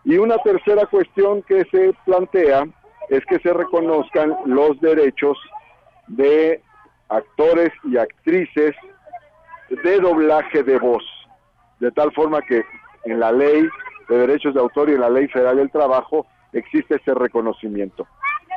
Y 0.08 0.18
una 0.18 0.38
tercera 0.38 0.86
cuestión 0.86 1.42
que 1.44 1.66
se 1.66 1.94
plantea 2.06 2.64
es 3.10 3.26
que 3.26 3.40
se 3.40 3.52
reconozcan 3.52 4.38
los 4.46 4.80
derechos 4.80 5.38
de 6.08 6.62
actores 7.10 7.74
y 7.84 7.98
actrices 7.98 8.74
de 9.70 10.00
doblaje 10.00 10.64
de 10.64 10.80
voz, 10.80 11.04
de 11.82 11.92
tal 11.92 12.14
forma 12.14 12.42
que 12.42 12.64
en 13.04 13.20
la 13.20 13.34
ley 13.34 13.68
de 14.08 14.18
derechos 14.18 14.54
de 14.54 14.62
autor 14.62 14.90
y 14.90 14.94
en 14.94 15.02
la 15.02 15.10
ley 15.10 15.28
federal 15.28 15.58
del 15.58 15.72
trabajo 15.72 16.26
existe 16.54 16.96
ese 16.96 17.14
reconocimiento. 17.14 18.08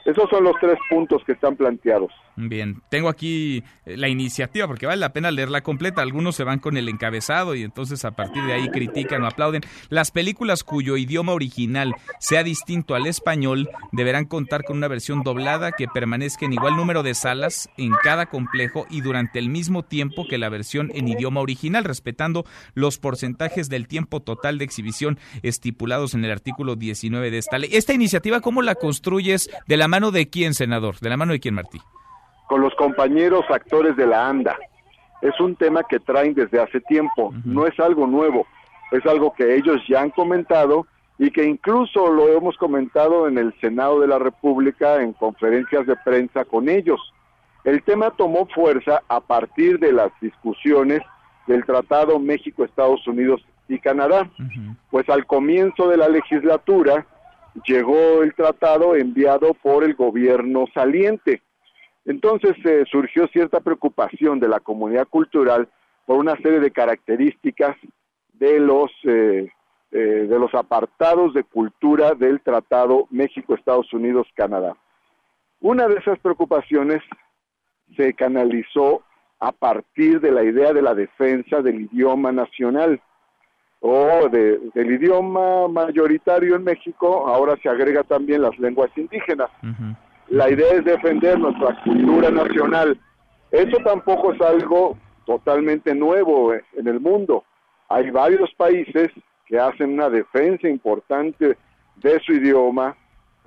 Esos 0.04 0.28
son 0.30 0.44
los 0.44 0.54
tres 0.60 0.78
puntos 0.88 1.22
que 1.24 1.32
están 1.32 1.56
planteados. 1.56 2.10
Bien, 2.36 2.82
tengo 2.88 3.08
aquí 3.08 3.62
eh, 3.84 3.96
la 3.96 4.08
iniciativa 4.08 4.66
porque 4.66 4.86
vale 4.86 5.00
la 5.00 5.12
pena 5.12 5.30
leerla 5.30 5.62
completa. 5.62 6.00
Algunos 6.00 6.36
se 6.36 6.44
van 6.44 6.58
con 6.58 6.76
el 6.76 6.88
encabezado 6.88 7.54
y 7.54 7.62
entonces 7.62 8.04
a 8.04 8.12
partir 8.12 8.42
de 8.44 8.54
ahí 8.54 8.68
critican 8.70 9.22
o 9.22 9.26
aplauden. 9.26 9.62
Las 9.88 10.10
películas 10.10 10.64
cuyo 10.64 10.96
idioma 10.96 11.32
original 11.32 11.94
sea 12.18 12.42
distinto 12.42 12.94
al 12.94 13.06
español 13.06 13.68
deberán 13.92 14.24
contar 14.24 14.64
con 14.64 14.78
una 14.78 14.88
versión 14.88 15.22
doblada 15.22 15.72
que 15.72 15.88
permanezca 15.88 16.46
en 16.46 16.54
igual 16.54 16.76
número 16.76 17.02
de 17.02 17.14
salas 17.14 17.68
en 17.76 17.92
cada 18.02 18.26
complejo 18.26 18.86
y 18.88 19.02
durante 19.02 19.38
el 19.38 19.48
mismo 19.48 19.82
tiempo 19.82 20.26
que 20.28 20.38
la 20.38 20.48
versión 20.48 20.90
en 20.94 21.08
idioma 21.08 21.40
original, 21.40 21.84
respetando 21.84 22.44
los 22.74 22.98
porcentajes 22.98 23.68
del 23.68 23.86
tiempo 23.86 24.20
total 24.20 24.58
de 24.58 24.64
exhibición 24.64 25.18
estipulados 25.42 26.14
en 26.14 26.24
el 26.24 26.30
artículo 26.30 26.76
19 26.76 27.30
de 27.30 27.38
esta 27.38 27.58
ley. 27.58 27.70
Esta 27.72 27.92
iniciativa, 27.92 28.40
¿cómo 28.40 28.62
la 28.62 28.74
construyes? 28.76 29.50
¿De 29.66 29.76
la 29.76 29.88
mano 29.90 30.10
de 30.10 30.30
quién, 30.30 30.54
senador? 30.54 30.98
¿De 31.00 31.10
la 31.10 31.18
mano 31.18 31.32
de 31.32 31.40
quién, 31.40 31.54
Martí? 31.54 31.78
con 32.50 32.62
los 32.62 32.74
compañeros 32.74 33.44
actores 33.48 33.96
de 33.96 34.08
la 34.08 34.28
ANDA. 34.28 34.58
Es 35.22 35.38
un 35.38 35.54
tema 35.54 35.84
que 35.84 36.00
traen 36.00 36.34
desde 36.34 36.60
hace 36.60 36.80
tiempo, 36.80 37.32
no 37.44 37.64
es 37.64 37.78
algo 37.78 38.08
nuevo, 38.08 38.44
es 38.90 39.06
algo 39.06 39.32
que 39.32 39.54
ellos 39.54 39.80
ya 39.88 40.00
han 40.00 40.10
comentado 40.10 40.84
y 41.16 41.30
que 41.30 41.44
incluso 41.44 42.10
lo 42.10 42.26
hemos 42.26 42.56
comentado 42.56 43.28
en 43.28 43.38
el 43.38 43.54
Senado 43.60 44.00
de 44.00 44.08
la 44.08 44.18
República 44.18 45.00
en 45.00 45.12
conferencias 45.12 45.86
de 45.86 45.94
prensa 46.04 46.44
con 46.44 46.68
ellos. 46.68 47.00
El 47.62 47.84
tema 47.84 48.10
tomó 48.10 48.46
fuerza 48.46 49.00
a 49.06 49.20
partir 49.20 49.78
de 49.78 49.92
las 49.92 50.10
discusiones 50.20 51.02
del 51.46 51.64
Tratado 51.64 52.18
México-Estados 52.18 53.06
Unidos 53.06 53.46
y 53.68 53.78
Canadá, 53.78 54.28
pues 54.90 55.08
al 55.08 55.24
comienzo 55.24 55.86
de 55.86 55.98
la 55.98 56.08
legislatura 56.08 57.06
llegó 57.66 58.22
el 58.22 58.34
tratado 58.34 58.96
enviado 58.96 59.54
por 59.54 59.84
el 59.84 59.94
gobierno 59.94 60.66
saliente 60.74 61.42
entonces 62.04 62.56
eh, 62.64 62.84
surgió 62.90 63.28
cierta 63.28 63.60
preocupación 63.60 64.40
de 64.40 64.48
la 64.48 64.60
comunidad 64.60 65.06
cultural 65.08 65.68
por 66.06 66.18
una 66.18 66.36
serie 66.36 66.60
de 66.60 66.70
características 66.70 67.76
de 68.32 68.58
los 68.58 68.90
eh, 69.04 69.50
eh, 69.92 69.98
de 69.98 70.38
los 70.38 70.54
apartados 70.54 71.34
de 71.34 71.44
cultura 71.44 72.14
del 72.14 72.40
Tratado 72.40 73.06
México-Estados 73.10 73.92
Unidos-Canadá. 73.92 74.76
Una 75.60 75.88
de 75.88 75.96
esas 75.96 76.18
preocupaciones 76.20 77.02
se 77.96 78.14
canalizó 78.14 79.02
a 79.40 79.52
partir 79.52 80.20
de 80.20 80.30
la 80.30 80.44
idea 80.44 80.72
de 80.72 80.82
la 80.82 80.94
defensa 80.94 81.60
del 81.60 81.82
idioma 81.82 82.30
nacional 82.30 83.00
o 83.80 84.28
del 84.28 84.90
idioma 84.90 85.66
mayoritario 85.68 86.56
en 86.56 86.64
México, 86.64 87.26
ahora 87.26 87.56
se 87.62 87.68
agrega 87.68 88.02
también 88.04 88.42
las 88.42 88.58
lenguas 88.58 88.90
indígenas. 88.96 89.50
La 90.28 90.50
idea 90.50 90.74
es 90.74 90.84
defender 90.84 91.38
nuestra 91.38 91.82
cultura 91.82 92.30
nacional. 92.30 92.98
Eso 93.50 93.78
tampoco 93.84 94.32
es 94.32 94.40
algo 94.40 94.96
totalmente 95.24 95.94
nuevo 95.94 96.52
en 96.52 96.86
el 96.86 97.00
mundo. 97.00 97.44
Hay 97.88 98.10
varios 98.10 98.52
países 98.54 99.10
que 99.46 99.58
hacen 99.58 99.94
una 99.94 100.10
defensa 100.10 100.68
importante 100.68 101.56
de 101.96 102.20
su 102.20 102.34
idioma. 102.34 102.96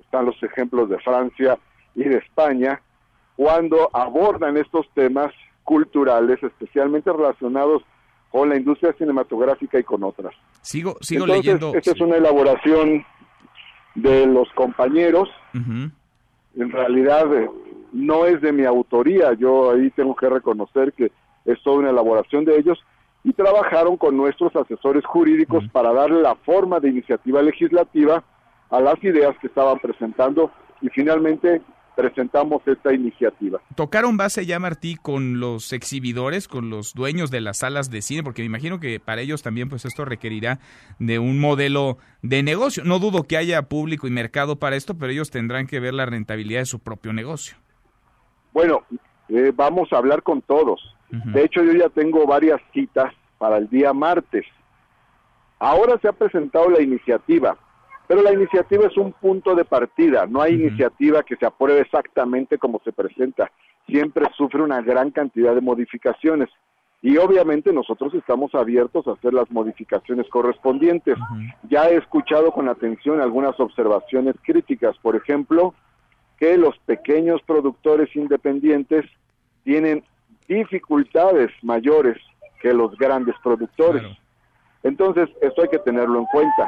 Están 0.02 0.26
los 0.26 0.42
ejemplos 0.44 0.90
de 0.90 1.00
Francia 1.00 1.58
y 1.96 2.04
de 2.04 2.18
España, 2.18 2.82
cuando 3.36 3.90
abordan 3.94 4.58
estos 4.58 4.88
temas 4.94 5.32
culturales, 5.64 6.42
especialmente 6.42 7.12
relacionados 7.12 7.84
con 8.34 8.50
la 8.50 8.58
industria 8.58 8.92
cinematográfica 8.98 9.80
y 9.80 9.84
con 9.84 10.04
otras. 10.04 10.34
Sigo, 10.62 10.98
sigo 11.00 11.26
leyendo. 11.26 11.74
Esta 11.74 11.92
es 11.92 12.02
una 12.02 12.18
elaboración 12.18 13.06
de 13.96 14.26
los 14.26 14.50
compañeros 14.56 15.30
en 16.56 16.72
realidad 16.72 17.34
eh, 17.36 17.50
no 17.92 18.26
es 18.26 18.42
de 18.42 18.52
mi 18.52 18.66
autoría, 18.66 19.34
yo 19.34 19.72
ahí 19.72 19.90
tengo 19.92 20.16
que 20.16 20.30
reconocer 20.30 20.94
que 20.94 21.12
es 21.46 21.62
toda 21.64 21.78
una 21.78 21.90
elaboración 21.90 22.46
de 22.46 22.58
ellos 22.58 22.80
y 23.24 23.34
trabajaron 23.34 23.98
con 23.98 24.18
nuestros 24.18 24.56
asesores 24.56 25.06
jurídicos 25.06 25.64
para 25.72 25.94
darle 25.94 26.22
la 26.22 26.36
forma 26.36 26.80
de 26.80 26.90
iniciativa 26.90 27.42
legislativa 27.42 28.24
a 28.70 28.80
las 28.82 29.02
ideas 29.04 29.36
que 29.40 29.48
estaban 29.48 29.80
presentando 29.80 30.52
y 30.82 30.90
finalmente 30.90 31.62
presentamos 31.96 32.62
esta 32.68 32.94
iniciativa. 32.94 33.60
¿Tocaron 33.76 34.18
base 34.18 34.46
ya, 34.46 34.60
Martí, 34.60 34.96
con 34.96 35.40
los 35.40 35.74
exhibidores, 35.74 36.48
con 36.48 36.70
los 36.70 36.94
dueños 36.94 37.32
de 37.32 37.42
las 37.42 37.60
salas 37.60 37.90
de 37.90 38.02
cine? 38.02 38.24
Porque 38.24 38.42
me 38.42 38.48
imagino 38.48 38.80
que 38.80 39.00
para 39.00 39.22
ellos 39.22 39.44
también 39.44 39.70
pues 39.70 39.86
esto 39.86 40.06
requerirá 40.06 40.60
de 41.00 41.20
un 41.20 41.40
modelo 41.40 41.98
de 42.22 42.44
negocio. 42.44 42.84
No 42.84 43.00
dudo 43.00 43.24
que 43.24 43.38
haya 43.38 43.64
público 43.64 44.08
y 44.08 44.12
mercado 44.12 44.58
para 44.58 44.76
esto, 44.76 44.98
pero 44.98 45.12
ellos 45.12 45.32
tendrán 45.32 45.68
que 45.68 45.80
ver 45.80 45.94
la 45.94 46.06
rentabilidad 46.06 46.62
de 46.62 46.66
su 46.66 46.80
propio 46.80 47.14
negocio. 47.14 47.58
Bueno, 48.54 48.84
eh, 49.30 49.52
vamos 49.56 49.92
a 49.94 49.98
hablar 49.98 50.24
con 50.24 50.42
todos. 50.42 50.82
De 51.10 51.44
hecho, 51.44 51.64
yo 51.64 51.74
ya 51.74 51.90
tengo 51.90 52.26
varias 52.26 52.60
citas 52.74 53.14
para 53.38 53.58
el 53.58 53.70
día 53.70 53.94
martes. 53.94 54.46
Ahora 55.60 56.00
se 56.02 56.08
ha 56.08 56.12
presentado 56.12 56.72
la 56.72 56.82
iniciativa 56.82 57.56
pero 58.08 58.22
la 58.22 58.34
iniciativa 58.34 58.88
es 58.88 58.98
un 58.98 59.14
punto 59.14 59.56
de 59.56 59.66
partida, 59.66 60.26
no 60.26 60.42
hay 60.42 60.54
iniciativa 60.54 61.24
que 61.24 61.36
se 61.36 61.46
apruebe 61.46 61.82
exactamente 61.82 62.58
como 62.58 62.82
se 62.84 62.92
presenta, 62.92 63.52
siempre 63.88 64.26
sufre 64.36 64.62
una 64.62 64.82
gran 64.82 65.12
cantidad 65.12 65.56
de 65.56 65.62
modificaciones. 65.62 66.50
y 67.06 67.18
obviamente 67.18 67.74
nosotros 67.74 68.14
estamos 68.14 68.56
abiertos 68.56 69.06
a 69.08 69.12
hacer 69.12 69.34
las 69.34 69.52
modificaciones 69.52 70.26
correspondientes. 70.30 71.18
Ya 71.70 71.90
he 71.90 71.98
escuchado 71.98 72.54
con 72.54 72.70
atención 72.70 73.20
algunas 73.20 73.60
observaciones 73.60 74.36
críticas, 74.42 74.96
por 75.02 75.18
ejemplo, 75.18 75.74
que 76.40 76.58
los 76.58 76.78
pequeños 76.86 77.42
productores 77.46 78.16
independientes 78.16 79.04
tienen 79.66 80.06
dificultades 80.48 81.52
mayores 81.62 82.18
que 82.62 82.74
los 82.74 82.98
grandes 82.98 83.36
productores. 83.44 84.04
Entonces, 84.84 85.30
esto 85.42 85.62
hay 85.62 85.70
que 85.70 85.80
tenerlo 85.80 86.20
en 86.20 86.26
cuenta. 86.26 86.68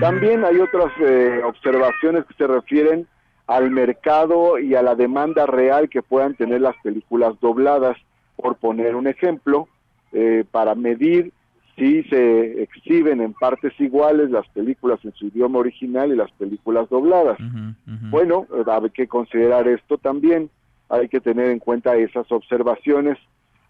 También 0.00 0.44
hay 0.44 0.56
otras 0.58 0.90
eh, 0.98 1.42
observaciones 1.44 2.24
que 2.24 2.34
se 2.34 2.46
refieren 2.46 3.06
al 3.46 3.70
mercado 3.70 4.58
y 4.58 4.74
a 4.74 4.82
la 4.82 4.94
demanda 4.94 5.44
real 5.44 5.88
que 5.88 6.02
puedan 6.02 6.34
tener 6.34 6.62
las 6.62 6.76
películas 6.82 7.38
dobladas, 7.40 7.96
por 8.36 8.56
poner 8.56 8.96
un 8.96 9.06
ejemplo, 9.06 9.68
eh, 10.12 10.44
para 10.50 10.74
medir 10.74 11.32
si 11.76 12.02
se 12.04 12.62
exhiben 12.62 13.20
en 13.20 13.32
partes 13.32 13.72
iguales 13.78 14.30
las 14.30 14.46
películas 14.48 14.98
en 15.04 15.12
su 15.12 15.26
idioma 15.26 15.58
original 15.58 16.12
y 16.12 16.16
las 16.16 16.30
películas 16.32 16.88
dobladas. 16.88 17.38
Bueno, 18.10 18.46
eh, 18.54 18.64
hay 18.66 18.90
que 18.90 19.06
considerar 19.06 19.68
esto 19.68 19.98
también, 19.98 20.50
hay 20.88 21.08
que 21.08 21.20
tener 21.20 21.50
en 21.50 21.58
cuenta 21.58 21.96
esas 21.96 22.30
observaciones, 22.32 23.18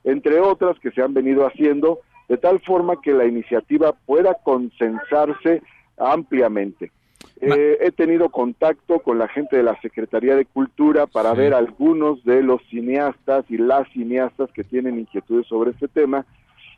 entre 0.04 0.40
otras 0.40 0.78
que 0.80 0.90
se 0.92 1.02
han 1.02 1.14
venido 1.14 1.46
haciendo 1.46 2.00
de 2.30 2.38
tal 2.38 2.60
forma 2.60 3.00
que 3.02 3.12
la 3.12 3.26
iniciativa 3.26 3.92
pueda 3.92 4.34
consensarse 4.34 5.62
ampliamente. 5.98 6.92
Eh, 7.40 7.78
he 7.80 7.90
tenido 7.90 8.28
contacto 8.28 9.00
con 9.00 9.18
la 9.18 9.26
gente 9.26 9.56
de 9.56 9.64
la 9.64 9.78
Secretaría 9.80 10.36
de 10.36 10.44
Cultura 10.44 11.08
para 11.08 11.34
ver 11.34 11.54
algunos 11.54 12.22
de 12.22 12.44
los 12.44 12.62
cineastas 12.70 13.44
y 13.48 13.58
las 13.58 13.88
cineastas 13.92 14.48
que 14.52 14.62
tienen 14.62 15.00
inquietudes 15.00 15.48
sobre 15.48 15.72
este 15.72 15.88
tema. 15.88 16.24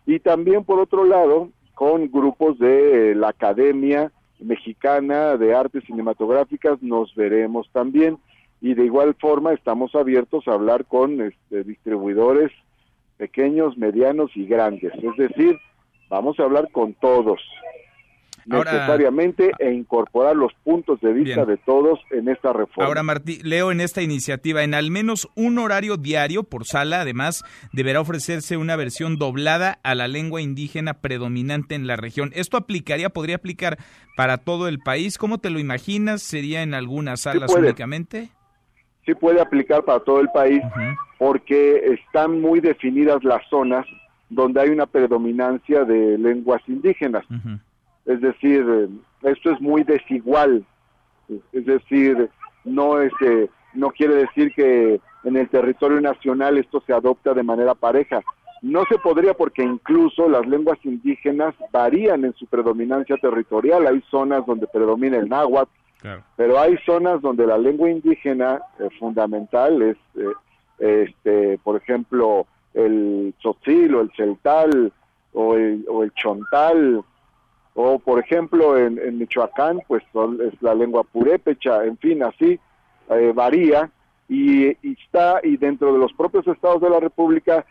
Y 0.07 0.21
también 0.21 0.65
por 0.65 0.81
otro 0.81 1.05
lado 1.05 1.51
con 1.75 2.11
grupos 2.11 2.59
de 2.59 3.15
la 3.15 3.29
Academia 3.29 4.11
Mexicana 4.41 5.37
de 5.37 5.55
Artes 5.55 5.85
Cinematográficas 5.85 6.83
nos 6.83 7.15
veremos 7.15 7.69
también. 7.73 8.17
Y 8.63 8.73
de 8.73 8.87
igual 8.87 9.15
forma 9.21 9.53
estamos 9.53 9.95
abiertos 9.95 10.49
a 10.49 10.55
hablar 10.55 10.87
con 10.87 11.21
este, 11.21 11.63
distribuidores 11.63 12.53
pequeños, 13.23 13.79
medianos 13.79 14.33
y 14.35 14.47
grandes. 14.47 14.93
Es 14.95 15.17
decir, 15.17 15.57
vamos 16.11 16.41
a 16.41 16.43
hablar 16.43 16.69
con 16.73 16.93
todos 16.95 17.41
necesariamente 18.45 19.53
e 19.61 19.71
incorporar 19.71 20.35
los 20.35 20.53
puntos 20.65 21.01
de 21.01 21.13
vista 21.13 21.45
de 21.45 21.57
todos 21.57 22.01
en 22.11 22.29
esta 22.29 22.53
reforma. 22.53 22.89
Ahora, 22.89 23.05
Martí, 23.05 23.39
leo 23.45 23.71
en 23.71 23.81
esta 23.81 24.03
iniciativa, 24.03 24.65
en 24.65 24.75
al 24.75 24.91
menos 24.91 25.29
un 25.37 25.61
horario 25.61 25.97
diario 25.97 26.43
por 26.43 26.65
sala, 26.67 27.03
además, 27.03 27.45
deberá 27.73 28.01
ofrecerse 28.01 28.57
una 28.57 28.75
versión 28.75 29.19
doblada 29.19 29.79
a 29.85 29.95
la 29.95 30.09
lengua 30.09 30.41
indígena 30.41 30.95
predominante 30.95 31.77
en 31.77 31.87
la 31.87 31.95
región. 31.95 32.33
¿Esto 32.35 32.57
aplicaría, 32.57 33.11
podría 33.11 33.37
aplicar 33.37 33.79
para 34.17 34.39
todo 34.39 34.67
el 34.67 34.81
país? 34.81 35.17
¿Cómo 35.17 35.39
te 35.39 35.51
lo 35.51 35.61
imaginas? 35.61 36.23
¿Sería 36.23 36.63
en 36.63 36.75
algunas 36.75 37.21
salas 37.21 37.55
únicamente? 37.55 38.31
Sí 39.05 39.15
puede 39.15 39.41
aplicar 39.41 39.85
para 39.85 40.01
todo 40.01 40.21
el 40.21 40.29
país 40.31 40.63
porque 41.19 41.95
están 41.95 42.41
muy 42.41 42.61
definidas 42.61 43.23
las 43.25 43.47
zonas 43.49 43.87
donde 44.29 44.61
hay 44.61 44.71
una 44.71 44.87
predominancia 44.87 45.85
de 45.85 46.19
lenguas 46.19 46.63
indígenas. 46.67 47.25
Es 48.07 48.21
decir, 48.21 48.65
esto 49.23 49.51
es 49.51 49.61
muy 49.61 49.85
desigual. 49.85 50.65
Es 51.53 51.67
decir, 51.67 52.31
no 52.65 53.01
es, 53.01 53.13
no 53.75 53.91
quiere 53.91 54.15
decir 54.15 54.53
que 54.55 55.01
en 55.25 55.37
el 55.37 55.49
territorio 55.49 56.01
nacional 56.01 56.59
esto 56.59 56.83
se 56.87 56.93
adopta 56.93 57.35
de 57.35 57.43
manera 57.43 57.75
pareja. 57.75 58.23
No 58.63 58.85
se 58.89 58.99
podría 58.99 59.35
porque 59.35 59.63
incluso 59.63 60.29
las 60.29 60.47
lenguas 60.47 60.79
indígenas 60.85 61.55
varían 61.73 62.25
en 62.25 62.33
su 62.35 62.47
predominancia 62.47 63.17
territorial. 63.17 63.87
Hay 63.87 64.03
zonas 64.11 64.47
donde 64.47 64.67
predomina 64.69 65.17
el 65.17 65.29
náhuatl, 65.29 65.71
pero 66.37 66.59
hay 66.59 66.77
zonas 66.85 67.21
donde 67.21 67.47
la 67.47 67.59
lengua 67.59 67.91
indígena 67.91 68.61
eh, 68.79 68.89
fundamental 68.99 69.83
es, 69.83 69.97
eh, 70.17 70.33
este, 70.79 71.59
por 71.59 71.77
ejemplo, 71.77 72.47
el 72.75 73.35
tzotzil 73.39 73.95
o 73.95 74.01
el 74.01 74.11
celtal 74.17 74.93
o 75.33 75.55
el, 75.55 75.85
o 75.89 76.03
el 76.03 76.13
chontal, 76.15 77.03
o 77.75 77.99
por 77.99 78.19
ejemplo 78.19 78.77
en, 78.79 79.19
Michoacán, 79.19 79.81
pues 79.87 80.03
es 80.41 80.63
la 80.63 80.75
lengua 80.75 81.05
purépecha, 81.05 81.85
en 81.85 81.97
fin, 81.99 82.23
así 82.23 82.59
eh, 83.11 83.33
varía 83.35 83.91
y, 84.33 84.79
está, 84.95 85.41
y 85.43 85.59
dentro 85.59 85.93
de 85.93 85.99
los 85.99 86.11
propios 86.15 86.47
estados 86.47 86.81
de 86.81 86.89
la 86.89 87.01
República 87.01 87.67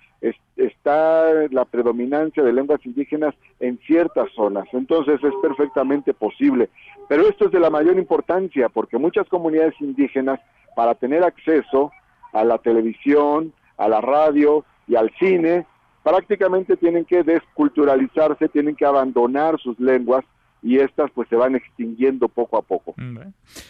está 0.55 1.47
la 1.49 1.65
predominancia 1.65 2.43
de 2.43 2.53
lenguas 2.53 2.85
indígenas 2.85 3.33
en 3.59 3.79
ciertas 3.79 4.31
zonas, 4.35 4.67
entonces 4.71 5.19
es 5.23 5.33
perfectamente 5.41 6.13
posible. 6.13 6.69
Pero 7.09 7.27
esto 7.27 7.45
es 7.45 7.51
de 7.51 7.59
la 7.59 7.71
mayor 7.71 7.97
importancia 7.97 8.69
porque 8.69 8.99
muchas 8.99 9.27
comunidades 9.27 9.73
indígenas, 9.79 10.39
para 10.75 10.93
tener 10.93 11.23
acceso 11.23 11.91
a 12.31 12.43
la 12.43 12.59
televisión, 12.59 13.51
a 13.77 13.89
la 13.89 13.99
radio 13.99 14.63
y 14.87 14.95
al 14.95 15.11
cine, 15.17 15.65
prácticamente 16.03 16.77
tienen 16.77 17.05
que 17.05 17.23
desculturalizarse, 17.23 18.49
tienen 18.49 18.75
que 18.75 18.85
abandonar 18.85 19.59
sus 19.59 19.79
lenguas 19.79 20.23
y 20.63 20.77
estas 20.77 21.09
pues 21.11 21.27
se 21.29 21.35
van 21.35 21.55
extinguiendo 21.55 22.27
poco 22.27 22.57
a 22.57 22.61
poco. 22.61 22.93
Mm, 22.97 23.17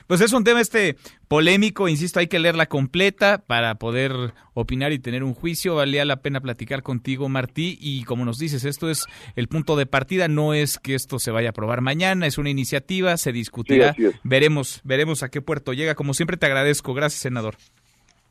pues 0.07 0.22
es 0.22 0.34
un 0.34 0.43
tema 0.43 0.59
este 0.59 0.97
polémico, 1.27 1.88
insisto, 1.88 2.19
hay 2.19 2.27
que 2.27 2.39
leerla 2.39 2.65
completa 2.65 3.39
para 3.45 3.76
poder 3.76 4.11
opinar 4.53 4.91
y 4.91 4.99
tener 4.99 5.23
un 5.23 5.34
juicio. 5.34 5.76
Valía 5.76 6.03
la 6.03 6.18
pena 6.18 6.41
platicar 6.41 6.84
contigo, 6.84 7.30
Martí, 7.30 7.77
y 7.80 8.03
como 8.03 8.26
nos 8.26 8.38
dices, 8.38 8.65
esto 8.65 8.89
es 8.89 9.05
el 9.35 9.47
punto 9.47 9.76
de 9.76 9.85
partida, 9.85 10.27
no 10.27 10.53
es 10.53 10.80
que 10.80 10.95
esto 10.95 11.19
se 11.19 11.31
vaya 11.31 11.49
a 11.49 11.51
aprobar 11.51 11.81
mañana, 11.81 12.27
es 12.27 12.38
una 12.38 12.49
iniciativa, 12.49 13.15
se 13.18 13.31
discutirá, 13.31 13.95
veremos, 14.23 14.81
veremos 14.84 15.23
a 15.23 15.30
qué 15.30 15.41
puerto 15.41 15.73
llega. 15.73 15.95
Como 15.95 16.13
siempre 16.13 16.38
te 16.38 16.45
agradezco, 16.45 16.93
gracias, 16.93 17.22
senador. 17.22 17.55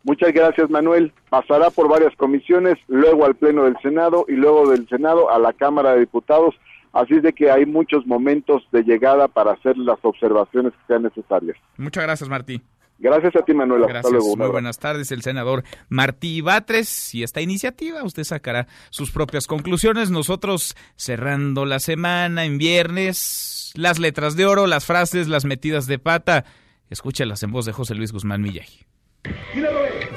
Muchas 0.02 0.32
gracias, 0.32 0.70
Manuel. 0.70 1.12
Pasará 1.28 1.70
por 1.70 1.88
varias 1.88 2.14
comisiones, 2.16 2.78
luego 2.88 3.26
al 3.26 3.34
Pleno 3.34 3.64
del 3.64 3.76
Senado 3.82 4.24
y 4.28 4.32
luego 4.32 4.70
del 4.70 4.88
Senado 4.88 5.30
a 5.30 5.38
la 5.38 5.52
Cámara 5.52 5.92
de 5.92 6.00
Diputados. 6.00 6.54
Así 6.92 7.14
es 7.14 7.22
de 7.22 7.32
que 7.32 7.50
hay 7.50 7.66
muchos 7.66 8.06
momentos 8.06 8.62
de 8.72 8.82
llegada 8.82 9.28
para 9.28 9.52
hacer 9.52 9.76
las 9.78 9.98
observaciones 10.02 10.72
que 10.72 10.86
sean 10.88 11.02
necesarias. 11.04 11.56
Muchas 11.76 12.04
gracias, 12.04 12.28
Martí. 12.28 12.60
Gracias 13.00 13.34
a 13.34 13.42
ti, 13.42 13.54
Manuel. 13.54 13.86
Gracias. 13.86 14.12
luego. 14.12 14.36
Muy 14.36 14.48
buenas 14.48 14.78
tardes, 14.78 15.10
el 15.10 15.22
senador 15.22 15.64
Martí 15.88 16.42
Batres. 16.42 17.14
Y 17.14 17.22
esta 17.22 17.40
iniciativa, 17.40 18.02
usted 18.04 18.24
sacará 18.24 18.66
sus 18.90 19.10
propias 19.10 19.46
conclusiones. 19.46 20.10
Nosotros 20.10 20.76
cerrando 20.96 21.64
la 21.64 21.78
semana 21.78 22.44
en 22.44 22.58
viernes, 22.58 23.72
las 23.74 23.98
letras 23.98 24.36
de 24.36 24.44
oro, 24.44 24.66
las 24.66 24.84
frases, 24.84 25.28
las 25.28 25.46
metidas 25.46 25.86
de 25.86 25.98
pata. 25.98 26.44
Escúchalas 26.90 27.42
en 27.42 27.52
voz 27.52 27.64
de 27.64 27.72
José 27.72 27.94
Luis 27.94 28.12
Guzmán 28.12 28.42
Millay. 28.42 28.68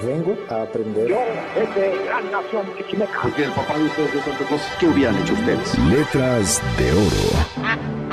Vengo 0.05 0.35
a 0.49 0.63
aprender. 0.63 1.07
Yo, 1.07 1.17
esta 1.55 1.79
gran 2.05 2.31
nación 2.31 2.65
chichimeca. 2.77 3.21
Porque 3.21 3.45
el 3.45 3.51
papá 3.51 3.77
de 3.77 3.85
ustedes 3.85 4.13
de 4.13 4.21
Santa 4.21 4.45
Cruz, 4.45 4.61
¿qué 4.79 4.87
hubieran 4.87 5.17
hecho 5.21 5.33
ustedes? 5.33 5.77
Letras 5.89 6.61
de 6.77 6.91
oro. 6.91 8.03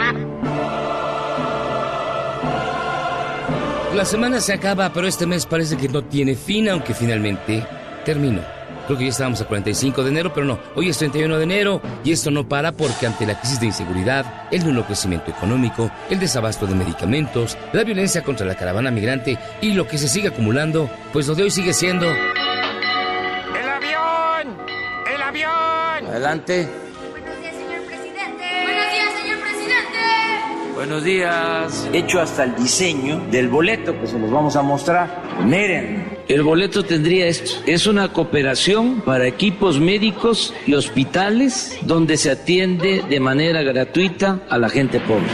La 3.95 4.05
semana 4.05 4.41
se 4.41 4.53
acaba, 4.53 4.93
pero 4.93 5.09
este 5.09 5.27
mes 5.27 5.47
parece 5.47 5.77
que 5.77 5.89
no 5.89 6.03
tiene 6.03 6.37
fin, 6.37 6.69
aunque 6.69 6.95
finalmente 6.95 7.67
terminó. 8.05 8.60
Creo 8.91 8.99
que 8.99 9.05
ya 9.05 9.11
estábamos 9.11 9.41
a 9.41 9.45
45 9.45 10.03
de 10.03 10.11
enero, 10.11 10.33
pero 10.35 10.45
no. 10.45 10.59
Hoy 10.75 10.89
es 10.89 10.99
31 10.99 11.39
de 11.39 11.45
enero 11.45 11.81
y 12.03 12.11
esto 12.11 12.33
no 12.33 12.49
para 12.49 12.73
porque 12.73 13.07
ante 13.07 13.25
la 13.25 13.39
crisis 13.39 13.61
de 13.61 13.67
inseguridad, 13.67 14.49
el 14.51 14.65
nulo 14.65 14.85
crecimiento 14.85 15.31
económico, 15.31 15.89
el 16.11 16.19
desabasto 16.19 16.67
de 16.67 16.75
medicamentos, 16.75 17.57
la 17.73 17.85
violencia 17.85 18.25
contra 18.25 18.45
la 18.45 18.57
caravana 18.57 18.91
migrante 18.91 19.39
y 19.61 19.75
lo 19.75 19.87
que 19.87 19.97
se 19.97 20.09
sigue 20.09 20.27
acumulando, 20.27 20.91
pues 21.12 21.29
lo 21.29 21.37
de 21.37 21.45
hoy 21.45 21.53
sigue 21.53 21.73
siendo... 21.73 22.05
¡El 22.11 23.69
avión! 23.69 24.59
¡El 25.15 25.23
avión! 25.23 26.07
Adelante. 26.09 26.69
Buenos 30.75 31.05
días. 31.05 31.89
Hecho 31.93 32.21
hasta 32.21 32.43
el 32.43 32.57
diseño 32.57 33.21
del 33.31 33.49
boleto 33.51 34.01
que 34.01 34.09
se 34.09 34.19
los 34.19 34.33
vamos 34.33 34.57
a 34.57 34.62
mostrar. 34.62 35.23
Miren. 35.45 36.20
El 36.31 36.44
boleto 36.44 36.85
tendría 36.85 37.27
esto. 37.27 37.61
Es 37.66 37.89
una 37.89 38.12
cooperación 38.12 39.01
para 39.01 39.27
equipos 39.27 39.81
médicos 39.81 40.55
y 40.65 40.74
hospitales 40.74 41.77
donde 41.82 42.16
se 42.16 42.31
atiende 42.31 43.02
de 43.11 43.19
manera 43.19 43.65
gratuita 43.65 44.40
a 44.48 44.57
la 44.57 44.69
gente 44.69 45.01
pobre. 45.01 45.24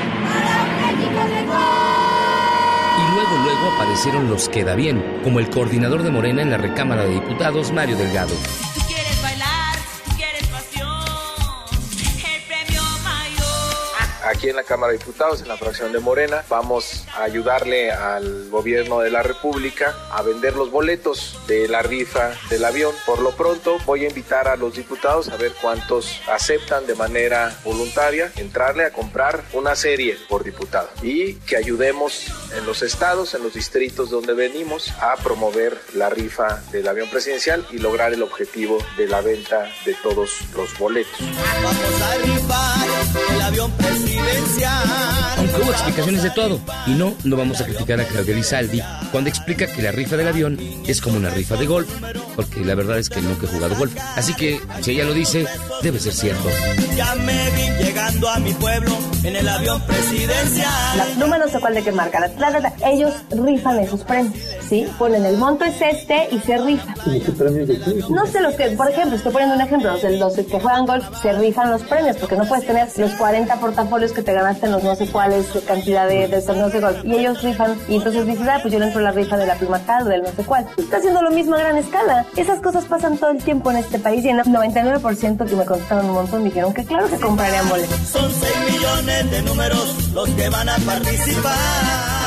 Y 2.99 3.15
luego, 3.15 3.45
luego 3.45 3.75
aparecieron 3.75 4.31
los 4.31 4.49
queda 4.49 4.75
bien, 4.75 5.21
como 5.23 5.39
el 5.39 5.51
coordinador 5.51 6.03
de 6.03 6.11
Morena 6.11 6.41
en 6.41 6.49
la 6.49 6.57
Recámara 6.57 7.05
de 7.05 7.13
Diputados, 7.13 7.73
Mario 7.73 7.99
Delgado. 7.99 8.33
Aquí 14.37 14.51
en 14.51 14.57
la 14.57 14.65
Cámara 14.65 14.93
de 14.93 14.99
Diputados, 14.99 15.41
en 15.41 15.49
la 15.49 15.57
fracción 15.57 15.93
de 15.93 15.99
Morena, 15.99 16.45
vamos 16.51 17.07
a 17.17 17.23
ayudarle 17.23 17.91
al 17.91 18.51
gobierno 18.51 19.01
de 19.01 19.11
la 19.11 19.23
República 19.23 19.95
a 20.11 20.21
vender 20.21 20.55
los 20.57 20.71
boletos 20.71 21.39
de 21.47 21.69
la 21.69 21.81
rifa 21.81 22.33
del 22.51 22.67
avión. 22.67 22.95
Por 23.07 23.21
lo 23.21 23.31
pronto 23.35 23.79
voy 23.87 24.05
a 24.05 24.09
invitar 24.09 24.47
a 24.47 24.57
los 24.57 24.75
diputados 24.77 25.31
a 25.31 25.37
ver 25.37 25.53
cuántos 25.63 26.21
aceptan 26.31 26.87
de 26.87 26.95
manera 26.95 27.59
voluntaria 27.65 28.31
entrarle 28.37 28.85
a 28.85 28.93
comprar 28.93 29.43
una 29.55 29.75
serie 29.75 30.19
por 30.29 30.45
diputado 30.45 30.91
y 31.03 31.35
que 31.35 31.57
ayudemos 31.57 32.27
en 32.55 32.67
los 32.67 32.83
estados, 32.83 33.35
en 33.35 33.43
los 33.43 33.55
distritos 33.55 34.11
donde 34.11 34.35
venimos 34.35 34.91
a 35.01 35.17
promover 35.17 35.81
la 35.95 36.11
rifa 36.11 36.63
del 36.73 36.87
avión 36.89 37.09
presidencial 37.09 37.67
y 37.71 37.79
lograr 37.79 38.13
el 38.13 38.23
objetivo 38.23 38.77
de 38.99 39.09
la 39.09 39.23
venta 39.23 39.67
de 39.87 39.95
todos 40.03 40.41
los 40.55 40.79
boletos. 40.79 41.21
Vamos 41.63 42.03
a 42.03 42.15
rifar 42.19 43.35
el 43.35 43.41
avión 43.41 43.73
presidencial. 43.73 44.26
Aunque 45.39 45.63
hubo 45.63 45.71
explicaciones 45.71 46.23
de 46.23 46.31
todo. 46.31 46.61
Y 46.87 46.91
no, 46.91 47.15
no 47.25 47.37
vamos 47.37 47.61
a 47.61 47.65
criticar 47.65 48.01
a 48.01 48.05
Claudia 48.05 48.35
Lizaldi 48.35 48.83
cuando 49.13 49.31
explica 49.31 49.67
que 49.67 49.83
la 49.83 49.93
rifa 49.93 50.17
del 50.17 50.29
avión 50.29 50.59
es 50.87 51.01
como 51.01 51.17
una 51.17 51.31
rifa 51.31 51.57
de 51.57 51.67
golf, 51.67 51.89
porque 52.35 52.65
la 52.65 52.75
verdad 52.75 52.99
es 52.99 53.11
que 53.11 53.21
nunca 53.21 53.47
he 53.47 53.49
jugado 53.49 53.75
golf. 53.77 53.95
Así 54.17 54.35
que, 54.35 54.61
si 54.81 54.93
ella 54.93 55.05
lo 55.05 55.13
dice, 55.13 55.47
debe 55.83 55.99
ser 55.99 56.13
cierto. 56.13 56.49
Ya 56.97 57.15
me 57.17 57.51
vi 57.51 57.85
llegando 57.85 58.29
a 58.29 58.39
mi 58.39 58.53
pueblo 58.55 58.97
en 59.23 59.37
el 59.37 59.49
avión 59.49 59.81
presidencial. 59.83 60.99
La 60.99 61.05
pluma 61.17 61.39
no 61.39 61.49
sé 61.49 61.61
cuál 61.61 61.75
de 61.75 61.83
qué 61.83 61.93
marca, 61.93 62.21
la, 62.21 62.51
la, 62.51 62.61
la, 62.61 62.73
ellos 62.87 63.13
rifan 63.31 63.79
esos 63.81 64.03
premios, 64.03 64.35
¿sí? 64.69 64.87
Ponen 64.99 65.25
el 65.25 65.37
monto 65.37 65.65
es 65.65 65.81
este 65.81 66.29
y 66.31 66.39
se 66.41 66.57
rifa. 66.59 66.95
¿Y 67.07 67.21
qué 67.21 67.33
premios 67.33 67.69
de 67.69 67.79
qué? 67.79 68.05
No 68.09 68.27
sé, 68.27 68.41
los 68.41 68.55
que, 68.55 68.71
por 68.71 68.91
ejemplo, 68.91 69.17
estoy 69.17 69.33
poniendo 69.33 69.57
un 69.57 69.63
ejemplo, 69.63 69.93
los, 69.93 70.03
los 70.03 70.35
que 70.35 70.61
juegan 70.61 70.87
golf 70.87 71.05
se 71.21 71.33
rifan 71.33 71.71
los 71.71 71.83
premios, 71.83 72.17
porque 72.17 72.37
no 72.37 72.47
puedes 72.47 72.67
tener 72.67 72.89
los 72.97 73.13
40 73.13 73.55
portafolios 73.57 74.13
que 74.17 74.23
te 74.23 74.33
ganaste 74.33 74.67
en 74.67 74.73
los 74.73 74.83
no 74.83 74.97
sé 74.97 75.07
cuáles 75.07 75.47
cantidad 75.67 76.09
de, 76.09 76.27
de 76.27 76.41
torneos 76.43 76.73
de 76.73 76.81
golf. 76.81 77.05
Y 77.05 77.15
ellos 77.15 77.43
rifan, 77.43 77.77
y 77.87 77.97
entonces 77.97 78.27
dices, 78.27 78.49
ah, 78.49 78.59
pues 78.63 78.73
yo 78.73 78.81
le 78.81 78.87
entro 78.87 79.01
a 79.01 79.05
la 79.05 79.13
rifa 79.13 79.37
de 79.37 79.47
la 79.47 79.55
pluma 79.55 79.79
tal 79.81 80.05
o 80.05 80.09
del 80.09 80.23
no 80.23 80.31
sé 80.31 80.43
cuál. 80.45 80.67
Está 80.79 80.97
haciendo 80.97 81.23
lo 81.23 81.31
mismo 81.31 81.55
a 81.55 81.59
gran 81.59 81.77
escala. 81.77 82.25
Esas 82.35 82.61
cosas 82.61 82.87
pasan 82.87 83.19
todo 83.19 83.31
el 83.31 83.43
tiempo 83.43 83.71
en 83.71 83.77
este 83.77 83.99
país 83.99 84.25
y 84.25 84.31
en 84.31 84.41
el 84.41 84.47
99% 84.47 85.47
que 85.47 85.55
me 85.55 85.65
contestaron 85.65 86.07
un 86.07 86.13
montón 86.13 86.45
dijeron 86.45 86.73
que 86.73 86.85
claro 86.85 87.09
que 87.09 87.17
comprarían 87.19 87.69
boletos. 87.69 87.99
Son 88.09 88.31
6 88.33 88.53
millones 88.73 89.31
de 89.31 89.43
números 89.43 90.13
los 90.15 90.29
que 90.31 90.49
van 90.49 90.69
a 90.69 90.77
participar. 90.79 92.26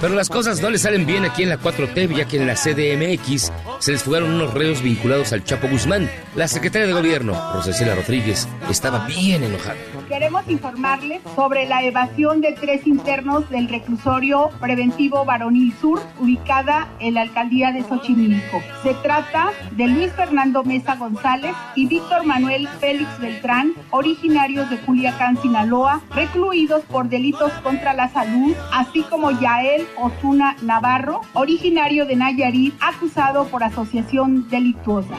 Pero 0.00 0.14
las 0.14 0.28
cosas 0.28 0.60
no 0.60 0.70
le 0.70 0.78
salen 0.78 1.06
bien 1.06 1.24
aquí 1.24 1.42
en 1.42 1.48
la 1.48 1.58
4T, 1.58 2.14
ya 2.16 2.24
que 2.26 2.36
en 2.36 2.46
la 2.46 2.54
CDMX 2.54 3.52
se 3.80 3.92
les 3.92 4.02
fugaron 4.02 4.30
unos 4.30 4.54
reos 4.54 4.82
vinculados 4.82 5.32
al 5.32 5.44
Chapo 5.44 5.68
Guzmán. 5.68 6.10
La 6.36 6.46
secretaria 6.48 6.86
de 6.86 6.92
Gobierno, 6.92 7.34
Rosacela 7.54 7.94
Rodríguez, 7.94 8.48
estaba 8.70 9.06
bien 9.06 9.42
enojada. 9.42 9.76
Queremos 10.08 10.48
informarles 10.48 11.20
sobre 11.36 11.66
la 11.66 11.82
evasión 11.82 12.40
de 12.40 12.52
tres 12.52 12.86
internos 12.86 13.48
del 13.50 13.68
reclusorio 13.68 14.48
preventivo 14.58 15.26
Varonil 15.26 15.74
Sur, 15.74 16.00
ubicada 16.18 16.88
en 16.98 17.12
la 17.12 17.20
alcaldía 17.20 17.72
de 17.72 17.82
Xochimilco. 17.82 18.62
Se 18.82 18.94
trata 18.94 19.50
de 19.72 19.86
Luis 19.86 20.10
Fernando 20.14 20.64
Mesa 20.64 20.96
González 20.96 21.54
y 21.74 21.86
Víctor 21.86 22.24
Manuel 22.24 22.66
Félix 22.80 23.20
Beltrán, 23.20 23.74
originarios 23.90 24.70
de 24.70 24.78
Culiacán, 24.78 25.36
Sinaloa, 25.42 26.00
recluidos 26.14 26.82
por 26.84 27.10
delitos 27.10 27.52
contra 27.62 27.92
la 27.92 28.08
salud, 28.08 28.56
así 28.72 29.02
como 29.02 29.30
Yael 29.30 29.86
Osuna 29.98 30.56
Navarro, 30.62 31.20
originario 31.34 32.06
de 32.06 32.16
Nayarit, 32.16 32.74
acusado 32.80 33.46
por 33.48 33.62
asociación 33.62 34.48
delictuosa. 34.48 35.14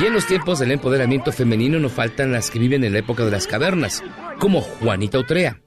Y 0.00 0.06
en 0.06 0.12
los 0.14 0.26
tiempos 0.26 0.58
del 0.58 0.72
empoderamiento 0.72 1.32
femenino 1.32 1.78
no 1.78 1.88
faltan 1.88 2.32
las 2.32 2.50
que 2.50 2.58
viven 2.58 2.82
en 2.84 2.92
la 2.92 3.00
época 3.00 3.24
de 3.24 3.30
las 3.30 3.46
cavernas, 3.46 4.02
como 4.38 4.60
Juanita 4.60 5.18
Utrea. 5.18 5.60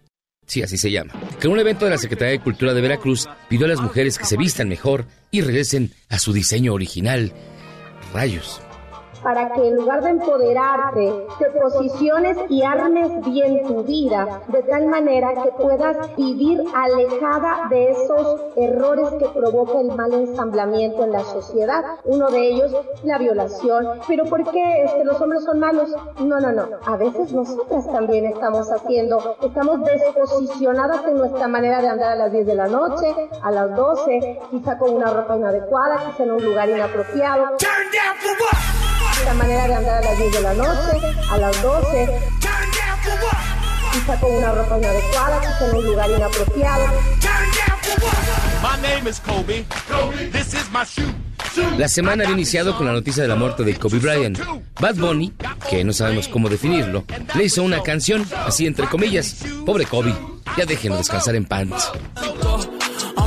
Sí, 0.47 0.61
así 0.61 0.77
se 0.77 0.91
llama. 0.91 1.13
Que 1.39 1.47
en 1.47 1.53
un 1.53 1.59
evento 1.59 1.85
de 1.85 1.91
la 1.91 1.97
Secretaría 1.97 2.31
de 2.31 2.43
Cultura 2.43 2.73
de 2.73 2.81
Veracruz 2.81 3.27
pidió 3.49 3.65
a 3.65 3.69
las 3.69 3.81
mujeres 3.81 4.17
que 4.17 4.25
se 4.25 4.37
vistan 4.37 4.67
mejor 4.67 5.05
y 5.31 5.41
regresen 5.41 5.91
a 6.09 6.19
su 6.19 6.33
diseño 6.33 6.73
original. 6.73 7.33
Rayos 8.13 8.61
para 9.23 9.53
que 9.53 9.67
en 9.67 9.75
lugar 9.75 10.03
de 10.03 10.11
empoderarte, 10.11 11.27
te 11.39 11.45
posiciones 11.59 12.37
y 12.49 12.63
armes 12.63 13.11
bien 13.25 13.65
tu 13.65 13.83
vida, 13.83 14.41
de 14.47 14.63
tal 14.63 14.87
manera 14.87 15.33
que 15.43 15.51
puedas 15.51 16.15
vivir 16.15 16.63
alejada 16.73 17.67
de 17.69 17.91
esos 17.91 18.41
errores 18.55 19.09
que 19.19 19.27
provoca 19.29 19.79
el 19.79 19.95
mal 19.95 20.13
ensamblamiento 20.13 21.03
en 21.03 21.11
la 21.11 21.23
sociedad. 21.23 21.83
Uno 22.03 22.29
de 22.29 22.49
ellos, 22.49 22.75
la 23.03 23.17
violación. 23.17 23.87
Pero 24.07 24.25
¿por 24.25 24.43
qué 24.51 24.83
este, 24.83 25.03
los 25.05 25.19
hombres 25.21 25.43
son 25.43 25.59
malos? 25.59 25.95
No, 26.19 26.39
no, 26.39 26.51
no. 26.51 26.67
A 26.85 26.97
veces 26.97 27.31
nosotras 27.31 27.85
también 27.91 28.25
estamos 28.25 28.71
haciendo, 28.71 29.35
estamos 29.41 29.83
desposicionadas 29.83 31.05
en 31.07 31.17
nuestra 31.17 31.47
manera 31.47 31.81
de 31.81 31.87
andar 31.87 32.11
a 32.11 32.15
las 32.15 32.31
10 32.31 32.45
de 32.45 32.55
la 32.55 32.67
noche, 32.67 33.15
a 33.41 33.51
las 33.51 33.75
12, 33.75 34.39
quizá 34.51 34.77
con 34.77 34.93
una 34.93 35.11
ropa 35.11 35.35
inadecuada, 35.35 35.97
quizá 36.05 36.23
en 36.23 36.31
un 36.31 36.43
lugar 36.43 36.69
inapropiado 36.69 37.55
la 39.25 39.33
manera 39.33 39.67
de 39.67 39.75
andar 39.75 39.97
a 39.97 40.01
las 40.01 40.17
10 40.17 40.31
de 40.33 40.41
la 40.41 40.53
noche, 40.53 40.97
a 41.31 41.37
las 41.37 41.61
12, 41.63 42.09
quizá 43.91 44.19
con 44.19 44.31
una 44.31 44.51
ropa 44.51 44.77
inadecuada, 44.77 45.41
quizá 45.41 45.69
en 45.69 45.75
un 45.75 45.85
lugar 45.85 46.09
inapropiado. 46.11 46.85
La 51.77 51.87
semana 51.87 52.23
había 52.23 52.35
iniciado 52.35 52.77
con 52.77 52.85
la 52.85 52.91
noticia 52.91 53.23
de 53.23 53.29
la 53.29 53.35
muerte 53.35 53.63
de 53.63 53.75
Kobe 53.75 53.99
Bryant. 53.99 54.39
Bad 54.79 54.95
Bunny, 54.95 55.33
que 55.69 55.83
no 55.83 55.93
sabemos 55.93 56.27
cómo 56.27 56.49
definirlo, 56.49 57.05
le 57.33 57.45
hizo 57.45 57.63
una 57.63 57.81
canción, 57.81 58.27
así 58.45 58.67
entre 58.67 58.87
comillas. 58.87 59.43
Pobre 59.65 59.85
Kobe, 59.85 60.13
ya 60.57 60.65
déjenlo 60.65 60.97
descansar 60.97 61.35
en 61.35 61.45
pants 61.45 61.91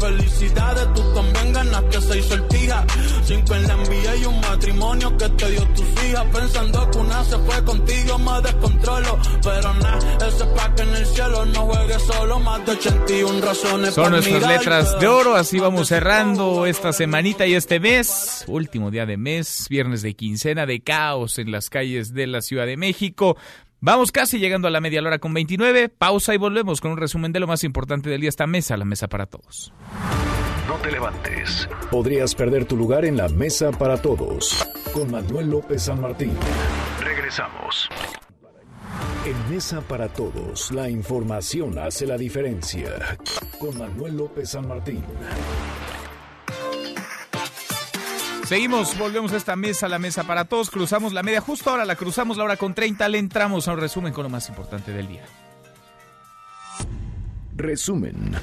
felicidades, 0.00 0.92
tú 0.94 1.02
también 1.14 1.52
ganaste 1.52 2.00
seis 2.00 2.24
sortijas. 2.26 2.84
Cinco 3.24 3.54
en 3.54 3.66
la 3.66 3.74
envía 3.74 4.16
y 4.16 4.24
un 4.24 4.40
matrimonio 4.40 5.16
que 5.16 5.28
te 5.30 5.50
dio 5.50 5.68
tus 5.68 6.04
hijas 6.04 6.24
pensando 6.32 6.90
que 6.90 6.98
una 6.98 7.24
se 7.24 7.38
fue 7.38 7.64
contigo, 7.64 8.18
me 8.18 8.40
descontrolo. 8.42 9.18
Pero 9.42 9.74
nada, 9.74 10.26
ese 10.28 10.44
pa' 10.46 10.74
que 10.74 10.82
en 10.82 10.94
el 10.94 11.06
cielo 11.06 11.46
no 11.46 11.60
juegue 11.66 11.98
solo, 11.98 12.40
más 12.40 12.66
de 12.66 12.72
81 12.72 13.40
razones. 13.40 13.94
Son 13.94 14.10
nuestras 14.12 14.46
letras 14.46 14.98
de 15.00 15.06
oro, 15.06 15.34
así 15.34 15.58
vamos 15.58 15.88
cerrando 15.88 16.66
esta 16.66 16.92
semanita 16.92 17.46
y 17.46 17.54
este 17.54 17.80
mes, 17.80 18.44
último 18.46 18.90
día 18.90 19.06
de 19.06 19.16
mes, 19.16 19.66
viernes 19.68 20.02
de 20.02 20.14
quincena 20.14 20.66
de 20.66 20.82
caos 20.82 21.38
en 21.38 21.50
las 21.50 21.70
calles 21.70 22.14
de 22.14 22.26
la 22.26 22.42
Ciudad 22.42 22.66
de 22.66 22.76
México. 22.76 23.36
Vamos 23.86 24.12
casi 24.12 24.38
llegando 24.38 24.66
a 24.66 24.70
la 24.70 24.80
media 24.80 25.02
hora 25.02 25.18
con 25.18 25.34
29. 25.34 25.90
Pausa 25.90 26.34
y 26.34 26.38
volvemos 26.38 26.80
con 26.80 26.92
un 26.92 26.96
resumen 26.96 27.32
de 27.32 27.40
lo 27.40 27.46
más 27.46 27.64
importante 27.64 28.08
del 28.08 28.22
día. 28.22 28.30
Esta 28.30 28.46
mesa, 28.46 28.78
la 28.78 28.86
mesa 28.86 29.08
para 29.08 29.26
todos. 29.26 29.74
No 30.66 30.76
te 30.76 30.90
levantes. 30.90 31.68
Podrías 31.90 32.34
perder 32.34 32.64
tu 32.64 32.78
lugar 32.78 33.04
en 33.04 33.18
la 33.18 33.28
mesa 33.28 33.72
para 33.72 33.98
todos. 33.98 34.66
Con 34.94 35.10
Manuel 35.10 35.50
López 35.50 35.82
San 35.82 36.00
Martín. 36.00 36.32
Regresamos. 36.98 37.90
En 39.26 39.54
Mesa 39.54 39.82
para 39.82 40.08
Todos, 40.08 40.70
la 40.70 40.88
información 40.88 41.78
hace 41.78 42.06
la 42.06 42.16
diferencia. 42.16 43.18
Con 43.58 43.76
Manuel 43.76 44.16
López 44.16 44.48
San 44.48 44.66
Martín. 44.66 45.02
Seguimos, 48.46 48.98
volvemos 48.98 49.32
a 49.32 49.38
esta 49.38 49.56
mesa, 49.56 49.88
la 49.88 49.98
mesa 49.98 50.24
para 50.24 50.44
todos. 50.44 50.70
Cruzamos 50.70 51.14
la 51.14 51.22
media, 51.22 51.40
justo 51.40 51.70
ahora 51.70 51.86
la 51.86 51.96
cruzamos 51.96 52.36
la 52.36 52.44
hora 52.44 52.58
con 52.58 52.74
30. 52.74 53.08
Le 53.08 53.18
entramos 53.18 53.68
a 53.68 53.72
un 53.72 53.80
resumen 53.80 54.12
con 54.12 54.24
lo 54.24 54.28
más 54.28 54.50
importante 54.50 54.92
del 54.92 55.08
día. 55.08 55.24
Resumen. 57.56 58.36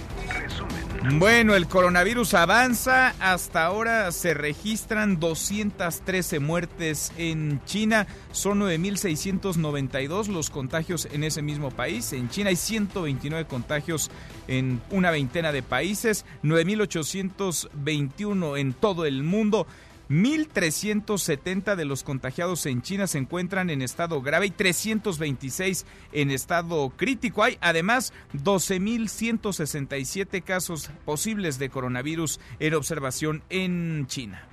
Bueno, 1.19 1.56
el 1.56 1.68
coronavirus 1.68 2.34
avanza. 2.34 3.14
Hasta 3.19 3.65
ahora 3.65 4.11
se 4.11 4.34
registran 4.34 5.19
213 5.19 6.40
muertes 6.40 7.11
en 7.18 7.61
China. 7.65 8.07
Son 8.32 8.61
9.692 8.61 10.28
los 10.28 10.49
contagios 10.49 11.07
en 11.11 11.23
ese 11.23 11.41
mismo 11.41 11.72
país. 11.72 12.14
En 12.14 12.30
China 12.30 12.49
hay 12.49 12.56
129 12.56 13.48
contagios 13.48 14.10
en 14.48 14.82
una 14.91 15.11
veintena 15.11 15.52
de 15.52 15.61
países. 15.61 16.26
9.821 16.44 18.60
en 18.60 18.73
todo 18.73 19.06
el 19.06 19.23
mundo. 19.23 19.68
1.370 20.11 21.77
de 21.77 21.85
los 21.85 22.03
contagiados 22.03 22.65
en 22.65 22.81
China 22.81 23.07
se 23.07 23.17
encuentran 23.17 23.69
en 23.69 23.81
estado 23.81 24.21
grave 24.21 24.47
y 24.47 24.51
326 24.51 25.85
en 26.11 26.31
estado 26.31 26.91
crítico. 26.97 27.43
Hay 27.43 27.57
además 27.61 28.11
12.167 28.33 30.43
casos 30.43 30.91
posibles 31.05 31.59
de 31.59 31.69
coronavirus 31.69 32.41
en 32.59 32.73
observación 32.73 33.41
en 33.49 34.05
China. 34.07 34.51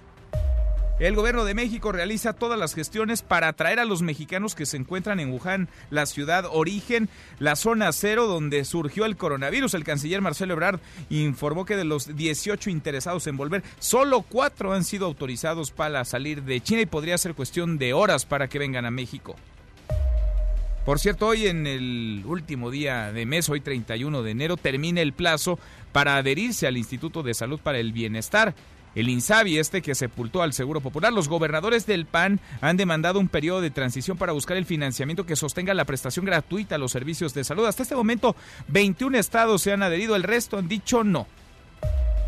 El 0.98 1.14
gobierno 1.14 1.44
de 1.44 1.54
México 1.54 1.92
realiza 1.92 2.32
todas 2.32 2.58
las 2.58 2.74
gestiones 2.74 3.22
para 3.22 3.46
atraer 3.46 3.78
a 3.78 3.84
los 3.84 4.02
mexicanos 4.02 4.56
que 4.56 4.66
se 4.66 4.76
encuentran 4.76 5.20
en 5.20 5.30
Wuhan, 5.30 5.68
la 5.90 6.06
ciudad 6.06 6.46
origen, 6.50 7.08
la 7.38 7.54
zona 7.54 7.92
cero 7.92 8.26
donde 8.26 8.64
surgió 8.64 9.04
el 9.04 9.16
coronavirus. 9.16 9.74
El 9.74 9.84
canciller 9.84 10.20
Marcelo 10.22 10.54
Ebrard 10.54 10.80
informó 11.08 11.64
que 11.64 11.76
de 11.76 11.84
los 11.84 12.16
18 12.16 12.70
interesados 12.70 13.28
en 13.28 13.36
volver, 13.36 13.62
solo 13.78 14.22
cuatro 14.22 14.72
han 14.72 14.82
sido 14.82 15.06
autorizados 15.06 15.70
para 15.70 16.04
salir 16.04 16.42
de 16.42 16.60
China 16.60 16.80
y 16.80 16.86
podría 16.86 17.16
ser 17.16 17.34
cuestión 17.34 17.78
de 17.78 17.92
horas 17.92 18.26
para 18.26 18.48
que 18.48 18.58
vengan 18.58 18.84
a 18.84 18.90
México. 18.90 19.36
Por 20.84 20.98
cierto, 20.98 21.28
hoy 21.28 21.46
en 21.46 21.68
el 21.68 22.24
último 22.26 22.72
día 22.72 23.12
de 23.12 23.24
mes, 23.24 23.48
hoy 23.48 23.60
31 23.60 24.24
de 24.24 24.30
enero, 24.32 24.56
termina 24.56 25.00
el 25.00 25.12
plazo 25.12 25.60
para 25.92 26.16
adherirse 26.16 26.66
al 26.66 26.76
Instituto 26.76 27.22
de 27.22 27.34
Salud 27.34 27.60
para 27.62 27.78
el 27.78 27.92
Bienestar 27.92 28.54
el 28.94 29.08
INSABI, 29.08 29.58
este 29.58 29.82
que 29.82 29.94
sepultó 29.94 30.42
al 30.42 30.52
Seguro 30.52 30.80
Popular. 30.80 31.12
Los 31.12 31.28
gobernadores 31.28 31.86
del 31.86 32.06
PAN 32.06 32.40
han 32.60 32.76
demandado 32.76 33.20
un 33.20 33.28
periodo 33.28 33.60
de 33.60 33.70
transición 33.70 34.16
para 34.16 34.32
buscar 34.32 34.56
el 34.56 34.66
financiamiento 34.66 35.26
que 35.26 35.36
sostenga 35.36 35.74
la 35.74 35.84
prestación 35.84 36.24
gratuita 36.24 36.74
a 36.74 36.78
los 36.78 36.92
servicios 36.92 37.34
de 37.34 37.44
salud. 37.44 37.66
Hasta 37.66 37.82
este 37.82 37.96
momento, 37.96 38.36
21 38.68 39.18
estados 39.18 39.62
se 39.62 39.72
han 39.72 39.82
adherido, 39.82 40.16
el 40.16 40.22
resto 40.22 40.58
han 40.58 40.68
dicho 40.68 41.04
no. 41.04 41.26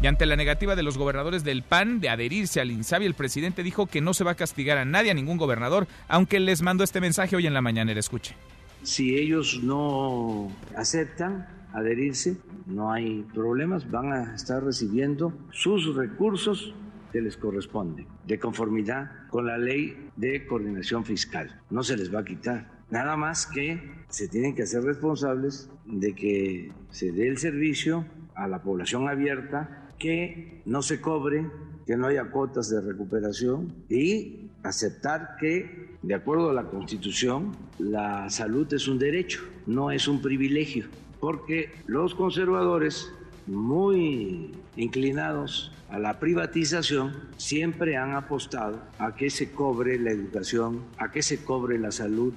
Y 0.02 0.06
ante 0.06 0.24
la 0.24 0.36
negativa 0.36 0.76
de 0.76 0.82
los 0.82 0.96
gobernadores 0.96 1.44
del 1.44 1.62
PAN 1.62 2.00
de 2.00 2.08
adherirse 2.08 2.60
al 2.60 2.70
INSABI, 2.70 3.04
el 3.04 3.14
presidente 3.14 3.62
dijo 3.62 3.86
que 3.86 4.00
no 4.00 4.14
se 4.14 4.24
va 4.24 4.30
a 4.30 4.36
castigar 4.36 4.78
a 4.78 4.86
nadie, 4.86 5.10
a 5.10 5.14
ningún 5.14 5.36
gobernador, 5.36 5.86
aunque 6.08 6.40
les 6.40 6.62
mandó 6.62 6.84
este 6.84 7.02
mensaje 7.02 7.36
hoy 7.36 7.46
en 7.46 7.52
la 7.52 7.60
mañana. 7.60 7.92
Escuche. 7.92 8.34
Si 8.82 9.16
ellos 9.16 9.60
no 9.62 10.50
aceptan, 10.74 11.46
adherirse, 11.72 12.36
no 12.66 12.92
hay 12.92 13.22
problemas, 13.34 13.90
van 13.90 14.12
a 14.12 14.34
estar 14.34 14.62
recibiendo 14.62 15.32
sus 15.50 15.94
recursos 15.94 16.74
que 17.12 17.20
les 17.20 17.36
corresponden, 17.36 18.06
de 18.26 18.38
conformidad 18.38 19.10
con 19.28 19.46
la 19.46 19.58
ley 19.58 20.10
de 20.16 20.46
coordinación 20.46 21.04
fiscal. 21.04 21.60
No 21.70 21.82
se 21.82 21.96
les 21.96 22.14
va 22.14 22.20
a 22.20 22.24
quitar. 22.24 22.80
Nada 22.90 23.16
más 23.16 23.46
que 23.46 23.80
se 24.08 24.28
tienen 24.28 24.54
que 24.54 24.62
hacer 24.62 24.82
responsables 24.82 25.68
de 25.86 26.14
que 26.14 26.72
se 26.90 27.12
dé 27.12 27.28
el 27.28 27.38
servicio 27.38 28.04
a 28.34 28.48
la 28.48 28.62
población 28.62 29.08
abierta, 29.08 29.88
que 29.98 30.62
no 30.64 30.82
se 30.82 31.00
cobre, 31.00 31.46
que 31.86 31.96
no 31.96 32.06
haya 32.06 32.30
cuotas 32.30 32.70
de 32.70 32.80
recuperación 32.80 33.72
y 33.88 34.50
aceptar 34.62 35.36
que, 35.38 35.96
de 36.02 36.14
acuerdo 36.14 36.50
a 36.50 36.54
la 36.54 36.64
Constitución, 36.64 37.52
la 37.78 38.28
salud 38.30 38.72
es 38.72 38.88
un 38.88 38.98
derecho, 38.98 39.42
no 39.66 39.90
es 39.90 40.06
un 40.08 40.22
privilegio 40.22 40.86
porque 41.20 41.70
los 41.86 42.14
conservadores, 42.14 43.12
muy 43.46 44.52
inclinados 44.76 45.72
a 45.90 45.98
la 45.98 46.18
privatización, 46.18 47.28
siempre 47.36 47.96
han 47.96 48.14
apostado 48.14 48.80
a 48.98 49.14
que 49.14 49.30
se 49.30 49.52
cobre 49.52 49.98
la 49.98 50.10
educación, 50.10 50.82
a 50.98 51.10
que 51.10 51.22
se 51.22 51.44
cobre 51.44 51.78
la 51.78 51.92
salud. 51.92 52.32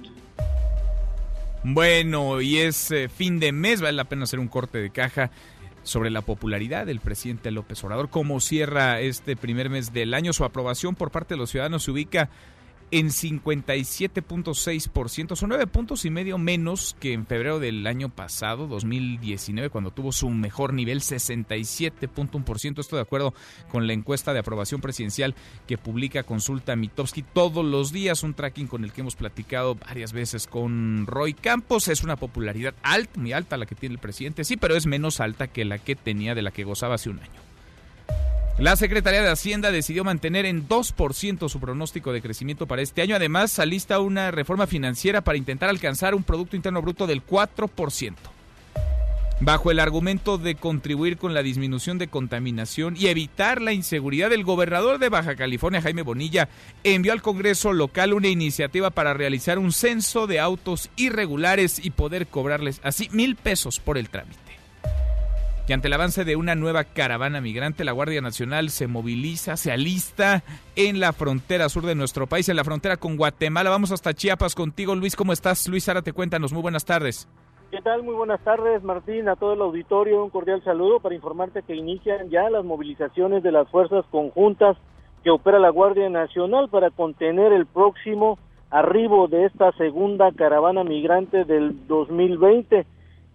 Bueno, 1.62 2.42
y 2.42 2.58
es 2.58 2.90
eh, 2.90 3.08
fin 3.08 3.40
de 3.40 3.52
mes, 3.52 3.80
vale 3.80 3.96
la 3.96 4.04
pena 4.04 4.24
hacer 4.24 4.38
un 4.38 4.48
corte 4.48 4.78
de 4.78 4.90
caja 4.90 5.30
sobre 5.82 6.10
la 6.10 6.22
popularidad 6.22 6.86
del 6.86 7.00
presidente 7.00 7.50
López 7.50 7.82
Obrador. 7.84 8.10
Cómo 8.10 8.40
cierra 8.40 9.00
este 9.00 9.36
primer 9.36 9.70
mes 9.70 9.92
del 9.92 10.12
año. 10.12 10.32
Su 10.32 10.44
aprobación 10.44 10.94
por 10.94 11.10
parte 11.10 11.34
de 11.34 11.38
los 11.38 11.50
ciudadanos 11.50 11.84
se 11.84 11.90
ubica 11.90 12.28
en 12.94 13.08
57.6%, 13.08 15.34
son 15.34 15.48
nueve 15.48 15.66
puntos 15.66 16.04
y 16.04 16.10
medio 16.10 16.38
menos 16.38 16.94
que 17.00 17.12
en 17.12 17.26
febrero 17.26 17.58
del 17.58 17.84
año 17.88 18.08
pasado, 18.08 18.68
2019, 18.68 19.68
cuando 19.68 19.90
tuvo 19.90 20.12
su 20.12 20.30
mejor 20.30 20.72
nivel, 20.72 21.00
67.1%. 21.00 22.78
Esto 22.78 22.94
de 22.94 23.02
acuerdo 23.02 23.34
con 23.68 23.88
la 23.88 23.94
encuesta 23.94 24.32
de 24.32 24.38
aprobación 24.38 24.80
presidencial 24.80 25.34
que 25.66 25.76
publica 25.76 26.22
Consulta 26.22 26.76
Mitowski 26.76 27.22
todos 27.22 27.64
los 27.64 27.90
días, 27.90 28.22
un 28.22 28.34
tracking 28.34 28.68
con 28.68 28.84
el 28.84 28.92
que 28.92 29.00
hemos 29.00 29.16
platicado 29.16 29.74
varias 29.74 30.12
veces 30.12 30.46
con 30.46 31.08
Roy 31.08 31.34
Campos. 31.34 31.88
Es 31.88 32.04
una 32.04 32.14
popularidad 32.14 32.76
alta, 32.84 33.18
muy 33.18 33.32
alta 33.32 33.56
la 33.56 33.66
que 33.66 33.74
tiene 33.74 33.94
el 33.94 34.00
presidente, 34.00 34.44
sí, 34.44 34.56
pero 34.56 34.76
es 34.76 34.86
menos 34.86 35.18
alta 35.18 35.48
que 35.48 35.64
la 35.64 35.78
que 35.78 35.96
tenía, 35.96 36.36
de 36.36 36.42
la 36.42 36.52
que 36.52 36.62
gozaba 36.62 36.94
hace 36.94 37.10
un 37.10 37.18
año. 37.18 37.53
La 38.58 38.76
Secretaría 38.76 39.20
de 39.20 39.30
Hacienda 39.30 39.72
decidió 39.72 40.04
mantener 40.04 40.46
en 40.46 40.68
2% 40.68 41.48
su 41.48 41.58
pronóstico 41.58 42.12
de 42.12 42.22
crecimiento 42.22 42.68
para 42.68 42.82
este 42.82 43.02
año. 43.02 43.16
Además, 43.16 43.58
alista 43.58 43.98
una 43.98 44.30
reforma 44.30 44.68
financiera 44.68 45.22
para 45.22 45.36
intentar 45.36 45.68
alcanzar 45.68 46.14
un 46.14 46.22
Producto 46.22 46.54
Interno 46.54 46.80
Bruto 46.80 47.08
del 47.08 47.26
4%. 47.26 48.14
Bajo 49.40 49.72
el 49.72 49.80
argumento 49.80 50.38
de 50.38 50.54
contribuir 50.54 51.18
con 51.18 51.34
la 51.34 51.42
disminución 51.42 51.98
de 51.98 52.06
contaminación 52.06 52.94
y 52.96 53.08
evitar 53.08 53.60
la 53.60 53.72
inseguridad, 53.72 54.32
el 54.32 54.44
gobernador 54.44 55.00
de 55.00 55.08
Baja 55.08 55.34
California, 55.34 55.82
Jaime 55.82 56.02
Bonilla, 56.02 56.48
envió 56.84 57.12
al 57.12 57.22
Congreso 57.22 57.72
local 57.72 58.14
una 58.14 58.28
iniciativa 58.28 58.90
para 58.90 59.14
realizar 59.14 59.58
un 59.58 59.72
censo 59.72 60.28
de 60.28 60.38
autos 60.38 60.90
irregulares 60.94 61.84
y 61.84 61.90
poder 61.90 62.28
cobrarles 62.28 62.80
así 62.84 63.08
mil 63.10 63.34
pesos 63.34 63.80
por 63.80 63.98
el 63.98 64.08
trámite 64.08 64.43
que 65.66 65.72
ante 65.72 65.88
el 65.88 65.94
avance 65.94 66.24
de 66.24 66.36
una 66.36 66.54
nueva 66.54 66.84
caravana 66.84 67.40
migrante, 67.40 67.84
la 67.84 67.92
Guardia 67.92 68.20
Nacional 68.20 68.68
se 68.68 68.86
moviliza, 68.86 69.56
se 69.56 69.72
alista 69.72 70.42
en 70.76 71.00
la 71.00 71.12
frontera 71.12 71.68
sur 71.70 71.86
de 71.86 71.94
nuestro 71.94 72.26
país, 72.26 72.48
en 72.48 72.56
la 72.56 72.64
frontera 72.64 72.98
con 72.98 73.16
Guatemala. 73.16 73.70
Vamos 73.70 73.90
hasta 73.90 74.12
Chiapas 74.12 74.54
contigo, 74.54 74.94
Luis. 74.94 75.16
¿Cómo 75.16 75.32
estás? 75.32 75.66
Luis 75.68 75.90
te 76.04 76.12
cuéntanos. 76.12 76.52
Muy 76.52 76.60
buenas 76.60 76.84
tardes. 76.84 77.28
¿Qué 77.70 77.80
tal? 77.80 78.02
Muy 78.02 78.14
buenas 78.14 78.40
tardes, 78.44 78.82
Martín, 78.82 79.28
a 79.28 79.36
todo 79.36 79.54
el 79.54 79.62
auditorio. 79.62 80.22
Un 80.22 80.30
cordial 80.30 80.62
saludo 80.62 81.00
para 81.00 81.14
informarte 81.14 81.62
que 81.62 81.74
inician 81.74 82.28
ya 82.28 82.50
las 82.50 82.64
movilizaciones 82.64 83.42
de 83.42 83.50
las 83.50 83.68
fuerzas 83.70 84.04
conjuntas 84.10 84.76
que 85.24 85.30
opera 85.30 85.58
la 85.58 85.70
Guardia 85.70 86.10
Nacional 86.10 86.68
para 86.68 86.90
contener 86.90 87.52
el 87.52 87.64
próximo 87.64 88.38
arribo 88.70 89.28
de 89.28 89.46
esta 89.46 89.72
segunda 89.72 90.30
caravana 90.32 90.84
migrante 90.84 91.44
del 91.44 91.86
2020 91.86 92.86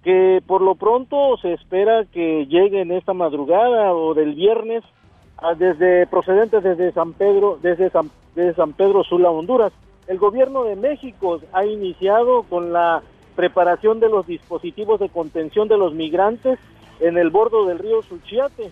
que 0.04 0.42
por 0.46 0.62
lo 0.62 0.76
pronto 0.76 1.38
se 1.38 1.54
espera 1.54 2.06
que 2.06 2.46
lleguen 2.46 2.92
esta 2.92 3.14
madrugada 3.14 3.94
o 3.94 4.14
del 4.14 4.34
viernes 4.34 4.84
desde 5.58 6.08
procedentes 6.08 6.64
desde 6.64 6.92
San 6.92 7.14
Pedro 7.14 7.60
desde 7.62 7.90
San, 7.90 8.10
San 8.56 8.74
Pedro 8.74 9.04
Sula 9.04 9.30
Honduras. 9.30 9.74
El 10.08 10.18
gobierno 10.18 10.64
de 10.64 10.76
México 10.76 11.40
ha 11.54 11.66
iniciado 11.66 12.44
con 12.44 12.74
la 12.74 13.04
preparación 13.36 14.00
de 14.00 14.10
los 14.10 14.26
dispositivos 14.28 15.00
de 15.00 15.10
contención 15.10 15.68
de 15.68 15.78
los 15.78 15.94
migrantes 15.94 16.60
en 17.00 17.18
el 17.18 17.30
bordo 17.30 17.66
del 17.66 17.80
río 17.80 18.02
Suchiate 18.02 18.72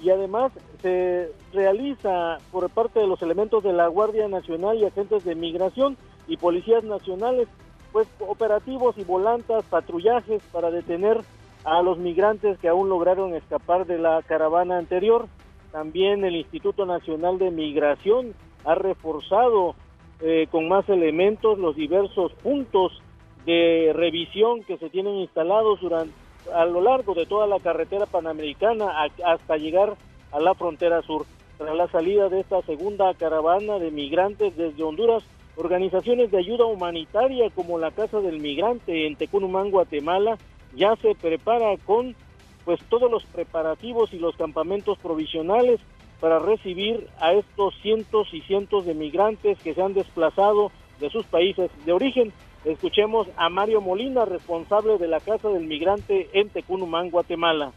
y 0.00 0.10
además 0.10 0.52
se 0.82 1.30
realiza 1.52 2.38
por 2.52 2.68
parte 2.70 3.00
de 3.00 3.06
los 3.06 3.20
elementos 3.22 3.62
de 3.62 3.72
la 3.72 3.88
Guardia 3.88 4.28
Nacional 4.28 4.78
y 4.78 4.84
agentes 4.84 5.24
de 5.24 5.34
migración 5.34 5.96
y 6.28 6.36
policías 6.36 6.84
nacionales 6.84 7.48
pues 7.92 8.08
operativos 8.20 8.96
y 8.98 9.04
volantas, 9.04 9.64
patrullajes 9.64 10.42
para 10.52 10.70
detener 10.70 11.20
a 11.64 11.82
los 11.82 11.98
migrantes 11.98 12.58
que 12.58 12.68
aún 12.68 12.88
lograron 12.88 13.34
escapar 13.34 13.86
de 13.86 13.98
la 13.98 14.22
caravana 14.22 14.78
anterior. 14.78 15.26
También 15.72 16.24
el 16.24 16.36
Instituto 16.36 16.86
Nacional 16.86 17.38
de 17.38 17.50
Migración 17.50 18.34
ha 18.64 18.74
reforzado 18.74 19.74
eh, 20.20 20.46
con 20.50 20.68
más 20.68 20.88
elementos 20.88 21.58
los 21.58 21.76
diversos 21.76 22.32
puntos 22.34 23.02
de 23.44 23.92
revisión 23.94 24.62
que 24.64 24.78
se 24.78 24.90
tienen 24.90 25.16
instalados 25.16 25.80
durante 25.80 26.12
a 26.52 26.64
lo 26.64 26.80
largo 26.80 27.14
de 27.14 27.26
toda 27.26 27.46
la 27.46 27.60
carretera 27.60 28.06
panamericana 28.06 29.04
hasta 29.24 29.56
llegar 29.56 29.96
a 30.32 30.40
la 30.40 30.54
frontera 30.54 31.02
sur. 31.02 31.26
Tras 31.58 31.74
la 31.74 31.88
salida 31.88 32.28
de 32.28 32.40
esta 32.40 32.60
segunda 32.62 33.12
caravana 33.14 33.78
de 33.78 33.90
migrantes 33.90 34.56
desde 34.56 34.82
Honduras, 34.82 35.24
Organizaciones 35.56 36.30
de 36.30 36.38
ayuda 36.38 36.66
humanitaria 36.66 37.48
como 37.50 37.78
la 37.78 37.90
Casa 37.90 38.20
del 38.20 38.40
Migrante 38.40 39.06
en 39.06 39.16
Tecunumán, 39.16 39.70
Guatemala, 39.70 40.36
ya 40.74 40.94
se 40.96 41.14
prepara 41.14 41.76
con 41.78 42.14
pues 42.66 42.78
todos 42.90 43.10
los 43.10 43.24
preparativos 43.24 44.12
y 44.12 44.18
los 44.18 44.36
campamentos 44.36 44.98
provisionales 44.98 45.80
para 46.20 46.38
recibir 46.38 47.08
a 47.20 47.32
estos 47.32 47.74
cientos 47.80 48.28
y 48.32 48.42
cientos 48.42 48.84
de 48.84 48.94
migrantes 48.94 49.58
que 49.60 49.72
se 49.72 49.80
han 49.80 49.94
desplazado 49.94 50.72
de 51.00 51.08
sus 51.08 51.24
países 51.26 51.70
de 51.86 51.92
origen. 51.92 52.32
Escuchemos 52.64 53.28
a 53.36 53.48
Mario 53.48 53.80
Molina, 53.80 54.24
responsable 54.24 54.98
de 54.98 55.08
la 55.08 55.20
Casa 55.20 55.48
del 55.48 55.66
Migrante 55.66 56.28
en 56.32 56.50
Tecunumán, 56.50 57.10
Guatemala. 57.10 57.72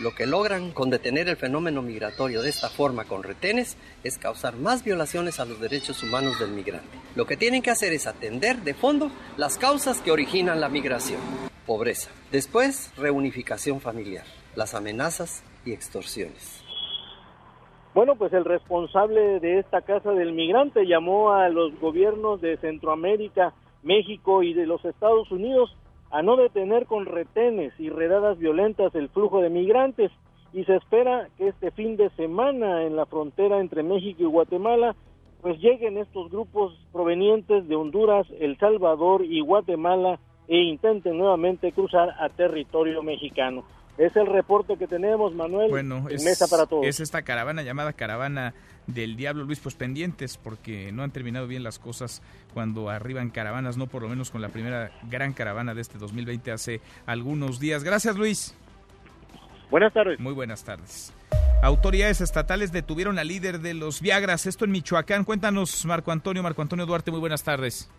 Lo 0.00 0.14
que 0.14 0.26
logran 0.26 0.72
con 0.72 0.90
detener 0.90 1.28
el 1.28 1.36
fenómeno 1.36 1.82
migratorio 1.82 2.42
de 2.42 2.48
esta 2.48 2.68
forma 2.68 3.04
con 3.04 3.22
retenes 3.22 3.76
es 4.02 4.18
causar 4.18 4.56
más 4.56 4.84
violaciones 4.84 5.38
a 5.38 5.44
los 5.44 5.60
derechos 5.60 6.02
humanos 6.02 6.38
del 6.40 6.50
migrante. 6.50 6.98
Lo 7.14 7.26
que 7.26 7.36
tienen 7.36 7.62
que 7.62 7.70
hacer 7.70 7.92
es 7.92 8.06
atender 8.06 8.56
de 8.58 8.74
fondo 8.74 9.10
las 9.36 9.58
causas 9.58 10.00
que 10.00 10.10
originan 10.10 10.60
la 10.60 10.68
migración. 10.68 11.20
Pobreza. 11.66 12.10
Después, 12.32 12.92
reunificación 12.96 13.80
familiar, 13.80 14.24
las 14.56 14.74
amenazas 14.74 15.44
y 15.64 15.72
extorsiones. 15.72 16.64
Bueno, 17.94 18.16
pues 18.16 18.32
el 18.32 18.46
responsable 18.46 19.38
de 19.40 19.58
esta 19.58 19.82
casa 19.82 20.12
del 20.12 20.32
migrante 20.32 20.86
llamó 20.86 21.32
a 21.32 21.50
los 21.50 21.78
gobiernos 21.78 22.40
de 22.40 22.56
Centroamérica, 22.56 23.52
México 23.82 24.42
y 24.42 24.54
de 24.54 24.66
los 24.66 24.82
Estados 24.84 25.30
Unidos 25.30 25.76
a 26.12 26.22
no 26.22 26.36
detener 26.36 26.86
con 26.86 27.06
retenes 27.06 27.72
y 27.78 27.88
redadas 27.88 28.38
violentas 28.38 28.94
el 28.94 29.08
flujo 29.08 29.40
de 29.40 29.48
migrantes 29.48 30.12
y 30.52 30.64
se 30.64 30.76
espera 30.76 31.28
que 31.38 31.48
este 31.48 31.70
fin 31.70 31.96
de 31.96 32.10
semana 32.10 32.84
en 32.84 32.96
la 32.96 33.06
frontera 33.06 33.60
entre 33.60 33.82
México 33.82 34.22
y 34.22 34.26
Guatemala 34.26 34.94
pues 35.40 35.58
lleguen 35.58 35.96
estos 35.96 36.30
grupos 36.30 36.78
provenientes 36.92 37.66
de 37.66 37.76
Honduras, 37.76 38.26
El 38.38 38.58
Salvador 38.58 39.24
y 39.24 39.40
Guatemala 39.40 40.20
e 40.48 40.58
intenten 40.58 41.16
nuevamente 41.16 41.72
cruzar 41.72 42.10
a 42.20 42.28
territorio 42.28 43.02
mexicano. 43.02 43.64
Es 43.98 44.16
el 44.16 44.26
reporte 44.26 44.76
que 44.76 44.86
tenemos, 44.86 45.34
Manuel. 45.34 45.70
Bueno, 45.70 46.08
es, 46.08 46.24
Mesa 46.24 46.46
para 46.48 46.66
todos. 46.66 46.86
Es 46.86 47.00
esta 47.00 47.22
caravana 47.22 47.62
llamada 47.62 47.92
Caravana 47.92 48.54
del 48.86 49.16
Diablo, 49.16 49.44
Luis, 49.44 49.60
pues 49.60 49.74
pendientes, 49.74 50.38
porque 50.38 50.90
no 50.92 51.02
han 51.02 51.10
terminado 51.10 51.46
bien 51.46 51.62
las 51.62 51.78
cosas 51.78 52.22
cuando 52.54 52.88
arriban 52.88 53.30
caravanas, 53.30 53.76
no 53.76 53.86
por 53.86 54.02
lo 54.02 54.08
menos 54.08 54.30
con 54.30 54.40
la 54.40 54.48
primera 54.48 54.90
gran 55.08 55.34
caravana 55.34 55.74
de 55.74 55.82
este 55.82 55.98
2020 55.98 56.52
hace 56.52 56.80
algunos 57.06 57.60
días. 57.60 57.84
Gracias, 57.84 58.16
Luis. 58.16 58.54
Buenas 59.70 59.92
tardes. 59.92 60.18
Muy 60.18 60.32
buenas 60.32 60.64
tardes. 60.64 61.12
Autoridades 61.62 62.20
estatales 62.20 62.72
detuvieron 62.72 63.18
al 63.18 63.28
líder 63.28 63.60
de 63.60 63.74
los 63.74 64.00
Viagras, 64.00 64.46
esto 64.46 64.64
en 64.64 64.72
Michoacán. 64.72 65.24
Cuéntanos, 65.24 65.84
Marco 65.86 66.10
Antonio, 66.12 66.42
Marco 66.42 66.60
Antonio 66.60 66.86
Duarte, 66.86 67.10
muy 67.10 67.20
buenas 67.20 67.44
tardes. 67.44 67.90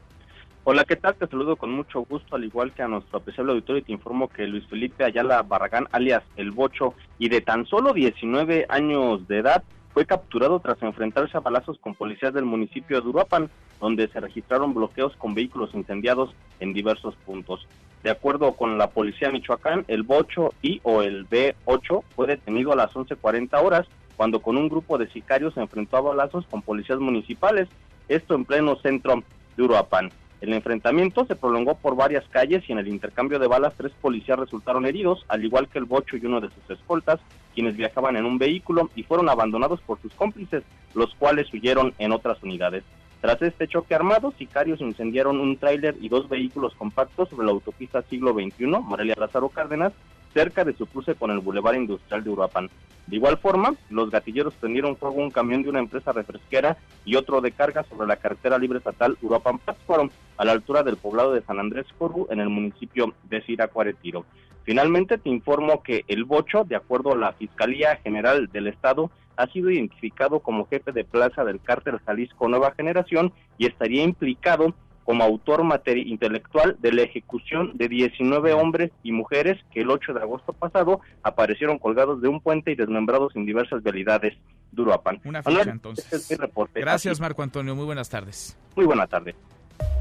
Hola, 0.65 0.85
¿qué 0.85 0.95
tal? 0.95 1.15
Te 1.15 1.27
saludo 1.27 1.57
con 1.57 1.73
mucho 1.73 2.06
gusto, 2.06 2.38
al 2.38 2.45
igual 2.45 2.72
que 2.72 2.84
a 2.84 2.88
nuestro 2.88 3.18
apreciable 3.18 3.52
auditorio, 3.52 3.81
y 3.81 3.84
te 3.84 3.91
informo 3.91 4.30
que 4.30 4.48
Luis 4.48 4.65
Felipe 4.68 5.03
Ayala 5.03 5.41
Barragán, 5.44 5.90
alias 5.91 6.23
El 6.38 6.52
Bocho, 6.52 6.94
y 7.19 7.27
de 7.27 7.41
tan 7.41 7.65
solo 7.65 7.91
19 7.91 8.68
años 8.69 9.27
de 9.27 9.40
edad, 9.40 9.61
fue 9.94 10.06
capturado 10.06 10.61
tras 10.61 10.81
enfrentarse 10.81 11.35
a 11.35 11.41
balazos 11.41 11.77
con 11.80 11.95
policías 11.95 12.34
del 12.34 12.45
municipio 12.45 13.02
de 13.02 13.10
Uruapan, 13.10 13.49
donde 13.81 14.07
se 14.07 14.22
registraron 14.22 14.73
bloqueos 14.73 15.14
con 15.18 15.34
vehículos 15.34 15.72
incendiados 15.73 16.34
en 16.61 16.72
diversos 16.72 17.18
puntos. 17.26 17.68
De 18.02 18.11
acuerdo 18.11 18.53
con 18.53 18.77
la 18.77 18.88
policía 18.88 19.27
de 19.27 19.34
Michoacán, 19.34 19.84
el 19.90 20.03
Bocho 20.03 20.53
y 20.61 20.80
o 20.84 21.02
el 21.02 21.27
B8 21.27 22.03
fue 22.15 22.27
detenido 22.27 22.72
a 22.72 22.77
las 22.77 22.94
11.40 22.94 23.61
horas 23.61 23.85
cuando 24.15 24.41
con 24.41 24.56
un 24.56 24.69
grupo 24.69 24.98
de 24.98 25.10
sicarios 25.10 25.56
se 25.56 25.60
enfrentó 25.60 25.98
a 25.98 26.02
balazos 26.02 26.45
con 26.45 26.61
policías 26.61 26.99
municipales, 26.99 27.68
esto 28.07 28.34
en 28.34 28.45
pleno 28.45 28.77
centro 28.77 29.22
de 29.57 29.64
Uruapan. 29.64 30.10
El 30.44 30.52
enfrentamiento 30.52 31.26
se 31.26 31.38
prolongó 31.38 31.76
por 31.76 31.95
varias 31.95 32.28
calles 32.28 32.65
y 32.68 32.74
en 32.74 32.78
el 32.78 32.90
intercambio 32.90 33.40
de 33.40 33.48
balas 33.48 33.76
tres 33.78 33.94
policías 34.02 34.38
resultaron 34.38 34.86
heridos, 34.86 35.24
al 35.30 35.45
igual 35.45 35.70
que 35.70 35.80
el 35.80 35.86
bocho 35.86 36.18
y 36.18 36.26
uno 36.26 36.41
de 36.41 36.49
sus 36.49 36.70
escoltas, 36.70 37.22
quienes 37.56 37.78
viajaban 37.78 38.18
en 38.18 38.26
un 38.26 38.38
vehículo 38.38 38.90
y 38.94 39.03
fueron 39.03 39.30
abandonados 39.30 39.80
por 39.80 40.02
sus 40.02 40.14
cómplices, 40.15 40.64
los 40.95 41.15
cuales 41.15 41.48
huyeron 41.53 41.94
en 41.98 42.11
otras 42.11 42.44
unidades. 42.44 42.84
Tras 43.22 43.41
este 43.41 43.70
choque 43.70 43.95
armado, 43.95 44.34
sicarios 44.38 44.82
incendiaron 44.82 45.40
un 45.40 45.56
tráiler 45.56 45.95
y 46.02 46.10
dos 46.10 46.28
vehículos 46.28 46.76
compactos 46.76 47.30
sobre 47.30 47.45
la 47.45 47.53
autopista 47.53 48.02
siglo 48.02 48.34
XXI, 48.34 48.65
Morelia 48.65 49.15
Lázaro 49.18 49.48
Cárdenas, 49.48 49.94
cerca 50.34 50.64
de 50.64 50.73
su 50.73 50.85
cruce 50.85 51.15
con 51.15 51.31
el 51.31 51.39
Boulevard 51.39 51.76
Industrial 51.76 52.23
de 52.23 52.30
Uruapan. 52.30 52.69
De 53.07 53.18
igual 53.18 53.38
forma, 53.38 53.76
los 53.89 54.10
gatilleros 54.10 54.53
prendieron 54.55 54.95
fuego 54.95 55.15
un 55.15 55.31
camión 55.31 55.61
de 55.61 55.69
una 55.69 55.80
empresa 55.80 56.11
refresquera 56.11 56.77
y 57.05 57.15
otro 57.15 57.41
de 57.41 57.51
carga 57.51 57.84
sobre 57.84 58.07
la 58.07 58.15
carretera 58.15 58.57
libre 58.57 58.77
estatal 58.77 59.18
Uruapan-Pátzcuaro, 59.22 60.10
a 60.38 60.45
la 60.45 60.53
altura 60.53 60.84
del 60.84 60.97
poblado 60.97 61.34
de 61.34 61.41
San 61.41 61.60
Andrés 61.60 61.85
Corbu, 61.97 62.27
en 62.30 62.39
el 62.39 62.49
municipio 62.49 63.14
de 63.30 63.41
Siracuaretiro. 63.43 64.26
Finalmente, 64.64 65.18
te 65.18 65.30
informo 65.30 65.84
que 65.84 66.05
el 66.07 66.23
Bocho, 66.23 66.64
de 66.64 66.77
acuerdo 66.77 67.11
a 67.11 67.18
la 67.18 67.34
Fiscalía 67.34 67.97
General 67.97 68.47
del 68.47 68.68
Estado, 68.68 69.11
ha 69.35 69.47
sido 69.47 69.69
identificado 69.69 70.39
como 70.39 70.68
jefe 70.68 70.91
de 70.91 71.03
plaza 71.03 71.43
del 71.43 71.60
cártel 71.60 71.99
Jalisco 72.05 72.47
Nueva 72.47 72.72
Generación 72.72 73.34
y 73.57 73.65
estaría 73.65 74.03
implicado 74.03 74.73
como 75.03 75.23
autor 75.23 75.63
intelectual 75.95 76.77
de 76.80 76.91
la 76.91 77.03
ejecución 77.03 77.71
de 77.75 77.88
19 77.88 78.53
hombres 78.53 78.91
y 79.03 79.11
mujeres 79.11 79.59
que 79.73 79.81
el 79.81 79.89
8 79.89 80.13
de 80.13 80.21
agosto 80.21 80.53
pasado 80.53 81.01
aparecieron 81.21 81.77
colgados 81.80 82.21
de 82.21 82.27
un 82.27 82.41
puente 82.41 82.71
y 82.71 82.75
desmembrados 82.75 83.35
en 83.35 83.45
diversas 83.45 83.84
vialidades 83.84 84.34
de 84.71 84.81
Uruapan. 84.81 85.21
Una 85.25 85.43
fecha 85.43 85.69
entonces. 85.69 86.05
Este 86.05 86.15
es 86.17 86.31
mi 86.31 86.38
reporte. 86.38 86.80
Gracias 86.80 87.19
Marco 87.19 87.43
Antonio, 87.43 87.75
muy 87.75 87.85
buenas 87.85 88.09
tardes. 88.09 88.57
Muy 88.75 88.85
buenas 88.85 89.09
tardes. 89.09 89.35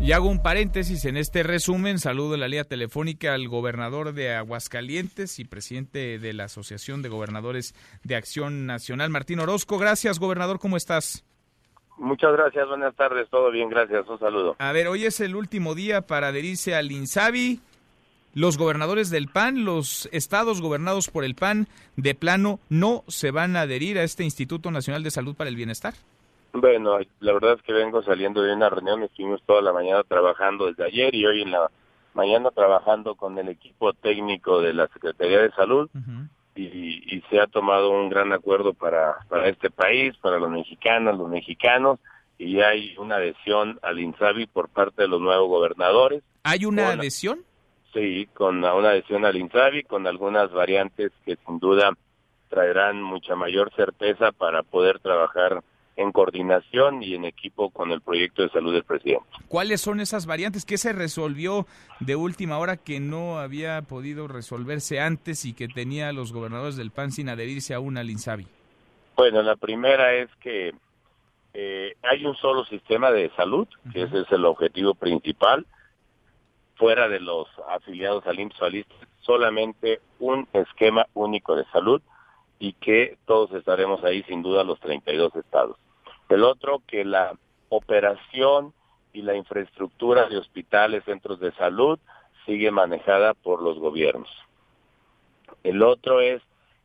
Y 0.01 0.13
hago 0.13 0.29
un 0.29 0.43
paréntesis 0.43 1.05
en 1.05 1.17
este 1.17 1.43
resumen. 1.43 1.99
Saludo 1.99 2.35
en 2.35 2.41
la 2.41 2.49
línea 2.49 2.65
telefónica 2.65 3.35
al 3.35 3.49
gobernador 3.49 4.13
de 4.13 4.35
Aguascalientes 4.35 5.39
y 5.39 5.45
presidente 5.45 6.19
de 6.19 6.33
la 6.33 6.45
Asociación 6.45 7.03
de 7.03 7.09
Gobernadores 7.09 7.75
de 8.03 8.17
Acción 8.17 8.67
Nacional, 8.67 9.11
Martín 9.11 9.39
Orozco. 9.39 9.79
Gracias, 9.79 10.19
gobernador, 10.19 10.59
¿cómo 10.59 10.77
estás? 10.77 11.25
Muchas 12.03 12.33
gracias, 12.33 12.67
buenas 12.67 12.97
tardes, 12.97 13.29
todo 13.31 13.53
bien, 13.53 13.69
gracias, 13.69 14.09
un 14.09 14.19
saludo. 14.19 14.57
A 14.59 14.73
ver, 14.73 14.89
hoy 14.89 15.05
es 15.05 15.21
el 15.21 15.37
último 15.37 15.77
día 15.77 16.01
para 16.01 16.29
adherirse 16.29 16.75
al 16.75 16.91
INSABI. 16.91 17.61
Los 18.35 18.59
gobernadores 18.59 19.09
del 19.09 19.29
PAN, 19.29 19.65
los 19.65 20.09
estados 20.11 20.61
gobernados 20.61 21.09
por 21.09 21.23
el 21.23 21.37
PAN, 21.37 21.69
de 21.95 22.17
plano, 22.17 22.59
no 22.69 23.05
se 23.07 23.31
van 23.31 23.55
a 23.55 23.61
adherir 23.61 23.99
a 23.99 24.03
este 24.03 24.25
Instituto 24.25 24.73
Nacional 24.73 25.05
de 25.05 25.13
Salud 25.13 25.37
para 25.37 25.49
el 25.49 25.55
Bienestar. 25.55 25.95
Bueno, 26.53 26.99
la 27.21 27.33
verdad 27.35 27.53
es 27.53 27.63
que 27.63 27.73
vengo 27.73 28.03
saliendo 28.03 28.43
de 28.43 28.53
una 28.53 28.69
reunión, 28.69 29.05
estuvimos 29.05 29.41
toda 29.47 29.63
la 29.63 29.73
mañana 29.73 30.03
trabajando 30.03 30.67
desde 30.67 30.85
ayer 30.85 31.15
y 31.15 31.25
hoy 31.25 31.43
en 31.43 31.53
la 31.53 31.71
mañana 32.15 32.51
trabajando 32.51 33.15
con 33.15 33.39
el 33.39 33.49
equipo 33.49 33.93
técnico 33.93 34.61
de 34.61 34.75
la 34.75 34.89
Secretaría 34.89 35.41
de 35.41 35.53
Salud 35.53 35.89
y, 36.55 37.17
y, 37.17 37.23
se 37.31 37.41
ha 37.41 37.47
tomado 37.47 37.91
un 37.91 38.11
gran 38.11 38.33
acuerdo 38.33 38.75
para, 38.75 39.19
para 39.29 39.49
este 39.49 39.71
país, 39.71 40.15
para 40.19 40.39
los 40.39 40.51
mexicanos, 40.51 41.17
los 41.17 41.29
mexicanos 41.29 41.99
y 42.43 42.61
hay 42.61 42.97
una 42.99 43.17
adhesión 43.17 43.79
al 43.83 44.01
INSABI 44.01 44.47
por 44.47 44.69
parte 44.69 45.03
de 45.03 45.09
los 45.09 45.21
nuevos 45.21 45.49
gobernadores. 45.49 46.23
¿Hay 46.43 46.65
una 46.65 46.91
adhesión? 46.91 47.45
Sí, 47.93 48.29
con 48.35 48.65
una 48.65 48.91
adhesión 48.91 49.25
al 49.25 49.37
INSABI, 49.37 49.85
con 49.85 50.07
algunas 50.07 50.51
variantes 50.51 51.13
que 51.25 51.37
sin 51.47 51.59
duda 51.59 51.93
traerán 52.49 53.01
mucha 53.01 53.37
mayor 53.37 53.73
certeza 53.75 54.33
para 54.33 54.63
poder 54.63 54.99
trabajar 54.99 55.63
en 55.97 56.13
coordinación 56.13 57.03
y 57.03 57.15
en 57.15 57.25
equipo 57.25 57.71
con 57.71 57.93
el 57.93 58.01
proyecto 58.01 58.43
de 58.43 58.49
salud 58.51 58.73
del 58.73 58.85
presidente. 58.85 59.27
¿Cuáles 59.49 59.81
son 59.81 60.01
esas 60.01 60.27
variantes? 60.27 60.65
¿Qué 60.65 60.79
se 60.79 60.93
resolvió 60.93 61.67
de 62.01 62.17
última 62.17 62.59
hora 62.59 62.77
que 62.77 63.01
no 63.01 63.39
había 63.39 63.83
podido 63.83 64.29
resolverse 64.29 65.01
antes 65.01 65.45
y 65.45 65.53
que 65.53 65.69
tenía 65.69 66.13
los 66.13 66.33
gobernadores 66.33 66.77
del 66.77 66.91
PAN 66.91 67.13
sin 67.13 67.29
adherirse 67.29 67.75
aún 67.75 67.99
al 67.99 68.11
INSABI? 68.11 68.47
Bueno, 69.17 69.43
la 69.43 69.57
primera 69.57 70.15
es 70.15 70.31
que 70.41 70.73
eh, 71.55 71.95
hay 72.03 72.25
un 72.25 72.35
solo 72.37 72.65
sistema 72.65 73.11
de 73.11 73.31
salud, 73.37 73.69
que 73.93 74.03
ese 74.03 74.21
es 74.21 74.33
el 74.33 74.45
objetivo 74.47 74.95
principal, 74.95 75.67
fuera 76.77 77.09
de 77.09 77.21
los 77.21 77.47
afiliados 77.69 78.27
al 78.27 78.41
IMSS 78.41 78.87
solamente 79.21 80.01
un 80.19 80.49
esquema 80.53 81.07
único 81.15 81.57
de 81.57 81.65
salud 81.67 82.03
y 82.63 82.75
que 82.75 83.19
todos 83.27 83.51
estaremos 83.55 84.05
ahí 84.05 84.23
sin 84.23 84.41
duda 84.41 84.63
los 84.63 84.79
32 84.79 85.35
estados. 85.35 85.77
El 86.29 86.45
otro, 86.45 86.81
que 86.87 87.05
la 87.05 87.37
operación 87.71 88.73
y 89.13 89.23
la 89.23 89.35
infraestructura 89.35 90.29
de 90.29 90.39
hospitales, 90.39 91.03
centros 91.05 91.41
de 91.41 91.51
salud, 91.55 91.99
sigue 92.47 92.71
manejada 92.71 93.35
por 93.35 93.61
los 93.61 93.81
gobiernos. 93.81 94.31
El 95.65 95.83
otro 95.83 96.21
es 96.21 96.41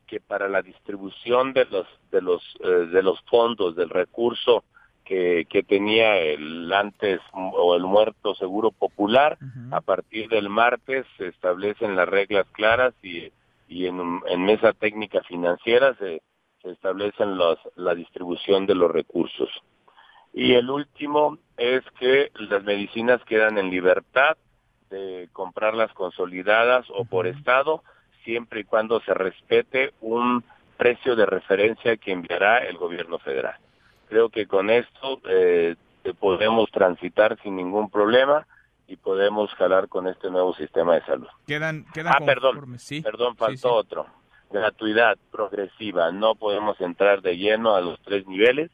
que 0.08 0.20
para 0.20 0.50
la 0.50 0.64
distribución 0.64 1.54
de 1.54 1.66
los 1.66 1.86
de 2.10 2.22
los 2.24 2.42
eh, 2.62 2.88
de 2.92 3.04
los 3.04 3.22
fondos 3.30 3.76
del 3.76 3.92
recurso 3.92 4.64
que, 5.06 5.46
que 5.48 5.62
tenía 5.62 6.18
el 6.18 6.74
antes 6.74 7.22
o 7.34 7.76
el 7.76 7.84
muerto 7.84 8.34
seguro 8.34 8.72
popular 8.72 9.38
a 9.72 9.82
partir 9.82 10.28
del 10.28 10.50
martes 10.50 11.06
se 11.18 11.28
establecen 11.28 11.96
las 11.96 12.10
reglas 12.10 12.48
claras 12.54 12.94
y 13.04 13.32
y 13.68 13.86
en, 13.86 14.44
mesa 14.46 14.74
técnica 14.74 15.22
financiera 15.24 15.96
se, 15.96 16.22
se 16.62 16.72
establecen 16.72 17.38
los, 17.38 17.58
la 17.76 17.96
distribución 17.96 18.66
de 18.66 18.76
los 18.76 18.92
recursos. 18.92 19.50
Y 20.34 20.54
el 20.54 20.70
último 20.70 21.38
es 21.58 21.84
que 22.00 22.32
las 22.36 22.64
medicinas 22.64 23.24
quedan 23.26 23.58
en 23.58 23.70
libertad 23.70 24.38
de 24.90 25.30
comprarlas 25.34 25.92
consolidadas 25.94 26.86
o 26.90 27.06
por 27.06 27.28
estado, 27.28 27.84
siempre 28.24 28.62
y 28.62 28.64
cuando 28.64 29.02
se 29.02 29.14
respete 29.14 29.94
un 30.02 30.44
precio 30.78 31.16
de 31.16 31.26
referencia 31.26 31.98
que 31.98 32.12
enviará 32.12 32.60
el 32.60 32.78
gobierno 32.78 33.18
federal. 33.20 33.56
Creo 34.10 34.30
que 34.30 34.46
con 34.46 34.70
esto 34.70 35.20
eh, 35.28 35.76
podemos 36.20 36.70
transitar 36.72 37.38
sin 37.42 37.56
ningún 37.56 37.90
problema 37.90 38.46
y 38.88 38.96
podemos 38.96 39.54
jalar 39.56 39.90
con 39.90 40.08
este 40.08 40.30
nuevo 40.30 40.54
sistema 40.56 40.96
de 40.96 41.06
salud. 41.06 41.28
Quedan, 41.46 41.86
ah, 42.06 42.20
perdón, 42.26 42.80
¿sí? 42.80 43.02
perdón, 43.02 43.36
faltó 43.36 43.74
otro. 43.74 44.08
Gratuidad 44.50 45.18
progresiva. 45.30 46.12
No 46.12 46.36
podemos 46.36 46.80
entrar 46.80 47.22
de 47.22 47.38
lleno 47.38 47.76
a 47.76 47.82
los 47.82 48.00
tres 48.02 48.26
niveles, 48.28 48.72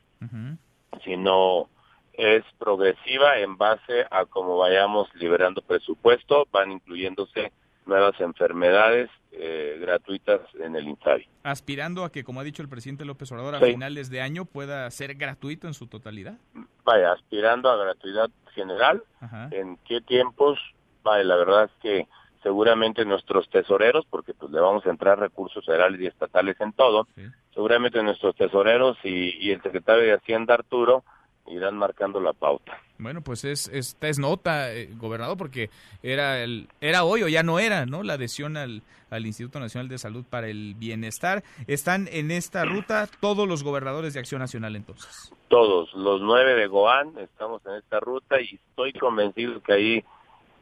sino 1.03 1.67
es 2.13 2.43
progresiva 2.59 3.39
en 3.39 3.57
base 3.57 4.05
a 4.11 4.25
cómo 4.25 4.57
vayamos 4.57 5.09
liberando 5.15 5.61
presupuesto, 5.61 6.47
van 6.51 6.71
incluyéndose 6.71 7.51
nuevas 7.85 8.19
enfermedades 8.21 9.09
eh, 9.31 9.77
gratuitas 9.81 10.41
en 10.59 10.75
el 10.75 10.87
INSABI. 10.87 11.27
Aspirando 11.41 12.03
a 12.03 12.11
que, 12.11 12.23
como 12.23 12.39
ha 12.39 12.43
dicho 12.43 12.61
el 12.61 12.69
presidente 12.69 13.03
López 13.03 13.31
Obrador, 13.31 13.55
a 13.55 13.59
finales 13.59 14.09
de 14.11 14.21
año 14.21 14.45
pueda 14.45 14.89
ser 14.91 15.15
gratuito 15.15 15.67
en 15.67 15.73
su 15.73 15.87
totalidad. 15.87 16.37
Vaya, 16.85 17.13
aspirando 17.13 17.69
a 17.69 17.77
gratuidad 17.77 18.29
general. 18.53 19.03
¿En 19.51 19.77
qué 19.85 20.01
tiempos? 20.01 20.59
Vaya, 21.03 21.23
la 21.23 21.35
verdad 21.35 21.65
es 21.65 21.71
que 21.81 22.07
seguramente 22.41 23.05
nuestros 23.05 23.49
tesoreros, 23.49 24.05
porque 24.09 24.33
pues 24.33 24.51
le 24.51 24.59
vamos 24.59 24.85
a 24.85 24.89
entrar 24.89 25.19
recursos 25.19 25.65
federales 25.65 25.99
y 26.01 26.07
estatales 26.07 26.59
en 26.59 26.73
todo, 26.73 27.07
seguramente 27.53 28.03
nuestros 28.03 28.35
tesoreros 28.35 28.97
y, 29.03 29.37
y 29.39 29.51
el 29.51 29.61
secretario 29.61 30.03
de 30.03 30.13
Hacienda 30.13 30.55
Arturo 30.55 31.03
irán 31.47 31.77
marcando 31.77 32.19
la 32.19 32.33
pauta. 32.33 32.79
Bueno, 32.97 33.21
pues 33.21 33.43
es 33.43 33.67
esta 33.67 34.07
es 34.07 34.19
nota, 34.19 34.73
eh, 34.73 34.89
gobernador, 34.95 35.37
porque 35.37 35.69
era 36.01 36.41
el 36.41 36.69
era 36.79 37.03
hoy 37.03 37.23
o 37.23 37.27
ya 37.27 37.43
no 37.43 37.59
era, 37.59 37.85
¿no? 37.85 38.03
La 38.03 38.13
adhesión 38.13 38.55
al, 38.55 38.81
al 39.09 39.25
Instituto 39.25 39.59
Nacional 39.59 39.89
de 39.89 39.97
Salud 39.97 40.23
para 40.29 40.47
el 40.47 40.75
Bienestar. 40.75 41.43
Están 41.67 42.07
en 42.11 42.31
esta 42.31 42.63
ruta 42.65 43.07
todos 43.19 43.47
los 43.47 43.63
gobernadores 43.63 44.13
de 44.13 44.19
Acción 44.19 44.39
Nacional, 44.39 44.75
entonces. 44.75 45.33
Todos, 45.49 45.93
los 45.93 46.21
nueve 46.21 46.55
de 46.55 46.67
Goan, 46.67 47.17
estamos 47.19 47.65
en 47.65 47.73
esta 47.73 47.99
ruta 47.99 48.39
y 48.39 48.59
estoy 48.69 48.93
convencido 48.93 49.61
que 49.61 49.73
ahí 49.73 50.03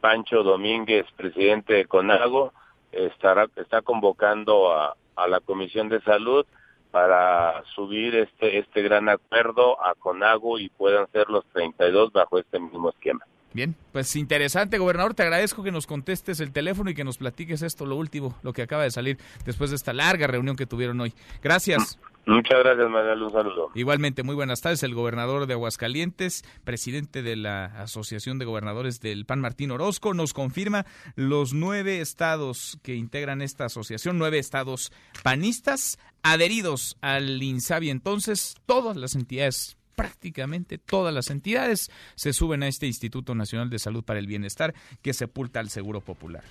Pancho 0.00 0.42
Domínguez, 0.42 1.06
presidente 1.16 1.74
de 1.74 1.84
CONAGO, 1.86 2.52
estará 2.90 3.46
está 3.56 3.82
convocando 3.82 4.72
a, 4.72 4.96
a 5.16 5.28
la 5.28 5.40
Comisión 5.40 5.88
de 5.88 6.00
Salud 6.02 6.44
para 6.92 7.64
subir 7.74 8.14
este 8.14 8.58
este 8.58 8.82
gran 8.82 9.08
acuerdo 9.08 9.84
a 9.84 9.94
Conago 9.94 10.60
y 10.60 10.68
puedan 10.68 11.10
ser 11.10 11.28
los 11.28 11.44
32 11.46 12.12
bajo 12.12 12.38
este 12.38 12.60
mismo 12.60 12.90
esquema. 12.90 13.24
Bien, 13.54 13.74
pues 13.92 14.14
interesante, 14.16 14.78
gobernador. 14.78 15.14
Te 15.14 15.24
agradezco 15.24 15.62
que 15.62 15.72
nos 15.72 15.86
contestes 15.86 16.40
el 16.40 16.52
teléfono 16.52 16.90
y 16.90 16.94
que 16.94 17.04
nos 17.04 17.18
platiques 17.18 17.62
esto, 17.62 17.84
lo 17.84 17.96
último, 17.96 18.38
lo 18.42 18.52
que 18.52 18.62
acaba 18.62 18.84
de 18.84 18.90
salir 18.90 19.18
después 19.44 19.70
de 19.70 19.76
esta 19.76 19.92
larga 19.92 20.26
reunión 20.26 20.56
que 20.56 20.66
tuvieron 20.66 21.00
hoy. 21.00 21.12
Gracias. 21.42 21.98
Muchas 22.24 22.58
gracias, 22.60 22.88
Manuel. 22.88 23.22
Un 23.22 23.32
saludo. 23.32 23.70
Igualmente, 23.74 24.22
muy 24.22 24.34
buenas 24.34 24.60
tardes. 24.60 24.82
El 24.84 24.94
gobernador 24.94 25.46
de 25.46 25.54
Aguascalientes, 25.54 26.44
presidente 26.64 27.22
de 27.22 27.34
la 27.34 27.64
Asociación 27.64 28.38
de 28.38 28.44
Gobernadores 28.44 29.00
del 29.00 29.26
PAN, 29.26 29.40
Martín 29.40 29.72
Orozco, 29.72 30.14
nos 30.14 30.32
confirma 30.32 30.86
los 31.16 31.52
nueve 31.52 32.00
estados 32.00 32.78
que 32.82 32.94
integran 32.94 33.42
esta 33.42 33.64
asociación, 33.64 34.18
nueve 34.18 34.38
estados 34.38 34.92
panistas 35.24 35.98
adheridos 36.22 36.96
al 37.00 37.42
INSABI. 37.42 37.90
Entonces, 37.90 38.54
todas 38.66 38.96
las 38.96 39.14
entidades 39.16 39.76
prácticamente 39.96 40.78
todas 40.78 41.12
las 41.12 41.28
entidades 41.30 41.90
se 42.14 42.32
suben 42.32 42.62
a 42.62 42.68
este 42.68 42.86
Instituto 42.86 43.34
Nacional 43.34 43.68
de 43.68 43.78
Salud 43.78 44.02
para 44.02 44.18
el 44.18 44.26
Bienestar 44.26 44.74
que 45.02 45.12
sepulta 45.12 45.60
al 45.60 45.68
Seguro 45.68 46.00
Popular. 46.00 46.42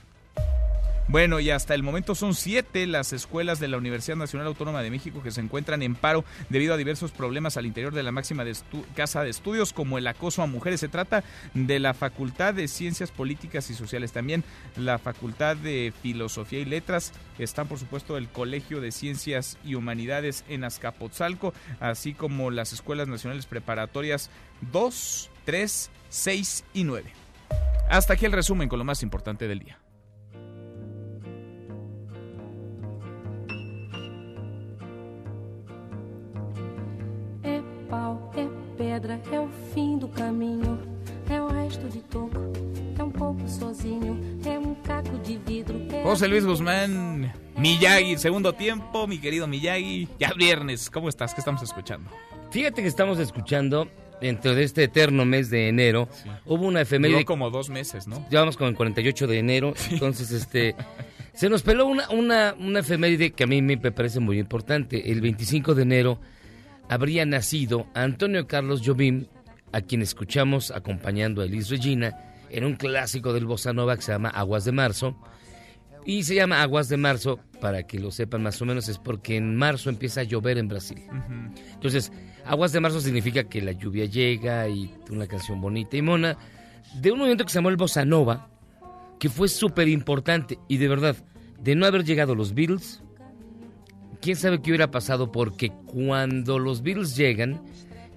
Bueno, 1.11 1.41
y 1.41 1.49
hasta 1.49 1.75
el 1.75 1.83
momento 1.83 2.15
son 2.15 2.33
siete 2.33 2.87
las 2.87 3.11
escuelas 3.11 3.59
de 3.59 3.67
la 3.67 3.75
Universidad 3.75 4.15
Nacional 4.15 4.47
Autónoma 4.47 4.81
de 4.81 4.89
México 4.89 5.21
que 5.21 5.31
se 5.31 5.41
encuentran 5.41 5.81
en 5.81 5.93
paro 5.93 6.23
debido 6.47 6.73
a 6.73 6.77
diversos 6.77 7.11
problemas 7.11 7.57
al 7.57 7.65
interior 7.65 7.93
de 7.93 8.01
la 8.01 8.13
máxima 8.13 8.45
casa 8.95 9.21
de 9.21 9.29
estudios, 9.29 9.73
como 9.73 9.97
el 9.97 10.07
acoso 10.07 10.41
a 10.41 10.45
mujeres. 10.45 10.79
Se 10.79 10.87
trata 10.87 11.25
de 11.53 11.79
la 11.79 11.93
Facultad 11.93 12.53
de 12.53 12.69
Ciencias 12.69 13.11
Políticas 13.11 13.69
y 13.69 13.73
Sociales, 13.73 14.13
también 14.13 14.45
la 14.77 14.99
Facultad 14.99 15.57
de 15.57 15.91
Filosofía 16.01 16.59
y 16.59 16.65
Letras. 16.65 17.11
Están, 17.37 17.67
por 17.67 17.77
supuesto, 17.77 18.15
el 18.15 18.29
Colegio 18.29 18.79
de 18.79 18.93
Ciencias 18.93 19.57
y 19.65 19.75
Humanidades 19.75 20.45
en 20.47 20.63
Azcapotzalco, 20.63 21.53
así 21.81 22.13
como 22.13 22.51
las 22.51 22.71
escuelas 22.71 23.09
nacionales 23.09 23.47
preparatorias 23.47 24.29
2, 24.71 25.29
3, 25.43 25.91
6 26.07 26.63
y 26.73 26.85
9. 26.85 27.11
Hasta 27.89 28.13
aquí 28.13 28.25
el 28.25 28.31
resumen 28.31 28.69
con 28.69 28.79
lo 28.79 28.85
más 28.85 29.03
importante 29.03 29.49
del 29.49 29.59
día. 29.59 29.80
Pedra, 38.81 39.21
é 39.31 39.39
o 39.39 39.47
fim 39.73 39.97
do 39.97 40.07
caminho, 40.07 40.79
é 41.29 41.41
o 41.41 41.47
resto 41.47 41.87
de 41.87 41.99
toco, 41.99 42.51
é 42.97 43.03
um 43.03 43.11
pouco 43.11 43.47
sozinho, 43.47 44.19
é 44.45 44.57
um 44.57 44.73
caco 44.75 45.17
de 45.19 45.37
vidro. 45.37 45.79
É 45.91 46.03
José 46.03 46.27
Luis 46.27 46.43
Guzmán, 46.43 47.31
Miyagi, 47.57 48.17
segundo 48.17 48.51
tiempo, 48.53 49.07
mi 49.07 49.17
querido 49.17 49.47
Miyagi. 49.47 50.09
Ya 50.19 50.33
viernes, 50.33 50.89
¿cómo 50.89 51.09
estás? 51.09 51.33
¿Qué 51.33 51.41
estamos 51.41 51.61
escuchando? 51.61 52.09
Fíjate 52.49 52.81
que 52.81 52.87
estamos 52.87 53.19
escuchando 53.19 53.87
dentro 54.19 54.55
de 54.55 54.63
este 54.63 54.83
eterno 54.83 55.25
mes 55.25 55.49
de 55.49 55.69
enero, 55.69 56.09
hubo 56.45 56.65
una 56.65 56.81
efeméride. 56.81 57.19
Duró 57.19 57.25
como 57.25 57.49
dos 57.49 57.69
meses, 57.69 58.07
¿no? 58.07 58.25
Llevamos 58.29 58.57
con 58.57 58.67
el 58.67 58.75
48 58.75 59.27
de 59.27 59.39
enero, 59.39 59.73
entonces 59.91 60.31
este. 60.31 60.75
Se 61.33 61.49
nos 61.49 61.61
peló 61.61 61.85
una, 61.85 62.09
una, 62.09 62.55
una 62.59 62.79
efeméride 62.79 63.31
que 63.31 63.45
a 63.45 63.47
mí 63.47 63.61
me 63.61 63.77
parece 63.77 64.19
muy 64.19 64.37
importante. 64.37 65.11
El 65.11 65.21
25 65.21 65.75
de 65.75 65.83
enero 65.83 66.19
habría 66.91 67.25
nacido 67.25 67.87
Antonio 67.93 68.47
Carlos 68.47 68.81
Jobim, 68.85 69.27
a 69.71 69.79
quien 69.79 70.01
escuchamos 70.01 70.71
acompañando 70.71 71.41
a 71.41 71.45
Elis 71.45 71.69
Regina 71.69 72.17
en 72.49 72.65
un 72.65 72.75
clásico 72.75 73.31
del 73.31 73.45
bossa 73.45 73.71
nova 73.71 73.95
que 73.95 74.01
se 74.01 74.11
llama 74.11 74.27
Aguas 74.27 74.65
de 74.65 74.73
Marzo. 74.73 75.15
Y 76.05 76.23
se 76.23 76.35
llama 76.35 76.61
Aguas 76.61 76.89
de 76.89 76.97
Marzo, 76.97 77.39
para 77.61 77.87
que 77.87 77.97
lo 77.97 78.11
sepan 78.11 78.43
más 78.43 78.61
o 78.61 78.65
menos, 78.65 78.89
es 78.89 78.97
porque 78.97 79.37
en 79.37 79.55
marzo 79.55 79.89
empieza 79.89 80.19
a 80.19 80.23
llover 80.25 80.57
en 80.57 80.67
Brasil. 80.67 81.01
Entonces, 81.73 82.11
Aguas 82.43 82.73
de 82.73 82.81
Marzo 82.81 82.99
significa 82.99 83.45
que 83.45 83.61
la 83.61 83.71
lluvia 83.71 84.03
llega 84.03 84.67
y 84.67 84.93
una 85.09 85.27
canción 85.27 85.61
bonita 85.61 85.95
y 85.95 86.01
mona, 86.01 86.37
de 86.95 87.13
un 87.13 87.19
movimiento 87.19 87.45
que 87.45 87.51
se 87.51 87.59
llamó 87.59 87.69
el 87.69 87.77
bossa 87.77 88.03
nova, 88.03 88.49
que 89.17 89.29
fue 89.29 89.47
súper 89.47 89.87
importante 89.87 90.59
y 90.67 90.75
de 90.75 90.89
verdad, 90.89 91.15
de 91.57 91.73
no 91.73 91.85
haber 91.85 92.03
llegado 92.03 92.35
los 92.35 92.53
Beatles, 92.53 93.01
quién 94.21 94.35
sabe 94.35 94.61
qué 94.61 94.71
hubiera 94.71 94.91
pasado 94.91 95.31
porque 95.31 95.71
cuando 95.85 96.59
los 96.59 96.81
Beatles 96.83 97.15
llegan, 97.15 97.61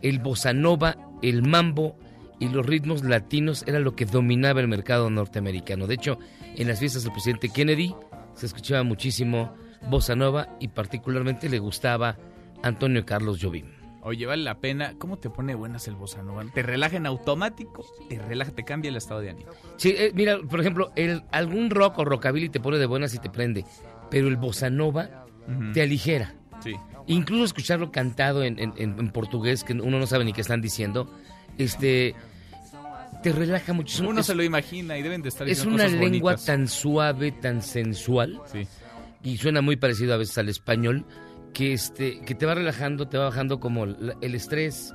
el 0.02 0.18
bossa 0.18 0.52
nova, 0.52 0.96
el 1.22 1.42
mambo 1.42 1.96
y 2.38 2.48
los 2.48 2.64
ritmos 2.64 3.02
latinos 3.04 3.64
era 3.66 3.78
lo 3.78 3.96
que 3.96 4.04
dominaba 4.04 4.60
el 4.60 4.68
mercado 4.68 5.10
norteamericano. 5.10 5.86
De 5.86 5.94
hecho, 5.94 6.18
en 6.56 6.68
las 6.68 6.78
fiestas 6.78 7.04
del 7.04 7.12
presidente 7.12 7.48
Kennedy 7.48 7.94
se 8.34 8.46
escuchaba 8.46 8.82
muchísimo 8.82 9.54
bossa 9.88 10.14
nova 10.14 10.56
y 10.60 10.68
particularmente 10.68 11.48
le 11.48 11.58
gustaba 11.58 12.16
Antonio 12.62 13.04
Carlos 13.04 13.38
Jobim. 13.40 13.66
Oye, 14.02 14.26
vale 14.26 14.42
la 14.42 14.58
pena. 14.58 14.94
¿Cómo 14.98 15.18
te 15.18 15.30
pone 15.30 15.54
buenas 15.54 15.88
el 15.88 15.94
bossa 15.94 16.22
nova? 16.22 16.44
¿Te 16.52 16.62
relaja 16.62 16.98
en 16.98 17.06
automático? 17.06 17.86
¿Te 18.10 18.18
relaja, 18.18 18.50
te 18.50 18.62
cambia 18.62 18.90
el 18.90 18.96
estado 18.96 19.20
de 19.20 19.30
ánimo? 19.30 19.50
Sí, 19.78 19.94
eh, 19.96 20.12
mira, 20.14 20.38
por 20.38 20.60
ejemplo, 20.60 20.92
el, 20.94 21.22
algún 21.32 21.70
rock 21.70 22.00
o 22.00 22.04
rockabilly 22.04 22.50
te 22.50 22.60
pone 22.60 22.76
de 22.76 22.84
buenas 22.84 23.14
y 23.14 23.18
te 23.18 23.30
prende. 23.30 23.64
Pero 24.10 24.28
el 24.28 24.36
bossa 24.36 24.68
nova 24.68 25.23
te 25.72 25.82
aligera. 25.82 26.34
Sí. 26.62 26.74
Incluso 27.06 27.44
escucharlo 27.44 27.92
cantado 27.92 28.42
en, 28.42 28.58
en, 28.58 29.10
portugués, 29.10 29.64
que 29.64 29.74
uno 29.74 29.98
no 29.98 30.06
sabe 30.06 30.24
ni 30.24 30.32
qué 30.32 30.40
están 30.40 30.60
diciendo, 30.60 31.12
este 31.58 32.14
te 33.22 33.32
relaja 33.32 33.72
mucho. 33.72 34.06
Uno 34.06 34.22
se 34.22 34.34
lo 34.34 34.42
imagina 34.42 34.98
y 34.98 35.02
deben 35.02 35.22
de 35.22 35.30
estar 35.30 35.48
Es 35.48 35.64
una 35.64 35.86
lengua 35.86 36.36
tan 36.36 36.68
suave, 36.68 37.32
tan 37.32 37.62
sensual, 37.62 38.40
sí. 38.52 38.66
y 39.22 39.38
suena 39.38 39.62
muy 39.62 39.76
parecido 39.76 40.14
a 40.14 40.18
veces 40.18 40.36
al 40.38 40.48
español, 40.48 41.06
que, 41.54 41.72
este, 41.72 42.20
que 42.20 42.34
te 42.34 42.44
va 42.44 42.54
relajando, 42.54 43.08
te 43.08 43.16
va 43.16 43.26
bajando 43.26 43.60
como 43.60 43.84
el 43.84 44.34
estrés, 44.34 44.94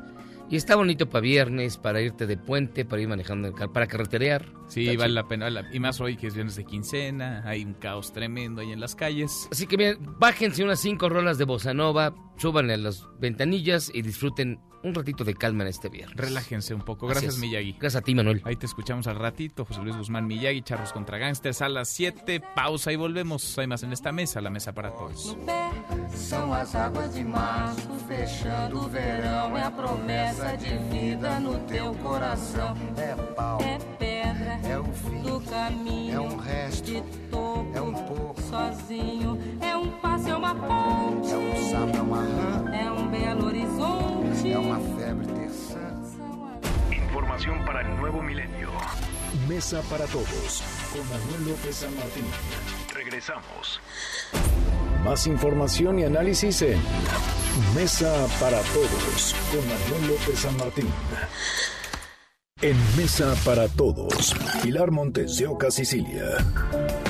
y 0.49 0.55
está 0.55 0.75
bonito 0.75 1.09
para 1.09 1.21
viernes, 1.21 1.77
para 1.77 2.01
irte 2.01 2.25
de 2.25 2.37
puente, 2.37 2.85
para 2.85 3.01
ir 3.01 3.07
manejando, 3.07 3.53
para 3.53 3.87
carreterear. 3.87 4.45
Sí, 4.67 4.95
vale 4.97 5.13
la 5.13 5.27
pena. 5.27 5.49
Y 5.71 5.79
más 5.79 6.01
hoy 6.01 6.17
que 6.17 6.27
es 6.27 6.33
viernes 6.33 6.55
de 6.55 6.65
quincena, 6.65 7.43
hay 7.45 7.63
un 7.63 7.73
caos 7.73 8.11
tremendo 8.13 8.61
ahí 8.61 8.71
en 8.71 8.79
las 8.79 8.95
calles. 8.95 9.47
Así 9.51 9.67
que 9.67 9.77
bien, 9.77 9.97
bájense 10.19 10.63
unas 10.63 10.79
cinco 10.79 11.09
rolas 11.09 11.37
de 11.37 11.45
bossa 11.45 11.73
nova, 11.73 12.15
súbanle 12.37 12.73
a 12.73 12.77
las 12.77 13.07
ventanillas 13.19 13.91
y 13.93 14.01
disfruten 14.01 14.59
un 14.83 14.93
ratito 14.93 15.23
de 15.23 15.35
calma 15.35 15.63
en 15.63 15.69
este 15.69 15.89
viernes. 15.89 16.15
Relájense 16.15 16.73
un 16.73 16.81
poco. 16.81 17.07
Gracias, 17.07 17.37
Miyagi. 17.37 17.73
Gracias 17.73 18.01
a 18.01 18.01
ti, 18.01 18.15
Manuel. 18.15 18.41
Ahí 18.45 18.55
te 18.55 18.65
escuchamos 18.65 19.07
al 19.07 19.17
ratito. 19.17 19.65
José 19.65 19.81
Luis 19.81 19.95
Guzmán 19.95 20.27
Miyagi, 20.27 20.61
Charros 20.61 20.93
contra 20.93 21.17
Gangsters 21.17 21.61
a 21.61 21.69
las 21.69 21.89
7. 21.89 22.41
Pausa 22.55 22.91
y 22.91 22.95
volvemos. 22.95 23.57
Hay 23.57 23.67
más 23.67 23.83
en 23.83 23.91
esta 23.91 24.11
mesa, 24.11 24.41
la 24.41 24.49
mesa 24.49 24.73
para 24.73 24.91
todos. 24.91 25.35
São 26.15 26.53
as 26.53 26.75
águas 26.75 27.13
de 27.13 27.23
março, 27.23 27.89
fechando 28.07 28.79
o 28.79 28.89
verão. 28.89 29.57
É 29.57 29.63
a 29.63 29.71
promessa 29.71 30.57
de 30.57 30.77
vida 30.89 31.39
no 31.39 31.57
teu 31.67 31.93
coração. 31.95 32.75
É 32.97 33.15
pau, 33.33 33.59
é 33.61 33.77
pedra, 33.97 34.59
é 34.67 34.79
o 34.79 34.85
fim 34.85 35.21
do 35.21 35.39
caminho. 35.41 36.15
É 36.15 36.19
um 36.19 36.37
resto, 36.37 36.85
de 36.85 37.01
topo, 37.29 37.71
é 37.75 37.81
um 37.81 37.93
pouco 37.93 38.41
sozinho. 38.41 39.39
É 39.61 39.75
um 39.77 39.91
passo, 39.99 40.29
é 40.29 40.35
uma 40.35 40.55
ponte. 40.55 41.31
É 41.31 41.37
um 41.37 41.69
sapo, 41.71 41.97
é 41.97 42.01
uma 42.01 42.21
rã. 42.21 42.71
É 42.71 42.91
um 42.91 43.07
belo 43.07 43.45
horizonte. 43.45 44.28
Información 46.91 47.63
para 47.65 47.81
el 47.81 47.95
nuevo 47.97 48.21
milenio. 48.23 48.71
Mesa 49.47 49.81
para 49.83 50.05
todos 50.05 50.63
con 50.91 51.07
Manuel 51.07 51.49
López 51.49 51.75
San 51.75 51.95
Martín. 51.95 52.25
Regresamos. 52.93 53.79
Más 55.03 55.27
información 55.27 55.99
y 55.99 56.03
análisis 56.03 56.63
en 56.63 56.81
Mesa 57.75 58.11
para 58.39 58.59
todos 58.61 59.35
con 59.51 59.61
Manuel 59.67 60.07
López 60.13 60.39
San 60.39 60.57
Martín. 60.57 60.87
En 62.61 62.75
Mesa 62.97 63.35
para 63.45 63.69
Todos, 63.69 64.35
Pilar 64.61 64.91
Montes 64.91 65.37
de 65.37 65.47
Oca, 65.47 65.71
Sicilia. 65.71 66.25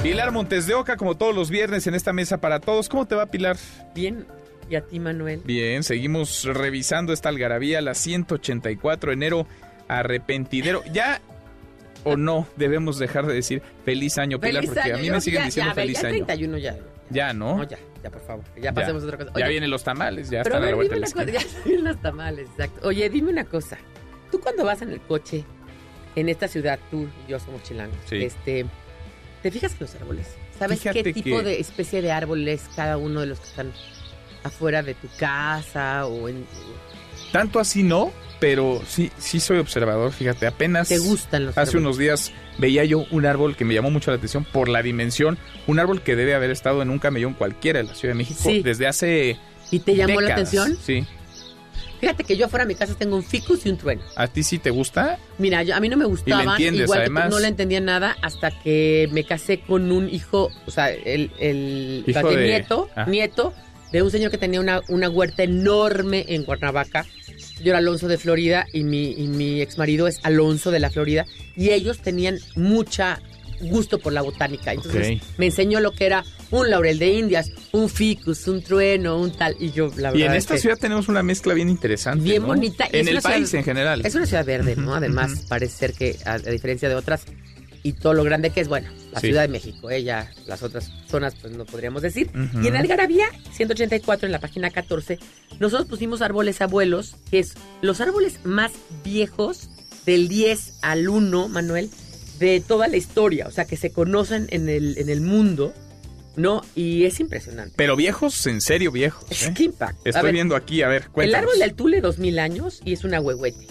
Pilar 0.03 0.31
Montes 0.31 0.67
de 0.67 0.75
Oca, 0.75 0.95
como 0.95 1.17
todos 1.17 1.33
los 1.33 1.49
viernes 1.49 1.87
en 1.87 1.95
esta 1.95 2.13
Mesa 2.13 2.37
para 2.37 2.59
Todos. 2.59 2.87
¿Cómo 2.87 3.07
te 3.07 3.15
va, 3.15 3.25
Pilar? 3.25 3.57
Bien. 3.95 4.27
¿Y 4.69 4.75
a 4.75 4.81
ti, 4.81 4.99
Manuel? 4.99 5.41
Bien, 5.43 5.83
seguimos 5.83 6.43
revisando 6.45 7.11
esta 7.13 7.29
algarabía, 7.29 7.81
la 7.81 7.93
184 7.95 9.11
enero, 9.11 9.47
arrepentidero. 9.87 10.83
Ya 10.91 11.21
o 12.03 12.15
no 12.15 12.47
debemos 12.55 12.97
dejar 12.99 13.25
de 13.27 13.33
decir 13.33 13.61
feliz 13.83 14.17
año, 14.17 14.39
Pilar, 14.39 14.63
porque 14.65 14.93
a 14.93 14.97
mí 14.97 15.09
me 15.09 15.19
siguen 15.21 15.45
diciendo 15.45 15.73
feliz 15.73 16.01
ya 16.01 16.07
año. 16.07 16.25
31 16.25 16.57
ya. 16.59 16.77
Ya, 17.09 17.33
¿no? 17.33 17.57
No, 17.57 17.63
ya, 17.67 17.77
ya, 18.03 18.09
por 18.11 18.21
favor. 18.21 18.45
Ya 18.61 18.71
pasemos 18.71 19.01
a 19.03 19.05
otra 19.07 19.17
cosa. 19.17 19.39
ya 19.39 19.47
vienen 19.47 19.69
los 19.71 19.83
tamales, 19.83 20.29
ya 20.29 20.43
pero 20.43 20.55
están 20.55 20.67
a 20.67 20.69
la 20.69 20.75
vuelta 20.75 20.93
de 20.95 21.01
la 21.01 21.07
cosa, 21.07 21.25
ya 21.25 21.39
vienen 21.65 21.83
los 21.85 22.01
tamales, 22.01 22.47
exacto. 22.51 22.87
Oye, 22.87 23.09
dime 23.09 23.31
una 23.31 23.43
cosa. 23.45 23.77
Tú 24.31 24.39
cuando 24.39 24.63
vas 24.63 24.81
en 24.83 24.91
el 24.91 25.01
coche 25.01 25.43
en 26.15 26.29
esta 26.29 26.47
ciudad, 26.47 26.77
tú 26.91 27.07
y 27.27 27.31
yo 27.31 27.39
somos 27.39 27.63
chilangos, 27.63 27.97
Sí. 28.07 28.17
este, 28.23 28.65
¿te 29.41 29.49
fijas 29.51 29.71
en 29.73 29.77
los 29.81 29.95
árboles? 29.95 30.27
¿Sabes 30.59 30.79
Fíjate 30.79 31.03
qué 31.03 31.13
tipo 31.13 31.37
que- 31.39 31.43
de 31.43 31.59
especie 31.59 32.01
de 32.03 32.11
árbol 32.11 32.47
es 32.47 32.61
cada 32.75 32.97
uno 32.97 33.21
de 33.21 33.25
los 33.27 33.39
que 33.39 33.47
están 33.47 33.71
afuera 34.43 34.81
de 34.83 34.93
tu 34.93 35.07
casa 35.17 36.05
o 36.05 36.27
en... 36.29 36.45
Tanto 37.31 37.59
así 37.59 37.83
no, 37.83 38.11
pero 38.39 38.81
sí, 38.87 39.11
sí 39.17 39.39
soy 39.39 39.59
observador, 39.59 40.11
fíjate, 40.11 40.47
apenas 40.47 40.87
¿Te 40.87 40.97
gustan 40.97 41.45
los 41.45 41.57
hace 41.57 41.69
árboles? 41.71 41.81
unos 41.81 41.97
días 41.97 42.31
veía 42.57 42.83
yo 42.85 43.05
un 43.11 43.25
árbol 43.25 43.55
que 43.55 43.65
me 43.65 43.73
llamó 43.73 43.91
mucho 43.91 44.11
la 44.11 44.17
atención 44.17 44.45
por 44.45 44.67
la 44.69 44.81
dimensión, 44.81 45.37
un 45.67 45.79
árbol 45.79 46.01
que 46.01 46.15
debe 46.15 46.33
haber 46.33 46.49
estado 46.49 46.81
en 46.81 46.89
un 46.89 46.99
camellón 46.99 47.33
cualquiera 47.33 47.79
de 47.81 47.85
la 47.87 47.93
Ciudad 47.95 48.13
de 48.13 48.17
México 48.17 48.39
Sí. 48.43 48.61
desde 48.63 48.87
hace 48.87 49.37
¿Y 49.71 49.79
te 49.79 49.95
llamó 49.95 50.19
la 50.21 50.33
atención? 50.33 50.75
Sí. 50.81 51.05
Fíjate 51.99 52.23
que 52.23 52.37
yo 52.37 52.45
afuera 52.45 52.63
de 52.63 52.69
mi 52.69 52.75
casa 52.75 52.95
tengo 52.95 53.17
un 53.17 53.23
ficus 53.23 53.65
y 53.65 53.69
un 53.69 53.77
trueno. 53.77 54.01
¿A 54.15 54.25
ti 54.27 54.41
sí 54.41 54.57
te 54.57 54.69
gusta? 54.69 55.19
Mira, 55.37 55.63
yo- 55.63 55.75
a 55.75 55.81
mí 55.81 55.89
no 55.89 55.97
me 55.97 56.05
gustaban, 56.05 56.47
entiendes, 56.51 56.83
igual 56.85 57.03
que 57.03 57.09
no 57.09 57.39
le 57.39 57.47
entendía 57.49 57.81
nada 57.81 58.15
hasta 58.21 58.51
que 58.51 59.09
me 59.11 59.25
casé 59.25 59.59
con 59.59 59.91
un 59.91 60.09
hijo, 60.09 60.49
o 60.65 60.71
sea, 60.71 60.89
el, 60.91 61.29
el 61.39 62.05
Hijo 62.07 62.19
o 62.19 62.21
sea, 62.21 62.29
que 62.31 62.37
de- 62.37 62.47
nieto, 62.47 62.89
ah. 62.95 63.05
nieto 63.05 63.53
de 63.91 64.01
un 64.03 64.11
señor 64.11 64.31
que 64.31 64.37
tenía 64.37 64.59
una, 64.59 64.81
una 64.87 65.09
huerta 65.09 65.43
enorme 65.43 66.25
en 66.29 66.43
Cuernavaca. 66.43 67.05
Yo 67.63 67.71
era 67.71 67.79
Alonso 67.79 68.07
de 68.07 68.17
Florida 68.17 68.65
y 68.73 68.83
mi, 68.83 69.11
y 69.11 69.27
mi 69.27 69.61
ex 69.61 69.77
marido 69.77 70.07
es 70.07 70.19
Alonso 70.23 70.71
de 70.71 70.79
la 70.79 70.89
Florida 70.89 71.25
y 71.55 71.69
ellos 71.71 71.99
tenían 71.99 72.37
mucha 72.55 73.19
gusto 73.61 73.99
por 73.99 74.13
la 74.13 74.21
botánica. 74.21 74.71
Entonces 74.73 75.21
me 75.37 75.47
enseñó 75.47 75.79
lo 75.81 75.91
que 75.91 76.05
era 76.05 76.23
un 76.51 76.69
laurel 76.69 76.97
de 76.99 77.07
Indias, 77.13 77.51
un 77.73 77.89
ficus, 77.89 78.47
un 78.47 78.61
trueno, 78.63 79.17
un 79.19 79.31
tal 79.31 79.55
y 79.59 79.71
yo 79.71 79.87
la 79.97 80.11
verdad 80.11 80.15
Y 80.15 80.23
en 80.23 80.31
es 80.31 80.37
esta 80.39 80.53
que- 80.55 80.61
ciudad 80.61 80.77
tenemos 80.77 81.09
una 81.09 81.21
mezcla 81.23 81.53
bien 81.53 81.69
interesante. 81.69 82.23
bien 82.23 82.41
¿no? 82.43 82.47
bonita. 82.49 82.85
y 82.91 82.97
En 82.97 83.07
el 83.07 83.19
ciudad- 83.19 83.23
país 83.23 83.53
en 83.53 83.63
general. 83.65 84.01
Es 84.05 84.15
una 84.15 84.25
ciudad 84.25 84.45
verde, 84.45 84.75
¿no? 84.77 84.95
Además, 84.95 85.45
parece 85.49 85.75
ser 85.77 85.93
que, 85.93 86.15
a, 86.25 86.33
a 86.33 86.37
diferencia 86.39 86.87
de 86.87 86.95
otras, 86.95 87.23
y 87.83 87.93
todo 87.93 88.13
lo 88.13 88.23
grande 88.23 88.49
que 88.51 88.61
es, 88.61 88.67
bueno, 88.69 88.89
la 89.11 89.19
Sí. 89.19 89.27
Ciudad 89.27 89.41
de 89.43 89.47
México, 89.47 89.89
ella, 89.89 90.31
las 90.47 90.61
otras 90.63 90.91
zonas, 91.07 91.35
pues 91.41 91.53
no 91.55 91.65
podríamos 91.65 92.01
decir. 92.01 92.29
Ujú. 92.29 92.61
Y 92.63 92.67
en 92.67 92.75
Algarabía, 92.75 93.25
184, 93.53 94.25
en 94.27 94.31
la 94.31 94.39
página 94.39 94.69
14, 94.69 95.17
nosotros 95.59 95.87
pusimos 95.89 96.21
árboles 96.21 96.61
abuelos, 96.61 97.15
que 97.31 97.39
es 97.39 97.53
los 97.81 98.01
árboles 98.01 98.39
más 98.45 98.71
viejos 99.03 99.69
del 100.05 100.27
10 100.27 100.79
al 100.81 101.09
1, 101.09 101.49
Manuel, 101.49 101.89
de 102.39 102.61
toda 102.61 102.87
la 102.87 102.97
historia, 102.97 103.47
o 103.47 103.51
sea, 103.51 103.65
que 103.65 103.75
se 103.77 103.91
conocen 103.91 104.47
en 104.51 104.69
el, 104.69 104.97
en 104.97 105.09
el 105.09 105.21
mundo, 105.21 105.73
¿no? 106.35 106.61
Y 106.75 107.03
es 107.05 107.19
impresionante. 107.19 107.73
Pero 107.75 107.95
viejos, 107.97 108.45
en 108.47 108.61
serio 108.61 108.91
viejos. 108.91 109.25
¿eh? 109.43 109.53
¿Qué 109.55 109.63
impacto? 109.63 110.01
Estoy 110.05 110.23
ver, 110.23 110.33
viendo 110.33 110.55
aquí, 110.55 110.81
a 110.83 110.87
ver, 110.87 111.03
El 111.03 111.09
cuéntanos. 111.09 111.49
árbol 111.49 111.59
del 111.59 111.73
Tule, 111.73 111.99
2000 112.01 112.39
años, 112.39 112.79
y 112.85 112.93
es 112.93 113.03
una 113.03 113.19
huehuete. 113.19 113.67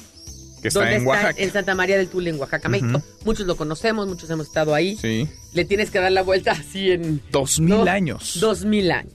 Que 0.63 0.69
está 0.69 0.81
¿Dónde 0.81 0.97
en 0.97 1.07
Oaxaca. 1.07 1.35
En 1.41 1.53
Santa 1.53 1.75
María 1.75 1.97
del 1.97 2.09
Tule, 2.09 2.31
en 2.31 2.39
Oaxaca, 2.39 2.69
México. 2.69 3.03
Muchos 3.25 3.47
lo 3.47 3.57
conocemos, 3.57 4.09
muchos 4.09 4.29
hemos 4.31 4.47
estado 4.47 4.75
ahí. 4.75 4.97
Sí. 4.97 5.29
Le 5.53 5.65
tienes 5.65 5.91
que 5.91 6.01
dar 6.01 6.13
la 6.13 6.23
vuelta 6.23 6.53
así 6.53 6.91
en... 6.91 7.23
Dos 7.31 7.61
mil 7.61 7.71
¿no? 7.71 7.83
años. 7.85 8.39
Dos 8.41 8.65
mil 8.65 8.91
años. 8.91 9.13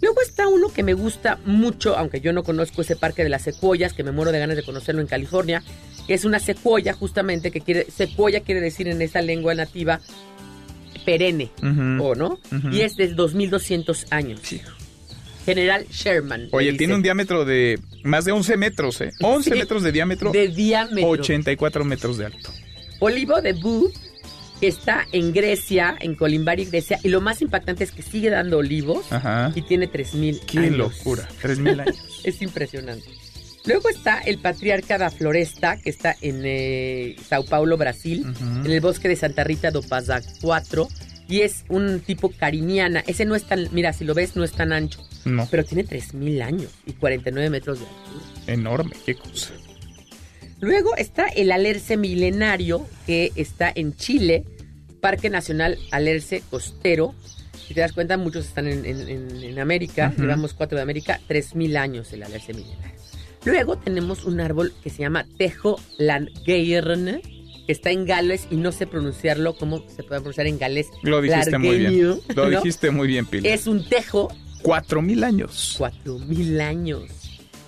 Luego 0.00 0.22
está 0.22 0.48
uno 0.48 0.68
que 0.72 0.82
me 0.82 0.94
gusta 0.94 1.38
mucho, 1.44 1.96
aunque 1.96 2.20
yo 2.20 2.32
no 2.32 2.42
conozco 2.42 2.82
ese 2.82 2.96
parque 2.96 3.22
de 3.22 3.28
las 3.28 3.42
secuoyas, 3.42 3.92
que 3.92 4.02
me 4.02 4.12
muero 4.12 4.32
de 4.32 4.38
ganas 4.38 4.56
de 4.56 4.62
conocerlo 4.62 5.02
en 5.02 5.06
California, 5.06 5.62
que 6.06 6.14
es 6.14 6.24
una 6.24 6.40
secuoya 6.40 6.94
justamente, 6.94 7.50
que 7.50 7.60
quiere, 7.60 7.86
secuoya 7.90 8.40
quiere 8.40 8.62
decir 8.62 8.88
en 8.88 9.02
esa 9.02 9.20
lengua 9.20 9.54
nativa 9.54 10.00
perenne. 11.04 11.50
¿o 12.00 12.14
no? 12.14 12.38
Ujú. 12.50 12.68
Y 12.72 12.80
es 12.80 12.96
de 12.96 13.08
2200 13.08 14.06
años. 14.10 14.40
General 15.54 15.86
Sherman. 15.90 16.48
Oye, 16.52 16.72
tiene 16.74 16.94
un 16.94 17.02
diámetro 17.02 17.44
de 17.44 17.78
más 18.04 18.24
de 18.24 18.32
11 18.32 18.56
metros, 18.56 19.00
¿eh? 19.00 19.10
11 19.20 19.50
Sí, 19.52 19.58
metros 19.58 19.82
de 19.82 19.92
diámetro. 19.92 20.30
de 20.32 20.48
diámetro. 20.48 21.08
84 21.08 21.84
metros 21.84 22.18
de 22.18 22.26
alto. 22.26 22.50
Olivo 23.00 23.40
de 23.40 23.52
Boo, 23.54 23.90
que 24.60 24.68
está 24.68 25.06
en 25.12 25.32
Grecia, 25.32 25.96
en 26.00 26.14
Colimbari, 26.14 26.66
Grecia, 26.66 26.98
y 27.02 27.08
lo 27.08 27.20
más 27.20 27.40
impactante 27.42 27.82
es 27.84 27.92
que 27.92 28.02
sigue 28.02 28.28
dando 28.30 28.58
olivos 28.58 29.10
Ajá. 29.10 29.52
y 29.54 29.62
tiene 29.62 29.86
3000 29.86 30.40
Qué 30.46 30.58
años. 30.58 30.76
locura. 30.76 31.26
3000 31.40 31.80
años. 31.80 31.96
es 32.24 32.42
impresionante. 32.42 33.06
Luego 33.66 33.88
está 33.90 34.20
el 34.20 34.38
Patriarca 34.38 34.96
da 34.98 35.10
Floresta, 35.10 35.76
que 35.78 35.90
está 35.90 36.16
en 36.22 36.42
eh, 36.44 37.16
Sao 37.28 37.44
Paulo, 37.44 37.76
Brasil, 37.76 38.24
en 38.64 38.70
el 38.70 38.80
bosque 38.80 39.06
de 39.08 39.16
Santa 39.16 39.44
Rita 39.44 39.70
do 39.70 39.82
Pazá 39.82 40.22
4, 40.40 40.88
y 41.28 41.40
es 41.42 41.64
un 41.68 42.00
tipo 42.00 42.30
cariniana. 42.30 43.04
Ese 43.06 43.24
no 43.26 43.34
es 43.34 43.44
tan, 43.44 43.68
mira, 43.72 43.92
si 43.92 44.04
lo 44.04 44.14
ves, 44.14 44.34
no 44.34 44.44
es 44.44 44.52
tan 44.52 44.72
ancho, 44.72 45.06
No, 45.24 45.46
pero 45.50 45.64
tiene 45.64 45.84
3000 45.84 46.42
años 46.42 46.70
y 46.86 46.92
49 46.92 47.50
metros 47.50 47.78
de 47.80 47.86
altura. 47.86 48.52
enorme, 48.54 48.92
qué 49.04 49.14
cosa. 49.14 49.52
Luego 50.60 50.94
está 50.96 51.26
el 51.28 51.52
alerce 51.52 51.96
milenario, 51.96 52.86
que 53.06 53.32
está 53.36 53.72
en 53.74 53.94
Chile, 53.96 54.44
Parque 55.00 55.30
Nacional 55.30 55.78
Alerce 55.90 56.42
Costero. 56.50 57.14
Si 57.66 57.72
te 57.74 57.80
das 57.80 57.92
cuenta, 57.92 58.16
muchos 58.16 58.46
están 58.46 58.66
en, 58.66 58.84
en- 58.84 59.08
en- 59.08 59.42
en 59.42 59.58
América, 59.58 60.10
Ujú. 60.12 60.22
llevamos 60.22 60.52
cuatro 60.54 60.76
de 60.76 60.82
América, 60.82 61.20
3.000 61.28 61.76
años 61.76 62.12
el 62.12 62.22
alerce 62.22 62.52
milenario. 62.52 62.98
Luego 63.44 63.78
tenemos 63.78 64.24
un 64.24 64.40
árbol 64.40 64.72
que 64.82 64.90
se 64.90 64.98
llama 64.98 65.26
Tejo 65.38 65.80
Langeirne, 65.98 67.22
que 67.66 67.72
está 67.72 67.90
en 67.90 68.04
Gales 68.04 68.46
y 68.50 68.56
no 68.56 68.72
sé 68.72 68.86
pronunciarlo 68.86 69.56
como 69.56 69.78
se 69.88 70.02
puede 70.02 70.20
pronunciar 70.20 70.46
en 70.46 70.58
galés. 70.58 70.88
Lo 71.02 71.22
dijiste 71.22 71.56
muy 71.58 71.78
bien. 71.78 72.20
Lo 72.34 72.50
¿no? 72.50 72.50
dijiste 72.50 72.90
muy 72.90 73.08
bien, 73.08 73.24
Pilar. 73.26 73.52
Es 73.52 73.66
un 73.66 73.88
tejo 73.88 74.28
Cuatro 74.62 75.02
mil 75.02 75.24
años. 75.24 75.74
4000 75.78 76.60
años. 76.60 77.02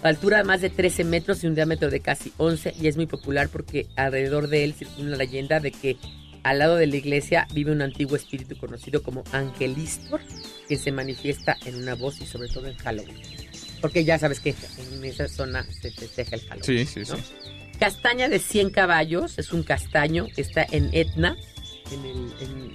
Altura 0.02 0.38
de 0.38 0.44
más 0.44 0.60
de 0.60 0.70
13 0.70 1.04
metros 1.04 1.44
y 1.44 1.46
un 1.46 1.54
diámetro 1.54 1.88
de 1.90 2.00
casi 2.00 2.32
11 2.36 2.74
y 2.80 2.88
es 2.88 2.96
muy 2.96 3.06
popular 3.06 3.48
porque 3.48 3.86
alrededor 3.96 4.48
de 4.48 4.64
él 4.64 4.74
circula 4.74 5.08
una 5.08 5.16
leyenda 5.16 5.60
de 5.60 5.70
que 5.70 5.96
al 6.42 6.58
lado 6.58 6.74
de 6.74 6.88
la 6.88 6.96
iglesia 6.96 7.46
vive 7.54 7.70
un 7.70 7.82
antiguo 7.82 8.16
espíritu 8.16 8.56
conocido 8.56 9.02
como 9.02 9.22
Angelistor 9.30 10.20
que 10.68 10.76
se 10.76 10.90
manifiesta 10.90 11.56
en 11.64 11.76
una 11.76 11.94
voz 11.94 12.20
y 12.20 12.26
sobre 12.26 12.48
todo 12.48 12.66
en 12.66 12.76
Halloween. 12.78 13.16
Porque 13.80 14.04
ya 14.04 14.18
sabes 14.18 14.40
que 14.40 14.54
en 14.78 15.04
esa 15.04 15.28
zona 15.28 15.64
se 15.80 15.92
festeja 15.92 16.34
el 16.34 16.42
Halloween. 16.42 16.86
Sí, 16.86 17.04
sí, 17.04 17.10
¿no? 17.10 17.16
sí. 17.16 17.22
Castaña 17.78 18.28
de 18.28 18.38
100 18.38 18.70
caballos, 18.70 19.38
es 19.38 19.52
un 19.52 19.62
castaño 19.62 20.26
que 20.34 20.42
está 20.42 20.64
en 20.70 20.90
Etna, 20.92 21.36
en 21.90 22.04
el, 22.04 22.32
en- 22.40 22.72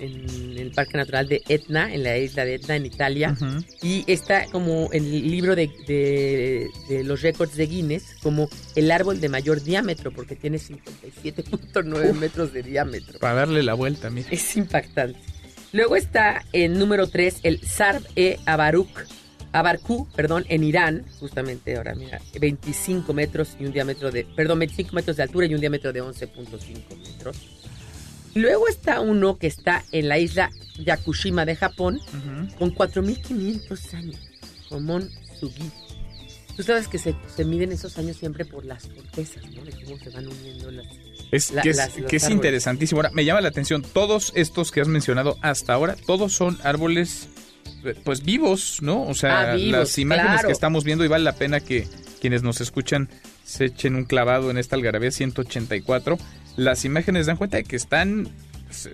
en 0.51 0.57
el 0.57 0.71
Parque 0.71 0.97
Natural 0.97 1.27
de 1.27 1.41
Etna, 1.47 1.93
en 1.93 2.03
la 2.03 2.17
isla 2.17 2.45
de 2.45 2.55
Etna, 2.55 2.75
en 2.75 2.85
Italia. 2.85 3.31
Ujú. 3.39 3.63
Y 3.81 4.03
está 4.11 4.45
como 4.47 4.89
en 4.91 5.03
el 5.05 5.29
libro 5.31 5.55
de, 5.55 5.69
de- 5.87 6.67
de 6.89 7.03
los 7.03 7.21
récords 7.21 7.55
de 7.55 7.67
Guinness 7.67 8.15
como 8.21 8.49
el 8.75 8.91
árbol 8.91 9.19
de 9.21 9.29
mayor 9.29 9.61
diámetro, 9.63 10.11
porque 10.11 10.35
tiene 10.35 10.57
57.9 10.59 12.13
metros 12.13 12.53
de 12.53 12.63
diámetro. 12.63 13.19
Para 13.19 13.33
darle 13.35 13.63
la 13.63 13.73
vuelta, 13.73 14.09
mira. 14.09 14.27
Es 14.31 14.55
impactante. 14.57 15.19
Luego 15.73 15.95
está 15.95 16.45
en 16.53 16.79
número 16.79 17.07
3 17.07 17.39
el 17.43 17.61
Sarb 17.61 18.01
e 18.15 18.39
Abaruk, 18.45 18.89
Abarku, 19.51 20.07
perdón, 20.15 20.45
en 20.49 20.63
Irán, 20.63 21.05
justamente 21.19 21.75
ahora 21.77 21.95
mira, 21.95 22.21
25 22.39 23.13
metros 23.13 23.55
y 23.59 23.65
un 23.65 23.71
diámetro 23.73 24.11
de, 24.11 24.23
perdón, 24.35 24.59
25 24.59 24.93
metros 24.95 25.17
de 25.17 25.23
altura 25.23 25.45
y 25.47 25.53
un 25.55 25.59
diámetro 25.61 25.91
de 25.91 26.01
11.5 26.03 26.97
metros. 26.97 27.37
Luego 28.41 28.67
está 28.67 28.99
uno 29.01 29.37
que 29.37 29.47
está 29.47 29.83
en 29.91 30.07
la 30.09 30.19
isla 30.19 30.51
Yakushima 30.79 31.45
de 31.45 31.55
Japón 31.55 31.99
con 32.57 32.73
4.500 32.73 33.93
años, 33.93 34.17
Homon 34.69 35.09
Sugi. 35.39 35.69
Tú 36.55 36.63
sabes 36.63 36.87
que 36.87 36.97
se, 36.97 37.15
se 37.35 37.45
miden 37.45 37.71
esos 37.71 37.97
años 37.99 38.17
siempre 38.17 38.43
por 38.43 38.65
las 38.65 38.85
cortezas, 38.87 39.43
¿no? 39.51 39.63
De 39.63 39.71
cómo 39.83 39.97
se 39.99 40.09
van 40.09 40.27
uniendo 40.27 40.71
las... 40.71 40.87
Es, 41.31 41.51
la- 41.51 41.61
que 41.61 41.69
es, 41.69 41.77
las- 41.77 41.97
los 41.97 42.09
que 42.09 42.15
es 42.15 42.23
árboles. 42.23 42.35
interesantísimo. 42.37 42.99
Ahora, 42.99 43.11
me 43.11 43.25
llama 43.25 43.41
la 43.41 43.49
atención, 43.49 43.83
todos 43.83 44.31
estos 44.35 44.71
que 44.71 44.81
has 44.81 44.87
mencionado 44.87 45.37
hasta 45.41 45.73
ahora, 45.73 45.95
todos 46.07 46.33
son 46.33 46.57
árboles, 46.63 47.27
eh, 47.85 47.93
pues 48.03 48.23
vivos, 48.23 48.79
¿no? 48.81 49.03
O 49.03 49.13
sea, 49.13 49.51
Ah, 49.51 49.55
vivos, 49.55 49.71
las 49.79 49.97
imágenes 49.99 50.31
claro. 50.33 50.47
que 50.47 50.53
estamos 50.53 50.83
viendo 50.83 51.05
y 51.05 51.07
vale 51.07 51.23
la 51.23 51.35
pena 51.35 51.59
que 51.59 51.87
quienes 52.19 52.41
nos 52.41 52.59
escuchan 52.59 53.07
se 53.45 53.65
echen 53.65 53.95
un 53.95 54.05
clavado 54.05 54.49
en 54.49 54.57
esta 54.57 54.75
algarabía 54.75 55.11
184. 55.11 56.17
Las 56.57 56.83
imágenes 56.83 57.25
dan 57.27 57.37
cuenta 57.37 57.57
de 57.57 57.63
que 57.63 57.77
están 57.77 58.27
pues, 58.65 58.89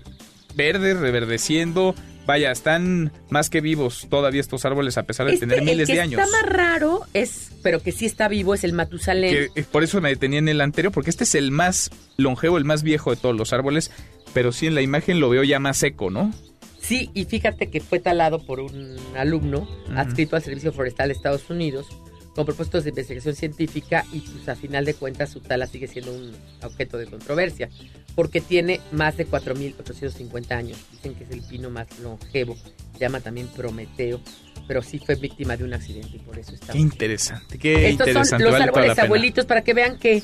verdes, 0.54 0.96
reverdeciendo, 0.98 1.94
vaya, 2.26 2.52
están 2.52 3.12
más 3.30 3.50
que 3.50 3.60
vivos 3.60 4.06
todavía 4.08 4.40
estos 4.40 4.64
árboles 4.64 4.96
a 4.98 5.02
pesar 5.02 5.26
de 5.26 5.34
Este, 5.34 5.46
tener 5.46 5.62
miles 5.62 5.80
el 5.80 5.86
que 5.86 5.92
de 5.94 6.00
años. 6.00 6.20
está 6.22 6.30
más 6.30 6.48
raro 6.48 7.02
es, 7.12 7.50
pero 7.62 7.80
que 7.82 7.90
sí 7.92 8.06
está 8.06 8.28
vivo, 8.28 8.54
es 8.54 8.64
el 8.64 8.72
Matusalén. 8.72 9.50
Que, 9.54 9.60
eh, 9.60 9.64
por 9.70 9.82
eso 9.82 10.00
me 10.00 10.10
detenía 10.10 10.38
en 10.38 10.48
el 10.48 10.60
anterior, 10.60 10.92
porque 10.92 11.10
este 11.10 11.24
es 11.24 11.34
el 11.34 11.50
más 11.50 11.90
longevo, 12.16 12.58
el 12.58 12.64
más 12.64 12.82
viejo 12.82 13.10
de 13.10 13.16
todos 13.16 13.34
los 13.36 13.52
árboles, 13.52 13.90
pero 14.32 14.52
sí 14.52 14.66
en 14.66 14.74
la 14.74 14.82
imagen 14.82 15.20
lo 15.20 15.28
veo 15.30 15.42
ya 15.42 15.58
más 15.58 15.78
seco, 15.78 16.10
¿no? 16.10 16.32
Sí, 16.80 17.10
y 17.14 17.24
fíjate 17.24 17.70
que 17.70 17.80
fue 17.80 17.98
talado 17.98 18.44
por 18.44 18.60
un 18.60 18.96
alumno 19.16 19.66
adscrito 19.96 20.36
al 20.36 20.42
Servicio 20.42 20.70
Forestal 20.70 21.08
de 21.08 21.14
Estados 21.14 21.48
Unidos 21.48 21.86
con 22.34 22.44
propósitos 22.44 22.84
de 22.84 22.90
investigación 22.90 23.34
científica 23.34 24.04
y 24.12 24.20
pues 24.20 24.48
a 24.48 24.56
final 24.56 24.84
de 24.84 24.94
cuentas 24.94 25.30
su 25.30 25.40
tala 25.40 25.66
sigue 25.66 25.86
siendo 25.86 26.12
un 26.12 26.32
objeto 26.62 26.98
de 26.98 27.06
controversia 27.06 27.68
porque 28.14 28.40
tiene 28.40 28.80
más 28.92 29.16
de 29.16 29.26
4.850 29.26 30.52
años. 30.52 30.78
Dicen 30.92 31.14
que 31.14 31.24
es 31.24 31.30
el 31.30 31.42
pino 31.42 31.70
más 31.70 31.86
longevo, 32.00 32.56
se 32.92 32.98
llama 32.98 33.20
también 33.20 33.48
Prometeo, 33.48 34.20
pero 34.66 34.82
sí 34.82 34.98
fue 34.98 35.14
víctima 35.16 35.56
de 35.56 35.64
un 35.64 35.74
accidente 35.74 36.16
y 36.16 36.20
por 36.20 36.38
eso 36.38 36.54
está... 36.54 36.72
Qué 36.72 36.78
interesante, 36.78 37.58
qué 37.58 37.88
Estos 37.88 38.08
interesante. 38.08 38.28
son 38.28 38.42
los 38.42 38.52
vale 38.52 38.64
árboles 38.64 38.98
abuelitos 38.98 39.46
para 39.46 39.62
que 39.62 39.74
vean 39.74 39.98
que, 39.98 40.22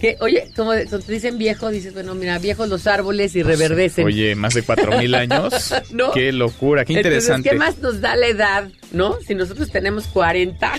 que 0.00 0.16
oye, 0.20 0.50
como 0.54 0.72
te 0.72 1.12
dicen 1.12 1.38
viejo, 1.38 1.70
dices, 1.70 1.92
bueno, 1.92 2.14
mira, 2.14 2.38
viejos 2.38 2.68
los 2.68 2.86
árboles 2.86 3.34
y 3.36 3.42
reverdecen. 3.42 4.04
Oye, 4.06 4.34
más 4.34 4.54
de 4.54 4.62
cuatro 4.62 4.96
mil 4.98 5.14
años. 5.14 5.74
¿No? 5.92 6.12
Qué 6.12 6.32
locura, 6.32 6.84
qué 6.84 6.94
Entonces, 6.94 7.24
interesante. 7.24 7.50
¿qué 7.50 7.56
más 7.56 7.78
nos 7.78 8.00
da 8.00 8.16
la 8.16 8.26
edad, 8.26 8.68
no? 8.92 9.16
Si 9.26 9.34
nosotros 9.34 9.70
tenemos 9.70 10.06
40 10.06 10.72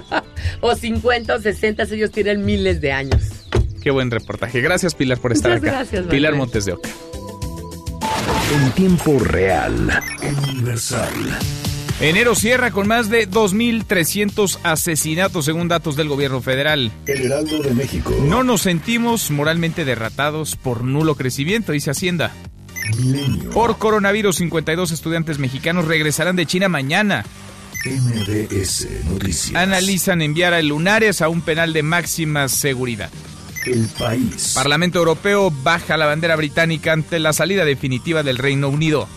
o 0.60 0.74
50 0.74 1.34
o 1.34 1.40
60, 1.40 1.82
ellos 1.84 2.10
tienen 2.10 2.44
miles 2.44 2.80
de 2.80 2.92
años. 2.92 3.22
Qué 3.82 3.90
buen 3.90 4.10
reportaje. 4.10 4.60
Gracias, 4.60 4.94
Pilar, 4.94 5.18
por 5.18 5.32
estar 5.32 5.52
Muchas 5.52 5.62
acá. 5.68 5.76
gracias, 5.78 6.06
Pilar 6.06 6.32
Manuel. 6.32 6.48
Montes 6.48 6.64
de 6.64 6.72
Oca. 6.72 6.88
En 8.54 8.70
tiempo 8.72 9.18
real. 9.20 10.02
Universal. 10.50 11.12
Enero 12.00 12.36
cierra 12.36 12.70
con 12.70 12.86
más 12.86 13.10
de 13.10 13.28
2.300 13.28 14.60
asesinatos 14.62 15.44
según 15.44 15.66
datos 15.66 15.96
del 15.96 16.08
gobierno 16.08 16.40
federal. 16.40 16.92
El 17.06 17.22
Heraldo 17.22 17.60
de 17.60 17.74
México. 17.74 18.14
No 18.22 18.44
nos 18.44 18.62
sentimos 18.62 19.32
moralmente 19.32 19.84
derratados 19.84 20.54
por 20.54 20.84
nulo 20.84 21.16
crecimiento, 21.16 21.72
dice 21.72 21.90
Hacienda. 21.90 22.30
Milenio. 22.96 23.50
Por 23.50 23.78
coronavirus, 23.78 24.36
52 24.36 24.92
estudiantes 24.92 25.40
mexicanos 25.40 25.86
regresarán 25.86 26.36
de 26.36 26.46
China 26.46 26.68
mañana. 26.68 27.24
MBS 27.84 28.86
Noticias. 29.10 29.60
Analizan 29.60 30.22
enviar 30.22 30.54
a 30.54 30.62
Lunares 30.62 31.20
a 31.20 31.28
un 31.28 31.40
penal 31.40 31.72
de 31.72 31.82
máxima 31.82 32.48
seguridad. 32.48 33.10
El 33.66 33.88
país. 33.98 34.52
Parlamento 34.54 35.00
Europeo 35.00 35.50
baja 35.50 35.96
la 35.96 36.06
bandera 36.06 36.36
británica 36.36 36.92
ante 36.92 37.18
la 37.18 37.32
salida 37.32 37.64
definitiva 37.64 38.22
del 38.22 38.38
Reino 38.38 38.68
Unido. 38.68 39.08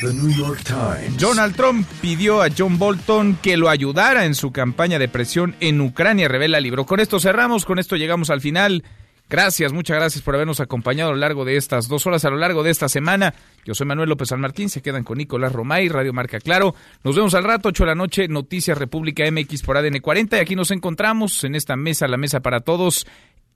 The 0.00 0.12
New 0.12 0.30
York 0.30 0.62
Times. 0.62 1.16
Donald 1.18 1.56
Trump 1.56 1.88
pidió 2.02 2.42
a 2.42 2.48
John 2.56 2.78
Bolton 2.78 3.38
que 3.40 3.56
lo 3.56 3.70
ayudara 3.70 4.26
en 4.26 4.34
su 4.34 4.52
campaña 4.52 4.98
de 4.98 5.08
presión 5.08 5.56
en 5.60 5.80
Ucrania, 5.80 6.28
revela 6.28 6.58
el 6.58 6.64
libro. 6.64 6.84
Con 6.84 7.00
esto 7.00 7.18
cerramos, 7.18 7.64
con 7.64 7.78
esto 7.78 7.96
llegamos 7.96 8.28
al 8.28 8.42
final. 8.42 8.84
Gracias, 9.28 9.72
muchas 9.72 9.96
gracias 9.96 10.22
por 10.22 10.34
habernos 10.34 10.60
acompañado 10.60 11.10
a 11.10 11.14
lo 11.14 11.18
largo 11.18 11.44
de 11.44 11.56
estas 11.56 11.88
dos 11.88 12.06
horas, 12.06 12.24
a 12.24 12.30
lo 12.30 12.36
largo 12.36 12.62
de 12.62 12.70
esta 12.70 12.88
semana. 12.88 13.34
Yo 13.64 13.74
soy 13.74 13.86
Manuel 13.86 14.10
López 14.10 14.28
San 14.28 14.40
Martín, 14.40 14.68
se 14.68 14.82
quedan 14.82 15.02
con 15.02 15.18
Nicolás 15.18 15.52
Romay, 15.52 15.88
Radio 15.88 16.12
Marca 16.12 16.38
Claro. 16.40 16.74
Nos 17.02 17.16
vemos 17.16 17.34
al 17.34 17.44
rato, 17.44 17.70
8 17.70 17.84
de 17.84 17.88
la 17.88 17.94
noche, 17.94 18.28
Noticias 18.28 18.76
República 18.78 19.24
MX 19.30 19.62
por 19.62 19.78
ADN 19.78 20.00
40. 20.00 20.36
Y 20.36 20.40
aquí 20.40 20.54
nos 20.54 20.70
encontramos 20.70 21.42
en 21.42 21.54
esta 21.54 21.74
mesa, 21.74 22.06
la 22.06 22.18
mesa 22.18 22.40
para 22.40 22.60
todos, 22.60 23.06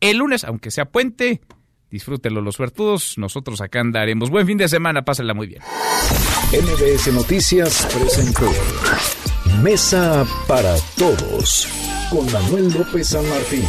el 0.01 0.17
lunes, 0.17 0.43
aunque 0.45 0.71
sea 0.71 0.87
puente. 0.87 1.41
Disfrútenlo 1.91 2.41
los 2.41 2.55
suertudos, 2.55 3.19
nosotros 3.19 3.61
acá 3.61 3.81
andaremos. 3.81 4.31
Buen 4.31 4.47
fin 4.47 4.59
de 4.59 4.69
semana, 4.69 5.05
pásenla 5.05 5.35
muy 5.35 5.49
bien. 5.49 5.63
MBS 6.53 7.13
Noticias 7.13 7.87
presentó 7.93 8.51
Mesa 9.63 10.25
para 10.47 10.75
Todos 10.97 11.69
con 12.11 12.31
Manuel 12.33 12.73
López 12.73 13.09
San 13.09 13.29
Martín. 13.29 13.65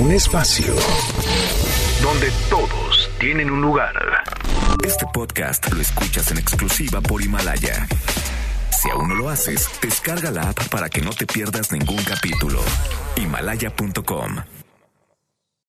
Un 0.00 0.12
espacio 0.12 0.74
donde 2.02 2.30
todos 2.48 3.10
tienen 3.18 3.50
un 3.50 3.60
lugar. 3.60 3.94
Este 4.84 5.04
podcast 5.12 5.72
lo 5.72 5.80
escuchas 5.80 6.30
en 6.30 6.38
exclusiva 6.38 7.00
por 7.00 7.22
Himalaya. 7.22 7.86
Si 8.70 8.90
aún 8.90 9.08
no 9.08 9.14
lo 9.14 9.28
haces, 9.28 9.68
descarga 9.80 10.30
la 10.30 10.50
app 10.50 10.68
para 10.68 10.88
que 10.88 11.00
no 11.00 11.10
te 11.10 11.26
pierdas 11.26 11.70
ningún 11.70 12.02
capítulo. 12.02 12.60
Himalaya.com 13.16 14.61